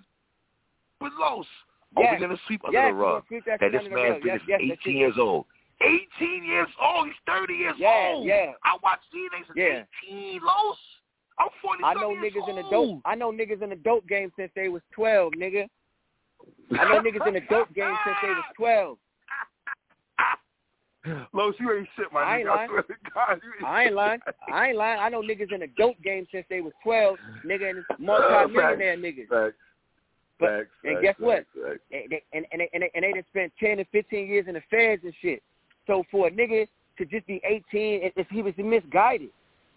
Los. 1.01 1.45
Are 1.97 2.03
Yes. 2.03 2.19
we 2.19 2.25
gonna 2.27 2.39
sweep 2.47 2.61
under 2.65 2.77
Yes, 2.77 2.89
the 2.89 2.93
rug? 2.93 3.23
that 3.29 3.59
this 3.71 3.71
man's 3.89 4.21
been 4.21 4.21
Yes, 4.25 4.39
since 4.47 4.61
yes, 4.61 4.77
18 4.83 4.97
years 4.97 5.13
old. 5.17 5.45
18 5.81 6.43
years 6.43 6.67
old. 6.81 7.07
He's 7.07 7.15
30 7.25 7.53
years 7.53 7.75
Yeah, 7.77 8.11
old. 8.13 8.25
yeah. 8.27 8.51
I 8.63 8.77
watched 8.83 9.05
DNA 9.13 9.45
since 9.45 9.55
Yeah. 9.55 9.83
18. 10.03 10.41
Los. 10.43 10.77
I'm 11.37 11.49
40 11.61 11.83
I 11.83 11.93
know 11.93 12.09
niggas 12.11 12.49
in 12.49 12.55
the 12.55 12.63
dope. 12.69 13.01
I 13.05 13.15
know 13.15 13.31
niggas 13.31 13.61
in 13.61 13.69
the 13.69 13.75
dope 13.75 14.07
game 14.07 14.31
since 14.37 14.51
they 14.55 14.69
was 14.69 14.81
twelve, 14.93 15.33
nigga. 15.33 15.67
I 16.79 16.83
know 16.89 17.01
niggas 17.05 17.27
in 17.27 17.33
the 17.33 17.41
dope 17.49 17.73
game 17.73 17.95
since 18.05 18.17
they 18.21 18.29
was 18.29 18.43
twelve. 18.55 18.97
Los, 21.33 21.55
you 21.59 21.71
ain't 21.73 21.87
shit, 21.95 22.07
my 22.11 22.21
I 22.21 22.37
ain't 22.39 22.47
nigga. 22.47 22.51
I 22.51 22.55
lying. 22.55 22.69
swear 22.69 22.81
to 22.83 22.93
God, 23.13 23.39
you 23.43 23.51
ain't 23.57 23.65
I 23.67 23.81
ain't 23.83 23.89
shit. 23.89 23.95
lying. 23.95 24.19
I 24.51 24.67
ain't 24.69 24.77
lying. 24.77 24.99
I 24.99 25.09
know 25.09 25.21
niggas 25.21 25.53
in 25.53 25.59
the 25.61 25.67
dope 25.77 26.01
game 26.03 26.27
since 26.31 26.45
they 26.49 26.61
was 26.61 26.73
twelve, 26.83 27.17
nigga, 27.45 27.69
and 27.69 27.83
multi-millionaire 27.99 28.97
niggas. 28.97 29.27
Facts. 29.29 29.55
But- 30.39 30.49
Facts, 30.49 30.69
and 30.83 30.93
facts, 30.95 31.01
guess 31.03 31.15
what? 31.19 31.37
facts, 31.37 31.47
facts. 31.63 31.79
And 31.91 32.11
they, 32.11 32.23
and, 32.33 32.45
and, 32.51 32.61
and, 32.73 32.83
they, 32.83 32.91
and 32.93 33.03
they 33.03 33.11
done 33.13 33.23
spent 33.31 33.53
10 33.57 33.79
and 33.79 33.87
15 33.93 34.27
years 34.27 34.45
in 34.49 34.55
the 34.55 34.61
feds 34.69 35.01
and 35.05 35.13
shit. 35.21 35.41
So 35.87 36.03
for 36.11 36.27
a 36.27 36.31
nigga 36.31 36.67
to 36.97 37.05
just 37.05 37.25
be 37.25 37.39
18, 37.45 37.61
if 38.03 38.11
if 38.17 38.27
he 38.29 38.41
was 38.41 38.53
misguided, 38.57 39.29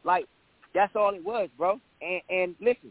like, 0.02 0.26
that's 0.74 0.96
all 0.96 1.14
it 1.14 1.24
was, 1.24 1.48
bro. 1.56 1.78
And, 2.02 2.20
and 2.28 2.54
listen, 2.60 2.90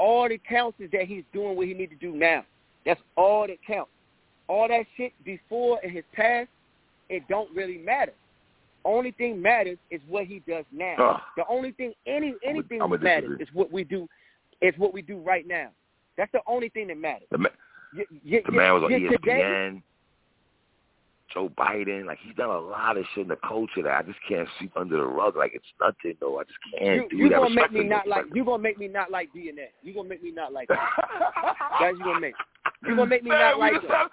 all 0.00 0.28
that 0.28 0.44
counts 0.44 0.80
is 0.80 0.90
that 0.90 1.02
he's 1.06 1.22
doing 1.32 1.56
what 1.56 1.68
he 1.68 1.74
need 1.74 1.90
to 1.90 1.96
do 1.96 2.16
now. 2.16 2.44
That's 2.84 3.00
all 3.16 3.46
that 3.46 3.58
counts. 3.64 3.90
All 4.48 4.66
that 4.66 4.84
shit 4.96 5.12
before 5.24 5.78
in 5.84 5.90
his 5.90 6.04
past, 6.14 6.48
it 7.08 7.22
don't 7.28 7.54
really 7.54 7.78
matter. 7.78 8.12
Only 8.84 9.10
thing 9.12 9.40
matters 9.42 9.78
is 9.90 10.00
what 10.08 10.26
he 10.26 10.40
does 10.46 10.64
now. 10.72 10.94
Ugh. 10.98 11.20
The 11.36 11.44
only 11.48 11.72
thing, 11.72 11.92
any 12.06 12.34
anything 12.44 12.80
I'ma 12.80 12.96
that 12.96 13.02
matters 13.02 13.30
disagree. 13.30 13.44
is 13.44 13.48
what 13.52 13.72
we 13.72 13.84
do. 13.84 14.08
Is 14.60 14.74
what 14.76 14.92
we 14.92 15.02
do 15.02 15.18
right 15.18 15.46
now. 15.46 15.68
That's 16.16 16.32
the 16.32 16.40
only 16.46 16.68
thing 16.68 16.88
that 16.88 16.98
matters. 16.98 17.28
The, 17.30 17.38
ma- 17.38 17.48
the 17.94 18.52
man 18.52 18.74
was 18.74 18.82
on 18.84 18.92
E 18.92 19.04
y- 19.04 19.10
today, 19.10 19.40
ESPN. 19.42 19.82
Joe 21.32 21.50
Biden, 21.58 22.06
like 22.06 22.18
he's 22.24 22.34
done 22.36 22.48
a 22.50 22.58
lot 22.58 22.96
of 22.96 23.04
shit 23.14 23.22
in 23.22 23.28
the 23.28 23.36
culture 23.36 23.82
that 23.82 23.92
I 23.92 24.02
just 24.02 24.18
can't 24.26 24.48
sweep 24.58 24.72
under 24.76 24.96
the 24.96 25.04
rug 25.04 25.36
like 25.36 25.52
it's 25.54 25.64
nothing 25.80 26.16
though. 26.20 26.40
I 26.40 26.44
just 26.44 26.58
can't 26.78 26.96
you, 26.96 27.08
do 27.10 27.16
you 27.16 27.28
that. 27.28 27.36
gonna 27.36 27.54
make 27.54 27.72
me 27.72 27.84
not 27.84 28.08
like 28.08 28.24
you 28.34 28.44
gonna 28.44 28.62
make 28.62 28.78
me 28.78 28.88
not 28.88 29.10
like 29.10 29.28
DNA. 29.34 29.66
You 29.82 29.94
gonna 29.94 30.08
make 30.08 30.22
me 30.22 30.32
not 30.32 30.52
like 30.52 30.68
that. 30.68 30.88
That's 31.80 31.98
you 31.98 32.04
gonna 32.04 32.20
make. 32.20 32.34
You 32.86 32.96
gonna 32.96 33.06
make 33.06 33.22
me 33.22 33.30
Man, 33.30 33.40
not 33.40 33.58
like 33.58 33.74
that. 33.88 34.08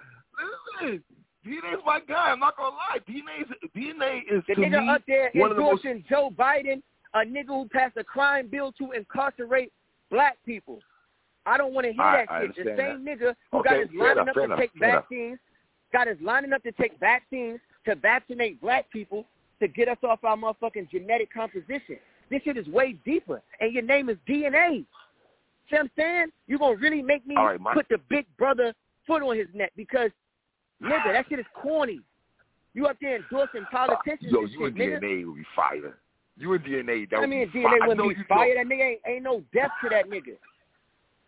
Listen, 0.82 1.02
DNA's 1.46 1.82
my 1.86 2.00
guy. 2.00 2.30
I'm 2.30 2.40
not 2.40 2.56
gonna 2.56 2.74
lie. 2.74 2.98
DNA 3.08 3.42
is 3.42 3.70
DNA 3.74 4.22
is 4.30 4.42
The 4.48 4.54
to 4.56 4.60
nigga 4.60 4.82
me 4.82 4.88
up 4.88 5.02
there 5.06 5.26
of 5.28 5.32
the 5.34 5.38
most. 5.40 5.84
endorsing 5.84 6.04
Joe 6.08 6.30
Biden, 6.36 6.82
a 7.14 7.18
nigga 7.20 7.46
who 7.48 7.68
passed 7.68 7.96
a 7.96 8.04
crime 8.04 8.48
bill 8.48 8.72
to 8.72 8.92
incarcerate 8.92 9.72
black 10.10 10.36
people. 10.44 10.80
I 11.46 11.56
don't 11.56 11.72
want 11.72 11.86
to 11.86 11.92
hear 11.92 12.02
I- 12.02 12.16
that 12.26 12.30
I 12.30 12.46
shit. 12.46 12.56
The 12.56 12.76
same 12.76 13.04
nigga 13.04 13.34
who 13.52 13.58
Okay, 13.58 13.68
got 13.68 13.82
us 13.84 13.90
fair 13.90 13.98
lining 14.00 14.12
enough, 14.22 14.28
up 14.28 14.34
to 14.34 14.42
enough, 14.42 14.58
take 14.58 14.74
enough. 14.76 14.90
vaccines, 15.02 15.38
got 15.92 16.08
us 16.08 16.16
lining 16.20 16.52
up 16.52 16.62
to 16.64 16.72
take 16.72 16.98
vaccines 16.98 17.60
to 17.84 17.94
vaccinate 17.94 18.60
black 18.60 18.90
people 18.90 19.24
to 19.60 19.68
get 19.68 19.88
us 19.88 19.98
off 20.02 20.24
our 20.24 20.36
motherfucking 20.36 20.90
genetic 20.90 21.32
composition. 21.32 21.98
This 22.28 22.42
shit 22.42 22.56
is 22.56 22.66
way 22.68 22.92
deeper, 23.04 23.40
and 23.60 23.72
your 23.72 23.84
name 23.84 24.08
is 24.08 24.16
DNA. 24.26 24.84
See 25.70 25.76
what 25.76 25.80
I'm 25.82 25.90
saying? 25.96 26.26
You're 26.48 26.58
gonna 26.58 26.76
really 26.76 27.02
make 27.02 27.24
me 27.26 27.36
right, 27.36 27.60
my- 27.60 27.72
put 27.74 27.88
the 27.88 27.98
big 28.08 28.26
brother 28.36 28.74
foot 29.06 29.22
on 29.22 29.36
his 29.36 29.46
neck 29.54 29.72
because 29.76 30.10
nigga, 30.82 31.12
that 31.12 31.26
shit 31.28 31.38
is 31.38 31.46
corny. 31.54 32.00
You 32.74 32.86
up 32.86 32.96
there 33.00 33.16
endorsing 33.16 33.64
politicians 33.70 34.30
Yo, 34.32 34.40
and 34.42 34.50
you 34.52 34.58
shit, 34.58 34.66
and 34.66 34.76
nigga. 34.76 35.00
DNA 35.00 35.26
would 35.26 35.36
be 35.36 35.46
fire. 35.54 35.96
You 36.36 36.52
and 36.52 36.64
DNA, 36.64 37.08
that 37.10 37.16
I 37.16 37.20
would 37.20 37.30
mean, 37.30 37.50
be 37.50 37.60
DNA 37.60 37.86
wouldn't 37.86 38.16
be 38.16 38.22
fired. 38.28 38.58
That 38.58 38.66
nigga 38.66 38.82
ain't, 38.90 39.00
ain't 39.06 39.22
no 39.22 39.42
death 39.54 39.70
to 39.82 39.88
that 39.88 40.06
nigga. 40.10 40.36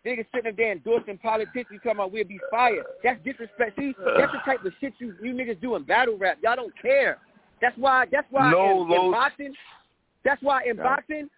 Nigga 0.05 0.25
sitting 0.33 0.51
up 0.51 0.55
there 0.55 0.71
endorsing 0.71 1.17
politicians 1.17 1.67
You 1.71 1.79
talking 1.79 1.91
about 1.93 2.11
we'll 2.11 2.23
be 2.23 2.39
fired. 2.49 2.85
That's 3.03 3.21
disrespect. 3.23 3.77
See, 3.77 3.93
that's 4.17 4.31
the 4.31 4.39
type 4.45 4.63
of 4.63 4.71
shit 4.79 4.93
you 4.99 5.13
you 5.21 5.33
niggas 5.33 5.59
do 5.59 5.75
in 5.75 5.83
battle 5.83 6.17
rap. 6.17 6.37
Y'all 6.41 6.55
don't 6.55 6.73
care. 6.81 7.17
That's 7.61 7.77
why. 7.77 8.05
That's 8.11 8.27
why 8.29 8.51
No, 8.51 8.83
in, 8.85 8.91
in 8.93 9.11
boxing. 9.11 9.53
That's 10.23 10.41
why 10.41 10.63
in 10.63 10.77
Yeah. 10.77 10.83
boxing, 10.83 11.29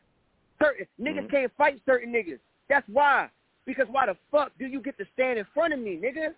certain 0.62 0.86
niggas 1.00 1.26
Mhm. 1.26 1.32
can't 1.32 1.52
fight 1.58 1.82
certain 1.86 2.14
niggas. 2.14 2.40
That's 2.68 2.88
why. 2.90 3.30
Because 3.66 3.88
why 3.90 4.06
the 4.08 4.16
fuck 4.30 4.52
do 4.60 4.68
you 4.68 4.80
get 4.82 4.98
to 4.98 5.06
stand 5.14 5.40
in 5.40 5.46
front 5.54 5.74
of 5.74 5.80
me, 5.80 5.98
nigga? 5.98 6.36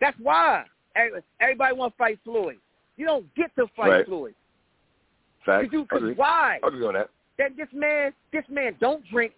That's 0.00 0.16
why. 0.20 0.64
Everybody 1.40 1.76
want 1.76 1.92
to 1.94 1.98
fight 1.98 2.18
Floyd. 2.24 2.56
You 2.96 3.06
don't 3.06 3.34
get 3.34 3.54
to 3.56 3.66
fight 3.76 3.90
Right. 3.90 4.06
Floyd. 4.06 4.34
Facts. 5.44 5.68
You, 5.72 5.84
cause 5.86 5.98
Agree. 5.98 6.14
why? 6.14 6.60
Agree 6.62 6.86
on 6.86 6.94
that. 6.94 7.10
that 7.38 7.56
this 7.56 7.68
man, 7.72 8.12
this 8.32 8.44
man 8.48 8.76
don't 8.80 9.04
drink. 9.08 9.32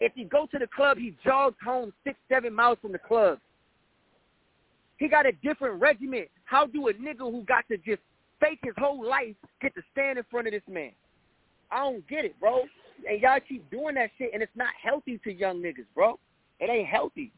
If 0.00 0.12
he 0.14 0.24
go 0.24 0.46
to 0.46 0.58
the 0.58 0.66
club, 0.66 0.98
he 0.98 1.16
jogs 1.24 1.56
home 1.64 1.92
six, 2.04 2.18
seven 2.28 2.52
miles 2.52 2.78
from 2.82 2.92
the 2.92 2.98
club. 2.98 3.38
He 4.98 5.08
got 5.08 5.26
a 5.26 5.32
different 5.32 5.80
regiment. 5.80 6.28
How 6.44 6.66
do 6.66 6.88
a 6.88 6.92
nigga 6.94 7.20
who 7.20 7.42
got 7.44 7.66
to 7.68 7.76
just 7.78 8.02
fake 8.40 8.58
his 8.62 8.74
whole 8.76 9.06
life 9.06 9.34
get 9.62 9.74
to 9.76 9.82
stand 9.92 10.18
in 10.18 10.24
front 10.30 10.46
of 10.46 10.52
this 10.52 10.62
man? 10.68 10.90
I 11.70 11.78
don't 11.78 12.06
get 12.08 12.24
it, 12.24 12.38
bro. 12.38 12.64
And 13.08 13.20
y'all 13.20 13.38
keep 13.48 13.68
doing 13.70 13.94
that 13.94 14.10
shit, 14.18 14.30
and 14.34 14.42
it's 14.42 14.52
not 14.54 14.68
healthy 14.82 15.18
to 15.24 15.32
young 15.32 15.60
niggas, 15.62 15.86
bro. 15.94 16.18
It 16.60 16.70
ain't 16.70 16.88
healthy. 16.88 17.32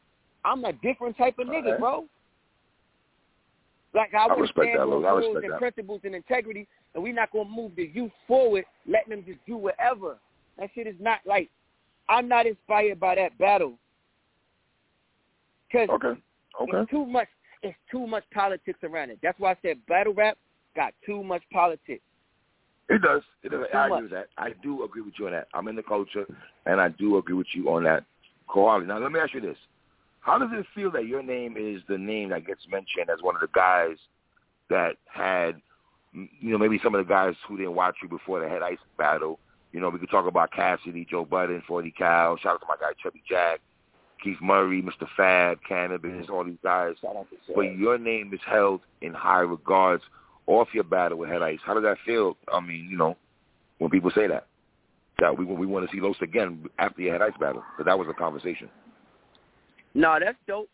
I'm 0.47 0.63
a 0.63 0.71
different 0.73 1.17
type 1.17 1.37
of 1.39 1.47
nigga, 1.47 1.65
Alright. 1.65 1.79
bro. 1.79 2.05
Like 3.93 4.13
I, 4.13 4.27
I 4.27 4.35
respect 4.37 4.69
that, 4.77 4.87
Lou. 4.87 5.05
I 5.05 5.11
rules 5.11 5.35
respect 5.35 5.43
and 5.43 5.53
that. 5.53 5.59
principles 5.59 6.01
and 6.03 6.15
integrity, 6.15 6.67
and 6.93 7.03
we're 7.03 7.13
not 7.13 7.31
gonna 7.31 7.49
move 7.49 7.73
the 7.75 7.91
youth 7.93 8.11
forward, 8.27 8.63
letting 8.87 9.09
them 9.09 9.23
just 9.25 9.39
do 9.45 9.57
whatever. 9.57 10.17
That 10.57 10.69
shit 10.73 10.87
is 10.87 10.95
not 10.99 11.19
like 11.25 11.49
I'm 12.07 12.27
not 12.27 12.45
inspired 12.45 12.99
by 12.99 13.15
that 13.15 13.37
battle 13.37 13.77
because 15.67 15.89
Okay. 15.89 16.19
Okay. 16.61 16.77
it's 16.77 16.91
too 16.91 17.05
much. 17.05 17.27
It's 17.63 17.77
too 17.91 18.07
much 18.07 18.23
politics 18.33 18.79
around 18.83 19.09
it. 19.09 19.19
That's 19.21 19.39
why 19.39 19.51
I 19.51 19.57
said 19.61 19.77
battle 19.87 20.13
rap 20.13 20.37
got 20.75 20.93
too 21.05 21.23
much 21.23 21.41
politics. 21.51 22.03
It 22.89 23.01
does. 23.01 23.23
It 23.43 23.49
does. 23.49 23.65
I 23.73 23.87
agree 23.87 24.03
with 24.03 24.11
that. 24.11 24.27
I 24.37 24.51
do 24.63 24.83
agree 24.85 25.01
with 25.01 25.15
you 25.19 25.25
on 25.25 25.33
that. 25.33 25.47
I'm 25.53 25.67
in 25.67 25.75
the 25.75 25.83
culture, 25.83 26.25
and 26.65 26.79
I 26.79 26.89
do 26.89 27.17
agree 27.17 27.35
with 27.35 27.47
you 27.53 27.69
on 27.69 27.83
that 27.83 28.05
quality. 28.47 28.85
Now, 28.85 28.99
let 28.99 29.11
me 29.11 29.19
ask 29.19 29.33
you 29.33 29.41
this: 29.41 29.57
How 30.27 30.37
does 30.37 30.49
it 30.51 30.65
feel 30.75 30.91
that 30.91 31.07
your 31.07 31.23
name 31.23 31.55
is 31.57 31.81
the 31.87 31.97
name 31.97 32.29
that 32.29 32.45
gets 32.45 32.59
mentioned 32.69 33.09
as 33.09 33.21
one 33.21 33.35
of 33.35 33.39
the 33.39 33.47
guys 33.55 33.95
that 34.69 34.97
had, 35.05 35.61
you 36.11 36.51
know, 36.51 36.57
maybe 36.57 36.81
some 36.83 36.93
of 36.93 36.99
the 36.99 37.09
guys 37.09 37.33
who 37.47 37.55
didn't 37.55 37.75
watch 37.75 37.95
you 38.03 38.09
before 38.09 38.41
the 38.41 38.49
head 38.49 38.61
ice 38.61 38.77
battle? 38.97 39.39
You 39.71 39.79
know, 39.79 39.87
we 39.87 39.99
could 39.99 40.09
talk 40.09 40.27
about 40.27 40.51
Cassidy, 40.51 41.07
Joe 41.09 41.23
Budden, 41.23 41.63
Forty 41.65 41.91
Cal. 41.91 42.35
Shout 42.35 42.55
out 42.55 42.59
to 42.59 42.67
my 42.67 42.75
guy 42.75 42.91
Chubby 43.01 43.23
Jack, 43.27 43.61
Keith 44.21 44.35
Murray, 44.41 44.81
Mr. 44.81 45.07
Fab, 45.15 45.59
Canibus, 45.69 46.29
all 46.29 46.43
these 46.43 46.57
guys. 46.61 46.95
But 47.55 47.77
your 47.77 47.97
name 47.97 48.33
is 48.33 48.41
held 48.45 48.81
in 49.01 49.13
high 49.13 49.39
regards 49.39 50.03
off 50.45 50.67
your 50.73 50.83
battle 50.83 51.19
with 51.19 51.29
Head 51.29 51.41
Ice. 51.41 51.59
How 51.65 51.73
does 51.73 51.83
that 51.83 51.99
feel? 52.05 52.35
I 52.53 52.59
mean, 52.59 52.89
you 52.91 52.97
know, 52.97 53.15
when 53.77 53.89
people 53.89 54.11
say 54.13 54.27
that, 54.27 54.47
that 55.19 55.37
we 55.37 55.45
we 55.45 55.65
want 55.65 55.89
to 55.89 55.95
see 55.95 56.01
Los 56.01 56.17
again 56.21 56.65
after 56.79 57.01
your 57.01 57.13
Head 57.13 57.21
Ice 57.21 57.37
battle, 57.39 57.63
because 57.71 57.89
that 57.89 57.97
was 57.97 58.09
a 58.09 58.13
conversation. 58.13 58.69
No, 59.93 60.17
that's 60.19 60.37
dope. 60.47 60.69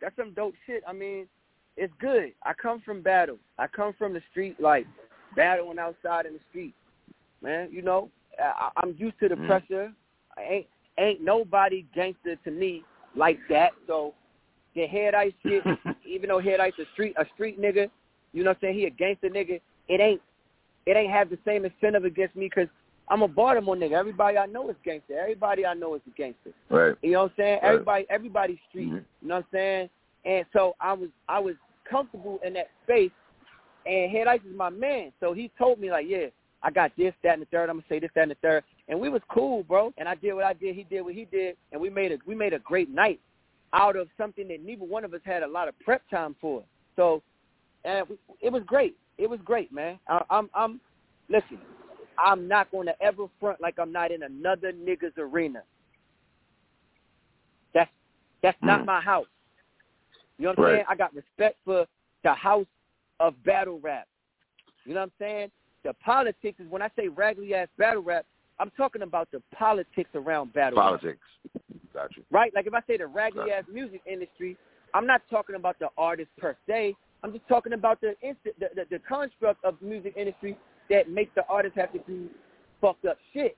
That's 0.00 0.16
some 0.16 0.32
dope 0.34 0.54
shit. 0.66 0.82
I 0.86 0.92
mean, 0.92 1.26
it's 1.76 1.92
good. 2.00 2.32
I 2.42 2.52
come 2.54 2.80
from 2.80 3.02
battle. 3.02 3.38
I 3.58 3.66
come 3.66 3.92
from 3.98 4.12
the 4.12 4.22
street, 4.30 4.60
like 4.60 4.86
battling 5.36 5.78
outside 5.78 6.26
in 6.26 6.34
the 6.34 6.40
street. 6.50 6.74
Man, 7.42 7.68
you 7.70 7.82
know, 7.82 8.10
I, 8.38 8.70
I'm 8.76 8.94
used 8.98 9.18
to 9.20 9.28
the 9.28 9.36
Mm. 9.36 9.46
pressure. 9.46 9.92
I 10.36 10.42
ain't 10.42 10.66
ain't 10.98 11.22
nobody 11.22 11.86
gangster 11.94 12.36
to 12.36 12.50
me 12.50 12.84
like 13.16 13.38
that. 13.48 13.72
So 13.86 14.14
the 14.74 14.86
head 14.86 15.14
ice 15.14 15.32
shit, 15.42 15.64
even 16.06 16.28
though 16.28 16.40
head 16.40 16.60
ice 16.60 16.72
a 16.78 16.84
street 16.92 17.14
a 17.16 17.24
street 17.34 17.60
nigga, 17.60 17.90
you 18.32 18.44
know 18.44 18.50
what 18.50 18.58
I'm 18.58 18.60
saying? 18.60 18.74
He 18.74 18.84
a 18.86 18.90
gangster 18.90 19.28
nigga. 19.28 19.60
It 19.88 20.00
ain't 20.00 20.20
it 20.86 20.96
ain't 20.96 21.12
have 21.12 21.30
the 21.30 21.38
same 21.44 21.64
incentive 21.64 22.04
against 22.04 22.36
me 22.36 22.46
because 22.46 22.68
I'm 23.10 23.22
a 23.22 23.28
Baltimore 23.28 23.76
nigga. 23.76 23.92
Everybody 23.92 24.38
I 24.38 24.46
know 24.46 24.70
is 24.70 24.76
gangster. 24.84 25.18
Everybody 25.18 25.66
I 25.66 25.74
know 25.74 25.96
is 25.96 26.00
a 26.06 26.16
gangster. 26.16 26.52
Right. 26.70 26.94
You 27.02 27.12
know 27.12 27.22
what 27.22 27.32
I'm 27.32 27.36
saying? 27.36 27.58
Right. 27.62 27.72
Everybody 27.72 28.06
everybody's 28.08 28.58
street. 28.68 28.88
Mhm. 28.88 29.04
You 29.20 29.28
know 29.28 29.34
what 29.36 29.44
I'm 29.44 29.50
saying? 29.52 29.90
And 30.24 30.46
so 30.52 30.76
I 30.80 30.92
was 30.92 31.08
I 31.28 31.40
was 31.40 31.56
comfortable 31.88 32.40
in 32.44 32.52
that 32.54 32.68
space 32.84 33.10
and 33.86 34.10
Head 34.10 34.26
Ice 34.26 34.40
is 34.48 34.56
my 34.56 34.70
man. 34.70 35.12
So 35.20 35.32
he 35.32 35.50
told 35.58 35.80
me 35.80 35.90
like, 35.90 36.06
Yeah, 36.08 36.26
I 36.62 36.70
got 36.70 36.92
this, 36.96 37.12
that 37.22 37.34
and 37.34 37.42
the 37.42 37.46
third, 37.46 37.68
I'm 37.68 37.76
gonna 37.76 37.86
say 37.88 37.98
this, 37.98 38.10
that 38.14 38.22
and 38.22 38.30
the 38.30 38.36
third. 38.36 38.64
And 38.88 39.00
we 39.00 39.08
was 39.08 39.22
cool, 39.28 39.62
bro. 39.64 39.92
And 39.98 40.08
I 40.08 40.14
did 40.14 40.34
what 40.34 40.44
I 40.44 40.52
did, 40.52 40.76
he 40.76 40.84
did 40.84 41.02
what 41.02 41.14
he 41.14 41.24
did, 41.24 41.56
and 41.72 41.80
we 41.80 41.90
made 41.90 42.12
a 42.12 42.18
we 42.26 42.34
made 42.34 42.52
a 42.52 42.58
great 42.60 42.90
night 42.90 43.20
out 43.72 43.96
of 43.96 44.08
something 44.18 44.48
that 44.48 44.64
neither 44.64 44.84
one 44.84 45.04
of 45.04 45.14
us 45.14 45.20
had 45.24 45.42
a 45.42 45.46
lot 45.46 45.68
of 45.68 45.78
prep 45.80 46.02
time 46.10 46.36
for. 46.40 46.62
So 46.96 47.22
and 47.84 48.06
it 48.40 48.52
was 48.52 48.62
great. 48.66 48.96
It 49.18 49.28
was 49.28 49.40
great, 49.44 49.72
man. 49.72 49.98
I, 50.08 50.22
I'm 50.30 50.50
I'm 50.54 50.80
listen, 51.28 51.58
I'm 52.22 52.46
not 52.48 52.70
going 52.70 52.86
to 52.86 53.02
ever 53.02 53.26
front 53.38 53.60
like 53.60 53.78
I'm 53.78 53.92
not 53.92 54.10
in 54.10 54.22
another 54.22 54.72
nigga's 54.72 55.16
arena. 55.18 55.62
That's 57.74 57.90
that's 58.42 58.58
not 58.62 58.82
Mm. 58.82 58.86
my 58.86 59.00
house. 59.00 59.26
You 60.38 60.44
know 60.44 60.50
what 60.50 60.58
I'm 60.58 60.64
Right. 60.64 60.72
saying? 60.76 60.84
I 60.88 60.94
got 60.96 61.14
respect 61.14 61.58
for 61.64 61.86
the 62.22 62.34
house 62.34 62.66
of 63.20 63.42
battle 63.44 63.78
rap. 63.80 64.08
You 64.84 64.94
know 64.94 65.00
what 65.00 65.06
I'm 65.06 65.12
saying? 65.18 65.50
The 65.82 65.94
politics 65.94 66.58
is 66.60 66.68
when 66.70 66.82
I 66.82 66.90
say 66.96 67.08
raggedy 67.08 67.54
ass 67.54 67.68
battle 67.76 68.02
rap, 68.02 68.26
I'm 68.58 68.70
talking 68.70 69.02
about 69.02 69.30
the 69.30 69.40
politics 69.52 70.10
around 70.14 70.52
battle 70.52 70.78
rap 70.78 70.86
Politics. 71.00 71.26
Got 71.92 72.16
you. 72.16 72.24
right? 72.30 72.52
Like 72.54 72.66
if 72.66 72.74
I 72.74 72.80
say 72.86 72.96
the 72.96 73.06
raggedy 73.06 73.50
Right. 73.50 73.52
ass 73.52 73.64
music 73.68 74.02
industry, 74.06 74.56
I'm 74.94 75.06
not 75.06 75.22
talking 75.30 75.56
about 75.56 75.78
the 75.78 75.90
artist 75.96 76.30
per 76.36 76.56
se. 76.66 76.96
I'm 77.22 77.32
just 77.32 77.46
talking 77.48 77.74
about 77.74 78.00
the 78.00 78.18
instant, 78.22 78.58
the, 78.58 78.70
the, 78.74 78.86
the 78.90 78.98
construct 79.00 79.62
of 79.64 79.80
music 79.82 80.14
industry 80.16 80.56
that 80.90 81.08
make 81.08 81.34
the 81.34 81.46
artist 81.48 81.76
have 81.76 81.92
to 81.92 81.98
do 82.00 82.28
fucked 82.80 83.06
up 83.06 83.16
shit. 83.32 83.56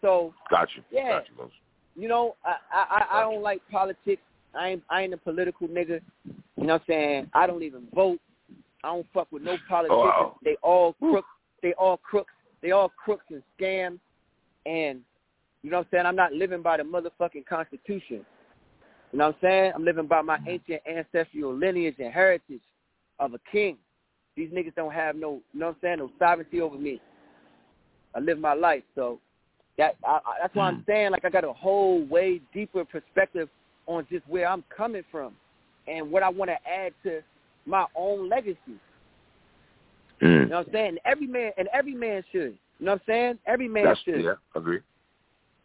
So 0.00 0.34
Got 0.50 0.68
you. 0.76 0.82
Yeah. 0.90 1.20
Got 1.20 1.28
you, 1.28 1.42
Los. 1.42 1.50
you 1.96 2.08
know, 2.08 2.36
I 2.44 2.56
I, 2.72 2.84
I 2.90 3.18
I 3.18 3.20
don't 3.22 3.42
like 3.42 3.62
politics. 3.70 4.22
I 4.54 4.70
ain't 4.70 4.82
I 4.90 5.02
ain't 5.02 5.14
a 5.14 5.18
political 5.18 5.68
nigga. 5.68 6.00
You 6.24 6.66
know 6.66 6.74
what 6.74 6.82
I'm 6.82 6.86
saying? 6.86 7.30
I 7.32 7.46
don't 7.46 7.62
even 7.62 7.86
vote. 7.94 8.20
I 8.82 8.88
don't 8.88 9.06
fuck 9.14 9.28
with 9.32 9.42
no 9.42 9.52
oh, 9.52 9.58
politicians. 9.68 10.00
wow. 10.04 10.36
They 10.44 10.56
all 10.62 10.92
crooks. 10.94 11.28
They 11.62 11.72
all 11.74 11.96
crooks. 11.96 12.32
They 12.62 12.72
all 12.72 12.90
crooks 13.02 13.24
and 13.30 13.42
scams. 13.58 13.98
And 14.66 15.00
you 15.62 15.70
know 15.70 15.78
what 15.78 15.86
I'm 15.86 15.88
saying? 15.90 16.06
I'm 16.06 16.16
not 16.16 16.32
living 16.32 16.62
by 16.62 16.76
the 16.76 16.82
motherfucking 16.82 17.46
Constitution. 17.46 18.24
You 19.12 19.18
know 19.18 19.26
what 19.28 19.36
I'm 19.36 19.40
saying? 19.42 19.72
I'm 19.74 19.84
living 19.84 20.06
by 20.06 20.22
my 20.22 20.36
mm-hmm. 20.38 20.50
ancient 20.50 20.82
ancestral 20.86 21.54
lineage 21.54 21.96
and 21.98 22.12
heritage 22.12 22.60
of 23.18 23.32
a 23.34 23.38
king. 23.50 23.78
These 24.36 24.50
niggas 24.50 24.74
don't 24.74 24.92
have 24.92 25.16
no, 25.16 25.40
you 25.52 25.60
know 25.60 25.66
what 25.66 25.76
I'm 25.76 25.80
saying, 25.82 25.98
no 25.98 26.10
sovereignty 26.18 26.60
over 26.60 26.76
me. 26.76 27.00
I 28.14 28.20
live 28.20 28.38
my 28.38 28.54
life, 28.54 28.82
so 28.94 29.18
that 29.78 29.96
I, 30.04 30.18
I, 30.24 30.32
that's 30.42 30.54
why 30.54 30.68
I'm 30.68 30.84
saying 30.86 31.10
like 31.10 31.24
I 31.24 31.30
got 31.30 31.44
a 31.44 31.52
whole 31.52 32.04
way 32.04 32.40
deeper 32.52 32.84
perspective 32.84 33.48
on 33.86 34.06
just 34.10 34.26
where 34.28 34.48
I'm 34.48 34.64
coming 34.74 35.02
from 35.10 35.34
and 35.86 36.10
what 36.10 36.22
I 36.22 36.28
want 36.28 36.50
to 36.50 36.56
add 36.68 36.92
to 37.04 37.22
my 37.66 37.86
own 37.94 38.28
legacy. 38.28 38.58
You 38.66 38.80
Mm. 40.22 40.48
know 40.48 40.58
what 40.58 40.66
I'm 40.68 40.72
saying? 40.72 40.98
Every 41.04 41.26
man 41.26 41.50
and 41.58 41.68
every 41.72 41.94
man 41.94 42.22
should. 42.30 42.56
You 42.78 42.86
know 42.86 42.92
what 42.92 43.00
I'm 43.02 43.06
saying? 43.06 43.38
Every 43.46 43.68
man 43.68 43.84
That's 43.84 44.00
should. 44.02 44.22
yeah. 44.22 44.34
Agree. 44.54 44.80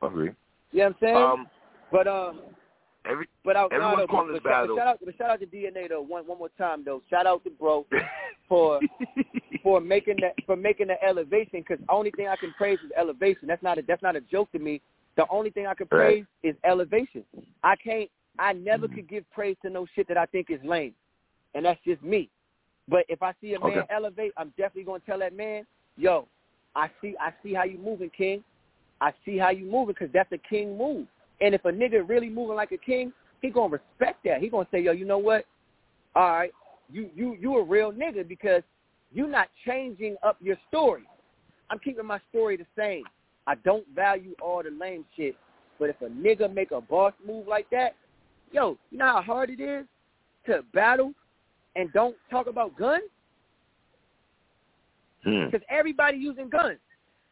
Agree. 0.02 0.32
You 0.72 0.80
know 0.80 0.86
what 0.86 0.86
I'm 0.86 0.96
saying? 1.02 1.16
Um. 1.16 1.48
but 1.92 2.08
um, 2.08 2.40
Every. 3.10 3.28
but 3.44 3.56
out 3.56 3.74
Everyone's 3.74 4.00
no, 4.00 4.08
calling 4.08 4.28
but, 4.28 4.34
this 4.34 4.44
but 4.44 4.50
battle. 4.50 4.78
Shout 4.78 4.88
out, 4.88 5.00
but 5.04 5.18
shout 5.18 5.30
out 5.32 5.40
to 5.40 5.46
DNA 5.48 5.90
though. 5.90 6.02
One 6.02 6.28
one 6.28 6.38
more 6.38 6.50
time 6.58 6.84
though. 6.86 7.02
Shout 7.10 7.26
out 7.26 7.44
to 7.44 7.50
bro 7.50 7.86
for 8.50 8.82
for 9.64 9.82
making 9.82 10.18
that 10.22 10.36
for 10.46 10.56
making 10.56 10.88
the 10.88 11.04
elevation. 11.04 11.64
Because 11.68 11.80
only 11.90 12.12
thing 12.12 12.28
I 12.28 12.36
can 12.36 12.54
praise 12.54 12.80
is 12.84 12.92
elevation. 12.98 13.48
That's 13.48 13.64
not 13.64 13.78
a 13.78 13.82
that's 13.82 14.04
not 14.04 14.16
a 14.16 14.22
joke 14.22 14.52
to 14.52 14.60
me. 14.60 14.82
The 15.16 15.26
only 15.30 15.50
thing 15.50 15.66
I 15.66 15.74
can 15.74 15.88
Right. 15.92 16.06
praise 16.06 16.26
is 16.44 16.56
elevation. 16.64 17.26
I 17.64 17.76
can't. 17.76 18.10
I 18.38 18.54
never 18.54 18.88
Mhm. 18.88 18.96
could 18.96 19.08
give 19.10 19.30
praise 19.32 19.58
to 19.64 19.70
no 19.70 19.86
shit 19.96 20.08
that 20.08 20.18
I 20.18 20.26
think 20.28 20.50
is 20.50 20.64
lame, 20.64 20.94
and 21.56 21.66
that's 21.66 21.82
just 21.84 22.02
me. 22.04 22.30
But 22.88 23.06
if 23.10 23.22
I 23.22 23.34
see 23.42 23.54
a 23.54 23.60
man 23.60 23.80
Okay. 23.80 23.94
elevate, 23.94 24.34
I'm 24.38 24.50
definitely 24.50 24.84
gonna 24.84 25.00
tell 25.00 25.20
that 25.20 25.34
man, 25.34 25.66
yo, 25.98 26.28
I 26.76 26.90
see 27.02 27.16
I 27.20 27.34
see 27.44 27.54
how 27.54 27.64
you 27.64 27.78
moving, 27.80 28.10
King. 28.12 28.44
I 29.02 29.14
see 29.26 29.38
how 29.38 29.50
you 29.50 29.66
moving 29.66 29.94
because 29.94 30.12
that's 30.12 30.32
a 30.32 30.38
king 30.38 30.78
move. 30.78 31.08
And 31.42 31.56
if 31.56 31.64
a 31.66 31.72
nigga 31.72 32.08
really 32.08 32.30
moving 32.30 32.56
like 32.56 32.72
a 32.72 32.78
king, 32.78 33.14
he 33.42 33.50
gonna 33.50 33.74
respect 33.74 34.24
that. 34.26 34.42
He 34.42 34.50
gonna 34.50 34.68
say, 34.72 34.82
yo, 34.82 34.92
you 34.92 35.06
know 35.06 35.18
what? 35.18 35.46
All 36.16 36.32
right, 36.32 36.52
you 36.92 37.10
you 37.16 37.38
you 37.40 37.58
a 37.58 37.64
real 37.64 37.92
nigga 37.92 38.28
because 38.28 38.64
you're 39.14 39.30
not 39.30 39.48
changing 39.66 40.18
up 40.24 40.38
your 40.42 40.58
story. 40.68 41.04
I'm 41.70 41.80
keeping 41.80 42.06
my 42.06 42.20
story 42.30 42.58
the 42.58 42.66
same. 42.78 43.04
I 43.48 43.56
don't 43.56 43.86
value 43.96 44.36
all 44.42 44.62
the 44.64 44.72
lame 44.72 45.06
shit, 45.16 45.36
but 45.80 45.90
if 45.90 46.02
a 46.02 46.06
nigga 46.06 46.54
make 46.54 46.72
a 46.72 46.82
boss 46.82 47.14
move 47.26 47.48
like 47.48 47.70
that, 47.72 47.96
yo, 48.52 48.78
you 48.92 48.98
know 48.98 49.06
how 49.06 49.22
hard 49.22 49.50
it 49.50 49.60
is 49.60 49.86
to 50.46 50.64
battle 50.74 51.14
and 51.76 51.92
don't 51.94 52.16
talk 52.30 52.48
about 52.48 52.78
guns 52.78 53.04
Mm. 55.26 55.52
because 55.52 55.66
everybody 55.70 56.18
using 56.18 56.50
guns. 56.50 56.80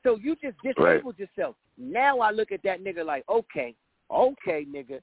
So 0.04 0.18
you 0.18 0.36
just 0.42 0.58
disabled 0.62 1.18
yourself. 1.18 1.56
Now 1.78 2.20
I 2.20 2.32
look 2.32 2.52
at 2.52 2.62
that 2.64 2.84
nigga 2.84 3.06
like, 3.06 3.24
okay, 3.30 3.76
okay, 4.12 4.66
nigga, 4.66 5.02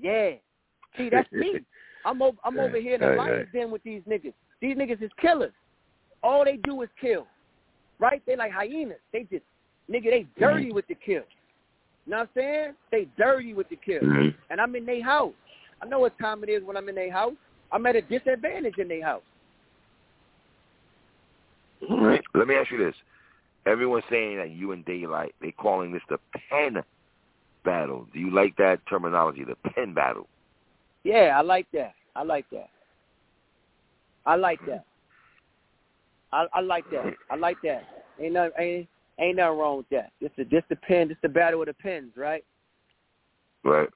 yeah. 0.00 0.30
See, 0.96 1.10
that's 1.10 1.30
me. 1.32 1.60
I'm 2.04 2.22
over, 2.22 2.38
I'm 2.44 2.58
over 2.58 2.78
here 2.78 2.94
in 2.94 3.00
the 3.00 3.16
lion's 3.16 3.48
den 3.52 3.70
with 3.70 3.82
these 3.82 4.02
niggas. 4.08 4.32
These 4.60 4.76
niggas 4.76 5.02
is 5.02 5.10
killers. 5.20 5.52
All 6.22 6.44
they 6.44 6.56
do 6.56 6.82
is 6.82 6.88
kill, 7.00 7.26
right? 7.98 8.22
They 8.26 8.36
like 8.36 8.52
hyenas. 8.52 8.98
They 9.12 9.24
just, 9.24 9.44
nigga, 9.90 10.10
they 10.10 10.26
dirty 10.38 10.72
with 10.72 10.86
the 10.86 10.94
kill. 10.94 11.22
You 12.06 12.12
know 12.12 12.18
what 12.18 12.22
I'm 12.22 12.28
saying? 12.34 12.74
They 12.90 13.08
dirty 13.18 13.52
with 13.52 13.68
the 13.68 13.76
kill. 13.76 14.00
Mhm. 14.00 14.34
And 14.48 14.60
I'm 14.60 14.74
in 14.76 14.86
their 14.86 15.02
house. 15.02 15.34
I 15.82 15.86
know 15.86 16.00
what 16.00 16.18
time 16.18 16.42
it 16.42 16.48
is 16.48 16.62
when 16.62 16.76
I'm 16.76 16.88
in 16.88 16.94
their 16.94 17.12
house. 17.12 17.34
I'm 17.70 17.84
at 17.86 17.96
a 17.96 18.02
disadvantage 18.02 18.78
in 18.78 18.88
their 18.88 19.04
house. 19.04 19.22
All 21.90 22.00
right. 22.00 22.22
Let 22.34 22.48
me 22.48 22.54
ask 22.54 22.70
you 22.70 22.78
this. 22.78 22.94
Everyone's 23.66 24.04
saying 24.08 24.38
that 24.38 24.50
you 24.50 24.72
and 24.72 24.84
Daylyt, 24.86 25.32
they 25.40 25.52
calling 25.52 25.92
this 25.92 26.02
the 26.08 26.18
pen 26.48 26.82
battle. 27.64 28.06
Do 28.12 28.18
you 28.18 28.30
like 28.30 28.56
that 28.56 28.80
terminology, 28.88 29.44
the 29.44 29.56
pen 29.70 29.94
battle? 29.94 30.28
Yeah, 31.04 31.34
I 31.36 31.42
like 31.42 31.66
that. 31.72 31.94
I 32.14 32.22
like 32.22 32.46
that. 32.50 32.68
I 34.26 34.36
like 34.36 34.60
that. 34.66 34.84
I, 36.32 36.46
I 36.52 36.60
like 36.60 36.84
that. 36.90 37.14
I 37.30 37.36
like 37.36 37.56
that. 37.62 37.84
Ain't 38.20 38.34
nothing, 38.34 38.52
ain't, 38.58 38.88
ain't 39.18 39.36
nothing 39.36 39.58
wrong 39.58 39.76
with 39.78 39.88
that. 39.90 40.12
This 40.20 40.30
the 40.36 40.44
this 40.44 40.62
the 40.68 40.76
pen. 40.76 41.08
This 41.08 41.16
the 41.22 41.28
battle 41.28 41.62
of 41.62 41.66
the 41.66 41.74
pens, 41.74 42.12
right? 42.16 42.44
Right. 43.64 43.88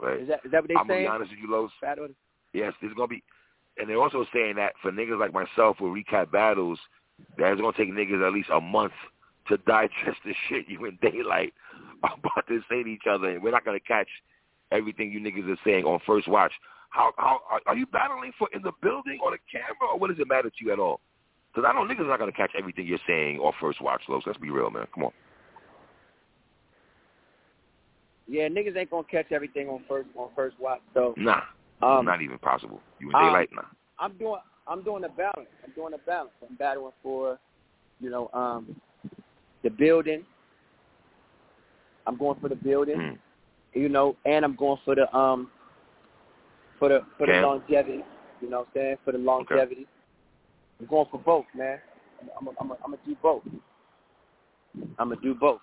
Right. 0.00 0.20
Is 0.20 0.28
that 0.28 0.40
is 0.44 0.52
that 0.52 0.62
what 0.62 0.68
they 0.68 0.74
I'm 0.76 0.86
gonna 0.86 1.00
be 1.00 1.06
honest 1.06 1.30
with 1.30 1.40
you, 1.40 1.50
Los. 1.50 1.70
Battle 1.80 2.08
the, 2.08 2.14
Yes, 2.58 2.72
there's 2.80 2.94
gonna 2.94 3.08
be, 3.08 3.22
and 3.78 3.88
they're 3.88 4.00
also 4.00 4.24
saying 4.32 4.56
that 4.56 4.74
for 4.80 4.92
niggas 4.92 5.18
like 5.18 5.32
myself 5.32 5.80
with 5.80 5.92
recap 5.92 6.30
battles, 6.30 6.78
that 7.38 7.52
it's 7.52 7.60
gonna 7.60 7.76
take 7.76 7.92
niggas 7.92 8.24
at 8.24 8.32
least 8.32 8.50
a 8.52 8.60
month 8.60 8.92
to 9.48 9.56
digest 9.66 10.18
the 10.24 10.34
shit 10.48 10.68
you 10.68 10.84
and 10.84 11.00
Daylyt 11.00 11.52
about 12.18 12.46
to 12.48 12.60
say 12.68 12.82
to 12.82 12.88
each 12.88 13.06
other, 13.08 13.30
and 13.30 13.42
we're 13.42 13.50
not 13.50 13.64
gonna 13.64 13.80
catch 13.80 14.08
everything 14.72 15.10
you 15.10 15.20
niggas 15.20 15.50
are 15.50 15.60
saying 15.64 15.84
on 15.84 16.00
first 16.06 16.28
watch. 16.28 16.52
How 16.90 17.12
how 17.16 17.40
are, 17.66 17.76
you 17.76 17.86
battling 17.86 18.32
for 18.38 18.48
in 18.52 18.62
the 18.62 18.72
building 18.82 19.18
or 19.22 19.32
the 19.32 19.38
camera, 19.50 19.92
or 19.92 19.98
what 19.98 20.10
does 20.10 20.18
it 20.18 20.28
matter 20.28 20.48
to 20.48 20.56
you 20.64 20.72
at 20.72 20.78
all? 20.78 21.00
Because 21.52 21.68
I 21.68 21.72
know 21.72 21.86
niggas 21.86 22.04
are 22.04 22.08
not 22.08 22.18
gonna 22.18 22.32
catch 22.32 22.52
everything 22.56 22.86
you're 22.86 22.98
saying 23.06 23.38
on 23.38 23.52
first 23.60 23.80
watch, 23.80 24.02
Los. 24.08 24.22
Let's 24.26 24.38
be 24.38 24.50
real, 24.50 24.70
man. 24.70 24.86
Come 24.94 25.04
on. 25.04 25.12
yeah, 28.26 28.48
niggas 28.48 28.76
ain't 28.76 28.90
gonna 28.90 29.04
catch 29.10 29.32
everything 29.32 29.68
on 29.68 29.82
first 29.88 30.08
on 30.16 30.28
first 30.34 30.58
watch. 30.60 30.80
So 30.94 31.14
Nah, 31.16 31.42
um, 31.82 32.04
not 32.04 32.22
even 32.22 32.38
possible. 32.38 32.80
You 32.98 33.08
um, 33.08 33.14
Daylyt, 33.14 33.48
nah. 33.52 33.62
I'm 33.98 34.16
doing 34.16 34.40
I'm 34.66 34.82
doing 34.82 35.04
a 35.04 35.08
balance. 35.08 35.48
I'm 35.64 35.72
doing 35.74 35.94
a 35.94 35.98
balance. 35.98 36.32
I'm 36.48 36.56
battling 36.56 36.92
for, 37.02 37.38
you 38.00 38.10
know, 38.10 38.30
um, 38.32 38.80
the 39.62 39.70
building. 39.70 40.24
I'm 42.06 42.16
going 42.16 42.38
for 42.40 42.48
the 42.48 42.56
building. 42.56 42.96
Mm. 42.96 43.18
you 43.74 43.88
know, 43.88 44.16
and 44.24 44.44
I'm 44.44 44.56
going 44.56 44.78
for 44.84 44.94
the 44.94 45.12
um 45.14 45.50
for 46.78 46.88
the 46.88 47.00
for 47.18 47.26
the 47.26 47.34
longevity. 47.34 48.00
You 48.40 48.50
know 48.50 48.60
what 48.60 48.68
I'm 48.68 48.72
saying? 48.74 48.96
For 49.04 49.12
the 49.12 49.18
longevity. 49.18 49.86
I'm 50.80 50.86
going 50.86 51.06
for 51.10 51.18
both, 51.18 51.46
man. 51.54 51.78
I'm 52.38 52.48
I'm 52.60 52.72
I'm 52.72 52.78
gonna 52.90 52.96
do 53.06 53.16
both. 53.22 53.42
I'm 54.98 55.08
gonna 55.08 55.20
do 55.20 55.34
both. 55.34 55.60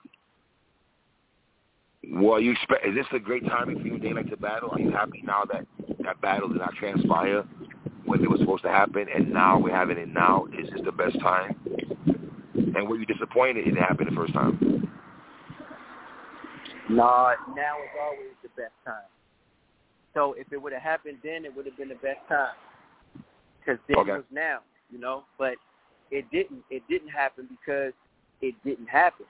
Well, 2.11 2.39
you 2.39 2.51
expect 2.51 2.85
is 2.85 2.95
this 2.95 3.05
a 3.13 3.19
great 3.19 3.45
timing 3.45 3.80
for 3.80 3.88
you 3.88 3.93
and 3.95 4.03
Daylyt 4.03 4.30
to 4.31 4.38
battle? 4.38 4.69
Are 4.72 4.80
you 4.80 4.91
happy 4.91 5.22
now 5.23 5.43
that 5.51 5.65
that 6.03 6.19
battle 6.22 6.47
did 6.49 6.57
not 6.57 6.73
transpire 6.76 7.43
when 8.05 8.23
it 8.23 8.30
was 8.30 8.39
supposed 8.39 8.63
to 8.63 8.69
happen, 8.69 9.05
and 9.13 9.31
now 9.31 9.59
we're 9.59 9.76
having 9.76 9.97
it 9.97 10.09
now? 10.09 10.47
Is 10.57 10.69
this 10.72 10.81
the 10.84 10.91
best 10.91 11.19
time? 11.19 11.55
And 12.55 12.88
were 12.88 12.97
you 12.97 13.05
disappointed 13.05 13.57
it 13.57 13.65
didn't 13.65 13.84
happen 13.84 14.07
the 14.09 14.15
first 14.15 14.34
time? 14.34 14.90
Nah, 16.91 17.35
now 17.55 17.77
is 17.84 17.89
always 18.01 18.35
the 18.43 18.49
best 18.49 18.73
time. 18.85 19.07
So 20.13 20.34
if 20.38 20.51
it 20.51 20.61
would 20.61 20.73
have 20.73 20.81
happened 20.81 21.19
then, 21.23 21.45
it 21.45 21.55
would 21.55 21.65
have 21.65 21.77
been 21.77 21.89
the 21.89 21.95
best 21.95 22.19
time. 22.27 22.55
Because 23.59 23.80
then 23.88 23.97
Okay. 23.99 24.11
was 24.11 24.26
now, 24.31 24.59
you 24.89 24.99
know. 24.99 25.23
But 25.38 25.55
it 26.09 26.30
didn't. 26.31 26.63
It 26.69 26.84
didn't 26.89 27.09
happen 27.09 27.47
because 27.49 27.93
it 28.41 28.55
didn't 28.65 28.88
happen. 28.88 29.26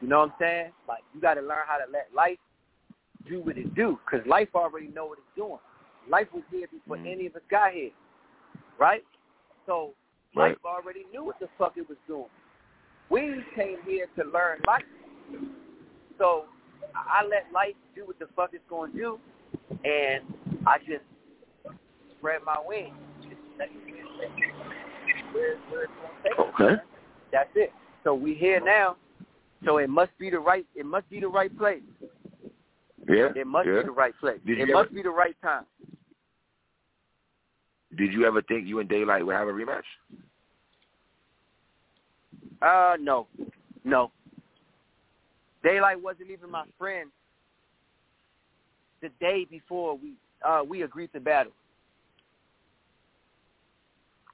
You 0.00 0.08
know 0.08 0.20
what 0.20 0.30
I'm 0.30 0.34
saying? 0.38 0.72
Like 0.88 1.02
you 1.14 1.20
got 1.20 1.34
to 1.34 1.40
learn 1.40 1.64
how 1.66 1.78
to 1.78 1.90
let 1.90 2.08
life 2.14 2.38
do 3.28 3.40
what 3.40 3.56
it 3.56 3.74
do. 3.74 3.98
Because 4.04 4.26
life 4.26 4.48
already 4.54 4.88
know 4.88 5.06
what 5.06 5.18
it's 5.18 5.36
doing. 5.36 5.58
Life 6.08 6.28
was 6.32 6.42
here 6.50 6.68
before 6.68 6.96
Mhm. 6.98 7.12
any 7.12 7.26
of 7.26 7.36
us 7.36 7.42
got 7.50 7.72
here, 7.72 7.92
right? 8.78 9.04
So 9.66 9.94
Right. 10.34 10.52
life 10.52 10.64
already 10.64 11.04
knew 11.12 11.24
what 11.24 11.38
the 11.38 11.48
fuck 11.58 11.76
it 11.76 11.88
was 11.88 11.98
doing. 12.06 12.30
We 13.08 13.44
came 13.54 13.82
here 13.82 14.06
to 14.16 14.24
learn 14.24 14.60
life. 14.66 14.84
So 16.18 16.46
I 16.94 17.24
let 17.24 17.52
life 17.52 17.74
do 17.94 18.06
what 18.06 18.18
the 18.18 18.26
fuck 18.36 18.50
it's 18.52 18.64
going 18.68 18.92
to 18.92 18.98
do, 18.98 19.18
and 19.84 20.22
I 20.66 20.78
just 20.78 21.04
spread 22.18 22.40
my 22.44 22.56
wings. 22.64 22.94
Just 23.22 23.40
let 23.58 23.68
it 23.68 23.90
where, 25.32 25.56
where 25.70 25.84
it's 25.84 25.92
going 26.00 26.12
to 26.22 26.28
take 26.28 26.38
us, 26.38 26.54
Okay. 26.60 26.82
That's 27.32 27.50
it. 27.54 27.72
So 28.04 28.14
we 28.14 28.34
here 28.34 28.60
now. 28.64 28.96
So 29.64 29.78
it 29.78 29.88
must 29.88 30.16
be 30.18 30.30
the 30.30 30.38
right. 30.38 30.66
It 30.74 30.86
must 30.86 31.08
be 31.10 31.20
the 31.20 31.28
right 31.28 31.56
place. 31.56 31.82
Yeah. 33.08 33.28
It 33.36 33.46
must 33.46 33.68
yeah. 33.68 33.80
be 33.80 33.86
the 33.86 33.92
right 33.92 34.14
place. 34.18 34.38
Did 34.46 34.58
it 34.58 34.68
must 34.72 34.86
ever- 34.86 34.94
be 34.94 35.02
the 35.02 35.10
right 35.10 35.36
time. 35.42 35.64
Did 37.96 38.12
you 38.12 38.24
ever 38.24 38.40
think 38.42 38.68
you 38.68 38.78
and 38.78 38.88
Daylyt 38.88 39.26
would 39.26 39.34
have 39.34 39.48
a 39.48 39.52
rematch? 39.52 39.82
Uh, 42.62 42.96
no, 43.00 43.26
no. 43.84 44.12
Daylyt 45.64 46.00
wasn't 46.00 46.30
even 46.30 46.50
my 46.50 46.64
friend. 46.78 47.10
The 49.02 49.08
day 49.20 49.46
before 49.50 49.96
we 49.96 50.14
uh 50.46 50.62
we 50.66 50.82
agreed 50.82 51.12
to 51.14 51.20
battle. 51.20 51.52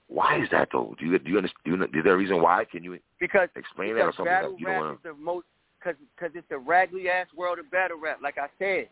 Why 0.09 0.41
is 0.41 0.49
that 0.53 0.69
though? 0.73 0.95
Do 0.99 1.07
you 1.07 1.19
do 1.19 1.31
you 1.31 1.37
understand? 1.37 1.63
Do 1.65 1.71
you, 1.73 1.77
know- 1.77 1.85
is 1.85 2.05
there 2.05 2.15
a 2.15 2.17
reason 2.17 2.43
why? 2.43 2.65
Can 2.65 2.85
you 2.85 2.99
Because 3.19 3.49
explain 3.57 3.95
that 3.97 4.03
or 4.03 4.13
something 4.13 4.27
battle 4.27 4.57
you 4.59 4.67
don't 4.67 4.75
rap 4.75 4.83
want 4.83 4.99
is 4.99 5.03
the 5.05 5.15
most 5.15 5.47
because 5.79 5.97
because 6.15 6.35
it's 6.35 6.49
the 6.49 6.59
raggedy 6.59 7.09
ass 7.09 7.27
world 7.37 7.59
of 7.59 7.71
battle 7.71 7.99
rap. 8.01 8.19
Like 8.23 8.39
I 8.39 8.49
said. 8.59 8.89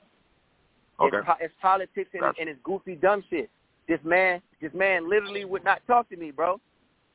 Okay. 1.01 1.17
it's, 1.17 1.29
it's 1.41 1.55
politics 1.61 2.11
and, 2.13 2.21
Gotcha. 2.21 2.41
and 2.41 2.49
it's 2.49 2.61
goofy 2.63 2.95
dumb 2.95 3.25
shit. 3.29 3.51
This 3.89 3.99
man, 4.05 4.41
this 4.63 4.73
man 4.75 5.11
literally 5.11 5.45
would 5.45 5.65
not 5.65 5.81
talk 5.89 6.09
to 6.11 6.17
me, 6.17 6.31
bro. 6.31 6.61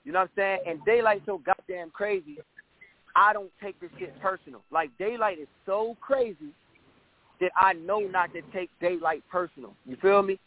You 0.03 0.11
know 0.11 0.19
what 0.19 0.29
I'm 0.35 0.35
saying? 0.35 0.59
And 0.67 0.79
Daylyt 0.81 1.21
so 1.25 1.41
goddamn 1.45 1.89
crazy. 1.91 2.39
I 3.15 3.33
don't 3.33 3.51
take 3.61 3.79
this 3.79 3.89
shit 3.99 4.13
personal. 4.21 4.61
Like 4.71 4.91
Daylyt 4.99 5.41
is 5.41 5.47
so 5.65 5.97
crazy 6.01 6.53
that 7.39 7.51
I 7.55 7.73
know 7.73 7.99
not 7.99 8.31
to 8.33 8.41
take 8.53 8.69
Daylyt 8.81 9.21
personal. 9.31 9.73
You 9.85 9.95
feel 10.01 10.21
me? 10.21 10.39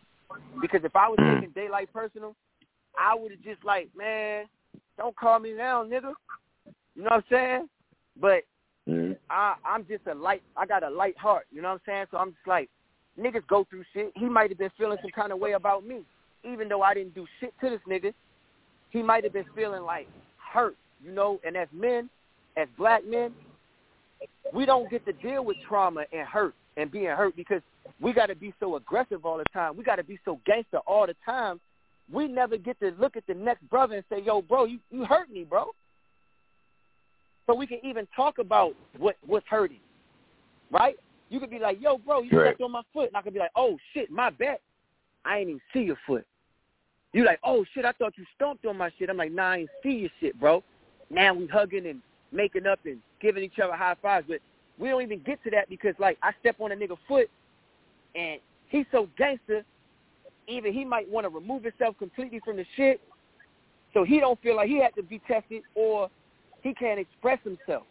Because 0.60 0.84
if 0.84 0.94
I 0.94 1.08
was 1.08 1.18
Mm. 1.20 1.40
taking 1.40 1.50
Daylyt 1.50 1.92
personal, 1.92 2.34
I 2.98 3.14
would 3.14 3.30
have 3.32 3.42
just 3.42 3.64
like, 3.64 3.88
man, 3.96 4.48
don't 4.96 5.16
call 5.16 5.38
me 5.38 5.52
now, 5.52 5.82
nigga. 5.84 6.14
You 6.94 7.02
know 7.02 7.10
what 7.10 7.12
I'm 7.12 7.24
saying? 7.30 7.70
But 8.16 8.44
Mhm. 8.86 9.18
I 9.30 9.56
I'm 9.64 9.86
just 9.86 10.06
a 10.06 10.14
light 10.14 10.42
I 10.56 10.66
got 10.66 10.82
a 10.82 10.90
light 10.90 11.16
heart, 11.16 11.46
you 11.50 11.62
know 11.62 11.68
what 11.68 11.74
I'm 11.74 11.80
saying? 11.86 12.06
So 12.10 12.18
I'm 12.18 12.32
just 12.32 12.46
like 12.46 12.68
niggas 13.18 13.46
go 13.46 13.64
through 13.64 13.84
shit. 13.92 14.12
He 14.16 14.26
might 14.26 14.50
have 14.50 14.58
been 14.58 14.70
feeling 14.70 14.98
some 15.00 15.10
kind 15.10 15.32
of 15.32 15.38
way 15.38 15.52
about 15.52 15.84
me. 15.84 16.04
Even 16.44 16.68
though 16.68 16.82
I 16.82 16.94
didn't 16.94 17.14
do 17.14 17.26
shit 17.40 17.54
to 17.60 17.70
this 17.70 17.80
nigga, 17.88 18.12
he 18.90 19.02
might 19.02 19.24
have 19.24 19.32
been 19.32 19.46
feeling 19.54 19.82
like 19.82 20.08
hurt, 20.36 20.76
you 21.02 21.12
know, 21.12 21.40
and 21.44 21.56
as 21.56 21.68
men, 21.72 22.10
as 22.56 22.68
black 22.76 23.04
men, 23.06 23.32
we 24.52 24.66
don't 24.66 24.90
get 24.90 25.04
to 25.06 25.12
deal 25.14 25.44
with 25.44 25.56
trauma 25.66 26.04
and 26.12 26.26
hurt 26.26 26.54
and 26.76 26.90
being 26.90 27.06
hurt 27.06 27.34
because 27.36 27.62
we 28.00 28.12
got 28.12 28.26
to 28.26 28.34
be 28.34 28.52
so 28.60 28.76
aggressive 28.76 29.24
all 29.24 29.38
the 29.38 29.46
time. 29.52 29.76
We 29.76 29.84
got 29.84 29.96
to 29.96 30.04
be 30.04 30.18
so 30.24 30.40
gangster 30.46 30.78
all 30.78 31.06
the 31.06 31.16
time. 31.24 31.60
We 32.12 32.28
never 32.28 32.56
get 32.56 32.78
to 32.80 32.92
look 32.98 33.16
at 33.16 33.26
the 33.26 33.34
next 33.34 33.68
brother 33.70 33.96
and 33.96 34.04
say, 34.10 34.20
"Yo, 34.22 34.42
bro, 34.42 34.64
you 34.64 34.78
you 34.90 35.04
hurt 35.04 35.30
me, 35.30 35.44
bro." 35.44 35.70
So 37.46 37.54
we 37.54 37.66
can 37.66 37.78
even 37.82 38.06
talk 38.14 38.38
about 38.38 38.74
what 38.98 39.16
what's 39.26 39.46
hurting, 39.48 39.80
right? 40.70 40.96
You 41.30 41.40
could 41.40 41.50
be 41.50 41.58
like, 41.58 41.80
"Yo, 41.80 41.98
bro, 41.98 42.22
you 42.22 42.36
Right. 42.36 42.48
stepped 42.48 42.60
on 42.60 42.72
my 42.72 42.82
foot," 42.92 43.08
and 43.08 43.16
I 43.16 43.22
could 43.22 43.32
be 43.32 43.38
like, 43.38 43.52
"Oh 43.56 43.78
shit, 43.92 44.10
my 44.10 44.30
bad. 44.30 44.58
I 45.24 45.38
ain't 45.38 45.48
even 45.48 45.60
see 45.72 45.82
your 45.82 45.98
foot." 46.06 46.26
You 47.12 47.24
like, 47.24 47.40
"Oh 47.44 47.64
shit, 47.72 47.84
I 47.84 47.92
thought 47.92 48.18
you 48.18 48.26
stomped 48.34 48.66
on 48.66 48.76
my 48.76 48.90
shit." 48.98 49.08
I'm 49.08 49.16
like, 49.16 49.32
"Nah, 49.32 49.52
I 49.52 49.56
ain't 49.58 49.70
see 49.82 49.92
your 49.92 50.10
shit, 50.20 50.38
bro." 50.38 50.62
Now 51.08 51.34
we 51.34 51.46
hugging 51.46 51.86
and 51.86 52.02
making 52.32 52.66
up 52.66 52.80
and 52.84 52.98
giving 53.20 53.42
each 53.42 53.58
other 53.62 53.74
high 53.74 53.96
fives, 54.00 54.26
but 54.28 54.40
we 54.78 54.88
don't 54.88 55.02
even 55.02 55.22
get 55.22 55.42
to 55.44 55.50
that 55.50 55.68
because 55.68 55.94
like 55.98 56.18
I 56.22 56.32
step 56.40 56.56
on 56.60 56.72
a 56.72 56.76
nigga 56.76 56.96
foot 57.06 57.30
and 58.14 58.40
he's 58.68 58.86
so 58.90 59.08
gangster, 59.16 59.64
even 60.48 60.72
he 60.72 60.84
might 60.84 61.08
want 61.10 61.24
to 61.24 61.28
remove 61.28 61.64
himself 61.64 61.96
completely 61.98 62.40
from 62.44 62.56
the 62.56 62.66
shit, 62.76 63.00
so 63.94 64.04
he 64.04 64.20
don't 64.20 64.40
feel 64.42 64.56
like 64.56 64.68
he 64.68 64.80
had 64.80 64.94
to 64.96 65.02
be 65.02 65.20
tested, 65.20 65.62
or 65.74 66.08
he 66.62 66.74
can't 66.74 66.98
express 66.98 67.38
himself. 67.44 67.84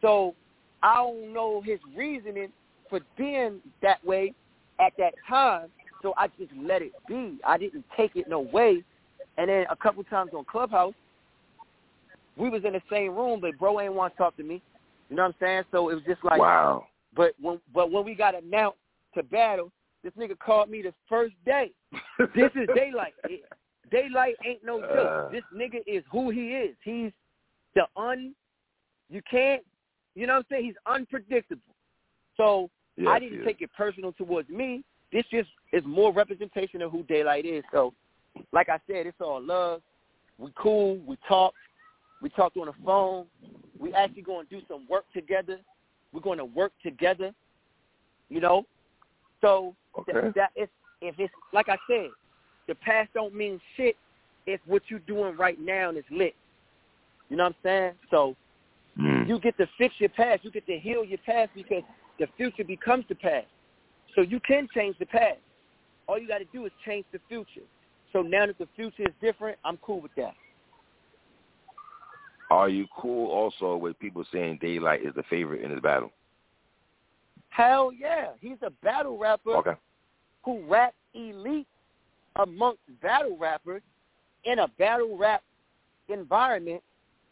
So 0.00 0.34
I 0.82 0.96
don't 0.96 1.32
know 1.32 1.62
his 1.64 1.78
reasoning 1.96 2.48
for 2.88 3.00
being 3.16 3.60
that 3.82 4.04
way 4.04 4.34
at 4.78 4.92
that 4.98 5.14
time. 5.28 5.68
So 6.02 6.14
I 6.16 6.28
just 6.38 6.50
let 6.60 6.82
it 6.82 6.92
be. 7.06 7.38
I 7.46 7.58
didn't 7.58 7.84
take 7.96 8.16
it 8.16 8.28
no 8.28 8.40
way. 8.40 8.82
And 9.36 9.48
then 9.48 9.64
a 9.70 9.76
couple 9.76 10.02
times 10.04 10.32
on 10.34 10.44
Clubhouse, 10.44 10.94
we 12.36 12.48
was 12.48 12.64
in 12.64 12.72
the 12.72 12.82
same 12.90 13.14
room, 13.14 13.40
but 13.40 13.58
bro 13.58 13.80
ain't 13.80 13.94
want 13.94 14.14
to 14.14 14.18
talk 14.18 14.36
to 14.36 14.42
me. 14.42 14.62
You 15.08 15.16
know 15.16 15.22
what 15.22 15.28
I'm 15.28 15.34
saying? 15.40 15.64
So 15.72 15.88
it 15.90 15.94
was 15.94 16.04
just 16.06 16.24
like, 16.24 16.38
wow. 16.38 16.86
but 17.14 17.32
when 17.40 17.60
but 17.74 17.90
when 17.90 18.04
we 18.04 18.14
got 18.14 18.34
announced 18.34 18.78
to 19.14 19.22
battle, 19.22 19.72
this 20.04 20.12
nigga 20.18 20.38
called 20.38 20.70
me 20.70 20.82
the 20.82 20.94
first 21.08 21.34
day. 21.44 21.72
This 22.34 22.50
is 22.54 22.68
Daylyt. 22.68 23.12
It- 23.24 23.44
Daylyt 23.92 24.34
ain't 24.46 24.64
no 24.64 24.80
joke. 24.80 24.90
Uh. 24.92 25.28
this 25.30 25.42
nigga 25.52 25.80
is 25.84 26.04
who 26.12 26.30
he 26.30 26.50
is. 26.50 26.76
He's 26.84 27.10
the 27.74 27.82
un. 27.96 28.34
You 29.08 29.20
can't. 29.28 29.62
You 30.14 30.28
know 30.28 30.34
what 30.34 30.38
I'm 30.38 30.46
saying? 30.50 30.64
He's 30.66 30.74
unpredictable. 30.86 31.62
So 32.36 32.70
Yes, 32.96 33.08
I 33.10 33.18
didn't 33.18 33.44
take 33.44 33.62
it 33.62 33.70
personal 33.76 34.12
towards 34.12 34.48
me. 34.48 34.84
This 35.12 35.24
just 35.30 35.48
is 35.72 35.82
more 35.84 36.12
representation 36.12 36.82
of 36.82 36.92
who 36.92 37.02
Daylyt 37.04 37.44
is. 37.44 37.64
So, 37.72 37.94
like 38.52 38.68
I 38.68 38.78
said, 38.86 39.06
it's 39.06 39.20
all 39.20 39.42
love. 39.42 39.82
We 40.38 40.50
cool. 40.54 40.98
We 40.98 41.16
talk. 41.26 41.54
We 42.22 42.28
talked 42.28 42.56
on 42.56 42.66
the 42.66 42.72
phone. 42.84 43.26
We 43.78 43.92
actually 43.94 44.22
going 44.22 44.46
to 44.46 44.60
do 44.60 44.64
some 44.68 44.86
work 44.88 45.04
together. 45.12 45.58
We're 46.12 46.20
going 46.20 46.38
to 46.38 46.44
work 46.44 46.72
together. 46.82 47.32
You 48.28 48.40
know, 48.40 48.64
so 49.40 49.74
Okay. 49.98 50.12
that, 50.12 50.34
that 50.34 50.50
if 50.54 50.68
if 51.00 51.14
it's 51.18 51.32
like 51.52 51.68
I 51.68 51.78
said, 51.88 52.10
the 52.68 52.74
past 52.76 53.10
don't 53.14 53.34
mean 53.34 53.60
shit 53.76 53.96
if 54.46 54.60
what 54.66 54.82
you're 54.88 55.00
doing 55.00 55.36
right 55.36 55.58
now 55.58 55.90
is 55.90 56.04
lit. 56.10 56.34
You 57.28 57.36
know 57.36 57.44
what 57.44 57.50
I'm 57.50 57.56
saying? 57.62 57.92
So 58.10 58.36
Mm. 58.98 59.28
you 59.28 59.38
get 59.38 59.56
to 59.56 59.66
fix 59.78 59.94
your 59.98 60.10
past. 60.10 60.44
You 60.44 60.50
get 60.50 60.66
to 60.66 60.78
heal 60.78 61.04
your 61.04 61.18
past 61.18 61.52
because 61.54 61.82
the 62.18 62.26
future 62.36 62.64
becomes 62.64 63.04
the 63.08 63.14
past. 63.14 63.46
So 64.14 64.20
you 64.22 64.40
can 64.40 64.68
change 64.74 64.98
the 64.98 65.06
past. 65.06 65.38
All 66.08 66.18
you 66.18 66.26
got 66.26 66.38
to 66.38 66.44
do 66.46 66.66
is 66.66 66.72
change 66.84 67.06
the 67.12 67.20
future. 67.28 67.66
So 68.12 68.20
now 68.22 68.46
that 68.46 68.58
the 68.58 68.68
future 68.74 69.04
is 69.04 69.14
different, 69.20 69.58
I'm 69.64 69.78
cool 69.78 70.00
with 70.00 70.14
that. 70.16 70.34
Are 72.50 72.68
you 72.68 72.86
cool 72.96 73.30
also 73.30 73.76
with 73.76 73.98
people 74.00 74.24
saying 74.32 74.58
Daylyt 74.62 75.06
is 75.06 75.14
the 75.14 75.22
favorite 75.30 75.62
in 75.62 75.70
this 75.70 75.80
battle? 75.80 76.10
Hell 77.50 77.92
yeah, 77.92 78.28
he's 78.40 78.58
a 78.62 78.70
battle 78.82 79.18
rapper 79.18 79.56
Okay. 79.56 79.74
who 80.44 80.64
raps 80.66 80.96
elite 81.14 81.66
amongst 82.36 82.80
battle 83.02 83.36
rappers 83.36 83.82
in 84.44 84.60
a 84.60 84.68
battle 84.78 85.16
rap 85.16 85.42
environment, 86.08 86.82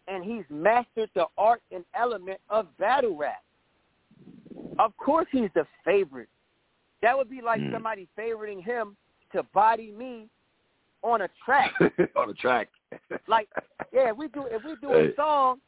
and 0.06 0.24
he's 0.24 0.44
mastered 0.50 1.10
the 1.14 1.26
art 1.36 1.62
and 1.72 1.84
element 1.94 2.40
of 2.48 2.66
battle 2.78 3.16
rap. 3.16 3.42
Of 4.78 4.96
course, 4.96 5.26
he's 5.32 5.50
the 5.54 5.66
favorite. 5.84 6.28
That 7.02 7.16
would 7.16 7.30
be 7.30 7.40
like 7.40 7.60
Mm. 7.60 7.72
somebody 7.72 8.08
favoriting 8.16 8.62
him 8.62 8.96
to 9.32 9.42
body 9.54 9.90
me 9.92 10.28
on 11.02 11.22
a 11.22 11.28
track. 11.44 11.72
On 12.16 12.28
the 12.28 12.34
track. 12.34 12.68
Like, 13.26 13.48
yeah, 13.92 14.10
if 14.10 14.16
we 14.16 14.28
do 14.28 14.46
if 14.50 14.64
we 14.64 14.74
do 14.80 14.92
a 14.92 15.14
song, 15.16 15.60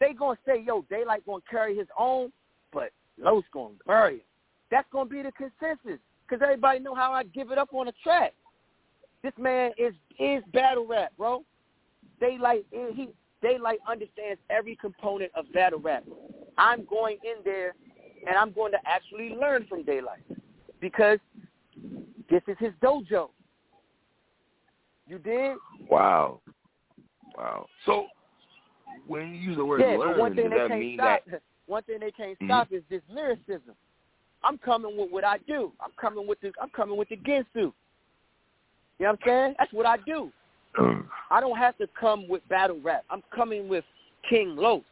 they 0.00 0.12
gonna 0.12 0.38
say, 0.46 0.62
"Yo, 0.66 0.82
Daylyt 0.82 1.24
gonna 1.26 1.42
carry 1.50 1.76
his 1.76 1.86
own," 1.98 2.32
but 2.72 2.90
Los 3.18 3.44
gonna 3.52 3.74
bury 3.86 4.16
it. 4.16 4.26
That's 4.70 4.88
gonna 4.92 5.08
be 5.08 5.22
the 5.22 5.32
consensus 5.32 6.00
because 6.26 6.42
everybody 6.42 6.80
know 6.80 6.94
how 6.94 7.12
I 7.12 7.24
give 7.24 7.50
it 7.50 7.58
up 7.58 7.72
on 7.72 7.88
a 7.88 7.92
track. 8.02 8.34
This 9.22 9.32
man 9.38 9.72
is 9.78 9.94
is 10.18 10.42
battle 10.52 10.86
rap, 10.86 11.12
bro. 11.16 11.44
Daylyt 12.20 12.64
he 12.70 13.10
Daylyt 13.42 13.78
understands 13.88 14.40
every 14.50 14.76
component 14.76 15.30
of 15.34 15.52
battle 15.52 15.80
rap. 15.80 16.04
I'm 16.58 16.84
going 16.84 17.18
in 17.24 17.42
there 17.44 17.74
and 18.26 18.36
I'm 18.36 18.52
going 18.52 18.72
to 18.72 18.78
actually 18.86 19.30
learn 19.30 19.66
from 19.68 19.84
Daylyt 19.84 20.22
because 20.80 21.18
this 22.30 22.42
is 22.46 22.56
his 22.58 22.72
dojo. 22.82 23.30
You 25.12 25.18
did? 25.18 25.58
Wow. 25.90 26.40
Wow. 27.36 27.66
So 27.84 28.06
when 29.06 29.28
you 29.28 29.34
use 29.34 29.58
the 29.58 29.64
word 29.64 29.82
yeah, 29.82 29.98
learn, 29.98 30.18
one 30.18 30.34
thing 30.34 30.44
does 30.44 30.52
they 30.52 30.56
that 30.56 30.68
can't 30.68 30.80
mean 30.80 30.96
stop. 30.96 31.20
that 31.30 31.42
one 31.66 31.82
thing 31.82 32.00
they 32.00 32.10
can't 32.10 32.38
Mhm. 32.40 32.46
stop 32.46 32.72
is 32.72 32.82
this 32.88 33.02
lyricism. 33.10 33.76
I'm 34.42 34.56
coming 34.56 34.96
with 34.96 35.10
what 35.10 35.22
I 35.22 35.36
do. 35.46 35.70
I'm 35.80 35.90
coming 36.00 36.26
with 36.26 36.40
the 36.40 36.50
I'm 36.62 36.70
coming 36.70 36.96
with 36.96 37.10
the 37.10 37.18
Ginsu. 37.18 37.44
You 37.54 37.72
know 39.00 39.10
what 39.10 39.10
I'm 39.10 39.18
saying? 39.26 39.54
That's 39.58 39.72
what 39.74 39.84
I 39.84 39.98
do. 39.98 40.32
I 41.30 41.40
don't 41.40 41.58
have 41.58 41.76
to 41.76 41.86
come 41.88 42.26
with 42.26 42.48
battle 42.48 42.80
rap. 42.80 43.04
I'm 43.10 43.22
coming 43.34 43.68
with 43.68 43.84
King 44.30 44.56
Los. 44.56 44.76
You 44.76 44.80
know 44.80 44.82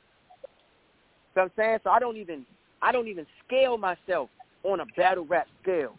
what 1.33 1.43
I'm 1.45 1.51
saying? 1.57 1.79
So 1.83 1.89
I 1.89 1.99
don't 1.99 2.19
even 2.19 2.45
I 2.83 2.93
don't 2.93 3.09
even 3.09 3.27
scale 3.47 3.79
myself 3.79 4.29
on 4.65 4.81
a 4.81 4.87
battle 4.99 5.25
rap 5.25 5.47
scale. 5.63 5.99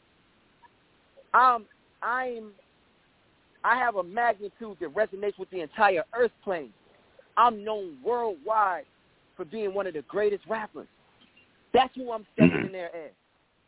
Um 1.33 1.65
I'm 2.03 2.51
I 3.63 3.77
have 3.77 3.95
a 3.95 4.03
magnitude 4.03 4.77
that 4.79 4.95
resonates 4.95 5.37
with 5.37 5.49
the 5.51 5.61
entire 5.61 6.03
earth 6.13 6.31
plane. 6.43 6.73
I'm 7.37 7.63
known 7.63 7.97
worldwide 8.03 8.85
for 9.37 9.45
being 9.45 9.73
one 9.73 9.87
of 9.87 9.93
the 9.93 10.01
greatest 10.03 10.43
rappers. 10.47 10.87
That's 11.73 11.93
who 11.95 12.11
I'm 12.11 12.25
stepping 12.33 12.57
Mhm. 12.57 12.65
in 12.65 12.71
there 12.71 12.93
as. 12.95 13.11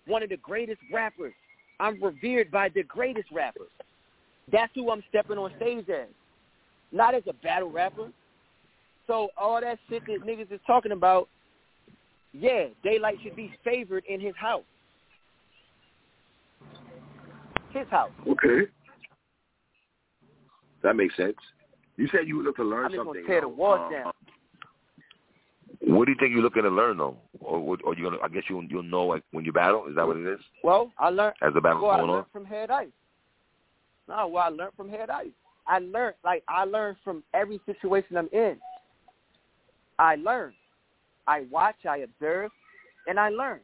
One 0.05 0.23
of 0.23 0.29
the 0.29 0.37
greatest 0.37 0.81
rappers. 0.91 1.33
I'm 1.79 2.01
revered 2.03 2.51
by 2.51 2.69
the 2.69 2.83
greatest 2.83 3.31
rappers. 3.31 3.71
That's 4.49 4.73
who 4.75 4.91
I'm 4.91 5.03
stepping 5.09 5.37
on 5.37 5.55
stage 5.55 5.89
as. 5.89 6.09
Not 6.91 7.15
as 7.15 7.25
a 7.27 7.33
battle 7.33 7.69
rapper. 7.71 8.11
So 9.07 9.29
all 9.37 9.59
that 9.61 9.79
shit 9.89 10.05
that 10.05 10.21
niggas 10.25 10.51
is 10.51 10.61
talking 10.67 10.91
about, 10.91 11.29
yeah, 12.33 12.67
Daylyt 12.83 13.21
should 13.21 13.35
be 13.35 13.53
favored 13.63 14.05
in 14.05 14.19
his 14.19 14.35
house. 14.35 14.65
His 17.71 17.87
house. 17.87 18.11
okay. 18.27 18.67
That 20.84 20.95
makes 20.95 21.15
sense. 21.18 21.35
You 21.97 22.07
said 22.11 22.27
you 22.27 22.38
would 22.38 22.45
look 22.45 22.57
to 22.57 22.64
learn 22.64 22.85
something. 22.91 22.99
I'm 22.99 23.05
just 23.05 23.07
something. 23.07 23.23
gonna 23.23 23.34
tear 23.34 23.41
the 23.41 23.47
walls 23.49 23.81
Uh, 23.88 23.89
down. 23.89 24.14
What 25.85 26.05
do 26.05 26.11
you 26.11 26.18
think 26.19 26.31
you're 26.34 26.41
looking 26.41 26.64
to 26.64 26.69
learn 26.69 26.97
though, 26.97 27.18
or 27.39 27.60
what, 27.60 27.81
or 27.84 27.93
you 27.95 28.03
gonna? 28.03 28.18
I 28.23 28.27
guess 28.30 28.43
you 28.49 28.61
you'll 28.69 28.84
know 28.84 29.05
like 29.05 29.23
when 29.31 29.43
you 29.43 29.51
battle. 29.51 29.88
Is 29.88 29.95
that 29.95 30.07
what 30.07 30.18
it 30.18 30.26
is? 30.26 30.39
Well, 30.64 30.91
I 30.97 31.10
learned 31.10 31.35
As 31.41 31.53
the 31.53 31.61
battle's 31.61 31.84
well, 31.84 31.91
I 31.91 31.97
going 31.97 32.10
on. 32.10 32.15
learned 32.18 32.27
from 32.31 32.45
Head 32.45 32.72
Ice. 32.72 32.88
No, 34.07 34.27
well, 34.27 34.43
I 34.45 34.49
learned 34.49 34.73
from 34.77 34.89
Head 34.89 35.10
Ice. 35.10 35.31
I 35.68 35.80
learned 35.80 36.15
like 36.23 36.43
I 36.47 36.64
learned 36.65 36.97
from 37.03 37.23
every 37.34 37.60
situation 37.65 38.18
I'm 38.18 38.30
in. 38.31 38.57
I 39.99 40.15
learn. 40.15 40.53
I 41.27 41.45
watch, 41.51 41.85
I 41.88 41.97
observe, 41.99 42.51
and 43.07 43.19
I 43.19 43.30
learn. 43.30 43.60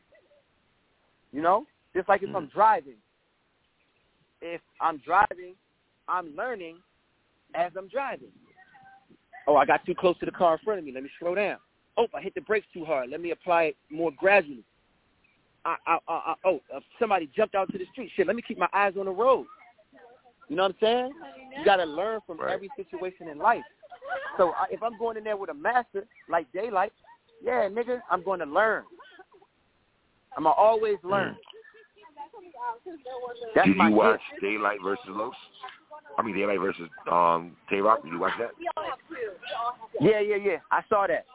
You 1.31 1.41
know, 1.41 1.65
just 1.95 2.07
like 2.09 2.23
if 2.23 2.33
I'm 2.35 2.47
driving. 2.47 2.95
If 4.41 4.61
I'm 4.81 4.97
driving, 4.97 5.55
I'm 6.07 6.35
learning 6.35 6.77
as 7.55 7.71
I'm 7.77 7.87
driving. 7.87 8.29
Oh, 9.47 9.55
I 9.55 9.65
got 9.65 9.85
too 9.85 9.95
close 9.95 10.17
to 10.19 10.25
the 10.25 10.31
car 10.31 10.53
in 10.53 10.59
front 10.59 10.79
of 10.79 10.85
me. 10.85 10.91
Let 10.91 11.03
me 11.03 11.09
slow 11.19 11.35
down. 11.35 11.57
Oh, 11.97 12.07
I 12.15 12.21
hit 12.21 12.35
the 12.35 12.41
brakes 12.41 12.67
too 12.73 12.85
hard. 12.85 13.09
Let 13.09 13.21
me 13.21 13.31
apply 13.31 13.63
it 13.63 13.77
more 13.89 14.11
gradually. 14.17 14.63
I, 15.65 15.75
I, 15.85 15.97
I, 16.07 16.13
I 16.13 16.35
oh, 16.45 16.61
uh, 16.73 16.79
somebody 16.99 17.29
jumped 17.35 17.55
out 17.55 17.71
to 17.71 17.77
the 17.77 17.85
street. 17.91 18.11
Shit, 18.15 18.27
let 18.27 18.35
me 18.35 18.41
keep 18.41 18.57
my 18.57 18.69
eyes 18.73 18.93
on 18.97 19.05
the 19.05 19.11
road. 19.11 19.45
You 20.47 20.55
know 20.55 20.63
what 20.63 20.71
I'm 20.71 20.77
saying? 20.81 21.11
You 21.57 21.65
got 21.65 21.77
to 21.77 21.85
learn 21.85 22.19
from 22.25 22.39
Right. 22.39 22.53
every 22.53 22.69
situation 22.75 23.27
in 23.27 23.37
life. 23.37 23.63
So 24.37 24.51
I, 24.51 24.65
if 24.71 24.81
I'm 24.81 24.97
going 24.97 25.17
in 25.17 25.23
there 25.23 25.37
with 25.37 25.49
a 25.49 25.53
master 25.53 26.05
like 26.29 26.51
Daylyt, 26.53 26.91
yeah, 27.43 27.67
nigga, 27.69 28.01
I'm 28.09 28.23
going 28.23 28.39
to 28.39 28.45
learn. 28.45 28.83
I'm 30.37 30.43
gonna 30.43 30.55
always 30.55 30.97
learn. 31.03 31.35
That's 33.55 33.67
Did 33.67 33.75
you 33.77 33.91
watch 33.91 34.21
gift. 34.39 34.43
Daylyt 34.43 34.81
versus 34.83 35.05
Los? 35.09 35.33
I 36.19 36.21
mean 36.21 36.35
Daylyt 36.35 36.61
versus 36.61 36.89
um 37.09 37.55
Tay 37.69 37.79
Roc. 37.79 38.03
Did 38.03 38.11
you 38.11 38.19
watch 38.19 38.33
that? 38.39 38.51
Yeah, 40.01 40.19
yeah, 40.19 40.35
yeah. 40.35 40.57
I 40.69 40.81
saw 40.89 41.07
that. 41.07 41.25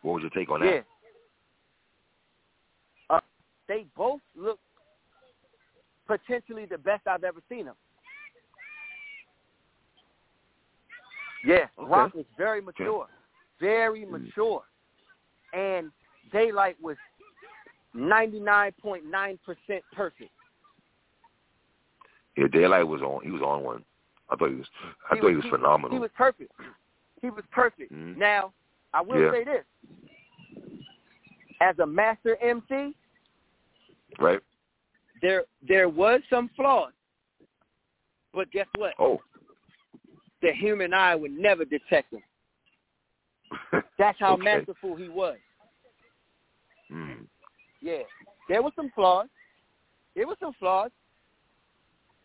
What 0.00 0.14
was 0.14 0.22
your 0.22 0.30
take 0.30 0.50
on 0.50 0.60
that? 0.60 0.66
Yeah. 0.66 0.80
that? 3.10 3.14
Uh, 3.16 3.20
they 3.68 3.84
both 3.94 4.20
look 4.34 4.58
potentially 6.06 6.64
the 6.64 6.78
best 6.78 7.06
I've 7.06 7.22
ever 7.24 7.40
seen 7.48 7.66
them. 7.66 7.74
Yeah, 11.44 11.66
Okay. 11.78 11.90
Roc 11.90 12.14
was 12.14 12.26
very 12.38 12.60
mature, 12.62 13.06
very 13.60 14.04
mature, 14.06 14.62
and 15.52 15.90
Daylyt 16.32 16.74
was 16.82 16.96
ninety 17.92 18.40
nine 18.40 18.72
point 18.80 19.04
nine 19.04 19.38
percent 19.44 19.84
perfect. 19.94 20.30
Yeah, 22.36 22.46
Daylyt 22.46 22.86
was 22.86 23.02
on. 23.02 23.22
He 23.24 23.30
was 23.30 23.42
on 23.42 23.62
one. 23.62 23.84
I 24.28 24.36
thought 24.36 24.50
he 24.50 24.56
was. 24.56 24.66
I 25.10 25.14
He 25.14 25.20
thought 25.20 25.30
he 25.30 25.36
was 25.36 25.44
phenomenal. 25.50 25.96
He 25.96 26.00
was 26.00 26.10
perfect. 26.16 26.52
He 27.20 27.30
was 27.30 27.44
perfect. 27.50 27.92
Mhm. 27.92 28.16
Now, 28.16 28.52
I 28.94 29.00
will 29.02 29.20
Yeah. 29.20 29.30
say 29.32 29.44
this: 29.44 29.64
as 31.60 31.78
a 31.78 31.86
master 31.86 32.36
MC, 32.40 32.94
right. 34.18 34.40
there 35.20 35.44
there 35.62 35.88
was 35.88 36.22
some 36.30 36.48
flaws, 36.50 36.92
but 38.32 38.50
guess 38.50 38.68
what? 38.76 38.94
Oh. 38.98 39.20
The 40.40 40.52
human 40.52 40.94
eye 40.94 41.14
would 41.14 41.32
never 41.32 41.66
detect 41.66 42.10
them. 42.12 42.22
That's 43.98 44.18
how 44.18 44.34
Okay. 44.34 44.42
masterful 44.44 44.96
he 44.96 45.08
was. 45.08 45.38
Mm. 46.90 47.28
Yeah, 47.80 48.02
there 48.48 48.62
was 48.62 48.72
some 48.74 48.90
flaws. 48.90 49.28
There 50.14 50.26
was 50.26 50.38
some 50.40 50.54
flaws, 50.54 50.90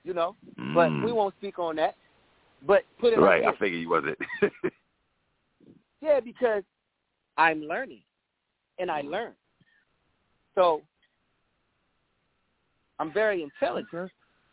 you 0.06 0.14
know, 0.14 0.36
but 0.73 0.91
Mm. 0.91 1.03
we 1.03 1.11
won't 1.11 1.36
speak 1.36 1.60
on 1.60 1.76
that. 1.77 1.95
But 2.61 2.84
put 2.99 3.11
it 3.11 3.19
Right. 3.19 3.44
like 3.44 3.56
I 3.56 3.57
figured 3.57 3.80
he 3.80 3.88
wasn't. 3.88 4.18
Yeah, 6.02 6.19
because 6.19 6.64
I'm 7.38 7.61
learning, 7.64 8.03
and 8.77 8.91
I 8.91 9.02
learn. 9.02 9.34
So 10.53 10.84
I'm 12.99 13.11
very 13.11 13.41
intelligent. 13.41 14.11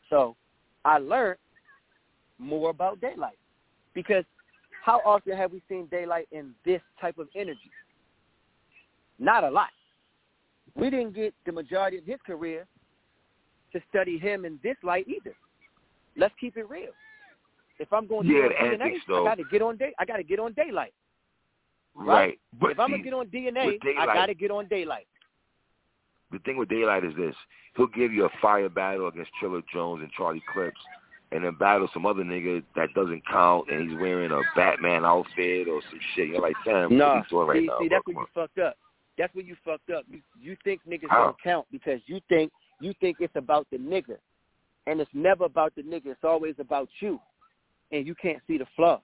So 0.09 0.35
I 0.85 0.99
learned 0.99 1.39
more 2.39 2.71
about 2.71 3.01
Daylyt. 3.01 3.37
Because 3.93 4.25
how 4.83 5.01
often 5.05 5.37
have 5.37 5.53
we 5.53 5.61
seen 5.69 5.87
Daylyt 5.89 6.27
in 6.33 6.55
this 6.65 6.81
type 7.01 7.19
of 7.19 7.29
energy? 7.35 7.71
Not 9.19 9.45
a 9.45 9.51
lot. 9.51 9.69
We 10.75 10.89
didn't 10.89 11.13
get 11.13 11.35
the 11.45 11.53
majority 11.53 11.99
of 11.99 12.07
his 12.07 12.21
career 12.25 12.67
to 13.73 13.81
study 13.91 14.19
him 14.19 14.45
in 14.45 14.59
this 14.63 14.77
light 14.83 15.07
either. 15.09 15.35
Let's 16.17 16.35
keep 16.41 16.57
it 16.57 16.69
real. 16.69 16.91
If 17.79 17.93
I'm 17.93 18.07
going 18.07 18.27
to 18.29 18.33
Yeah, 18.33 18.49
get 18.49 18.57
on 18.59 18.69
DNA, 18.69 18.83
antics, 18.85 19.05
I 19.09 19.25
got 19.25 19.35
to 19.37 19.45
get 19.51 19.63
on 19.63 19.77
day. 19.77 19.93
I 19.99 20.05
got 20.05 20.17
to 20.19 20.23
get 20.23 20.39
on 20.39 20.53
Daylyt. 20.55 20.93
right. 21.97 22.39
But 22.61 22.73
if 22.73 22.81
I'm 22.81 22.91
gonna 22.91 23.03
get 23.03 23.15
on 23.15 23.27
DNA, 23.27 23.79
Daylyt- 23.81 23.99
I 23.99 24.07
got 24.07 24.27
to 24.27 24.35
get 24.35 24.51
on 24.51 24.67
Daylyt. 24.67 25.07
the 26.31 26.39
thing 26.41 26.57
with 26.57 26.69
Daylyt 26.69 27.09
is 27.09 27.17
this: 27.17 27.35
he'll 27.77 27.87
give 27.89 28.13
you 28.13 28.25
a 28.27 28.31
fire 28.41 28.69
battle 28.69 29.09
against 29.09 29.31
Triller 29.41 29.63
Jones 29.73 30.03
and 30.03 30.11
Charlie 30.13 30.43
Clips, 30.53 30.79
and 31.33 31.45
then 31.45 31.55
battle 31.59 31.89
some 31.93 32.07
other 32.07 32.23
nigga 32.23 32.63
that 32.77 32.89
doesn't 32.95 33.23
count, 33.27 33.71
and 33.71 33.91
he's 33.91 33.99
wearing 33.99 34.31
a 34.31 34.41
Batman 34.55 35.05
outfit 35.05 35.67
or 35.69 35.81
some 35.91 36.01
shit. 36.15 36.29
You're 36.29 36.41
like, 36.41 36.57
Sam, 36.65 36.97
No, 36.97 37.07
what 37.07 37.13
are 37.15 37.17
you 37.17 37.25
doing 37.31 37.47
right 37.49 37.61
see, 37.61 37.67
now? 37.67 37.79
see, 37.81 37.89
that's 37.89 38.07
where 38.07 38.17
you 38.17 38.27
fucked 38.35 38.59
up. 38.59 38.77
That's 39.19 39.35
where 39.35 39.45
you 39.45 39.57
fucked 39.65 39.91
up. 39.91 40.05
You 40.09 40.21
you 40.41 40.57
think 40.63 40.81
niggas 40.89 41.09
How? 41.11 41.25
don't 41.25 41.37
count 41.43 41.67
because 41.73 42.01
you 42.07 42.21
think 42.29 42.53
you 42.83 42.93
think 43.01 43.19
it's 43.21 43.35
about 43.37 43.67
the 43.71 43.79
nigga, 43.79 44.17
and 44.87 45.01
it's 45.01 45.11
never 45.15 45.45
about 45.45 45.75
the 45.75 45.83
nigga. 45.83 46.07
It's 46.07 46.25
always 46.25 46.55
about 46.59 46.89
you, 47.01 47.21
and 47.93 48.07
you 48.07 48.15
can't 48.15 48.41
see 48.47 48.59
the 48.59 48.67
flaw. 48.77 49.01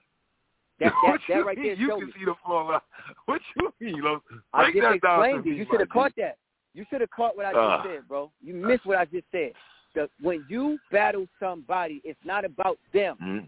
That 0.79 0.93
that, 1.03 1.09
what 1.11 1.19
that 1.27 1.35
you 1.35 1.45
right 1.47 1.57
mean 1.57 1.65
there 1.67 1.75
you 1.75 1.87
can 1.89 2.07
me. 2.07 2.13
see 2.17 2.25
the 2.25 2.35
flaw. 2.45 2.79
What 3.25 3.41
you 3.57 3.73
mean, 3.79 4.01
Lo? 4.01 4.21
I 4.53 4.71
just 4.71 4.81
that 4.81 4.93
explained 4.95 5.45
it. 5.47 5.57
You 5.57 5.65
should 5.69 5.79
have 5.81 5.89
caught 5.89 6.13
that. 6.17 6.37
You 6.73 6.85
should 6.89 7.01
have 7.01 7.09
caught 7.09 7.35
what 7.35 7.45
I 7.47 7.53
just 7.53 7.89
said, 7.89 8.07
bro. 8.07 8.31
You 8.41 8.53
missed 8.53 8.85
what 8.85 8.97
I 8.97 9.05
just 9.05 9.25
said. 9.31 9.51
The, 9.95 10.07
when 10.21 10.45
you 10.49 10.77
battle 10.91 11.25
somebody, 11.39 11.99
it's 12.05 12.19
not 12.23 12.45
about 12.45 12.77
them. 12.93 13.17
Mhm. 13.21 13.47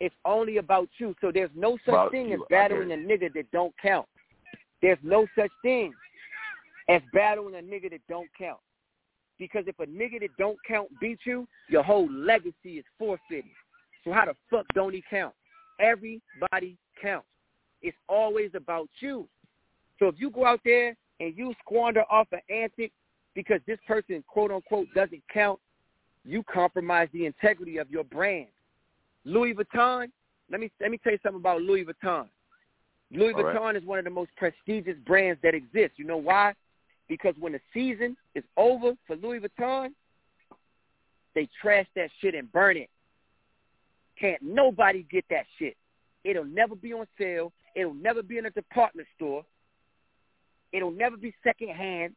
It's 0.00 0.14
only 0.24 0.58
about 0.58 0.88
you. 0.98 1.14
So 1.20 1.30
there's 1.32 1.48
no 1.54 1.78
such 1.86 1.94
About 1.94 2.10
thing 2.10 2.28
you. 2.30 2.34
as 2.34 2.40
battling 2.50 2.92
a 2.92 2.96
nigga 2.96 3.32
that 3.34 3.50
don't 3.52 3.72
count. 3.80 4.06
There's 4.82 4.98
no 5.02 5.26
such 5.38 5.50
thing 5.62 5.94
as 6.88 7.00
battling 7.14 7.54
a 7.54 7.62
nigga 7.62 7.90
that 7.90 8.00
don't 8.08 8.28
count. 8.36 8.58
Because 9.38 9.64
if 9.66 9.78
a 9.78 9.86
nigga 9.86 10.20
that 10.20 10.30
don't 10.38 10.58
count 10.66 10.88
beats 11.00 11.22
you, 11.24 11.46
your 11.68 11.82
whole 11.82 12.10
legacy 12.10 12.78
is 12.78 12.84
forfeited. 12.98 13.44
So 14.04 14.12
how 14.12 14.24
the 14.24 14.34
fuck 14.50 14.66
don't 14.74 14.94
he 14.94 15.02
count? 15.08 15.34
Everybody 15.80 16.76
counts. 17.00 17.26
It's 17.82 17.96
always 18.08 18.50
about 18.54 18.88
you. 19.00 19.28
So 19.98 20.08
if 20.08 20.14
you 20.18 20.30
go 20.30 20.46
out 20.46 20.60
there 20.64 20.96
and 21.20 21.36
you 21.36 21.54
squander 21.64 22.04
off 22.10 22.28
an 22.32 22.40
antic 22.50 22.92
because 23.34 23.60
this 23.66 23.78
person 23.86 24.24
quote 24.26 24.50
unquote 24.50 24.86
doesn't 24.94 25.22
count, 25.32 25.60
you 26.24 26.42
compromise 26.52 27.08
the 27.12 27.26
integrity 27.26 27.78
of 27.78 27.90
your 27.90 28.04
brand. 28.04 28.48
Louis 29.24 29.54
Vuitton, 29.54 30.08
let 30.50 30.60
me 30.60 30.70
let 30.80 30.90
me 30.90 30.98
tell 31.02 31.12
you 31.12 31.18
something 31.22 31.40
about 31.40 31.62
Louis 31.62 31.84
Vuitton. 31.84 32.26
Louis 33.10 33.32
All 33.34 33.44
right. 33.44 33.56
Vuitton 33.56 33.76
is 33.76 33.84
one 33.84 33.98
of 33.98 34.04
the 34.04 34.10
most 34.10 34.30
prestigious 34.36 34.96
brands 35.06 35.40
that 35.42 35.54
exists. 35.54 35.98
You 35.98 36.06
know 36.06 36.16
why? 36.16 36.54
Because 37.08 37.34
when 37.38 37.52
the 37.52 37.60
season 37.72 38.16
is 38.34 38.44
over 38.56 38.92
for 39.06 39.16
Louis 39.16 39.40
Vuitton, 39.40 39.90
they 41.34 41.48
trash 41.60 41.86
that 41.94 42.10
shit 42.20 42.34
and 42.34 42.50
burn 42.50 42.76
it. 42.76 42.90
Can't 44.18 44.42
nobody 44.42 45.06
get 45.10 45.24
that 45.30 45.44
shit. 45.58 45.76
It'll 46.24 46.44
never 46.44 46.74
be 46.74 46.92
on 46.92 47.06
sale. 47.18 47.52
It'll 47.74 47.94
never 47.94 48.22
be 48.22 48.38
in 48.38 48.46
a 48.46 48.50
department 48.50 49.06
store. 49.14 49.44
It'll 50.72 50.90
never 50.90 51.16
be 51.16 51.34
secondhand. 51.44 52.14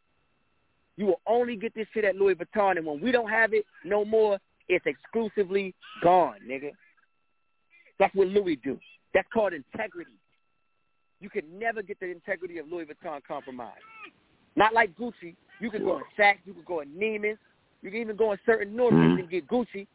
You 0.98 1.06
will 1.06 1.22
only 1.28 1.56
get 1.56 1.76
this 1.76 1.88
shit 1.94 2.06
at 2.06 2.16
Louis 2.16 2.36
Vuitton, 2.36 2.78
and 2.78 2.86
when 2.86 3.00
we 3.00 3.12
don't 3.12 3.30
have 3.30 3.54
it 3.54 3.66
no 3.86 4.04
more, 4.04 4.40
it's 4.68 4.86
exclusively 4.86 5.74
gone, 6.02 6.38
nigga. 6.48 6.72
That's 8.00 8.14
what 8.16 8.28
Louis 8.28 8.56
do. 8.58 8.80
That's 9.14 9.28
called 9.34 9.54
integrity. 9.54 10.12
You 11.20 11.30
can 11.30 11.44
never 11.60 11.82
get 11.82 12.00
the 12.00 12.10
integrity 12.10 12.58
of 12.58 12.68
Louis 12.68 12.86
Vuitton 12.86 13.22
compromised. 13.28 13.84
Not 14.56 14.74
like 14.74 14.96
Gucci. 14.98 15.36
You 15.60 15.70
can 15.70 15.84
go 15.84 15.98
in 15.98 16.04
Saks, 16.18 16.38
you 16.46 16.54
can 16.54 16.64
go 16.64 16.80
in 16.82 16.90
Neiman's, 16.90 17.38
you 17.82 17.92
can 17.92 18.00
even 18.00 18.16
go 18.16 18.32
in 18.32 18.40
certain 18.46 18.76
North's 18.76 18.96
Mhm. 18.96 19.20
and 19.20 19.30
get 19.30 19.48
Gucci. 19.48 19.88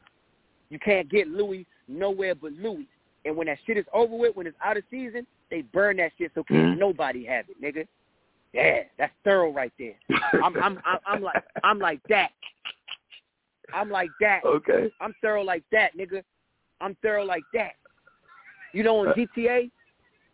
You 0.71 0.79
can't 0.79 1.09
get 1.09 1.29
Louis 1.29 1.67
nowhere 1.89 2.35
but 2.35 2.53
Louis. 2.53 2.89
And 3.25 3.37
when 3.37 3.47
that 3.47 3.59
shit 3.67 3.77
is 3.79 3.87
over 3.93 4.15
with, 4.17 4.37
when 4.37 4.47
it's 4.47 4.57
out 4.63 4.77
of 4.77 4.85
season, 4.91 5.27
they 5.51 5.63
burn 5.63 5.97
that 5.99 6.13
shit 6.19 6.33
so 6.35 6.43
can't 6.45 6.75
Mhm. 6.75 6.79
nobody 6.79 7.25
have 7.25 7.49
it, 7.49 7.61
nigga. 7.61 7.87
Yeah, 8.53 8.85
that's 8.99 9.13
thorough 9.25 9.51
right 9.51 9.73
there. 9.79 9.95
I'm 10.35 10.57
I'm 10.63 10.81
I'm, 10.85 10.99
I'm 11.07 11.23
like 11.23 11.45
I'm 11.65 11.79
like 11.79 12.03
that. 12.09 12.33
I'm 13.73 13.91
like 13.91 14.11
that. 14.21 14.45
Okay. 14.45 14.93
I'm 15.01 15.15
thorough 15.23 15.43
like 15.43 15.65
that, 15.73 15.97
nigga. 15.97 16.23
I'm 16.81 16.95
thorough 16.97 17.25
like 17.25 17.45
that. 17.55 17.73
You 18.73 18.83
know, 18.83 19.03
in 19.03 19.09
Uh, 19.11 19.15
GTA, 19.15 19.71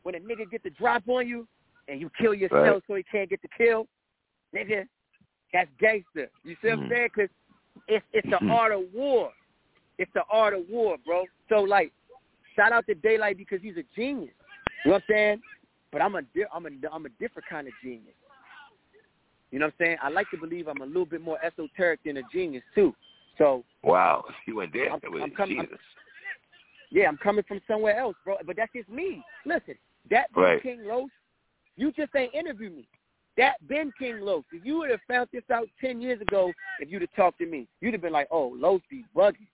when 0.03 0.15
a 0.17 0.21
nigga 0.21 0.51
get 0.51 0.63
the 0.63 0.71
drop 0.71 1.03
on 1.09 1.27
you 1.29 1.47
and 1.89 2.01
you 2.01 2.11
kill 2.19 2.35
yourself 2.35 2.65
Right. 2.67 2.83
so 2.87 2.95
he 2.97 3.03
can't 3.05 3.31
get 3.31 3.41
the 3.43 3.49
kill, 3.57 3.87
nigga, 4.55 4.87
that's 5.53 5.71
gangster. 5.79 6.31
You 6.45 6.57
see 6.63 6.69
what 6.69 6.73
I'm 6.73 6.81
Mhm. 6.85 6.89
saying? 6.89 7.09
Because 7.15 7.31
it's 7.89 8.07
it's 8.13 8.29
the 8.31 8.37
Mhm. 8.37 8.51
art 8.51 8.73
of 8.73 8.93
war. 8.93 9.33
It's 9.99 10.13
the 10.13 10.25
art 10.31 10.55
of 10.55 10.69
war, 10.69 10.97
bro. 10.99 11.27
So 11.49 11.63
like, 11.63 11.93
shout 12.55 12.73
out 12.73 12.87
to 12.87 12.95
Daylyt 12.95 13.37
because 13.37 13.61
he's 13.61 13.77
a 13.77 13.83
genius. 13.95 14.35
You 14.85 14.91
know 14.91 14.97
what 14.97 15.03
I'm 15.09 15.15
saying? 15.15 15.43
But 15.91 16.03
I'm 16.03 16.15
a 16.15 16.23
di- 16.23 16.47
I'm 16.53 16.67
a 16.67 16.71
I'm 16.91 17.07
a 17.07 17.11
different 17.11 17.49
kind 17.49 17.67
of 17.67 17.75
genius. 17.83 18.15
You 19.51 19.59
know 19.59 19.67
what 19.67 19.75
I'm 19.81 19.87
saying? 19.87 19.99
I 20.01 20.09
like 20.09 20.31
to 20.31 20.37
believe 20.37 20.69
I'm 20.69 20.81
a 20.81 20.87
little 20.87 21.05
bit 21.07 21.21
more 21.21 21.45
esoteric 21.45 22.03
than 22.05 22.19
a 22.19 22.23
genius 22.33 22.65
too. 22.75 22.95
So 23.37 23.65
Wow. 23.83 24.25
You 24.47 24.57
went 24.57 24.73
there 24.73 24.91
I'm- 24.91 25.01
with 25.11 25.23
I'm 25.23 25.31
it. 25.31 25.35
coming- 25.37 25.59
I'm- 25.59 25.79
yeah, 26.91 27.09
I'm 27.09 27.17
coming 27.19 27.43
from 27.45 27.61
somewhere 27.67 27.97
else, 27.97 28.17
bro. 28.25 28.39
But 28.45 28.57
that's 28.57 28.73
just 28.73 28.89
me. 28.89 29.23
Listen, 29.45 29.77
that 30.11 30.31
Right. 30.35 30.63
King 30.63 30.85
Los, 30.85 31.11
you 31.77 31.91
just 31.93 32.15
ain't 32.15 32.35
interviewed 32.35 32.75
me. 32.77 32.89
That 33.37 33.55
Ben 33.69 33.93
King 33.99 34.21
Los, 34.21 34.45
if 34.53 34.65
you 34.65 34.79
would 34.79 34.91
have 34.91 35.01
found 35.09 35.29
this 35.33 35.45
out 35.53 35.67
ten 35.81 36.01
years 36.01 36.21
ago, 36.21 36.53
if 36.81 36.91
you'd 36.91 37.03
have 37.03 37.15
talked 37.15 37.39
to 37.39 37.47
me, 37.47 37.67
you'd 37.81 37.95
have 37.95 38.03
been 38.03 38.13
like, 38.13 38.29
"Oh, 38.31 38.49
Los 38.57 38.81
be 38.91 39.05
bugging." 39.17 39.47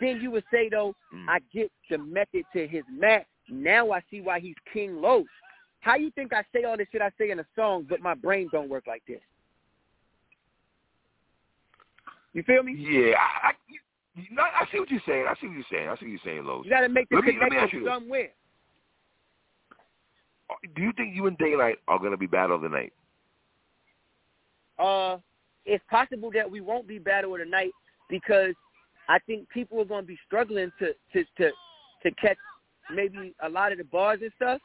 Then 0.00 0.20
you 0.20 0.30
would 0.32 0.44
say, 0.50 0.68
though, 0.68 0.94
Mm. 1.14 1.26
I 1.28 1.38
get 1.52 1.70
the 1.88 1.98
method 1.98 2.44
to 2.52 2.66
his 2.66 2.82
mat. 2.90 3.26
Now 3.48 3.92
I 3.92 4.02
see 4.10 4.20
why 4.20 4.40
he's 4.40 4.56
King 4.72 5.00
Los. 5.00 5.26
How 5.80 5.94
you 5.96 6.10
think 6.10 6.32
I 6.32 6.42
say 6.52 6.64
all 6.64 6.76
this 6.76 6.88
shit 6.90 7.00
I 7.02 7.10
say 7.16 7.30
in 7.30 7.38
a 7.38 7.46
song, 7.54 7.86
but 7.88 8.00
my 8.00 8.14
brain 8.14 8.48
don't 8.50 8.68
work 8.68 8.86
like 8.86 9.04
this? 9.06 9.20
You 12.32 12.42
feel 12.42 12.62
me? 12.64 12.74
Yeah, 12.74 13.14
I, 13.16 13.48
I, 13.48 13.52
you 14.16 14.34
know, 14.34 14.42
I 14.42 14.66
see 14.72 14.80
what 14.80 14.90
you're 14.90 15.00
saying. 15.06 15.26
I 15.28 15.34
see 15.40 15.46
what 15.46 15.54
you're 15.56 15.64
saying. 15.70 15.88
I 15.88 15.94
see 15.96 16.06
what 16.06 16.10
you're 16.10 16.18
saying, 16.24 16.44
Los. 16.44 16.64
You 16.64 16.70
got 16.70 16.80
to 16.80 16.88
make 16.88 17.08
the 17.08 17.16
me- 17.22 17.38
let 17.40 17.50
me 17.50 17.56
ask 17.56 17.70
connection 17.70 17.84
this. 17.84 17.92
somewhere. 17.92 18.30
Do 20.74 20.82
you 20.82 20.92
think 20.96 21.14
you 21.14 21.26
and 21.26 21.38
Daylyt 21.38 21.76
are 21.88 21.98
going 21.98 22.10
to 22.10 22.16
be 22.16 22.26
battle 22.26 22.56
of 22.56 22.62
the 22.62 22.68
night? 22.68 22.92
Uh, 24.78 25.18
it's 25.66 25.84
possible 25.90 26.30
that 26.34 26.50
we 26.50 26.60
won't 26.60 26.86
be 26.86 26.98
battle 26.98 27.34
of 27.34 27.40
the 27.40 27.46
night 27.46 27.72
because 28.08 28.54
I 29.08 29.18
think 29.20 29.48
people 29.48 29.80
are 29.80 29.84
going 29.84 30.02
to 30.02 30.08
be 30.08 30.18
struggling 30.26 30.70
to 30.78 30.92
to 31.12 31.24
to 31.38 31.50
to 32.02 32.10
catch 32.20 32.36
maybe 32.94 33.34
a 33.42 33.48
lot 33.48 33.72
of 33.72 33.78
the 33.78 33.84
bars 33.84 34.20
and 34.22 34.30
stuff. 34.36 34.60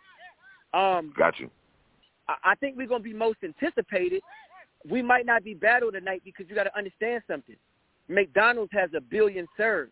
Um, 0.74 1.14
Got 1.18 1.40
you. 1.40 1.50
I, 2.28 2.52
I 2.52 2.56
think 2.56 2.78
we're 2.78 2.88
going 2.88 3.02
to 3.02 3.10
be 3.10 3.14
most 3.14 3.40
anticipated. 3.44 4.22
We 4.90 5.02
might 5.02 5.26
not 5.26 5.44
be 5.44 5.54
battle 5.54 5.92
tonight 5.92 6.22
because 6.24 6.46
you 6.50 6.56
got 6.56 6.64
to 6.64 6.78
understand 6.78 7.24
something. 7.28 7.56
McDonald's 8.08 8.72
has 8.74 8.90
a 8.96 9.02
billion 9.02 9.48
serves, 9.58 9.92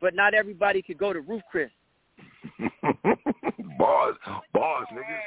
but 0.00 0.14
not 0.14 0.34
everybody 0.34 0.82
could 0.82 0.98
go 0.98 1.12
to 1.12 1.20
Ruth's 1.20 1.44
Chris. 1.50 1.70
bars, 3.78 4.16
bars, 4.52 4.86
nigga. 4.92 5.18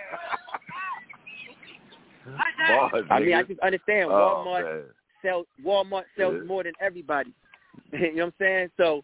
Bars, 2.67 3.05
I 3.09 3.19
mean, 3.19 3.33
I 3.33 3.43
just 3.43 3.59
understand 3.59 4.09
Oh, 4.11 4.43
Walmart 4.45 4.63
man. 4.63 4.83
sells 5.21 5.45
Walmart 5.63 6.05
sells 6.17 6.35
Yeah. 6.35 6.47
more 6.47 6.63
than 6.63 6.73
everybody. 6.79 7.33
you 7.93 8.15
know 8.15 8.25
what 8.25 8.25
I'm 8.25 8.33
saying? 8.39 8.71
So 8.77 9.03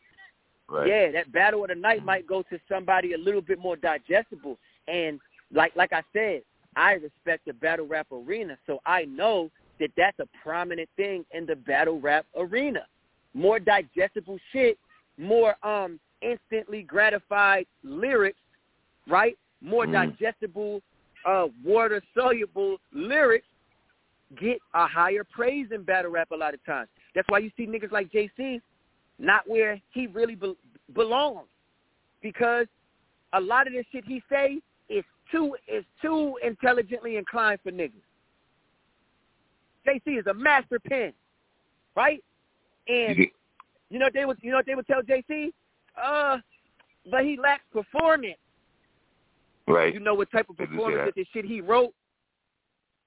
Right. 0.67 0.87
yeah, 0.87 1.11
that 1.11 1.31
battle 1.31 1.63
of 1.63 1.69
the 1.69 1.75
night 1.75 2.03
might 2.03 2.25
go 2.27 2.41
to 2.43 2.59
somebody 2.67 3.13
a 3.13 3.17
little 3.17 3.41
bit 3.41 3.59
more 3.59 3.75
digestible. 3.75 4.57
And 4.87 5.19
like 5.51 5.75
like 5.75 5.93
I 5.93 6.03
said, 6.13 6.41
I 6.75 6.93
respect 6.93 7.45
the 7.45 7.53
battle 7.53 7.85
rap 7.87 8.07
arena, 8.11 8.57
so 8.65 8.79
I 8.85 9.05
know 9.05 9.51
that 9.79 9.91
that's 9.95 10.19
a 10.19 10.27
prominent 10.41 10.89
thing 10.95 11.25
in 11.31 11.45
the 11.45 11.55
battle 11.55 11.99
rap 11.99 12.25
arena. 12.35 12.85
More 13.33 13.59
digestible 13.59 14.39
shit, 14.51 14.77
more 15.17 15.55
um 15.65 15.99
instantly 16.21 16.81
gratified 16.81 17.67
lyrics, 17.83 18.39
right? 19.07 19.37
More 19.61 19.85
Mm. 19.85 19.91
digestible, 19.91 20.81
uh, 21.25 21.47
water 21.63 22.01
soluble 22.13 22.77
lyrics 22.93 23.47
get 24.39 24.59
a 24.73 24.87
higher 24.87 25.23
praise 25.23 25.67
in 25.71 25.83
battle 25.83 26.11
rap 26.11 26.31
a 26.31 26.35
lot 26.35 26.53
of 26.53 26.63
times. 26.65 26.89
That's 27.13 27.27
why 27.29 27.39
you 27.39 27.51
see 27.57 27.65
niggas 27.65 27.91
like 27.91 28.11
JC 28.11 28.61
not 29.17 29.47
where 29.47 29.79
he 29.93 30.07
really 30.07 30.35
be- 30.35 30.57
belongs 30.93 31.47
because 32.21 32.67
a 33.33 33.39
lot 33.39 33.65
of 33.67 33.73
this 33.73 33.85
shit 33.91 34.03
he 34.05 34.21
say 34.29 34.59
is 34.89 35.03
too 35.31 35.55
is 35.67 35.85
too 36.01 36.37
intelligently 36.43 37.17
inclined 37.17 37.59
for 37.61 37.71
niggas. 37.71 37.93
JC 39.87 40.19
is 40.19 40.27
a 40.27 40.33
master 40.33 40.79
pen, 40.79 41.13
right? 41.95 42.23
And 42.87 43.17
You- 43.17 43.31
you 43.89 43.99
know 43.99 44.05
what 44.07 44.13
they 44.13 44.25
would 44.25 44.37
you 44.41 44.51
know 44.51 44.57
what 44.57 44.65
they 44.65 44.75
would 44.75 44.87
tell 44.87 45.01
JC? 45.01 45.53
Uh, 45.95 46.39
but 47.09 47.23
he 47.23 47.37
lacks 47.37 47.63
performance. 47.71 48.37
Right. 49.67 49.93
You 49.93 49.99
know 49.99 50.13
what 50.13 50.31
type 50.31 50.49
of 50.49 50.57
performance 50.57 51.01
that. 51.05 51.15
this 51.15 51.27
shit 51.33 51.45
he 51.45 51.61
wrote? 51.61 51.93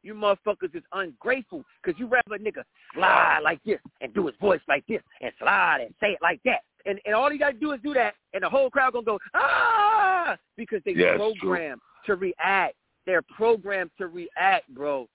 You 0.03 0.15
motherfuckers 0.15 0.75
is 0.75 0.83
ungrateful 0.93 1.65
because 1.83 1.99
you 1.99 2.07
rather 2.07 2.35
a 2.35 2.39
nigga 2.39 2.63
slide 2.95 3.41
like 3.43 3.63
this 3.65 3.81
and 4.01 4.15
do 4.15 4.27
his 4.27 4.37
voice 4.41 4.61
like 4.69 4.85
this 4.87 5.03
and 5.21 5.33
slide 5.39 5.79
and 5.81 5.95
say 6.01 6.09
it 6.09 6.19
like 6.23 6.41
that. 6.45 6.61
And 6.87 7.01
and 7.05 7.15
all 7.15 7.33
you 7.33 7.39
gotta 7.39 7.59
do 7.59 7.73
is 7.73 7.81
do 7.83 7.95
that 7.95 8.15
and 8.33 8.43
the 8.43 8.49
whole 8.49 8.71
crowd 8.71 8.93
gonna 8.93 9.05
go, 9.05 9.19
ah 9.35 10.37
because 10.57 10.81
they 10.85 10.93
Yeah, 10.93 11.17
programmed 11.17 11.81
to 12.07 12.15
react. 12.15 12.75
They're 13.07 13.23
programmed 13.23 13.91
to 13.99 14.07
react, 14.07 14.69
bro. 14.75 15.09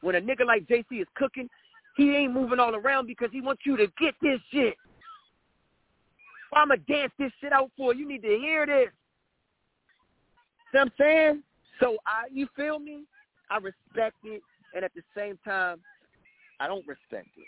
When 0.00 0.14
a 0.14 0.20
nigga 0.20 0.46
like 0.46 0.66
JC 0.66 1.02
is 1.02 1.08
cooking, 1.16 1.48
he 1.96 2.14
ain't 2.16 2.32
moving 2.32 2.58
all 2.58 2.74
around 2.74 3.06
because 3.06 3.28
he 3.32 3.40
wants 3.40 3.62
you 3.66 3.76
to 3.76 3.86
get 4.00 4.14
this 4.22 4.40
shit. 4.50 4.74
I'ma 6.54 6.76
dance 6.88 7.12
this 7.18 7.32
shit 7.40 7.52
out 7.52 7.70
for 7.76 7.94
you. 7.94 8.00
You 8.00 8.08
need 8.08 8.22
to 8.22 8.38
hear 8.38 8.66
this. 8.66 8.88
See 10.72 10.78
what 10.78 10.82
I'm 10.82 10.92
saying? 10.98 11.42
So 11.80 11.96
I 12.06 12.26
you 12.32 12.46
feel 12.56 12.78
me? 12.78 13.04
I 13.50 13.56
respect 13.56 14.16
it 14.24 14.42
and 14.74 14.84
at 14.84 14.92
the 14.94 15.02
same 15.16 15.38
time 15.44 15.80
I 16.60 16.66
don't 16.66 16.86
respect 16.86 17.28
it. 17.36 17.46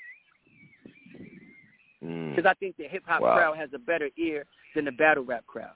Mm. 2.04 2.34
Because 2.34 2.48
I 2.50 2.54
think 2.54 2.76
the 2.76 2.84
hip 2.88 3.04
hop 3.06 3.20
Wow. 3.20 3.34
crowd 3.36 3.56
has 3.58 3.70
a 3.74 3.78
better 3.78 4.08
ear 4.16 4.44
than 4.74 4.86
the 4.86 4.92
battle 4.92 5.24
rap 5.24 5.46
crowd. 5.46 5.74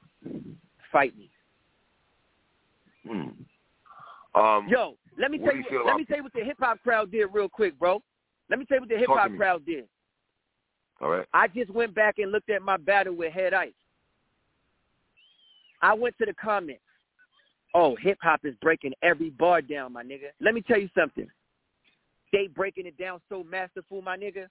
Fight 0.90 1.16
me. 1.16 1.30
Mm. 3.08 3.34
Um, 4.34 4.68
Yo, 4.68 4.96
let 5.18 5.30
me 5.30 5.38
tell 5.38 5.54
you 5.54 5.64
you 5.70 5.84
let 5.86 5.96
me 5.96 6.04
tell 6.04 6.16
you 6.16 6.24
what 6.24 6.32
the 6.32 6.44
hip 6.44 6.56
hop 6.58 6.82
crowd 6.82 7.10
did 7.12 7.26
real 7.32 7.48
quick, 7.48 7.78
bro. 7.78 8.02
Let 8.50 8.58
me 8.58 8.64
tell 8.64 8.76
you 8.76 8.80
what 8.82 8.88
the 8.88 8.98
hip 8.98 9.08
hop 9.08 9.30
crowd 9.36 9.64
did. 9.64 9.86
all 11.00 11.10
right. 11.10 11.26
I 11.32 11.46
just 11.48 11.70
went 11.70 11.94
back 11.94 12.18
and 12.18 12.32
looked 12.32 12.50
at 12.50 12.62
my 12.62 12.76
battle 12.76 13.14
with 13.14 13.32
Head 13.32 13.54
Ice. 13.54 13.72
I 15.82 15.94
went 15.94 16.16
to 16.18 16.26
the 16.26 16.34
comments. 16.34 16.82
Oh, 17.74 17.96
hip 17.96 18.18
hop 18.22 18.40
is 18.44 18.54
breaking 18.62 18.92
every 19.02 19.30
bar 19.30 19.60
down, 19.60 19.92
my 19.92 20.02
nigga. 20.02 20.30
Let 20.40 20.54
me 20.54 20.62
tell 20.62 20.78
you 20.80 20.88
something. 20.96 21.28
They 22.32 22.46
breaking 22.48 22.86
it 22.86 22.96
down 22.98 23.20
so 23.28 23.44
masterful, 23.44 24.02
my 24.02 24.16
nigga. 24.16 24.46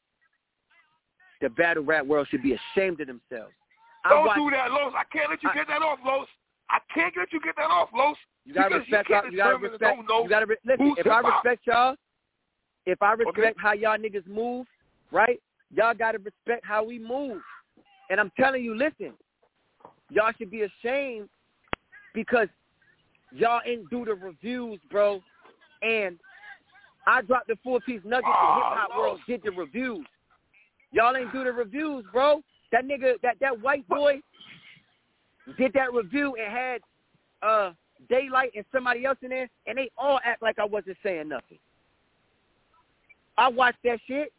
The 1.42 1.50
battle 1.50 1.84
rap 1.84 2.06
world 2.06 2.28
should 2.30 2.44
be 2.44 2.54
ashamed 2.54 3.02
of 3.02 3.08
themselves. 3.08 3.54
Don't 4.08 4.26
watched- 4.26 4.38
do 4.40 4.50
that, 4.52 4.72
Los. 4.72 4.94
I 4.96 5.04
can't 5.06 5.30
let 5.30 5.42
you 5.44 5.50
I- 5.50 5.54
get 5.56 5.68
that 5.68 5.82
off, 5.82 6.00
Los. 6.04 6.28
I 6.70 6.80
can't 6.94 7.16
let 7.18 7.32
you 7.34 7.40
get 7.42 7.56
that 7.58 7.70
off, 7.70 7.92
Los. 7.94 8.18
You 8.46 8.54
gotta 8.54 8.80
respect. 8.80 9.10
you 9.10 9.16
You 9.32 9.38
gotta 9.38 9.58
respect. 9.58 9.98
You 9.98 10.30
gotta 10.30 10.46
re- 10.46 10.58
listen. 10.64 10.96
If 10.98 11.08
I 11.08 11.20
respect 11.20 11.68
y'all, 11.68 11.96
if 12.86 13.02
I 13.02 13.14
respect 13.14 13.38
Okay. 13.40 13.54
how 13.58 13.74
y'all 13.74 13.98
niggas 13.98 14.26
move, 14.28 14.68
right? 15.12 15.42
Y'all 15.72 15.94
gotta 15.96 16.20
respect 16.20 16.64
how 16.64 16.84
we 16.84 17.00
move. 17.00 17.44
And 18.10 18.20
I'm 18.20 18.30
telling 18.32 18.64
you, 18.64 18.76
listen, 18.76 19.18
y'all 20.10 20.32
should 20.34 20.52
be 20.52 20.62
ashamed 20.62 21.30
because 22.14 22.48
y'all 23.36 23.62
ain't 23.66 23.90
do 23.90 24.06
the 24.06 24.16
reviews, 24.16 24.80
bro. 24.92 25.22
And 25.82 26.18
I 27.08 27.22
dropped 27.22 27.48
the 27.48 27.58
four 27.64 27.80
piece 27.82 28.02
nugget. 28.04 28.26
Oh, 28.28 28.32
the 28.32 28.56
hip 28.56 28.80
hop 28.80 28.90
no. 28.94 29.00
world 29.00 29.20
did 29.28 29.42
the 29.44 29.52
reviews. 29.52 30.06
Y'all 30.92 31.16
ain't 31.16 31.32
do 31.32 31.44
the 31.44 31.52
reviews, 31.52 32.06
bro. 32.12 32.42
That 32.72 32.86
nigga, 32.86 33.14
that 33.22 33.38
that 33.42 33.62
white 33.62 33.88
boy, 33.88 34.22
did 35.58 35.74
that 35.74 35.94
review 35.94 36.36
and 36.42 36.52
had 36.52 36.82
uh 37.42 37.72
Daylyt 38.12 38.56
and 38.56 38.66
somebody 38.74 39.06
else 39.06 39.18
in 39.22 39.30
there, 39.30 39.50
and 39.68 39.78
they 39.78 39.90
all 39.98 40.20
act 40.24 40.42
like 40.42 40.60
I 40.60 40.66
wasn't 40.66 40.98
saying 41.04 41.30
nothing. 41.30 41.60
I 43.38 43.50
watched 43.50 43.80
that 43.84 44.00
shit. 44.08 44.32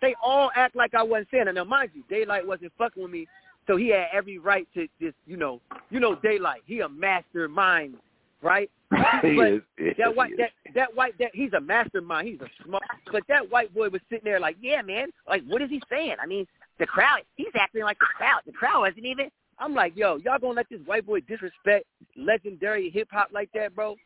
They 0.00 0.14
all 0.22 0.50
act 0.56 0.74
like 0.74 0.94
I 0.94 1.02
wasn't 1.02 1.28
saying 1.30 1.48
it. 1.48 1.54
Now, 1.54 1.64
mind 1.64 1.90
you, 1.94 2.02
Daylyt 2.10 2.46
wasn't 2.46 2.72
fucking 2.76 3.02
with 3.02 3.12
me, 3.12 3.26
so 3.66 3.76
he 3.76 3.88
had 3.90 4.06
every 4.12 4.38
right 4.38 4.66
to 4.74 4.88
just, 5.00 5.16
you 5.26 5.36
know, 5.36 5.60
you 5.90 6.00
know, 6.00 6.16
Daylyt. 6.16 6.62
He 6.66 6.80
a 6.80 6.88
mastermind, 6.88 7.96
right? 8.42 8.70
he 9.22 9.36
but 9.36 9.52
is. 9.52 9.94
That 9.98 10.14
white, 10.14 10.32
that 10.38 10.50
that 10.74 10.94
white, 10.94 11.16
that 11.18 11.30
he's 11.32 11.52
a 11.52 11.60
mastermind. 11.60 12.28
He's 12.28 12.40
a 12.40 12.64
smart. 12.64 12.82
But 13.10 13.22
that 13.28 13.50
white 13.50 13.72
boy 13.74 13.88
was 13.88 14.00
sitting 14.10 14.24
there 14.24 14.40
like, 14.40 14.56
yeah, 14.60 14.82
man. 14.82 15.08
Like, 15.28 15.42
what 15.46 15.62
is 15.62 15.70
he 15.70 15.80
saying? 15.88 16.16
I 16.20 16.26
mean, 16.26 16.46
the 16.78 16.86
crowd. 16.86 17.20
He's 17.36 17.46
acting 17.58 17.84
like 17.84 17.98
the 17.98 18.06
crowd. 18.16 18.40
The 18.46 18.52
crowd 18.52 18.80
wasn't 18.80 19.06
even. 19.06 19.30
I'm 19.58 19.74
like, 19.74 19.92
yo, 19.96 20.16
y'all 20.16 20.38
gonna 20.40 20.54
let 20.54 20.68
this 20.68 20.80
white 20.86 21.06
boy 21.06 21.20
disrespect 21.20 21.86
legendary 22.16 22.90
hip 22.90 23.08
hop 23.12 23.28
like 23.32 23.50
that, 23.54 23.74
bro? 23.76 23.96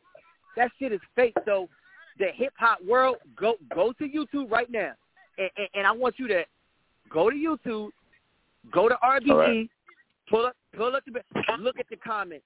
That 0.57 0.70
shit 0.78 0.93
is 0.93 1.01
fake. 1.15 1.35
So 1.47 1.69
the 2.19 2.27
hip 2.35 2.53
hop 2.59 2.85
world, 2.85 3.16
go 3.37 3.55
go 3.74 3.93
to 3.93 4.05
YouTube 4.05 4.51
right 4.51 4.70
now, 4.70 4.93
and, 5.39 5.51
and, 5.57 5.69
and 5.74 5.87
I 5.87 5.93
want 5.93 6.19
you 6.19 6.28
to 6.28 6.45
go 7.11 7.31
to 7.31 7.37
YouTube, 7.37 7.91
go 8.72 8.88
to 8.88 8.97
All 9.30 9.38
right. 9.38 9.70
pull 10.28 10.47
up 10.47 10.56
pull 10.76 10.94
up 10.94 11.05
the 11.06 11.12
look 11.59 11.78
at 11.78 11.86
the 11.90 11.97
comments. 11.97 12.44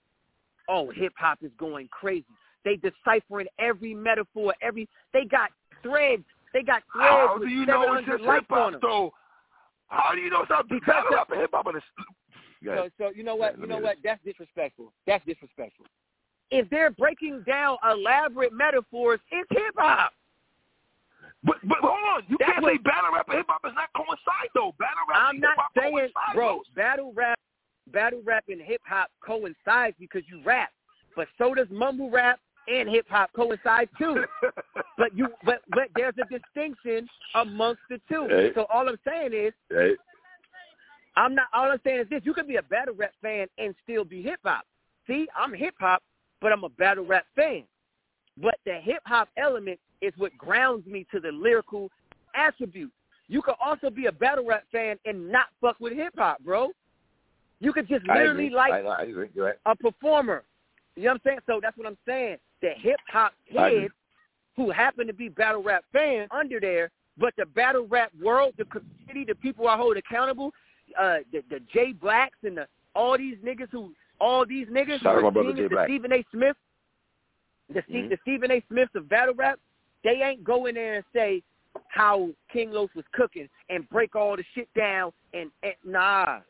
Oh, 0.69 0.91
hip 0.91 1.13
hop 1.17 1.39
is 1.43 1.51
going 1.59 1.89
crazy. 1.91 2.27
They 2.65 2.77
deciphering 2.77 3.47
every 3.59 3.95
metaphor, 3.95 4.55
every 4.63 4.89
they 5.13 5.25
got 5.25 5.51
threads. 5.83 6.25
They 6.53 6.63
got 6.63 6.83
threads 6.93 7.09
How 7.11 7.39
do 7.39 7.49
you 7.49 7.67
know 7.67 7.95
it's 7.95 8.07
just 8.07 8.23
hip 8.23 8.45
hop 8.49 8.75
though? 8.81 9.13
How 9.89 10.15
do 10.15 10.21
you 10.21 10.31
know 10.31 10.43
it's 10.43 10.51
not 10.51 10.69
Because 10.69 11.05
rap 11.13 11.31
and 11.31 11.41
hip 11.41 11.51
hop? 11.53 11.65
Go 11.65 11.73
So, 12.65 12.89
so 12.99 13.11
you 13.15 13.25
know 13.25 13.35
what? 13.35 13.59
You 13.59 13.67
know 13.67 13.79
what? 13.79 13.97
That's 14.05 14.23
disrespectful. 14.25 14.93
That's 15.07 15.25
disrespectful. 15.25 15.87
If 16.51 16.69
they're 16.69 16.91
breaking 16.91 17.45
down 17.47 17.77
elaborate 17.89 18.53
metaphors, 18.53 19.21
it's 19.31 19.49
hip 19.51 19.75
hop. 19.77 20.13
But 21.43 21.57
but 21.65 21.79
hold 21.81 21.97
on, 22.17 22.23
you 22.29 22.37
That's 22.39 22.53
can't 22.53 22.63
what- 22.63 22.73
say 22.73 22.79
battle 22.79 23.11
rap 23.15 23.29
and 23.29 23.37
hip 23.39 23.47
hop 23.49 23.63
is 23.65 23.73
not 23.75 23.89
coincide 23.97 24.51
though. 24.55 24.75
Battle 24.79 25.05
rap 25.09 25.19
I'm 25.21 25.35
and 25.37 25.41
not 25.41 25.57
saying, 25.77 25.93
coincide, 25.93 26.35
bro, 26.35 26.57
Los. 26.57 26.67
battle 26.77 27.13
rap, 27.15 27.39
battle 27.93 28.21
rap 28.25 28.45
and 28.49 28.61
hip 28.61 28.83
hop 28.85 29.09
coincides 29.25 29.97
because 29.99 30.23
you 30.29 30.43
rap, 30.45 30.71
but 31.17 31.29
so 31.39 31.55
does 31.55 31.69
mumble 31.71 32.11
rap 32.11 32.39
and 32.69 32.89
hip 32.91 33.07
hop 33.09 33.31
coincide 33.35 33.89
too. 33.99 34.25
But 34.99 35.17
you, 35.17 35.29
but 35.47 35.63
but 35.71 35.89
there's 35.97 36.13
a 36.23 36.27
distinction 36.29 37.09
amongst 37.35 37.81
the 37.89 37.99
two. 38.07 38.27
Hey. 38.29 38.51
So 38.55 38.67
all 38.71 38.87
I'm 38.87 38.99
saying 39.09 39.33
is, 39.33 39.55
Hey, 39.71 39.93
I'm 41.17 41.35
not. 41.35 41.47
All 41.55 41.71
I'm 41.71 41.81
saying 41.85 42.01
is 42.01 42.09
this: 42.11 42.21
you 42.23 42.35
could 42.35 42.47
be 42.47 42.57
a 42.57 42.63
battle 42.63 42.95
rap 42.95 43.13
fan 43.23 43.47
and 43.57 43.75
still 43.83 44.05
be 44.05 44.21
hip 44.21 44.41
hop. 44.45 44.65
See, 45.07 45.27
I'm 45.35 45.55
hip 45.55 45.75
hop, 45.81 46.03
but 46.43 46.53
I'm 46.53 46.65
a 46.65 46.69
battle 46.69 47.07
rap 47.07 47.25
fan. 47.35 47.65
But 48.37 48.57
the 48.67 48.75
hip 48.75 49.01
hop 49.07 49.31
element 49.39 49.81
is 50.03 50.13
what 50.17 50.37
grounds 50.39 50.87
me 50.87 51.07
to 51.13 51.21
the 51.21 51.31
lyrical 51.33 51.91
attributes. 52.35 52.93
You 53.29 53.43
could 53.43 53.55
also 53.65 53.91
be 53.91 54.07
a 54.07 54.13
battle 54.13 54.45
rap 54.45 54.65
fan 54.73 54.99
and 55.05 55.31
not 55.31 55.47
fuck 55.61 55.77
with 55.81 55.93
hip 55.93 56.13
hop, 56.17 56.43
bro. 56.45 56.71
You 57.61 57.73
could 57.73 57.89
just 57.89 58.07
literally 58.07 58.51
like 58.51 58.73
I, 58.73 58.81
I 58.81 59.03
agree. 59.03 59.29
Right. 59.35 59.55
a 59.67 59.77
performer. 59.77 60.45
You 60.97 61.05
know 61.05 61.11
what 61.11 61.15
I'm 61.15 61.21
saying? 61.25 61.39
So 61.47 61.61
that's 61.63 61.77
what 61.77 61.87
I'm 61.87 61.99
saying. 62.07 62.39
The 62.63 62.71
hip 62.77 62.99
hop 63.09 63.33
kids 63.53 63.93
who 64.57 64.71
happen 64.71 65.07
to 65.07 65.13
be 65.13 65.29
battle 65.29 65.63
rap 65.63 65.85
fans 65.93 66.29
under 66.33 66.59
there, 66.59 66.91
but 67.19 67.33
the 67.37 67.47
battle 67.47 67.87
rap 67.87 68.11
world, 68.21 68.55
the 68.59 68.65
community, 68.65 69.25
the 69.27 69.37
people 69.37 69.69
I 69.69 69.77
hold 69.77 69.97
accountable, 69.97 70.51
uh, 70.99 71.19
the, 71.33 71.43
the 71.51 71.61
Jay 71.73 71.93
Blacks 71.93 72.39
and 72.43 72.57
the 72.57 72.67
all 72.95 73.17
these 73.17 73.37
niggas 73.45 73.69
who 73.71 73.93
all 74.21 74.45
these 74.45 74.67
niggas 74.67 75.01
Shout 75.01 75.17
out 75.25 75.35
who 75.35 75.43
my 75.43 75.51
are 75.51 75.53
Jay 75.55 75.63
the 75.63 75.69
Black. 75.69 75.87
Stephen 75.87 76.13
A. 76.13 76.25
Smith, 76.33 76.57
the, 77.73 77.81
Mhm. 77.83 78.09
the 78.11 78.19
Stephen 78.23 78.51
A. 78.51 78.63
Smiths 78.69 78.95
of 78.95 79.09
battle 79.09 79.35
rap, 79.35 79.59
they 80.05 80.23
ain't 80.23 80.45
go 80.45 80.67
in 80.67 80.75
there 80.75 80.97
and 80.97 81.05
say 81.15 81.43
how 81.89 82.29
King 82.53 82.71
Los 82.73 82.91
was 82.95 83.05
cooking 83.13 83.49
and 83.69 83.89
break 83.91 84.15
all 84.15 84.37
the 84.37 84.45
shit 84.55 84.69
down 84.75 85.13
and, 85.35 85.51
and 85.63 85.75
nah. 85.85 86.41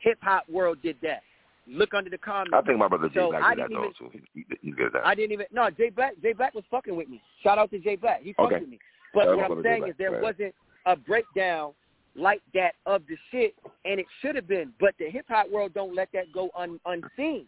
Hip 0.00 0.18
hop 0.20 0.48
world 0.48 0.78
did 0.82 0.96
that. 1.02 1.22
Look 1.68 1.94
under 1.94 2.10
the 2.10 2.18
comments. 2.18 2.54
I 2.54 2.62
think 2.62 2.78
my 2.78 2.88
brother 2.88 3.08
Jay 3.08 3.20
So, 3.20 3.30
Black 3.30 3.56
did 3.56 3.64
that 3.64 3.68
didn't 3.68 3.82
though 4.00 4.08
too. 4.10 4.20
He, 4.34 4.44
he, 4.60 4.70
at 4.72 4.92
that. 4.92 5.06
I 5.06 5.14
didn't 5.14 5.32
even 5.32 5.46
no 5.52 5.70
Jay 5.70 5.90
Black. 5.90 6.14
Jay 6.20 6.32
Black 6.32 6.54
was 6.54 6.64
fucking 6.70 6.96
with 6.96 7.08
me. 7.08 7.22
Shout 7.42 7.58
out 7.58 7.70
to 7.70 7.78
Jay 7.78 7.96
Black. 7.96 8.22
He 8.22 8.32
fucked 8.32 8.52
Okay. 8.52 8.60
with 8.60 8.68
me. 8.68 8.78
But 9.14 9.28
out 9.28 9.36
what 9.36 9.50
I'm 9.50 9.62
saying 9.62 9.86
is 9.86 9.94
there 9.96 10.10
Right. 10.10 10.22
wasn't 10.22 10.54
a 10.86 10.96
breakdown 10.96 11.72
like 12.16 12.42
that 12.52 12.74
of 12.84 13.06
the 13.06 13.16
shit, 13.30 13.54
and 13.84 14.00
it 14.00 14.06
should 14.20 14.34
have 14.34 14.48
been. 14.48 14.72
But 14.80 14.94
the 14.98 15.08
hip 15.08 15.26
hop 15.28 15.48
world 15.50 15.72
don't 15.72 15.94
let 15.94 16.10
that 16.12 16.32
go 16.32 16.50
un, 16.56 16.80
unseen. 16.84 17.46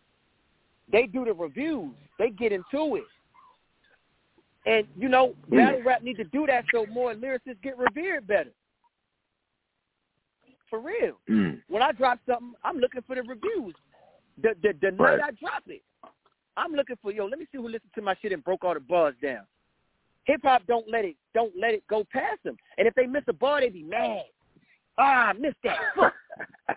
They 0.93 1.07
do 1.07 1.25
the 1.25 1.33
reviews. 1.33 1.93
They 2.19 2.31
get 2.31 2.53
into 2.53 2.97
it. 2.97 3.05
And 4.67 4.87
you 4.97 5.09
know, 5.09 5.35
battle 5.49 5.83
rap 5.83 6.03
need 6.03 6.17
to 6.17 6.25
do 6.25 6.47
that 6.47 6.65
so 6.73 6.87
more 6.87 7.15
lyricists 7.15 7.61
get 7.63 7.77
revered 7.77 8.27
better. 8.27 8.51
For 10.71 10.81
real. 10.81 11.21
Mm. 11.31 11.61
When 11.69 11.83
I 11.83 11.93
drop 11.93 12.19
something, 12.27 12.55
I'm 12.65 12.79
looking 12.79 13.03
for 13.07 13.15
the 13.15 13.23
reviews. 13.23 13.75
The 14.43 14.55
the, 14.63 14.73
the 14.81 14.97
Right. 14.97 15.19
night 15.19 15.29
I 15.29 15.31
drop 15.33 15.63
it, 15.67 15.83
I'm 16.57 16.73
looking 16.73 16.97
for 17.03 17.13
yo. 17.13 17.27
Let 17.27 17.39
me 17.39 17.47
see 17.53 17.59
who 17.59 17.69
listened 17.69 17.93
to 17.95 18.03
my 18.03 18.15
shit 18.21 18.33
and 18.33 18.43
broke 18.43 18.65
all 18.65 18.75
the 18.75 18.81
bars 18.81 19.15
down. 19.23 19.43
Hip 20.25 20.41
hop 20.43 20.63
don't 20.67 20.89
let 20.91 21.05
it 21.05 21.17
don't 21.35 21.53
let 21.61 21.75
it 21.75 21.87
go 21.89 22.05
past 22.11 22.43
them. 22.45 22.57
And 22.79 22.89
if 22.89 22.95
they 22.95 23.07
miss 23.07 23.25
a 23.29 23.33
bar, 23.33 23.61
they 23.61 23.69
be 23.69 23.83
mad. 23.83 24.23
Ah, 24.97 25.29
I 25.29 25.33
missed 25.35 25.57
that. 25.65 25.77
Fuck. 25.95 26.15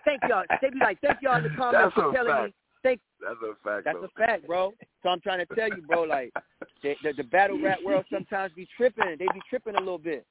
Thank 0.04 0.20
y'all. 0.28 0.44
They 0.60 0.70
be 0.70 0.78
like, 0.80 1.00
thank 1.00 1.18
y'all 1.22 1.36
in 1.36 1.44
the 1.44 1.50
comments 1.50 1.94
That's 1.96 2.06
for 2.06 2.12
telling 2.12 2.44
me. 2.44 2.54
Thank. 2.82 3.00
That's 3.20 3.36
a 3.42 3.54
fact. 3.64 3.84
Bro. 3.84 3.92
That's 4.00 4.04
a 4.04 4.18
fact, 4.18 4.46
bro. 4.46 4.72
So 5.02 5.08
I'm 5.08 5.20
trying 5.20 5.44
to 5.46 5.54
tell 5.54 5.68
you, 5.68 5.82
bro. 5.86 6.02
Like 6.02 6.32
the 6.82 6.94
the, 7.02 7.12
the 7.16 7.24
battle 7.24 7.60
rap 7.60 7.78
world 7.84 8.04
sometimes 8.12 8.52
be 8.54 8.66
tripping. 8.76 9.16
They 9.18 9.26
be 9.26 9.40
tripping 9.48 9.74
a 9.76 9.80
little 9.80 9.98
bit. 9.98 10.26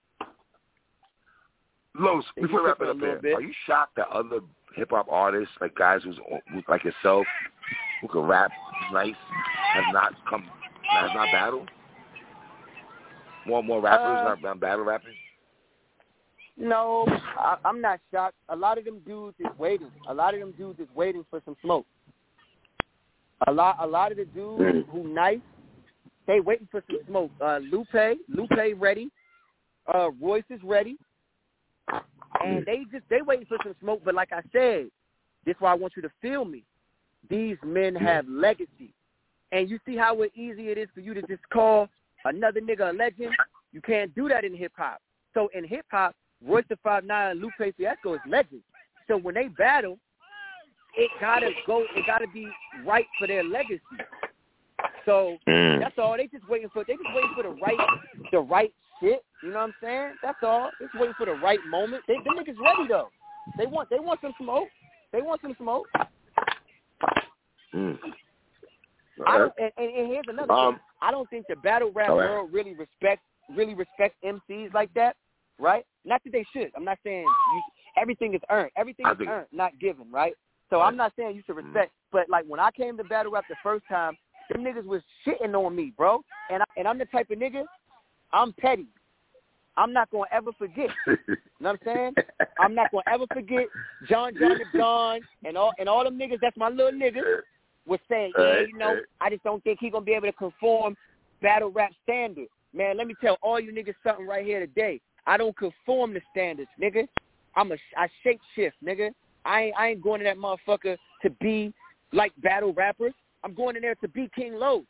Los, 1.99 2.23
They 2.35 2.43
before 2.43 2.59
be 2.59 2.63
we 2.63 2.67
wrap 2.69 2.77
it 2.81 2.85
tripping 2.85 2.87
a 2.87 2.91
up 2.91 3.21
there, 3.21 3.31
bit. 3.31 3.33
are 3.35 3.41
you 3.41 3.53
shocked 3.65 3.95
that 3.97 4.07
other 4.09 4.39
hip 4.75 4.89
hop 4.91 5.07
artists, 5.09 5.53
like 5.59 5.75
guys 5.75 6.01
who's, 6.03 6.17
who's 6.53 6.63
like 6.67 6.83
yourself, 6.83 7.25
who 8.01 8.07
can 8.07 8.21
rap 8.21 8.51
nice, 8.93 9.15
have 9.73 9.83
not 9.91 10.13
come, 10.29 10.43
have 10.91 11.09
not 11.15 11.27
battled? 11.31 11.69
More 13.47 13.59
and 13.59 13.67
more 13.67 13.81
rappers 13.81 14.19
Uh, 14.21 14.23
not, 14.29 14.41
not 14.41 14.59
battle 14.59 14.85
rapping. 14.85 15.13
No, 16.57 17.05
I, 17.37 17.57
I'm 17.65 17.81
not 17.81 17.99
shocked. 18.11 18.35
A 18.49 18.55
lot 18.55 18.77
of 18.77 18.85
them 18.85 18.99
dudes 19.05 19.37
is 19.39 19.47
waiting. 19.57 19.91
A 20.09 20.13
lot 20.13 20.33
of 20.33 20.39
them 20.39 20.53
dudes 20.57 20.79
is 20.79 20.87
waiting 20.95 21.25
for 21.29 21.41
some 21.45 21.55
smoke. 21.63 21.85
A 23.45 23.51
lot, 23.51 23.77
a 23.79 23.85
lot 23.85 24.11
of 24.11 24.17
the 24.17 24.25
dudes 24.25 24.63
Mm. 24.63 24.89
who 24.89 25.07
nice, 25.07 25.39
they 26.25 26.39
waiting 26.39 26.67
for 26.71 26.83
some 26.89 26.99
smoke. 27.05 27.31
Uh, 27.39 27.59
Lupe, 27.59 28.17
Lupe 28.27 28.75
ready. 28.77 29.11
Uh, 29.93 30.09
Royce 30.19 30.43
is 30.49 30.61
ready, 30.63 30.97
and 32.43 32.65
they 32.65 32.83
just 32.91 33.07
they 33.09 33.21
waiting 33.21 33.45
for 33.45 33.57
some 33.63 33.75
smoke. 33.79 34.01
But 34.03 34.15
like 34.15 34.33
I 34.33 34.41
said, 34.51 34.89
this 35.45 35.55
is 35.55 35.61
why 35.61 35.71
I 35.71 35.75
want 35.75 35.93
you 35.95 36.01
to 36.01 36.11
feel 36.21 36.45
me. 36.45 36.63
These 37.29 37.57
men 37.63 37.95
have 37.95 38.27
legacy, 38.27 38.93
and 39.51 39.69
you 39.69 39.79
see 39.85 39.95
how 39.95 40.21
easy 40.35 40.69
it 40.69 40.77
is 40.77 40.89
for 40.93 41.01
you 41.01 41.13
to 41.13 41.21
just 41.21 41.47
call 41.53 41.87
another 42.25 42.59
nigga 42.59 42.89
a 42.89 42.93
legend. 42.93 43.35
You 43.71 43.81
can't 43.81 44.13
do 44.15 44.27
that 44.29 44.43
in 44.43 44.55
hip 44.55 44.73
hop. 44.75 44.99
So 45.33 45.49
in 45.53 45.63
hip 45.63 45.85
hop, 45.91 46.15
Royce 46.45 46.65
the 46.69 46.77
Five 46.83 47.03
Nine 47.05 47.39
Lupe 47.39 47.75
Fiasco 47.77 48.15
is 48.15 48.21
legends. 48.27 48.63
So 49.07 49.17
when 49.17 49.35
they 49.35 49.47
battle, 49.47 49.99
it 50.97 51.09
gotta 51.21 51.51
go. 51.65 51.85
It 51.95 52.05
gotta 52.05 52.27
be 52.33 52.47
right 52.85 53.05
for 53.17 53.27
their 53.27 53.43
legacy. 53.43 53.81
So 55.05 55.37
Mm. 55.47 55.79
that's 55.79 55.97
all. 55.97 56.17
They 56.17 56.27
just 56.27 56.47
waiting 56.49 56.69
for. 56.69 56.83
They 56.83 56.93
just 56.93 57.13
waiting 57.15 57.31
for 57.35 57.43
the 57.43 57.49
right, 57.49 57.77
the 58.31 58.39
right 58.39 58.73
shit. 58.99 59.23
You 59.43 59.49
know 59.51 59.55
what 59.59 59.63
I'm 59.65 59.73
saying? 59.81 60.13
That's 60.21 60.37
all. 60.43 60.69
Just 60.81 60.93
waiting 60.95 61.13
for 61.17 61.25
the 61.25 61.33
right 61.35 61.59
moment. 61.69 62.03
They, 62.07 62.15
them 62.15 62.35
niggas 62.37 62.59
ready 62.59 62.87
though. 62.89 63.09
They 63.57 63.65
want. 63.65 63.89
They 63.89 63.99
want 63.99 64.19
some 64.21 64.33
smoke. 64.39 64.67
They 65.13 65.21
want 65.21 65.41
some 65.41 65.55
smoke. 65.57 65.87
Mm. 67.73 67.97
I 69.25 69.37
don't, 69.37 69.53
and, 69.57 69.71
and, 69.77 69.95
and 69.95 70.07
here's 70.07 70.25
another 70.27 70.51
Um, 70.53 70.73
thing. 70.75 70.81
I 71.01 71.11
don't 71.11 71.29
think 71.29 71.45
the 71.49 71.55
battle 71.57 71.91
rap 71.91 72.09
right. 72.09 72.15
world 72.15 72.51
really 72.53 72.75
respects 72.75 73.23
really 73.55 73.73
respects 73.75 74.15
MCs 74.25 74.73
like 74.73 74.93
that, 74.93 75.15
right? 75.57 75.85
Not 76.05 76.21
that 76.25 76.31
they 76.31 76.45
should. 76.53 76.69
I'm 76.75 76.83
not 76.83 76.97
saying 77.03 77.23
you, 77.23 77.61
everything 77.95 78.33
is 78.33 78.41
earned. 78.49 78.71
Everything 78.75 79.05
I 79.05 79.11
is 79.13 79.17
think- 79.17 79.29
earned, 79.29 79.47
not 79.51 79.77
given, 79.79 80.11
right? 80.11 80.33
So. 80.69 80.81
I'm 80.81 80.97
not 80.97 81.13
saying 81.17 81.35
you 81.35 81.43
should 81.45 81.55
mm-hmm. 81.55 81.67
respect, 81.67 81.93
but 82.11 82.29
like 82.29 82.45
when 82.45 82.59
I 82.59 82.71
came 82.71 82.97
to 82.97 83.03
battle 83.03 83.31
rap 83.31 83.45
the 83.49 83.55
first 83.63 83.85
time, 83.87 84.17
them 84.49 84.63
niggas 84.63 84.85
was 84.85 85.01
shitting 85.25 85.53
on 85.53 85.75
me, 85.75 85.93
bro. 85.95 86.21
And 86.49 86.61
I, 86.61 86.65
and 86.77 86.87
I'm 86.87 86.97
the 86.97 87.05
type 87.05 87.29
of 87.31 87.37
nigga, 87.37 87.63
I'm 88.33 88.53
petty. 88.53 88.87
I'm 89.77 89.93
not 89.93 90.09
gonna 90.09 90.25
ever 90.31 90.51
forget. 90.57 90.89
You 91.59 91.63
know 91.63 91.71
what 91.71 91.87
I'm 91.87 91.95
saying? 91.95 92.47
I'm 92.59 92.75
not 92.75 92.91
gonna 92.91 93.03
ever 93.11 93.25
forget 93.33 93.65
John 94.07 94.33
John 94.39 94.59
the 94.59 94.77
John 94.77 95.21
and 95.43 95.57
all 95.57 95.71
and 95.79 95.89
all 95.89 96.03
them 96.03 96.19
niggas. 96.19 96.37
That's 96.39 96.55
my 96.55 96.69
little 96.69 96.91
niggas 96.91 97.23
was 97.87 97.99
saying, 98.07 98.33
yeah, 98.37 98.59
you 98.59 98.77
know. 98.77 98.97
I 99.19 99.31
just 99.31 99.43
don't 99.43 99.63
think 99.63 99.79
he 99.81 99.89
gonna 99.89 100.05
be 100.05 100.13
able 100.13 100.27
to 100.27 100.33
conform 100.33 100.95
battle 101.41 101.71
rap 101.71 101.91
standards. 102.03 102.51
Man, 102.75 102.95
let 102.95 103.07
me 103.07 103.15
tell 103.19 103.37
all 103.41 103.59
you 103.59 103.71
niggas 103.71 103.95
something 104.03 104.27
right 104.27 104.45
here 104.45 104.59
today. 104.59 105.01
I 105.25 105.37
don't 105.37 105.57
conform 105.57 106.13
to 106.13 106.21
standards, 106.29 106.69
nigga. 106.79 107.07
I'm 107.55 107.71
a 107.71 107.77
I 107.97 108.07
shape 108.23 108.39
shift, 108.55 108.75
nigga. 108.85 109.09
I 109.47 109.63
ain't 109.63 109.75
I 109.77 109.87
ain't 109.89 110.01
going 110.01 110.19
to 110.19 110.25
that 110.25 110.37
motherfucker 110.37 110.97
to 111.21 111.29
be 111.41 111.73
like 112.13 112.31
battle 112.41 112.73
rappers. 112.73 113.13
I'm 113.43 113.53
going 113.53 113.75
in 113.75 113.81
there 113.81 113.95
to 113.95 114.07
be 114.07 114.29
King 114.35 114.55
Los. 114.55 114.83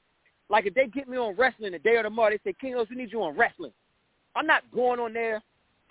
Like 0.49 0.65
if 0.65 0.73
they 0.73 0.87
get 0.87 1.07
me 1.07 1.17
on 1.17 1.35
wrestling 1.35 1.73
the 1.73 1.79
day 1.79 1.95
or 1.97 2.03
tomorrow, 2.03 2.31
they 2.31 2.51
say 2.51 2.55
King 2.59 2.75
Los, 2.75 2.89
we 2.89 2.95
need 2.95 3.11
you 3.11 3.21
on 3.21 3.37
wrestling. 3.37 3.73
I'm 4.35 4.47
not 4.47 4.63
going 4.73 4.99
on 4.99 5.13
there 5.13 5.41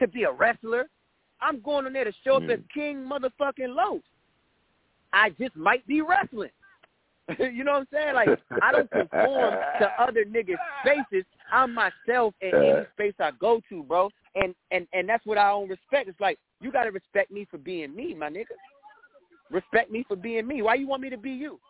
to 0.01 0.09
be 0.09 0.25
a 0.25 0.33
wrestler. 0.33 0.87
I'm 1.41 1.61
going 1.61 1.87
on 1.87 1.93
there 1.93 2.05
to 2.05 2.13
show 2.25 2.37
up 2.37 2.45
Mm. 2.45 2.55
as 2.55 2.61
King 2.73 2.97
motherfucking 2.99 3.75
Los. 3.75 4.03
I 5.13 5.31
just 5.31 5.57
might 5.57 5.87
be 5.87 6.01
wrestling. 6.01 6.51
you 7.39 7.65
know 7.65 7.73
what 7.73 7.79
I'm 7.81 7.89
saying? 7.93 8.15
Like 8.15 8.29
I 8.63 8.73
don't 8.73 8.91
conform 8.91 9.55
to 9.81 9.91
other 9.99 10.25
niggas' 10.25 10.57
spaces. 10.81 11.25
I'm 11.53 11.75
myself 11.75 12.35
in 12.41 12.55
any 12.55 12.87
space 12.95 13.15
I 13.19 13.33
go 13.33 13.61
to, 13.69 13.83
bro. 13.83 14.11
And 14.35 14.55
and 14.71 14.87
and 14.93 15.09
that's 15.09 15.25
what 15.27 15.39
I 15.39 15.51
own 15.51 15.69
respect. 15.69 16.09
It's 16.09 16.21
like 16.21 16.39
you 16.61 16.73
gotta 16.73 16.91
respect 16.91 17.31
me 17.31 17.47
for 17.51 17.59
being 17.59 17.95
me, 17.95 18.15
my 18.15 18.29
nigga. 18.29 18.55
Respect 19.51 19.91
me 19.91 20.05
for 20.09 20.17
being 20.17 20.47
me. 20.47 20.63
Why 20.63 20.75
you 20.75 20.89
want 20.89 21.03
me 21.03 21.11
to 21.11 21.17
be 21.19 21.31
you? 21.31 21.61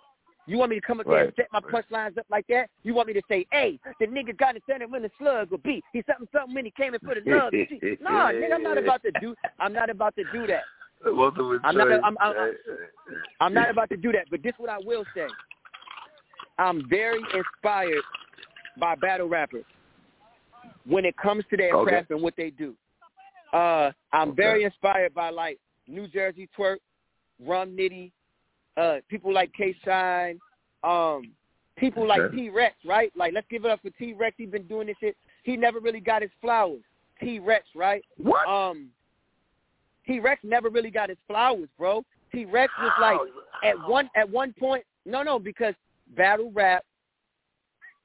You 0.47 0.59
want 0.59 0.71
me 0.71 0.81
to 0.81 0.87
come 0.87 1.01
up 1.01 1.07
there 1.07 1.25
and 1.25 1.33
set 1.35 1.49
my 1.53 1.59
right. 1.59 1.85
punchlines 1.91 2.17
up 2.19 2.27
like 2.31 2.47
that? 2.49 2.71
You 2.85 2.95
want 2.95 3.09
me 3.09 3.15
to 3.15 3.23
say, 3.29 3.47
hey, 3.51 3.81
the 3.99 4.07
nigga 4.07 4.37
got 4.39 4.53
to 4.53 4.61
send 4.67 4.79
stand 4.79 4.93
when 4.93 5.03
the 5.03 5.11
slug 5.19 5.51
will 5.51 5.59
be. 5.59 5.83
He 5.93 6.05
something 6.07 6.29
something 6.33 6.55
when 6.55 6.65
he 6.65 6.71
came 6.71 6.95
in 6.95 7.01
for 7.01 7.15
the 7.15 7.23
love. 7.29 7.53
nah, 8.01 8.31
nigga, 8.31 8.55
I'm 8.55 8.63
not 8.63 8.79
about 8.79 9.03
to 9.03 9.11
do. 9.21 9.35
I'm 9.59 9.73
not 9.73 9.91
about 9.91 10.15
to 10.17 10.25
do 10.33 10.47
that. 10.47 10.63
I'm 11.05 11.77
not-. 11.77 11.93
I'm- 11.93 12.17
I'm- 12.21 12.57
I'm 13.41 13.55
not 13.55 13.71
about 13.71 13.91
to 13.91 13.97
do 13.97 14.13
that. 14.13 14.27
But 14.31 14.43
this 14.43 14.51
is 14.55 14.59
what 14.59 14.71
I 14.71 14.79
will 14.85 15.05
say. 15.15 15.27
I'm 16.59 16.89
very 16.89 17.21
inspired 17.35 18.03
by 18.79 18.95
battle 18.95 19.29
rappers 19.29 19.65
when 20.87 21.05
it 21.05 21.17
comes 21.17 21.45
to 21.51 21.57
their 21.57 21.75
Okay. 21.75 21.91
craft 21.91 22.11
and 22.11 22.23
what 22.23 22.35
they 22.37 22.51
do. 22.51 22.75
Uh, 23.53 23.93
I'm 24.13 24.31
Okay. 24.31 24.37
very 24.43 24.65
inspired 24.65 25.15
by 25.15 25.31
like 25.31 25.59
New 25.87 26.09
Jersey 26.09 26.49
Twerk, 26.57 26.79
Rum 27.41 27.77
Nitty, 27.77 28.11
uh, 28.77 28.99
people 29.09 29.33
like 29.33 29.53
K 29.53 29.75
Shine, 29.85 30.39
um, 30.83 31.33
people 31.77 32.07
like 32.07 32.31
T 32.33 32.51
Rex, 32.51 32.75
right? 32.85 33.13
Like 33.17 33.33
let's 33.33 33.47
give 33.49 33.65
it 33.65 33.71
up 33.71 33.81
for 33.83 33.91
T 33.91 34.13
Rex. 34.15 34.35
He's 34.37 34.51
been 34.51 34.67
doing 34.67 34.87
this 34.89 34.97
shit. 35.01 35.17
He 35.45 35.57
never 35.57 35.81
really 35.81 36.01
got 36.01 36.23
his 36.23 36.31
flowers. 36.41 36.83
T 37.21 37.39
Rex, 37.39 37.67
right? 37.75 38.05
what? 38.19 38.47
Um, 38.49 38.91
T 40.07 40.21
Rex 40.21 40.41
never 40.45 40.69
really 40.69 40.91
got 40.91 41.09
his 41.09 41.19
flowers, 41.27 41.69
bro. 41.79 42.05
T 42.33 42.45
Rex 42.45 42.73
was 42.81 42.93
like 43.01 43.19
at 43.65 43.77
one 43.89 44.11
at 44.17 44.29
one 44.29 44.53
point. 44.59 44.85
No, 45.05 45.23
no, 45.23 45.39
because 45.39 45.75
battle 46.17 46.51
rap 46.53 46.85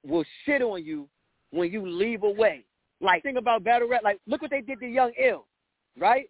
will 0.05 0.23
shit 0.45 0.61
on 0.61 0.83
you 0.83 1.07
when 1.51 1.71
you 1.71 1.87
leave 1.87 2.23
away. 2.23 2.63
Like 3.01 3.23
think 3.23 3.37
about 3.37 3.63
battle 3.63 3.89
rap. 3.89 4.03
Like 4.03 4.19
look 4.27 4.41
what 4.41 4.51
they 4.51 4.61
did 4.61 4.79
to 4.79 4.87
Young 4.87 5.11
Ill, 5.21 5.45
right? 5.97 6.29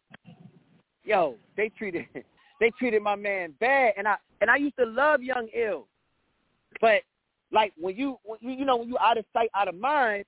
Yo, 1.03 1.35
they 1.57 1.69
treated 1.69 2.05
they 2.59 2.71
treated 2.79 3.01
my 3.01 3.15
man 3.15 3.53
bad, 3.59 3.93
and 3.97 4.07
I 4.07 4.15
and 4.39 4.49
I 4.49 4.55
used 4.55 4.77
to 4.77 4.85
love 4.85 5.21
Young 5.21 5.47
Ill, 5.53 5.87
but 6.79 7.01
like 7.51 7.73
when 7.79 7.95
you 7.95 8.17
when 8.23 8.39
you, 8.41 8.51
you 8.51 8.65
know 8.65 8.77
when 8.77 8.87
you 8.87 8.97
out 8.99 9.17
of 9.17 9.25
sight 9.33 9.49
out 9.55 9.67
of 9.67 9.75
mind, 9.75 10.25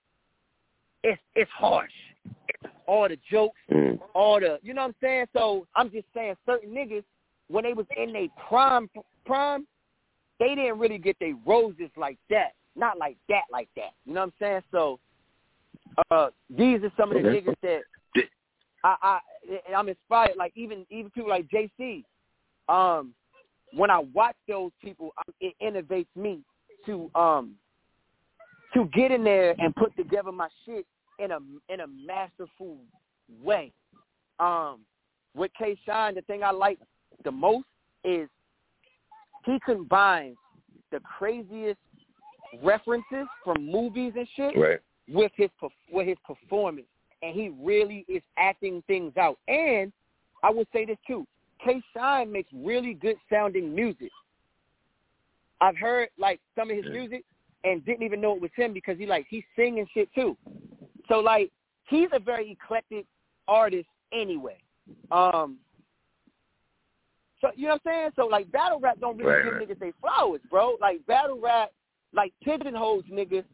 it's 1.03 1.22
it's 1.36 1.52
harsh. 1.52 1.91
All 2.86 3.07
the 3.07 3.18
jokes, 3.32 3.60
Mm. 3.72 3.99
all 4.14 4.40
the 4.40 4.60
you 4.61 4.74
know 4.74 4.82
what 4.82 4.88
I'm 4.88 4.95
saying. 5.02 5.26
So 5.34 5.65
I'm 5.76 5.90
just 5.90 6.07
saying 6.14 6.36
certain 6.45 6.72
niggas 6.72 7.03
when 7.48 7.64
they 7.64 7.74
was 7.74 7.86
in 7.95 8.11
their 8.11 8.28
prime 8.49 8.90
prime, 9.26 9.65
they 10.40 10.56
didn't 10.56 10.80
really 10.80 10.98
get 10.98 11.18
their 11.20 11.36
roses 11.45 11.90
like 11.95 12.18
that. 12.30 12.53
Not 12.76 12.98
like 12.98 13.18
that, 13.30 13.44
like 13.52 13.70
that. 13.76 13.91
You 14.06 14.14
know 14.14 14.22
what 14.22 14.28
I'm 14.28 14.34
saying? 14.40 14.61
So 14.72 14.99
uh 16.11 16.30
these 16.49 16.82
are 16.84 16.91
some 16.98 17.11
of 17.11 17.22
the 17.22 17.30
Okay. 17.30 17.41
niggas 17.41 17.56
that 17.61 17.82
I, 18.84 18.95
I 19.02 19.74
I'm 19.76 19.90
inspired. 19.90 20.36
Like 20.38 20.53
even 20.56 20.86
even 20.90 21.10
people 21.11 21.30
like 21.30 21.48
JC. 21.48 22.03
Um, 22.70 23.14
when 23.74 23.90
I 23.90 23.99
watch 23.99 24.36
those 24.48 24.72
people, 24.82 25.14
it 25.40 25.56
innovates 25.61 26.07
me 26.15 26.41
to 26.86 27.10
um 27.15 27.56
to 28.74 28.86
get 28.94 29.11
in 29.11 29.24
there 29.24 29.56
and 29.60 29.76
put 29.76 29.95
together 29.95 30.32
my 30.32 30.49
shit 30.65 30.86
in 31.20 31.32
a 31.32 31.40
in 31.70 31.82
a 31.82 31.88
masterful 31.88 32.78
way. 33.41 33.72
Um, 34.40 34.80
with 35.36 35.52
K 35.57 35.78
Shine, 35.86 36.15
the 36.15 36.22
thing 36.24 36.44
I 36.44 36.52
like 36.52 36.80
the 37.24 37.32
most 37.32 37.65
is 38.03 38.28
he 39.45 39.60
combines 39.65 40.38
the 40.91 40.99
craziest 40.99 41.80
references 42.61 43.28
from 43.44 43.65
movies 43.65 44.14
and 44.15 44.28
shit 44.36 44.56
Right. 44.57 44.80
With 45.10 45.32
his 45.36 45.50
perf- 45.62 45.72
with 45.92 46.08
his 46.08 46.18
performance, 46.26 46.88
and 47.22 47.36
he 47.36 47.50
really 47.62 48.06
is 48.08 48.22
acting 48.38 48.84
things 48.88 49.16
out. 49.18 49.38
And 49.48 49.92
I 50.44 50.50
would 50.50 50.68
say 50.74 50.86
this 50.86 50.98
too: 51.06 51.26
K. 51.64 51.82
Shine 51.94 52.32
makes 52.32 52.50
really 52.54 52.94
good 52.94 53.18
sounding 53.32 53.74
music. 53.74 54.12
I've 55.62 55.78
heard 55.78 56.10
like 56.18 56.40
some 56.56 56.70
of 56.70 56.76
his 56.76 56.86
music 56.92 57.24
and 57.64 57.86
didn't 57.86 58.04
even 58.04 58.20
know 58.20 58.36
it 58.36 58.42
was 58.42 58.52
him 58.56 58.74
because 58.74 58.98
he 58.98 59.06
like 59.06 59.26
he's 59.30 59.44
singing 59.56 59.88
shit 59.94 60.10
too. 60.14 60.38
So 61.08 61.20
like 61.20 61.52
he's 61.88 62.10
a 62.12 62.20
very 62.20 62.52
eclectic 62.52 63.06
artist 63.48 63.88
anyway. 64.12 64.58
Um 65.12 65.58
so 67.40 67.50
you 67.56 67.68
know 67.68 67.74
what 67.84 67.94
I'm 67.94 67.94
saying? 67.94 68.10
So 68.16 68.26
like 68.26 68.52
battle 68.52 68.80
rap 68.80 69.00
don't 69.00 69.18
really 69.18 69.30
Right, 69.30 69.44
give 69.44 69.54
right. 69.54 69.70
niggas 69.70 69.80
they 69.80 69.94
flowers, 70.02 70.42
bro. 70.50 70.76
Like 70.82 71.06
battle 71.06 71.40
rap 71.40 71.72
like 72.14 72.34
pigeonholes 72.44 73.06
niggas 73.12 73.46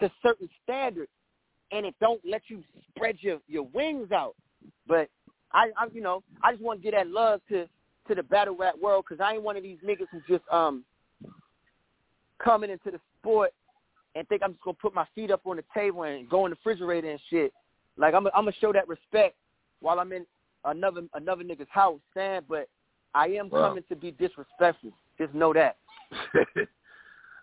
to 0.00 0.10
certain 0.22 0.48
standards 0.62 1.10
and 1.72 1.86
it 1.86 1.94
don't 2.00 2.20
let 2.24 2.42
you 2.48 2.62
spread 2.90 3.16
your 3.20 3.38
your 3.48 3.64
wings 3.64 4.12
out. 4.12 4.34
But 4.86 5.08
I, 5.52 5.70
I 5.76 5.86
you 5.92 6.00
know, 6.00 6.22
I 6.42 6.52
just 6.52 6.62
want 6.62 6.80
to 6.80 6.84
give 6.84 6.94
that 6.94 7.08
love 7.08 7.40
to 7.48 7.68
to 8.08 8.14
the 8.14 8.22
battle 8.22 8.56
rap 8.56 8.74
world 8.80 9.04
because 9.08 9.22
I 9.22 9.34
ain't 9.34 9.42
one 9.42 9.56
of 9.56 9.62
these 9.62 9.78
niggas 9.84 10.06
who 10.12 10.20
just 10.28 10.48
um 10.50 10.84
coming 12.42 12.70
into 12.70 12.90
the 12.90 13.00
sport 13.20 13.52
and 14.14 14.26
think 14.28 14.42
I'm 14.42 14.52
just 14.52 14.64
gonna 14.64 14.76
put 14.80 14.94
my 14.94 15.06
feet 15.14 15.30
up 15.30 15.42
on 15.44 15.56
the 15.56 15.64
table 15.74 16.04
and 16.04 16.28
go 16.28 16.46
in 16.46 16.50
the 16.50 16.56
refrigerator 16.56 17.10
and 17.10 17.20
shit. 17.30 17.52
Like 17.96 18.14
I'm, 18.14 18.26
I'm 18.28 18.32
gonna 18.44 18.52
show 18.60 18.72
that 18.72 18.88
respect 18.88 19.36
while 19.80 19.98
I'm 19.98 20.12
in 20.12 20.26
another 20.64 21.02
another 21.14 21.44
nigga's 21.44 21.68
house, 21.70 22.00
saying, 22.14 22.42
but 22.48 22.68
I 23.14 23.28
am 23.28 23.48
Wow. 23.50 23.68
coming 23.68 23.84
to 23.88 23.96
be 23.96 24.10
disrespectful. 24.12 24.92
Just 25.18 25.34
know 25.34 25.52
that. 25.52 25.76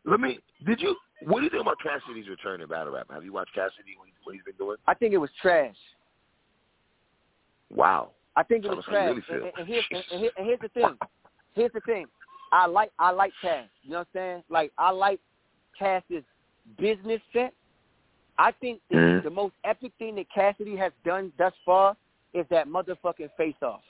Let 0.05 0.19
me. 0.19 0.39
Did 0.65 0.81
you? 0.81 0.95
What 1.25 1.39
do 1.39 1.45
you 1.45 1.49
think 1.49 1.61
about 1.61 1.77
Cassidy's 1.81 2.27
return 2.27 2.61
in 2.61 2.67
battle 2.67 2.93
rap? 2.93 3.07
Have 3.11 3.23
you 3.23 3.31
watched 3.31 3.53
Cassidy 3.55 3.95
what, 3.97 4.07
he, 4.07 4.13
what 4.23 4.35
he's 4.35 4.43
been 4.43 4.55
doing? 4.57 4.77
I 4.87 4.93
think 4.93 5.13
it 5.13 5.17
was 5.17 5.29
trash. 5.41 5.75
Wow. 7.73 8.11
I 8.35 8.43
think 8.43 8.65
it 8.65 8.69
was 8.69 8.79
us 8.79 8.85
how 8.89 9.11
you 9.13 9.21
trash. 9.21 9.29
really 9.29 9.51
and, 9.57 9.59
and, 9.59 9.67
here's, 9.67 9.85
and, 10.37 10.45
here's 10.45 10.59
the 10.59 10.69
thing. 10.69 10.97
Here's 11.53 11.71
the 11.73 11.81
thing. 11.81 12.07
I 12.51 12.65
like 12.67 12.91
I 12.99 13.11
like 13.11 13.31
Cass. 13.41 13.65
You 13.83 13.91
know 13.91 13.99
what 13.99 14.07
I'm 14.15 14.19
saying? 14.19 14.43
Like 14.49 14.71
I 14.77 14.91
like 14.91 15.19
Cass's 15.77 16.23
business 16.77 17.21
sense. 17.31 17.53
I 18.37 18.51
think 18.51 18.81
the, 18.89 18.95
Mhm. 18.97 19.23
the 19.23 19.29
most 19.29 19.53
epic 19.63 19.91
thing 19.99 20.15
that 20.15 20.25
Cassidy 20.33 20.75
has 20.75 20.91
done 21.05 21.31
thus 21.37 21.53
far 21.65 21.95
is 22.33 22.45
that 22.49 22.67
motherfucking 22.67 23.29
face 23.37 23.55
off. 23.61 23.81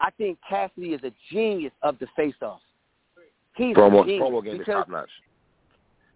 I 0.00 0.10
think 0.10 0.38
Cassidy 0.48 0.94
is 0.94 1.02
a 1.04 1.12
genius 1.30 1.72
of 1.82 1.98
the 1.98 2.06
face 2.16 2.34
off. 2.40 2.60
He's 3.58 3.74
Promo 3.74 4.02
a 4.02 4.22
promo 4.22 4.42
game 4.42 4.60
is 4.60 4.66
top 4.66 4.88
notch. 4.88 5.10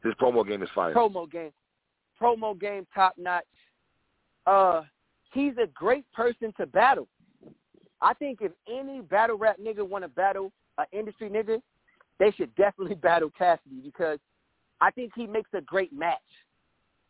His 0.04 0.14
promo 0.14 0.46
game 0.46 0.62
is 0.62 0.68
fire. 0.72 0.94
promo 0.94 1.28
game, 1.28 1.50
promo 2.20 2.58
game 2.58 2.86
top 2.94 3.14
notch. 3.18 3.42
Uh, 4.46 4.82
he's 5.32 5.54
a 5.60 5.66
great 5.74 6.04
person 6.12 6.54
to 6.56 6.66
battle. 6.66 7.08
I 8.00 8.14
think 8.14 8.38
if 8.42 8.52
any 8.72 9.00
battle 9.00 9.36
rap 9.36 9.56
nigga 9.60 9.86
want 9.86 10.04
to 10.04 10.08
battle 10.08 10.52
an 10.78 10.86
industry 10.92 11.28
nigga, 11.28 11.60
they 12.20 12.30
should 12.30 12.54
definitely 12.54 12.94
battle 12.94 13.30
Cassidy 13.36 13.80
because 13.82 14.20
I 14.80 14.92
think 14.92 15.10
he 15.16 15.26
makes 15.26 15.50
a 15.52 15.60
great 15.62 15.92
match. 15.92 16.18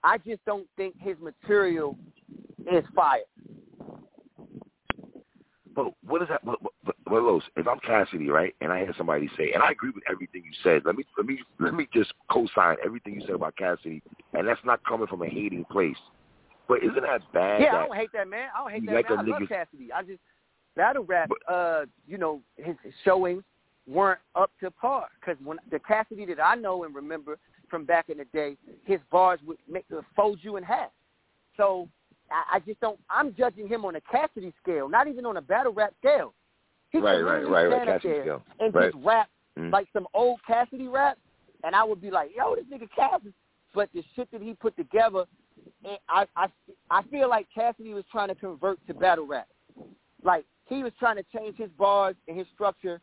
I 0.02 0.16
just 0.16 0.42
don't 0.46 0.66
think 0.78 0.94
his 0.98 1.16
material 1.20 1.98
is 2.72 2.84
fire. 2.96 3.20
But 5.74 5.92
what 6.06 6.22
is 6.22 6.28
that? 6.28 6.42
But, 6.42 6.58
but, 6.84 6.96
but, 7.04 7.10
but 7.10 7.22
Los, 7.22 7.42
if 7.56 7.66
I'm 7.66 7.78
Cassidy, 7.80 8.28
right, 8.28 8.54
and 8.60 8.72
I 8.72 8.80
hear 8.80 8.94
somebody 8.96 9.28
say, 9.36 9.52
and 9.52 9.62
I 9.62 9.70
agree 9.70 9.90
with 9.94 10.04
everything 10.10 10.42
you 10.44 10.52
said. 10.62 10.82
Let 10.84 10.96
me 10.96 11.04
let 11.16 11.26
me 11.26 11.38
let 11.60 11.74
me 11.74 11.88
just 11.92 12.12
co-sign 12.30 12.76
everything 12.84 13.14
you 13.14 13.20
said 13.22 13.34
about 13.34 13.56
Cassidy, 13.56 14.02
and 14.32 14.46
that's 14.46 14.60
not 14.64 14.84
coming 14.84 15.06
from 15.06 15.22
a 15.22 15.28
hating 15.28 15.64
place. 15.70 15.96
But 16.68 16.78
isn't 16.82 17.02
that 17.02 17.20
bad? 17.32 17.60
Yeah, 17.60 17.76
I 17.76 17.86
don't 17.86 17.96
hate 17.96 18.12
that 18.14 18.28
man. 18.28 18.48
I 18.56 18.60
don't 18.60 18.72
hate 18.72 18.86
that 18.86 18.94
like 18.94 19.10
man. 19.10 19.18
I 19.18 19.22
love 19.22 19.48
Cassidy. 19.48 19.92
I 19.92 20.02
just 20.02 20.20
battle 20.76 21.04
rap. 21.04 21.30
uh, 21.48 21.82
you 22.06 22.18
know, 22.18 22.40
his 22.56 22.76
showings 23.04 23.42
weren't 23.86 24.20
up 24.34 24.50
to 24.60 24.70
par 24.70 25.08
because 25.20 25.36
when 25.44 25.58
the 25.70 25.78
Cassidy 25.78 26.24
that 26.26 26.40
I 26.40 26.54
know 26.54 26.84
and 26.84 26.94
remember 26.94 27.38
from 27.68 27.84
back 27.84 28.08
in 28.08 28.18
the 28.18 28.24
day, 28.26 28.56
his 28.84 29.00
bars 29.10 29.40
would 29.46 29.58
make 29.68 29.84
uh, 29.96 30.02
fold 30.14 30.38
you 30.42 30.56
in 30.56 30.62
half. 30.62 30.90
So 31.56 31.88
I, 32.30 32.56
I 32.56 32.60
just 32.60 32.80
don't. 32.80 32.98
I'm 33.10 33.34
judging 33.34 33.68
him 33.68 33.84
on 33.84 33.96
a 33.96 34.00
Cassidy 34.00 34.52
scale, 34.62 34.88
not 34.88 35.08
even 35.08 35.26
on 35.26 35.36
a 35.36 35.42
battle 35.42 35.72
rap 35.72 35.94
scale. 36.00 36.34
He 36.92 36.98
Right, 36.98 37.20
right, 37.22 37.48
right, 37.48 37.66
right, 37.68 37.86
Cassidy 37.86 38.20
scale. 38.20 38.42
and 38.60 38.74
Right. 38.74 38.92
just 38.92 39.04
rap 39.04 39.30
Mm. 39.56 39.72
like 39.72 39.88
some 39.92 40.06
old 40.14 40.42
Cassidy 40.44 40.88
rap, 40.88 41.18
and 41.64 41.74
I 41.74 41.84
would 41.84 42.00
be 42.00 42.10
like, 42.10 42.34
"Yo, 42.34 42.54
this 42.54 42.66
nigga 42.66 42.90
Cassidy." 42.90 43.34
But 43.74 43.90
the 43.92 44.02
shit 44.14 44.30
that 44.30 44.42
he 44.42 44.54
put 44.54 44.76
together, 44.76 45.26
and 45.84 45.98
I 46.08 46.26
I 46.36 46.48
I 46.90 47.02
feel 47.04 47.28
like 47.28 47.48
Cassidy 47.50 47.94
was 47.94 48.04
trying 48.10 48.28
to 48.28 48.34
convert 48.34 48.84
to 48.86 48.94
battle 48.94 49.26
rap. 49.26 49.48
Like 50.22 50.44
he 50.66 50.82
was 50.82 50.92
trying 50.98 51.16
to 51.16 51.22
change 51.24 51.56
his 51.56 51.70
bars 51.72 52.16
and 52.28 52.36
his 52.36 52.46
structure 52.48 53.00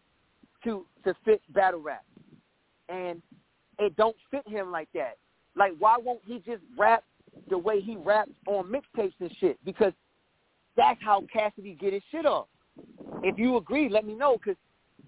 to 0.63 0.85
to 1.03 1.13
fit 1.25 1.41
battle 1.49 1.81
rap, 1.81 2.05
and 2.89 3.21
it 3.79 3.95
don't 3.95 4.17
fit 4.29 4.47
him 4.47 4.71
like 4.71 4.91
that. 4.93 5.17
Like 5.55 5.73
why 5.79 5.97
won't 5.97 6.23
he 6.25 6.39
just 6.39 6.63
rap 6.77 7.03
the 7.49 7.57
way 7.57 7.79
he 7.79 7.95
raps 7.95 8.31
on 8.47 8.71
mixtapes 8.71 9.13
and 9.19 9.35
shit 9.37 9.57
because 9.65 9.93
that's 10.75 11.01
how 11.01 11.21
Cassidy 11.31 11.73
get 11.73 11.93
his 11.93 12.03
shit 12.11 12.25
off. 12.25 12.47
If 13.23 13.37
you 13.37 13.57
agree, 13.57 13.89
let 13.89 14.05
me 14.05 14.15
know 14.15 14.37
because 14.37 14.57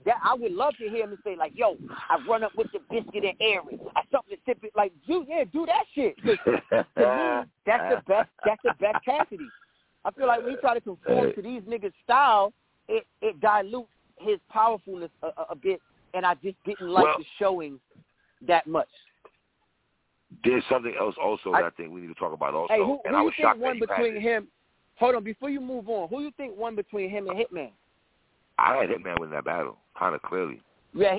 that 0.05 0.15
I 0.23 0.33
would 0.33 0.51
love 0.51 0.73
to 0.79 0.89
hear 0.89 1.03
him 1.03 1.17
say 1.23 1.35
like, 1.35 1.53
"Yo, 1.55 1.77
I 2.09 2.17
run 2.27 2.43
up 2.43 2.53
with 2.55 2.67
the 2.71 2.79
biscuit 2.89 3.23
and 3.23 3.35
Aaron. 3.39 3.79
I 3.95 4.01
something 4.11 4.35
to 4.35 4.41
sip 4.45 4.59
it 4.63 4.71
like, 4.75 4.91
dude, 5.07 5.27
yeah, 5.27 5.43
do 5.51 5.65
that 5.65 5.83
shit." 5.93 6.15
to 6.17 6.27
me, 6.27 6.37
that's 7.65 7.95
the 7.95 8.01
best. 8.07 8.29
That's 8.45 8.61
the 8.63 8.73
best 8.79 9.03
Cassidy. 9.05 9.47
I 10.03 10.11
feel 10.11 10.27
like 10.27 10.41
when 10.41 10.51
he 10.51 10.57
try 10.57 10.73
to 10.73 10.81
conform 10.81 11.33
to 11.35 11.41
these 11.41 11.61
niggas' 11.63 11.93
style, 12.03 12.53
it 12.87 13.05
it 13.21 13.39
dilutes 13.39 13.89
his 14.17 14.39
powerfulness 14.49 15.11
a, 15.23 15.27
a, 15.27 15.45
a 15.51 15.55
bit, 15.55 15.81
and 16.13 16.25
I 16.25 16.35
just 16.35 16.57
didn't 16.65 16.89
like 16.89 17.03
Well- 17.05 17.17
the 17.19 17.25
showing 17.37 17.79
that 18.47 18.65
much. 18.67 18.87
There's 20.45 20.63
something 20.69 20.95
else 20.97 21.15
also 21.21 21.51
I- 21.51 21.61
that 21.61 21.67
I 21.67 21.69
think 21.71 21.91
we 21.91 22.01
need 22.01 22.07
to 22.07 22.13
talk 22.15 22.33
about 22.33 22.53
also. 22.53 22.73
Hey, 22.73 22.79
who, 22.79 22.99
and 23.05 23.13
who 23.13 23.15
I 23.15 23.19
you 23.19 23.25
was 23.25 23.33
think 23.35 23.45
shocked 23.45 23.59
won 23.59 23.79
between 23.79 24.19
him? 24.19 24.47
Hold 24.95 25.15
on, 25.15 25.23
before 25.23 25.49
you 25.49 25.59
move 25.59 25.89
on, 25.89 26.07
who 26.09 26.21
you 26.21 26.31
think 26.37 26.57
won 26.57 26.75
between 26.75 27.09
him 27.09 27.27
and 27.27 27.37
Hitman? 27.37 27.71
I 28.61 28.77
had 28.77 28.89
Hitman 28.89 29.19
win 29.19 29.31
that 29.31 29.45
battle, 29.45 29.77
kind 29.97 30.15
of 30.15 30.21
clearly. 30.21 30.61
Yeah, 30.93 31.17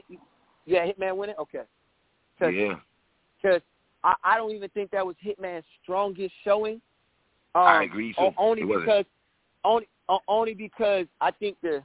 yeah, 0.66 0.86
Hitman 0.86 1.16
win 1.16 1.30
it. 1.30 1.36
Okay, 1.38 1.62
Cause, 2.38 2.52
Yeah. 2.54 2.74
Because 3.42 3.62
I, 4.04 4.14
I 4.22 4.36
don't 4.36 4.52
even 4.52 4.68
think 4.70 4.90
that 4.92 5.04
was 5.04 5.16
Hitman's 5.24 5.64
strongest 5.82 6.32
showing. 6.44 6.80
Um, 7.54 7.62
I 7.62 7.82
agree, 7.84 8.14
too. 8.14 8.30
Only 8.38 8.62
because, 8.62 9.04
only 9.64 9.88
only 10.28 10.54
because 10.54 11.06
I 11.20 11.30
think 11.30 11.56
the 11.62 11.82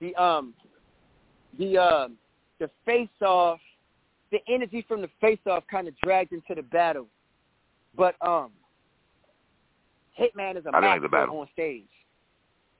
the 0.00 0.14
um 0.16 0.54
the 1.58 1.78
um 1.78 2.16
the 2.58 2.70
face 2.84 3.08
off, 3.20 3.60
the 4.32 4.38
energy 4.48 4.84
from 4.86 5.02
the 5.02 5.10
face 5.20 5.38
off 5.46 5.64
kind 5.70 5.88
of 5.88 5.94
dragged 6.02 6.32
into 6.32 6.54
the 6.54 6.62
battle. 6.62 7.06
But 7.96 8.14
um, 8.20 8.50
Hitman 10.18 10.56
is 10.56 10.64
a 10.66 10.72
didn't 10.72 10.82
like 10.82 11.00
master 11.02 11.30
on 11.30 11.48
stage. 11.52 11.84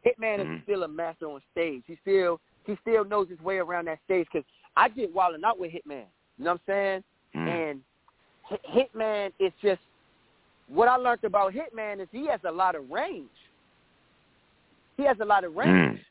Hitman 0.07 0.39
Mhm. 0.41 0.57
is 0.57 0.63
still 0.63 0.83
a 0.85 0.89
master 0.89 1.27
on 1.27 1.41
stage. 1.53 1.83
He 1.87 1.97
still 2.03 2.41
he 2.65 2.77
still 2.83 3.05
knows 3.05 3.29
his 3.29 3.41
way 3.41 3.59
around 3.59 3.87
that 3.87 3.99
stage. 4.05 4.27
Because 4.33 4.47
I 4.77 4.89
get 4.89 5.13
wilding 5.15 5.45
out 5.45 5.59
with 5.59 5.73
Hitman. 5.73 6.07
You 6.39 6.45
know 6.45 6.53
what 6.53 6.61
I'm 6.61 6.61
saying? 6.67 7.05
Mm. 7.35 7.49
And 7.49 7.83
Hit- 8.49 8.93
Hitman 8.93 9.33
is 9.39 9.53
just 9.63 9.81
what 10.69 10.89
I 10.89 10.97
learned 10.97 11.25
about 11.25 11.53
Hitman 11.53 12.01
is 12.01 12.09
he 12.11 12.27
has 12.27 12.41
a 12.45 12.51
lot 12.51 12.75
of 12.75 12.91
range. 12.91 13.31
He 14.97 15.05
has 15.05 15.19
a 15.21 15.25
lot 15.25 15.45
of 15.45 15.55
range. 15.57 15.71
Mm. 15.71 16.05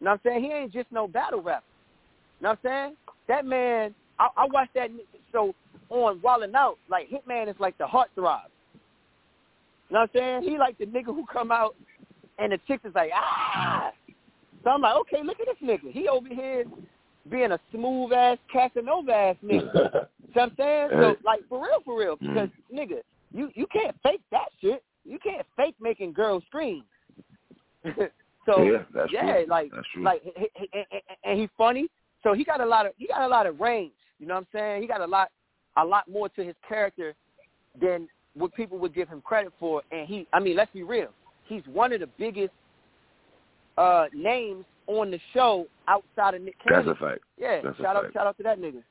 You 0.00 0.04
know 0.04 0.10
what 0.10 0.12
I'm 0.12 0.20
saying? 0.24 0.44
He 0.44 0.52
ain't 0.52 0.72
just 0.72 0.90
no 0.90 1.06
battle 1.06 1.42
rapper. 1.42 1.64
You 2.40 2.44
know 2.44 2.50
what 2.50 2.58
I'm 2.70 2.86
saying? 2.88 2.96
That 3.28 3.44
man, 3.44 3.94
I, 4.18 4.28
I 4.36 4.46
watched 4.46 4.74
that 4.74 4.90
so 5.32 5.54
on 5.90 6.18
Wildin' 6.20 6.54
Out, 6.54 6.78
like 6.88 7.08
Hitman 7.08 7.48
is 7.48 7.56
like 7.58 7.76
the 7.78 7.84
heartthrob. 7.84 8.42
You 9.88 9.94
know 9.96 10.00
what 10.00 10.00
I'm 10.00 10.08
saying? 10.14 10.42
He 10.42 10.58
like 10.58 10.76
the 10.78 10.86
nigga 10.86 11.06
who 11.06 11.24
come 11.26 11.52
out 11.52 11.76
and 12.38 12.52
the 12.52 12.58
chicks 12.66 12.84
is 12.84 12.94
like, 12.94 13.10
ah. 13.14 13.90
So 14.62 14.70
I'm 14.70 14.80
like, 14.80 14.96
okay, 15.02 15.22
look 15.22 15.38
at 15.40 15.46
this 15.46 15.68
nigga. 15.68 15.92
He 15.92 16.08
over 16.08 16.28
here 16.28 16.64
being 17.30 17.52
a 17.52 17.58
smooth 17.70 18.12
ass 18.12 18.38
Casanova 18.52 19.12
ass 19.12 19.36
nigga. 19.44 20.06
You 20.34 20.40
know 20.40 20.46
what 20.56 20.66
I'm 20.66 20.88
saying? 20.90 21.00
So 21.00 21.16
like 21.24 21.40
for 21.48 21.62
real, 21.62 21.80
for 21.84 21.96
real, 21.96 22.16
because 22.16 22.48
nigga, 22.74 23.02
you 23.32 23.50
you 23.54 23.68
can't 23.72 23.94
fake 24.02 24.20
that 24.32 24.46
shit. 24.60 24.82
You 25.04 25.16
can't 25.22 25.46
fake 25.56 25.76
making 25.80 26.12
girls 26.12 26.42
scream. 26.48 26.82
so 28.46 28.62
Yeah, 28.62 28.78
that's 28.92 29.12
yeah, 29.12 29.32
true. 29.36 29.44
like 29.48 29.70
That's 29.72 29.86
true. 29.94 30.02
like 30.02 30.22
he, 30.24 30.48
he, 30.54 30.68
he, 30.72 30.82
and 31.22 31.38
he's 31.38 31.50
funny. 31.56 31.86
So 32.24 32.32
he 32.32 32.42
got 32.42 32.60
a 32.60 32.66
lot 32.66 32.84
of 32.84 32.92
he 32.98 33.06
got 33.06 33.22
a 33.22 33.28
lot 33.28 33.46
of 33.46 33.60
range. 33.60 33.92
You 34.18 34.26
know 34.26 34.34
what 34.34 34.40
I'm 34.40 34.46
saying? 34.52 34.82
He 34.82 34.88
got 34.88 35.02
a 35.02 35.06
lot 35.06 35.28
a 35.76 35.84
lot 35.84 36.08
more 36.08 36.28
to 36.30 36.44
his 36.44 36.56
character 36.66 37.14
than 37.80 38.08
what 38.34 38.52
people 38.54 38.78
would 38.78 38.94
give 38.94 39.08
him 39.08 39.20
credit 39.20 39.52
for. 39.60 39.82
And 39.92 40.08
he, 40.08 40.26
I 40.32 40.40
mean, 40.40 40.56
let's 40.56 40.72
be 40.72 40.82
real, 40.82 41.10
he's 41.46 41.62
one 41.66 41.92
of 41.92 42.00
the 42.00 42.08
biggest 42.18 42.52
uh 43.78 44.06
names 44.12 44.64
on 44.86 45.10
the 45.10 45.18
show 45.32 45.66
outside 45.88 46.34
of 46.34 46.42
Nick 46.42 46.56
Cannon. 46.62 46.86
That's 46.86 47.00
a 47.00 47.04
fact. 47.04 47.20
yeah, 47.38 47.60
that's 47.62 47.76
shout 47.78 47.96
out 47.96 48.02
fact. 48.02 48.14
shout 48.14 48.26
out 48.26 48.36
to 48.36 48.42
that 48.42 48.58
nigga. 48.60 48.82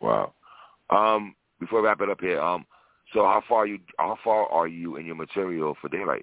Wow. 0.00 0.32
Um, 0.90 1.34
before 1.60 1.80
we 1.82 1.86
wrap 1.86 2.00
it 2.00 2.08
up 2.10 2.20
here, 2.20 2.40
um, 2.40 2.66
so 3.12 3.20
how 3.24 3.42
far 3.48 3.66
you 3.66 3.78
how 3.98 4.18
far 4.24 4.46
are 4.50 4.66
you 4.66 4.96
in 4.96 5.06
your 5.06 5.14
material 5.14 5.76
for 5.80 5.88
Daylyt? 5.88 6.22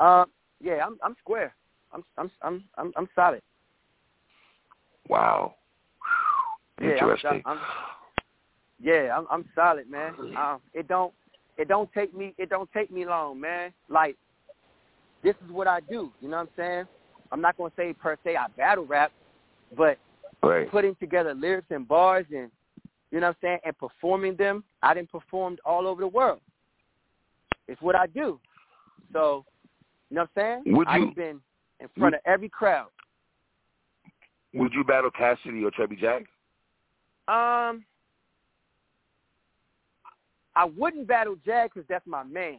Uh, 0.00 0.24
yeah, 0.60 0.84
I'm 0.84 0.98
I'm 1.02 1.16
square. 1.20 1.54
I'm 1.92 2.04
I'm 2.16 2.30
I'm 2.42 2.64
I'm, 2.76 2.92
I'm 2.96 3.08
solid. 3.14 3.42
Wow. 5.08 5.54
Yeah, 6.80 6.86
I'm- 6.88 6.92
Interesting. 6.92 7.42
I'm- 7.46 7.58
Yeah, 8.80 9.16
I'm 9.16 9.26
I'm 9.30 9.44
solid, 9.54 9.90
man. 9.90 10.14
Um, 10.36 10.60
it 10.72 10.86
don't 10.86 11.12
it 11.58 11.68
don't 11.68 11.92
take 11.92 12.14
me 12.14 12.34
it 12.38 12.48
don't 12.48 12.70
take 12.72 12.90
me 12.90 13.04
long, 13.04 13.40
man. 13.40 13.72
Like 13.88 14.16
this 15.22 15.34
is 15.44 15.50
what 15.50 15.66
I 15.66 15.80
do. 15.80 16.10
You 16.20 16.28
know 16.28 16.38
what 16.38 16.42
I'm 16.42 16.48
saying? 16.56 16.84
I'm 17.30 17.40
not 17.40 17.58
gonna 17.58 17.72
say 17.76 17.92
per 17.92 18.16
se 18.24 18.36
I 18.36 18.46
battle 18.56 18.86
rap, 18.86 19.12
but 19.76 19.98
right. 20.42 20.70
putting 20.70 20.94
together 20.94 21.34
lyrics 21.34 21.66
and 21.70 21.86
bars 21.86 22.26
and 22.30 22.50
you 23.10 23.20
know 23.20 23.26
what 23.28 23.36
I'm 23.42 23.42
saying 23.42 23.58
and 23.64 23.76
performing 23.76 24.36
them. 24.36 24.64
I 24.82 24.94
didn't 24.94 25.10
performed 25.10 25.60
all 25.64 25.86
over 25.86 26.00
the 26.00 26.08
world. 26.08 26.40
It's 27.66 27.82
what 27.82 27.96
I 27.96 28.06
do. 28.06 28.40
So 29.12 29.44
you 30.10 30.16
know 30.16 30.22
what 30.22 30.42
I'm 30.42 30.62
saying? 30.64 30.76
Would 30.76 30.88
you- 30.88 31.08
I've 31.08 31.14
been 31.16 31.40
in 31.80 31.88
front 31.98 32.14
of 32.14 32.20
every 32.24 32.48
crowd. 32.48 32.88
Would 34.54 34.72
you 34.72 34.82
battle 34.84 35.10
Cassidy 35.10 35.64
or 35.64 35.70
Chubby 35.70 35.96
Jack? 35.96 36.24
Um, 37.28 37.84
I 40.58 40.64
wouldn't 40.64 41.06
battle 41.06 41.36
Jag 41.46 41.70
because 41.72 41.86
that's 41.88 42.06
my 42.06 42.24
man. 42.24 42.58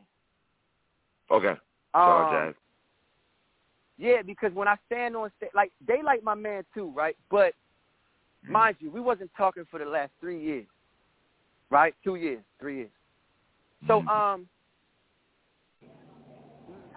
Okay. 1.30 1.54
Shout 1.94 2.10
out 2.10 2.32
Um, 2.32 2.34
Jag. 2.34 2.56
Yeah, 3.98 4.22
because 4.22 4.54
when 4.54 4.70
I 4.70 4.76
stand 4.86 5.18
on 5.18 5.30
stage, 5.36 5.50
like 5.54 5.74
they 5.86 6.02
like 6.02 6.24
my 6.24 6.34
man 6.34 6.64
too, 6.74 6.94
right? 6.96 7.18
But 7.30 7.54
Mm. 8.46 8.52
mind 8.52 8.78
you, 8.80 8.90
we 8.90 9.02
wasn't 9.02 9.30
talking 9.36 9.66
for 9.66 9.80
the 9.80 9.86
last 9.86 10.14
three 10.22 10.40
years, 10.42 10.66
right? 11.70 11.94
Two 12.02 12.16
years, 12.16 12.42
three 12.58 12.78
years. 12.78 12.92
So 13.86 14.02
Mhm. 14.02 14.08
um, 14.08 14.50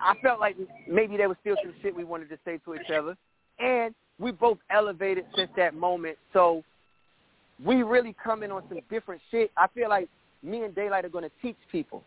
I 0.01 0.15
felt 0.23 0.39
like 0.39 0.57
maybe 0.87 1.17
there 1.17 1.29
was 1.29 1.39
still 1.39 1.57
some 1.57 1.75
shit 1.83 1.97
we 1.97 2.05
wanted 2.05 2.29
to 2.29 2.39
say 2.45 2.59
to 2.59 2.77
each 2.77 2.91
other, 2.91 3.17
and 3.59 3.93
we 4.21 4.31
both 4.31 4.59
elevated 4.71 5.27
since 5.35 5.51
that 5.57 5.75
moment. 5.75 6.17
So 6.33 6.63
we 7.59 7.83
really 7.83 8.13
come 8.15 8.45
in 8.45 8.53
on 8.53 8.63
some 8.69 8.79
different 8.89 9.21
shit. 9.33 9.51
I 9.57 9.67
feel 9.67 9.89
like 9.89 10.09
me 10.43 10.63
and 10.65 10.75
Daylyt 10.75 11.05
are 11.05 11.09
going 11.09 11.25
to 11.25 11.31
teach 11.41 11.57
people. 11.71 12.03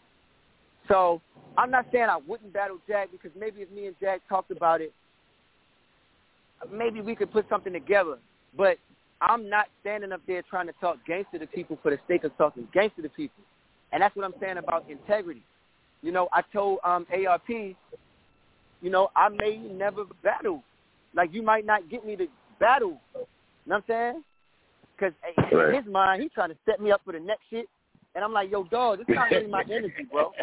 So 0.88 1.22
I'm 1.58 1.72
not 1.72 1.86
saying 1.92 2.08
I 2.10 2.20
wouldn't 2.28 2.54
battle 2.54 2.78
Jack 2.88 3.10
because 3.12 3.32
maybe 3.38 3.62
if 3.62 3.72
me 3.72 3.88
and 3.88 3.96
Jack 4.00 4.22
talked 4.30 4.52
about 4.52 4.82
it, 4.82 4.94
maybe 6.72 7.02
we 7.02 7.16
could 7.16 7.32
put 7.32 7.48
something 7.50 7.74
together. 7.74 8.18
But 8.58 8.78
I'm 9.22 9.50
not 9.50 9.68
standing 9.82 10.12
up 10.12 10.22
there 10.28 10.44
trying 10.50 10.68
to 10.68 10.74
talk 10.80 10.98
gangster 11.08 11.40
to 11.40 11.48
people 11.48 11.80
for 11.82 11.92
the 11.92 12.00
sake 12.08 12.24
of 12.24 12.38
talking 12.38 12.68
gangster 12.74 13.02
to 13.02 13.10
people. 13.10 13.44
And 13.92 14.02
that's 14.02 14.16
what 14.16 14.26
I'm 14.26 14.34
saying 14.40 14.58
about 14.58 14.90
integrity. 14.90 15.44
You 16.02 16.12
know, 16.12 16.28
I 16.34 16.42
told 16.54 16.80
um, 16.84 17.08
ARP, 17.12 17.50
you 17.50 17.76
know, 18.84 19.10
I 19.16 19.30
may 19.30 19.58
never 19.58 20.04
battle. 20.24 20.64
Like, 21.16 21.34
you 21.34 21.42
might 21.42 21.66
not 21.66 21.90
get 21.90 22.06
me 22.06 22.16
to 22.18 22.28
battle. 22.60 23.00
You 23.14 23.20
know 23.68 23.76
what 23.76 23.76
I'm 23.78 23.84
saying? 23.88 24.24
Because 24.96 25.14
Right. 25.52 25.70
in 25.70 25.84
his 25.84 25.92
mind, 25.92 26.22
he's 26.22 26.32
trying 26.34 26.50
to 26.50 26.58
set 26.66 26.80
me 26.80 26.92
up 26.92 27.02
for 27.06 27.14
the 27.14 27.20
next 27.20 27.44
shit. 27.50 27.68
And 28.16 28.24
I'm 28.24 28.34
like, 28.34 28.50
yo, 28.50 28.64
dog, 28.64 29.00
this 29.00 29.08
is 29.10 29.16
not 29.16 29.30
really 29.30 29.48
my 29.48 29.64
energy, 29.70 30.06
bro. 30.12 30.32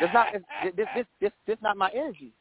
This 0.00 0.10
not 0.12 0.28
this 0.32 0.42
this 0.76 0.86
this 0.94 1.06
this, 1.20 1.32
this 1.46 1.56
not 1.60 1.76
my 1.76 1.90
energy. 1.90 2.32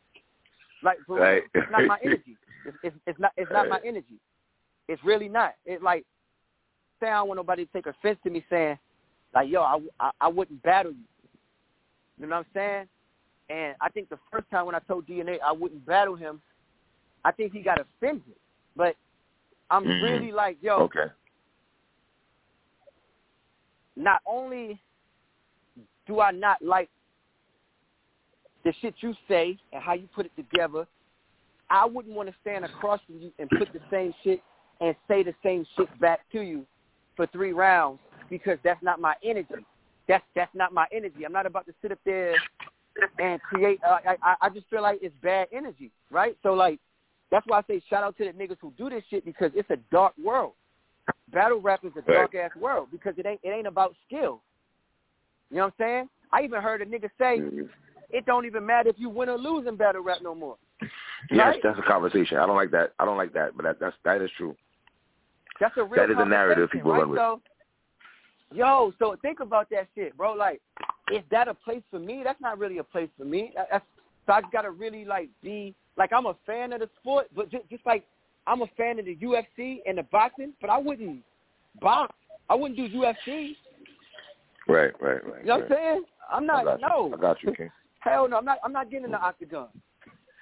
Like 0.83 0.97
bro, 1.05 1.17
Right. 1.17 1.43
it's 1.53 1.71
not 1.71 1.85
my 1.85 1.97
energy. 2.03 2.35
It's, 2.65 2.77
it's 2.83 2.95
it's 3.05 3.19
not 3.19 3.31
it's 3.37 3.51
not 3.51 3.67
my 3.67 3.79
energy. 3.85 4.15
It's 4.87 5.03
really 5.03 5.27
not. 5.27 5.53
It's 5.65 5.83
like 5.83 6.05
say 6.99 7.07
I 7.07 7.17
don't 7.17 7.27
want 7.27 7.37
nobody 7.37 7.65
to 7.65 7.71
take 7.73 7.85
offense 7.85 8.17
to 8.23 8.29
me 8.29 8.43
saying 8.49 8.77
like 9.35 9.49
yo 9.49 9.61
I, 9.61 9.79
I 9.99 10.11
I 10.21 10.27
wouldn't 10.27 10.63
battle 10.63 10.91
you. 10.93 11.03
You 12.19 12.27
know 12.27 12.37
what 12.37 12.45
I'm 12.47 12.53
saying? 12.53 12.87
And 13.49 13.75
I 13.81 13.89
think 13.89 14.09
the 14.09 14.19
first 14.31 14.49
time 14.49 14.65
when 14.65 14.75
I 14.75 14.79
told 14.79 15.07
DNA 15.07 15.37
I 15.45 15.51
wouldn't 15.51 15.85
battle 15.85 16.15
him, 16.15 16.41
I 17.23 17.31
think 17.31 17.53
he 17.53 17.61
got 17.61 17.79
offended. 17.79 18.35
But 18.75 18.95
I'm 19.69 19.83
Mhm. 19.85 20.01
really 20.01 20.31
like 20.31 20.57
yo, 20.61 20.81
Okay. 20.83 21.05
Not 23.97 24.21
only 24.25 24.79
do 26.05 26.19
I 26.19 26.31
not 26.31 26.61
like 26.61 26.89
the 28.63 28.73
shit 28.81 28.95
you 29.01 29.13
say 29.27 29.57
and 29.73 29.81
how 29.81 29.93
you 29.93 30.07
put 30.15 30.25
it 30.25 30.31
together, 30.35 30.87
I 31.69 31.85
wouldn't 31.85 32.15
want 32.15 32.29
to 32.29 32.35
stand 32.41 32.65
across 32.65 32.99
from 33.05 33.19
you 33.19 33.31
and 33.39 33.49
put 33.49 33.71
the 33.73 33.81
same 33.91 34.13
shit 34.23 34.41
and 34.79 34.95
say 35.07 35.23
the 35.23 35.33
same 35.43 35.65
shit 35.75 35.87
back 35.99 36.19
to 36.31 36.41
you 36.41 36.65
for 37.15 37.27
three 37.27 37.51
rounds 37.51 37.99
because 38.29 38.57
that's 38.63 38.81
not 38.83 39.01
my 39.01 39.15
energy. 39.23 39.65
That's 40.07 40.23
that's 40.35 40.53
not 40.53 40.73
my 40.73 40.85
energy. 40.91 41.25
I'm 41.25 41.33
not 41.33 41.45
about 41.45 41.65
to 41.65 41.73
sit 41.81 41.91
up 41.91 41.99
there 42.05 42.35
and 43.19 43.41
create. 43.41 43.79
Uh, 43.85 43.97
I 44.23 44.35
I 44.41 44.49
just 44.49 44.69
feel 44.69 44.81
like 44.81 44.99
it's 45.01 45.15
bad 45.21 45.47
energy, 45.51 45.91
right? 46.09 46.37
So 46.43 46.53
like 46.53 46.79
that's 47.31 47.45
why 47.47 47.59
I 47.59 47.61
say 47.67 47.81
shout 47.89 48.03
out 48.03 48.17
to 48.17 48.25
the 48.25 48.31
niggas 48.31 48.57
who 48.61 48.71
do 48.77 48.89
this 48.89 49.03
shit 49.09 49.25
because 49.25 49.51
it's 49.53 49.69
a 49.69 49.77
dark 49.91 50.13
world. 50.23 50.53
Battle 51.31 51.59
rap 51.59 51.81
is 51.83 51.91
a 51.97 52.11
dark 52.11 52.35
ass 52.35 52.51
world 52.59 52.87
because 52.91 53.13
it 53.17 53.25
ain't 53.25 53.39
it 53.43 53.49
ain't 53.49 53.67
about 53.67 53.95
skill. 54.05 54.41
You 55.49 55.57
know 55.57 55.63
what 55.65 55.73
I'm 55.79 55.85
saying? 55.85 56.09
I 56.31 56.43
even 56.43 56.61
heard 56.61 56.81
a 56.81 56.85
nigga 56.85 57.09
say 57.17 57.39
Mm-hmm. 57.39 57.61
it 58.09 58.25
don't 58.25 58.45
even 58.45 58.65
matter 58.65 58.89
if 58.89 58.95
you 58.97 59.09
win 59.09 59.29
or 59.29 59.37
lose 59.37 59.67
in 59.67 59.75
battle 59.75 60.01
rap 60.01 60.19
no 60.21 60.33
more. 60.35 60.57
Yes, 60.81 60.89
Right? 61.31 61.59
that's 61.63 61.79
a 61.79 61.81
conversation. 61.81 62.37
I 62.37 62.45
don't 62.45 62.55
like 62.55 62.71
that. 62.71 62.93
I 62.99 63.05
don't 63.05 63.17
like 63.17 63.33
that, 63.33 63.55
but 63.55 63.63
that, 63.63 63.79
that's 63.79 63.95
that 64.05 64.21
is 64.21 64.29
true. 64.37 64.55
That's 65.59 65.75
a 65.77 65.83
real 65.83 65.95
That 66.07 66.11
is 66.11 66.17
a 66.19 66.25
narrative 66.25 66.69
people 66.71 66.91
right? 66.91 66.99
run 66.99 67.09
with. 67.09 67.17
So, 67.19 67.41
yo, 68.53 68.93
so 68.99 69.15
think 69.21 69.39
about 69.39 69.69
that 69.71 69.87
shit, 69.95 70.15
bro. 70.15 70.33
Like, 70.33 70.61
is 71.11 71.23
that 71.31 71.47
a 71.47 71.53
place 71.53 71.81
for 71.89 71.99
me? 71.99 72.21
That's 72.23 72.39
not 72.41 72.59
really 72.59 72.77
a 72.77 72.83
place 72.83 73.09
for 73.17 73.25
me. 73.25 73.51
That- 73.55 73.67
That's, 73.71 73.85
so 74.25 74.33
I 74.33 74.41
gotta 74.51 74.71
really 74.71 75.05
like 75.05 75.29
be 75.41 75.73
like 75.97 76.11
I'm 76.13 76.25
a 76.25 76.35
fan 76.45 76.73
of 76.73 76.81
the 76.81 76.89
sport, 76.99 77.27
but 77.35 77.49
just, 77.49 77.67
just 77.69 77.85
like 77.85 78.05
I'm 78.47 78.61
a 78.61 78.67
fan 78.77 78.97
of 78.97 79.05
the 79.05 79.15
UFC 79.17 79.79
and 79.85 79.97
the 79.97 80.03
boxing, 80.03 80.53
but 80.61 80.69
I 80.69 80.77
wouldn't 80.77 81.21
box. 81.81 82.15
I 82.49 82.55
wouldn't 82.55 82.77
do 82.77 82.87
UFC. 82.89 83.55
Right, 84.67 84.91
right, 85.01 85.25
right. 85.25 85.41
You 85.41 85.47
know 85.47 85.55
what 85.55 85.63
I'm 85.63 85.69
saying? 85.69 86.03
I'm 86.31 86.43
I 86.49 86.63
not. 86.63 86.79
you. 86.79 86.87
No. 86.87 87.13
I 87.13 87.21
got 87.21 87.43
you, 87.43 87.53
King. 87.53 87.69
Hell 87.99 88.27
no. 88.29 88.37
I'm 88.37 88.45
not. 88.45 88.59
I'm 88.63 88.73
not 88.73 88.89
getting 88.89 89.05
in 89.05 89.11
the 89.11 89.19
octagon. 89.19 89.67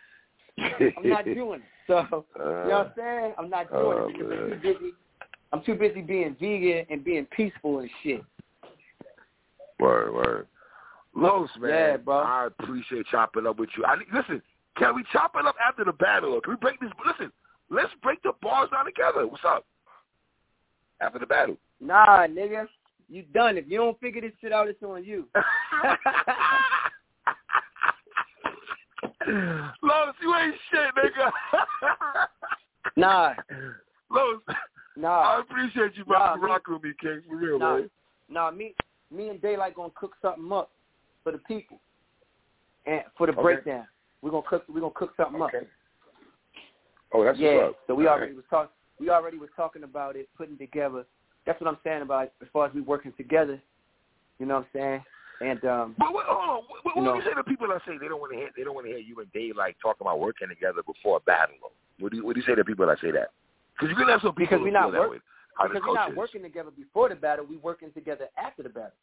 I'm 0.58 1.10
not 1.10 1.26
doing 1.26 1.62
it. 1.62 1.66
So 1.88 2.26
you 2.36 2.44
know 2.44 2.64
what 2.64 2.74
I'm 2.74 2.86
uh, 2.88 2.90
saying? 2.96 3.34
I'm 3.38 3.50
not 3.50 3.68
oh, 3.72 4.10
doing 4.10 4.22
Oh, 4.22 4.50
it 4.50 4.62
because 4.62 4.62
I'm 4.62 4.62
too 4.62 4.74
busy. 4.74 4.94
I'm 5.54 5.64
too 5.64 5.76
busy 5.76 6.02
being 6.02 6.36
vegan 6.40 6.86
and 6.90 7.04
being 7.04 7.26
peaceful 7.28 7.80
and 7.80 7.90
shit. 8.04 8.24
Word, 9.80 10.14
word. 10.14 10.48
Los, 11.16 11.50
man. 11.60 11.70
Yeah, 11.70 11.98
bro. 11.98 12.18
I 12.18 12.48
appreciate 12.48 13.06
chopping 13.08 13.48
up 13.48 13.58
with 13.58 13.70
you. 13.78 13.86
I 13.86 13.96
listen, 14.14 14.42
can 14.78 14.96
we 14.96 15.04
chop 15.12 15.36
it 15.40 15.46
up 15.46 15.56
after 15.66 15.86
the 15.86 15.94
battle? 15.94 16.34
Or 16.34 16.42
can 16.42 16.54
we 16.54 16.58
break 16.58 16.80
this? 16.80 16.90
Listen, 17.06 17.32
let's 17.70 17.92
break 18.02 18.22
the 18.24 18.32
bars 18.42 18.70
down 18.72 18.86
together. 18.86 19.26
What's 19.28 19.44
up? 19.46 19.66
After 21.02 21.20
the 21.20 21.26
battle. 21.26 21.58
Nah, 21.82 22.26
nigga, 22.28 22.68
you 23.10 23.24
done. 23.34 23.58
If 23.58 23.66
you 23.68 23.78
don't 23.78 24.00
figure 24.00 24.22
this 24.22 24.32
shit 24.42 24.54
out, 24.54 24.68
it's 24.68 24.82
on 24.82 25.04
you. 25.04 25.28
Los, 29.82 30.16
you 30.22 30.36
ain't 30.36 30.56
shit, 30.72 30.96
nigga. 30.96 31.32
Nah, 32.98 33.34
Los, 34.10 34.42
I 35.04 35.42
appreciate 35.42 35.98
you, 35.98 36.06
Nah, 36.08 36.36
rocking 36.36 36.76
with 36.76 36.84
me, 36.84 36.94
King. 37.02 37.22
For 37.28 37.36
real, 37.36 37.60
nah, 37.60 37.78
man. 37.78 37.90
nah. 38.30 38.52
Me, 38.52 38.74
me 39.12 39.28
and 39.28 39.42
Daylyt 39.42 39.74
gonna 39.76 39.92
cook 39.96 40.14
something 40.22 40.50
up 40.54 40.70
for 41.22 41.34
the 41.34 41.40
people 41.40 41.82
and 42.86 43.02
for 43.18 43.28
the 43.28 43.34
Okay. 43.34 43.42
breakdown. 43.42 43.86
We're 44.22 44.32
gonna 44.32 44.48
cook. 44.48 44.64
We're 44.70 44.80
gonna 44.80 44.94
cook 44.94 45.12
something 45.18 45.42
up. 45.42 45.52
Okay. 47.20 47.22
Oh, 47.22 47.26
that's 47.26 47.40
yeah. 47.40 47.70
So 47.88 47.96
we 47.96 48.08
All 48.08 48.14
already 48.14 48.34
was 48.34 48.46
talk. 48.50 48.72
We 49.00 49.10
already 49.10 49.38
was 49.38 49.50
talking 49.56 49.84
about 49.84 50.16
it, 50.16 50.30
putting 50.38 50.58
together. 50.58 51.06
That's 51.46 51.60
what 51.62 51.68
I'm 51.68 51.78
saying 51.84 52.02
about 52.02 52.32
as 52.42 52.48
far 52.52 52.66
as 52.68 52.74
we 52.74 52.82
working 52.82 53.14
together. 53.18 53.62
You 54.40 54.46
know 54.46 54.56
what 54.56 54.68
I'm 54.68 54.68
saying? 54.74 55.04
And 55.42 55.66
um, 55.66 55.96
But 56.00 56.14
what, 56.14 56.26
hold 56.28 56.50
on. 56.50 56.64
What, 56.70 56.86
what, 56.86 56.96
You 56.96 57.02
know. 57.04 57.14
do 57.14 57.20
you 57.20 57.26
say 57.26 57.36
to 57.36 57.44
people 57.44 57.68
that 57.68 57.82
say 57.86 57.98
they 58.00 58.08
don't 58.08 58.20
want 58.20 58.32
to 58.32 58.38
hear 58.38 58.50
they 58.56 58.64
don't 58.64 58.74
want 58.74 58.88
to 58.88 58.92
hear 58.92 59.00
you 59.02 59.20
and 59.20 59.32
Dave 59.34 59.56
like 59.58 59.76
talking 59.82 60.08
about 60.08 60.20
working 60.20 60.48
together 60.48 60.82
before 60.86 61.18
a 61.18 61.20
battle? 61.22 61.56
What 62.00 62.12
do 62.12 62.18
you 62.18 62.26
what 62.26 62.36
do 62.36 62.40
you 62.40 62.46
say 62.46 62.56
to 62.56 62.64
people 62.64 62.88
that 62.88 63.00
say 63.02 63.12
that? 63.12 63.32
Because 63.76 63.90
you 63.92 63.96
can 63.96 64.08
have 64.08 64.22
some 64.22 64.32
people 64.34 64.58
Because 64.60 64.64
we 64.64 64.70
who 64.70 64.74
not 64.74 64.92
feel 64.92 65.02
that 65.02 65.10
way. 65.10 65.18
Because 65.62 65.82
we're 65.86 65.94
not 65.94 66.16
working 66.16 66.42
together 66.42 66.72
before 66.72 67.10
the 67.10 67.16
battle, 67.16 67.46
we 67.50 67.58
working 67.58 67.92
together 67.92 68.28
after 68.38 68.64
the 68.64 68.70
battle. 68.70 68.96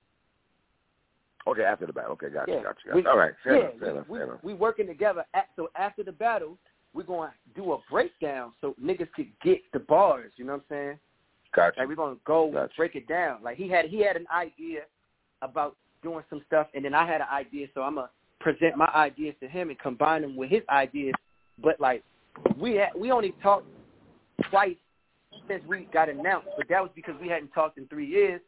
Okay, 1.47 1.63
after 1.63 1.87
the 1.87 1.93
battle. 1.93 2.13
Okay, 2.13 2.29
got 2.29 2.47
you, 2.47 2.55
Yeah. 2.55 2.63
got 2.63 2.77
you. 2.85 2.91
Got 2.93 2.97
We- 2.97 3.07
All 3.07 3.19
right, 3.19 3.33
fair 3.43 3.55
yeah, 3.55 3.61
enough, 3.61 3.79
fair 3.81 3.91
enough, 3.91 4.09
we, 4.09 4.23
enough. 4.23 4.39
we, 4.43 4.53
we 4.53 4.59
working 4.59 4.87
together. 4.87 5.25
At, 5.35 5.49
so 5.57 5.71
after 5.77 6.05
the 6.05 6.13
battle, 6.13 6.57
we're 6.95 7.03
going 7.03 7.31
to 7.31 7.61
do 7.61 7.73
a 7.73 7.79
breakdown 7.91 8.53
so 8.61 8.75
niggas 8.83 9.11
could 9.15 9.29
get 9.43 9.61
the 9.73 9.79
bars. 9.79 10.33
You 10.37 10.45
know 10.45 10.55
what 10.55 10.65
I'm 10.71 10.77
saying? 10.77 10.99
Got 11.55 11.77
Like 11.77 11.89
we're 11.89 11.97
gonna 11.97 12.17
go 12.25 12.51
Gotcha. 12.51 12.73
break 12.77 12.95
it 12.95 13.07
down. 13.07 13.43
Like 13.43 13.57
he 13.57 13.69
had 13.69 13.85
he 13.87 14.01
had 14.01 14.17
an 14.17 14.27
idea 14.35 14.81
about 15.43 15.77
doing 16.03 16.25
some 16.31 16.43
stuff, 16.47 16.67
and 16.75 16.85
then 16.85 16.95
I 16.95 17.07
had 17.07 17.21
an 17.21 17.27
idea, 17.31 17.67
so 17.75 17.83
I'm 17.83 17.97
gonna 17.97 18.09
present 18.41 18.77
my 18.77 18.91
ideas 18.95 19.35
to 19.41 19.49
him 19.49 19.69
and 19.69 19.79
combine 19.79 20.23
them 20.23 20.35
with 20.35 20.51
his 20.51 20.63
ideas. 20.71 21.15
But 21.63 21.79
like 21.79 22.03
we 22.59 22.77
had, 22.77 22.91
we 22.97 23.11
only 23.11 23.35
talked 23.43 23.67
twice 24.51 24.77
since 25.47 25.63
we 25.69 25.89
got 25.93 26.09
announced, 26.09 26.49
but 26.57 26.69
that 26.71 26.81
was 26.81 26.91
because 26.95 27.15
we 27.21 27.29
hadn't 27.29 27.53
talked 27.53 27.77
in 27.77 27.87
three 27.89 28.07
years. 28.07 28.41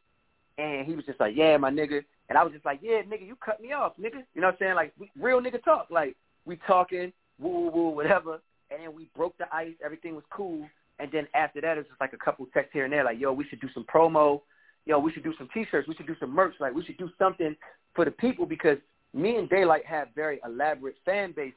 And 0.56 0.86
he 0.86 0.94
was 0.94 1.04
just 1.04 1.20
like, 1.20 1.34
"Yeah, 1.36 1.56
my 1.56 1.70
nigga," 1.70 2.02
and 2.28 2.38
I 2.38 2.42
was 2.44 2.52
just 2.52 2.64
like, 2.64 2.78
"Yeah, 2.80 3.02
nigga, 3.02 3.26
you 3.26 3.36
cut 3.44 3.60
me 3.60 3.72
off, 3.72 3.92
nigga." 4.00 4.22
You 4.34 4.40
know 4.40 4.46
what 4.46 4.54
I'm 4.54 4.58
saying? 4.60 4.74
Like 4.76 4.92
we, 4.98 5.10
real 5.20 5.40
nigga 5.42 5.62
talk. 5.62 5.88
Like 5.90 6.16
we 6.46 6.56
talking, 6.66 7.12
woo 7.40 7.50
woo 7.50 7.70
woo, 7.70 7.88
whatever. 7.90 8.40
And 8.70 8.82
then 8.82 8.94
we 8.94 9.08
broke 9.16 9.36
the 9.38 9.46
ice. 9.52 9.74
Everything 9.84 10.14
was 10.14 10.24
cool. 10.30 10.66
And 10.98 11.10
then 11.12 11.26
after 11.34 11.60
that, 11.60 11.76
it 11.76 11.80
was 11.80 11.86
just 11.88 12.00
like 12.00 12.12
a 12.12 12.24
couple 12.24 12.46
texts 12.54 12.72
here 12.72 12.84
and 12.84 12.92
there, 12.92 13.04
like, 13.04 13.18
"Yo, 13.18 13.32
we 13.32 13.44
should 13.48 13.60
do 13.60 13.68
some 13.74 13.84
promo. 13.84 14.42
Yo, 14.86 14.98
we 14.98 15.12
should 15.12 15.24
do 15.24 15.34
some 15.38 15.48
T-shirts. 15.52 15.88
We 15.88 15.94
should 15.94 16.06
do 16.06 16.16
some 16.20 16.30
merch. 16.30 16.54
Like, 16.60 16.74
we 16.74 16.84
should 16.84 16.98
do 16.98 17.10
something 17.18 17.56
for 17.94 18.04
the 18.04 18.10
people 18.10 18.46
because 18.46 18.78
me 19.14 19.36
and 19.36 19.48
Daylyt 19.48 19.84
have 19.84 20.08
very 20.14 20.40
elaborate 20.44 20.96
fan 21.04 21.32
bases, 21.34 21.54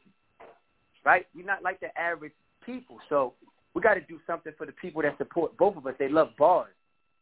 right? 1.05 1.25
We're 1.35 1.45
not 1.45 1.61
like 1.61 1.79
the 1.79 1.97
average 1.99 2.33
people, 2.65 2.99
so 3.09 3.33
we 3.73 3.81
got 3.81 3.95
to 3.95 4.01
do 4.01 4.19
something 4.25 4.53
for 4.57 4.65
the 4.65 4.71
people 4.71 5.01
that 5.01 5.17
support 5.17 5.57
both 5.57 5.75
of 5.75 5.85
us. 5.85 5.93
They 5.99 6.09
love 6.09 6.29
bars. 6.37 6.73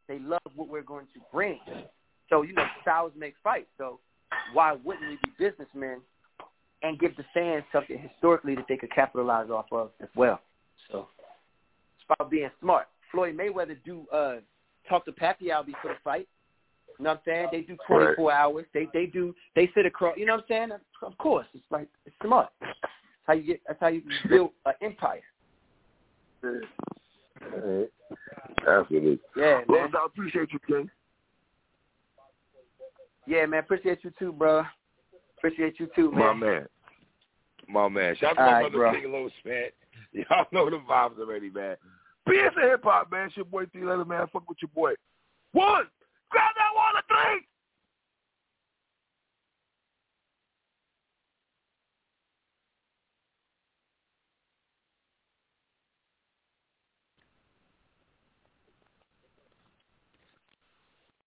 They 0.08 0.20
love 0.20 0.42
what 0.56 0.68
we're 0.68 0.84
going 0.84 1.08
to 1.14 1.22
bring. 1.34 1.60
So 2.30 2.44
you 2.44 2.54
know, 2.54 2.66
styles 2.82 3.12
make 3.18 3.36
fights. 3.44 3.70
So 3.78 4.00
why 4.54 4.74
wouldn't 4.84 5.08
we 5.10 5.18
be 5.24 5.32
businessmen 5.38 6.02
and 6.84 7.00
give 7.00 7.16
the 7.16 7.26
fans 7.34 7.64
something 7.72 7.98
historically 7.98 8.56
that 8.56 8.66
they 8.68 8.78
could 8.78 8.92
capitalize 8.92 9.50
off 9.50 9.66
of 9.72 9.92
as 10.02 10.10
well? 10.16 10.40
So 10.92 11.08
it's 11.98 12.06
about 12.10 12.30
being 12.30 12.50
smart. 12.62 12.88
Floyd 13.12 13.38
Mayweather 13.38 13.78
do 13.86 14.06
uh 14.12 14.36
talk 14.88 15.06
to 15.06 15.12
Pacquiao 15.12 15.66
before 15.66 15.92
the 15.92 15.98
fight. 16.04 16.28
You 16.98 17.06
know 17.06 17.12
what 17.12 17.18
I'm 17.18 17.24
saying? 17.26 17.48
They 17.52 17.62
do 17.62 17.78
24 17.88 18.32
hours. 18.32 18.66
They 18.74 18.88
they 18.94 19.06
do 19.06 19.36
they 19.56 19.70
sit 19.76 19.86
across. 19.86 20.18
You 20.18 20.26
know 20.26 20.36
what 20.36 20.46
I'm 20.50 20.70
saying? 20.70 20.80
Of 21.02 21.18
course, 21.18 21.48
it's 21.54 21.64
like 21.72 21.88
it's 22.06 22.16
smart. 22.24 22.50
That's 22.62 22.74
how 23.26 23.34
you 23.34 23.44
get. 23.44 23.62
That's 23.68 23.80
how 23.80 23.88
you 23.88 24.02
build 24.30 24.52
an 24.66 24.74
empire. 24.82 25.22
Absolutely. 28.68 29.20
Yeah, 29.36 29.62
man. 29.68 29.92
Los, 29.92 29.92
I 29.96 30.06
appreciate 30.06 30.50
you, 30.52 30.60
King. 30.68 30.90
Yeah, 33.28 33.46
man. 33.46 33.60
Appreciate 33.60 34.04
you 34.04 34.12
too, 34.18 34.32
bro. 34.32 34.64
Appreciate 35.46 35.80
you 35.80 35.88
too, 35.96 36.12
man. 36.12 36.20
My 36.20 36.34
man. 36.34 36.68
My 37.68 37.88
man. 37.88 38.16
Shout 38.16 38.32
out 38.32 38.36
to 38.36 38.42
my 38.42 38.52
right, 38.52 38.72
brother 38.72 38.78
bro. 38.78 38.94
King 39.00 39.12
Los, 39.12 39.32
man. 39.46 39.66
Y'all 40.12 40.46
know 40.52 40.70
the 40.72 40.78
vibes 40.78 41.20
already, 41.20 41.52
man. 41.52 41.76
BS 42.28 42.60
Hip 42.60 42.82
Hop, 42.84 43.12
man. 43.12 43.28
It's 43.28 43.36
your 43.36 43.46
boy 43.46 43.68
Three 43.68 43.86
Letter, 43.86 44.06
man. 44.06 44.26
Fuck 44.34 44.50
with 44.50 44.58
your 44.60 44.72
boy. 44.74 44.94
One. 45.52 45.86
Grab 46.32 46.52
that 46.58 46.74
one, 46.74 46.96
a 46.98 47.04
three. 47.08 47.46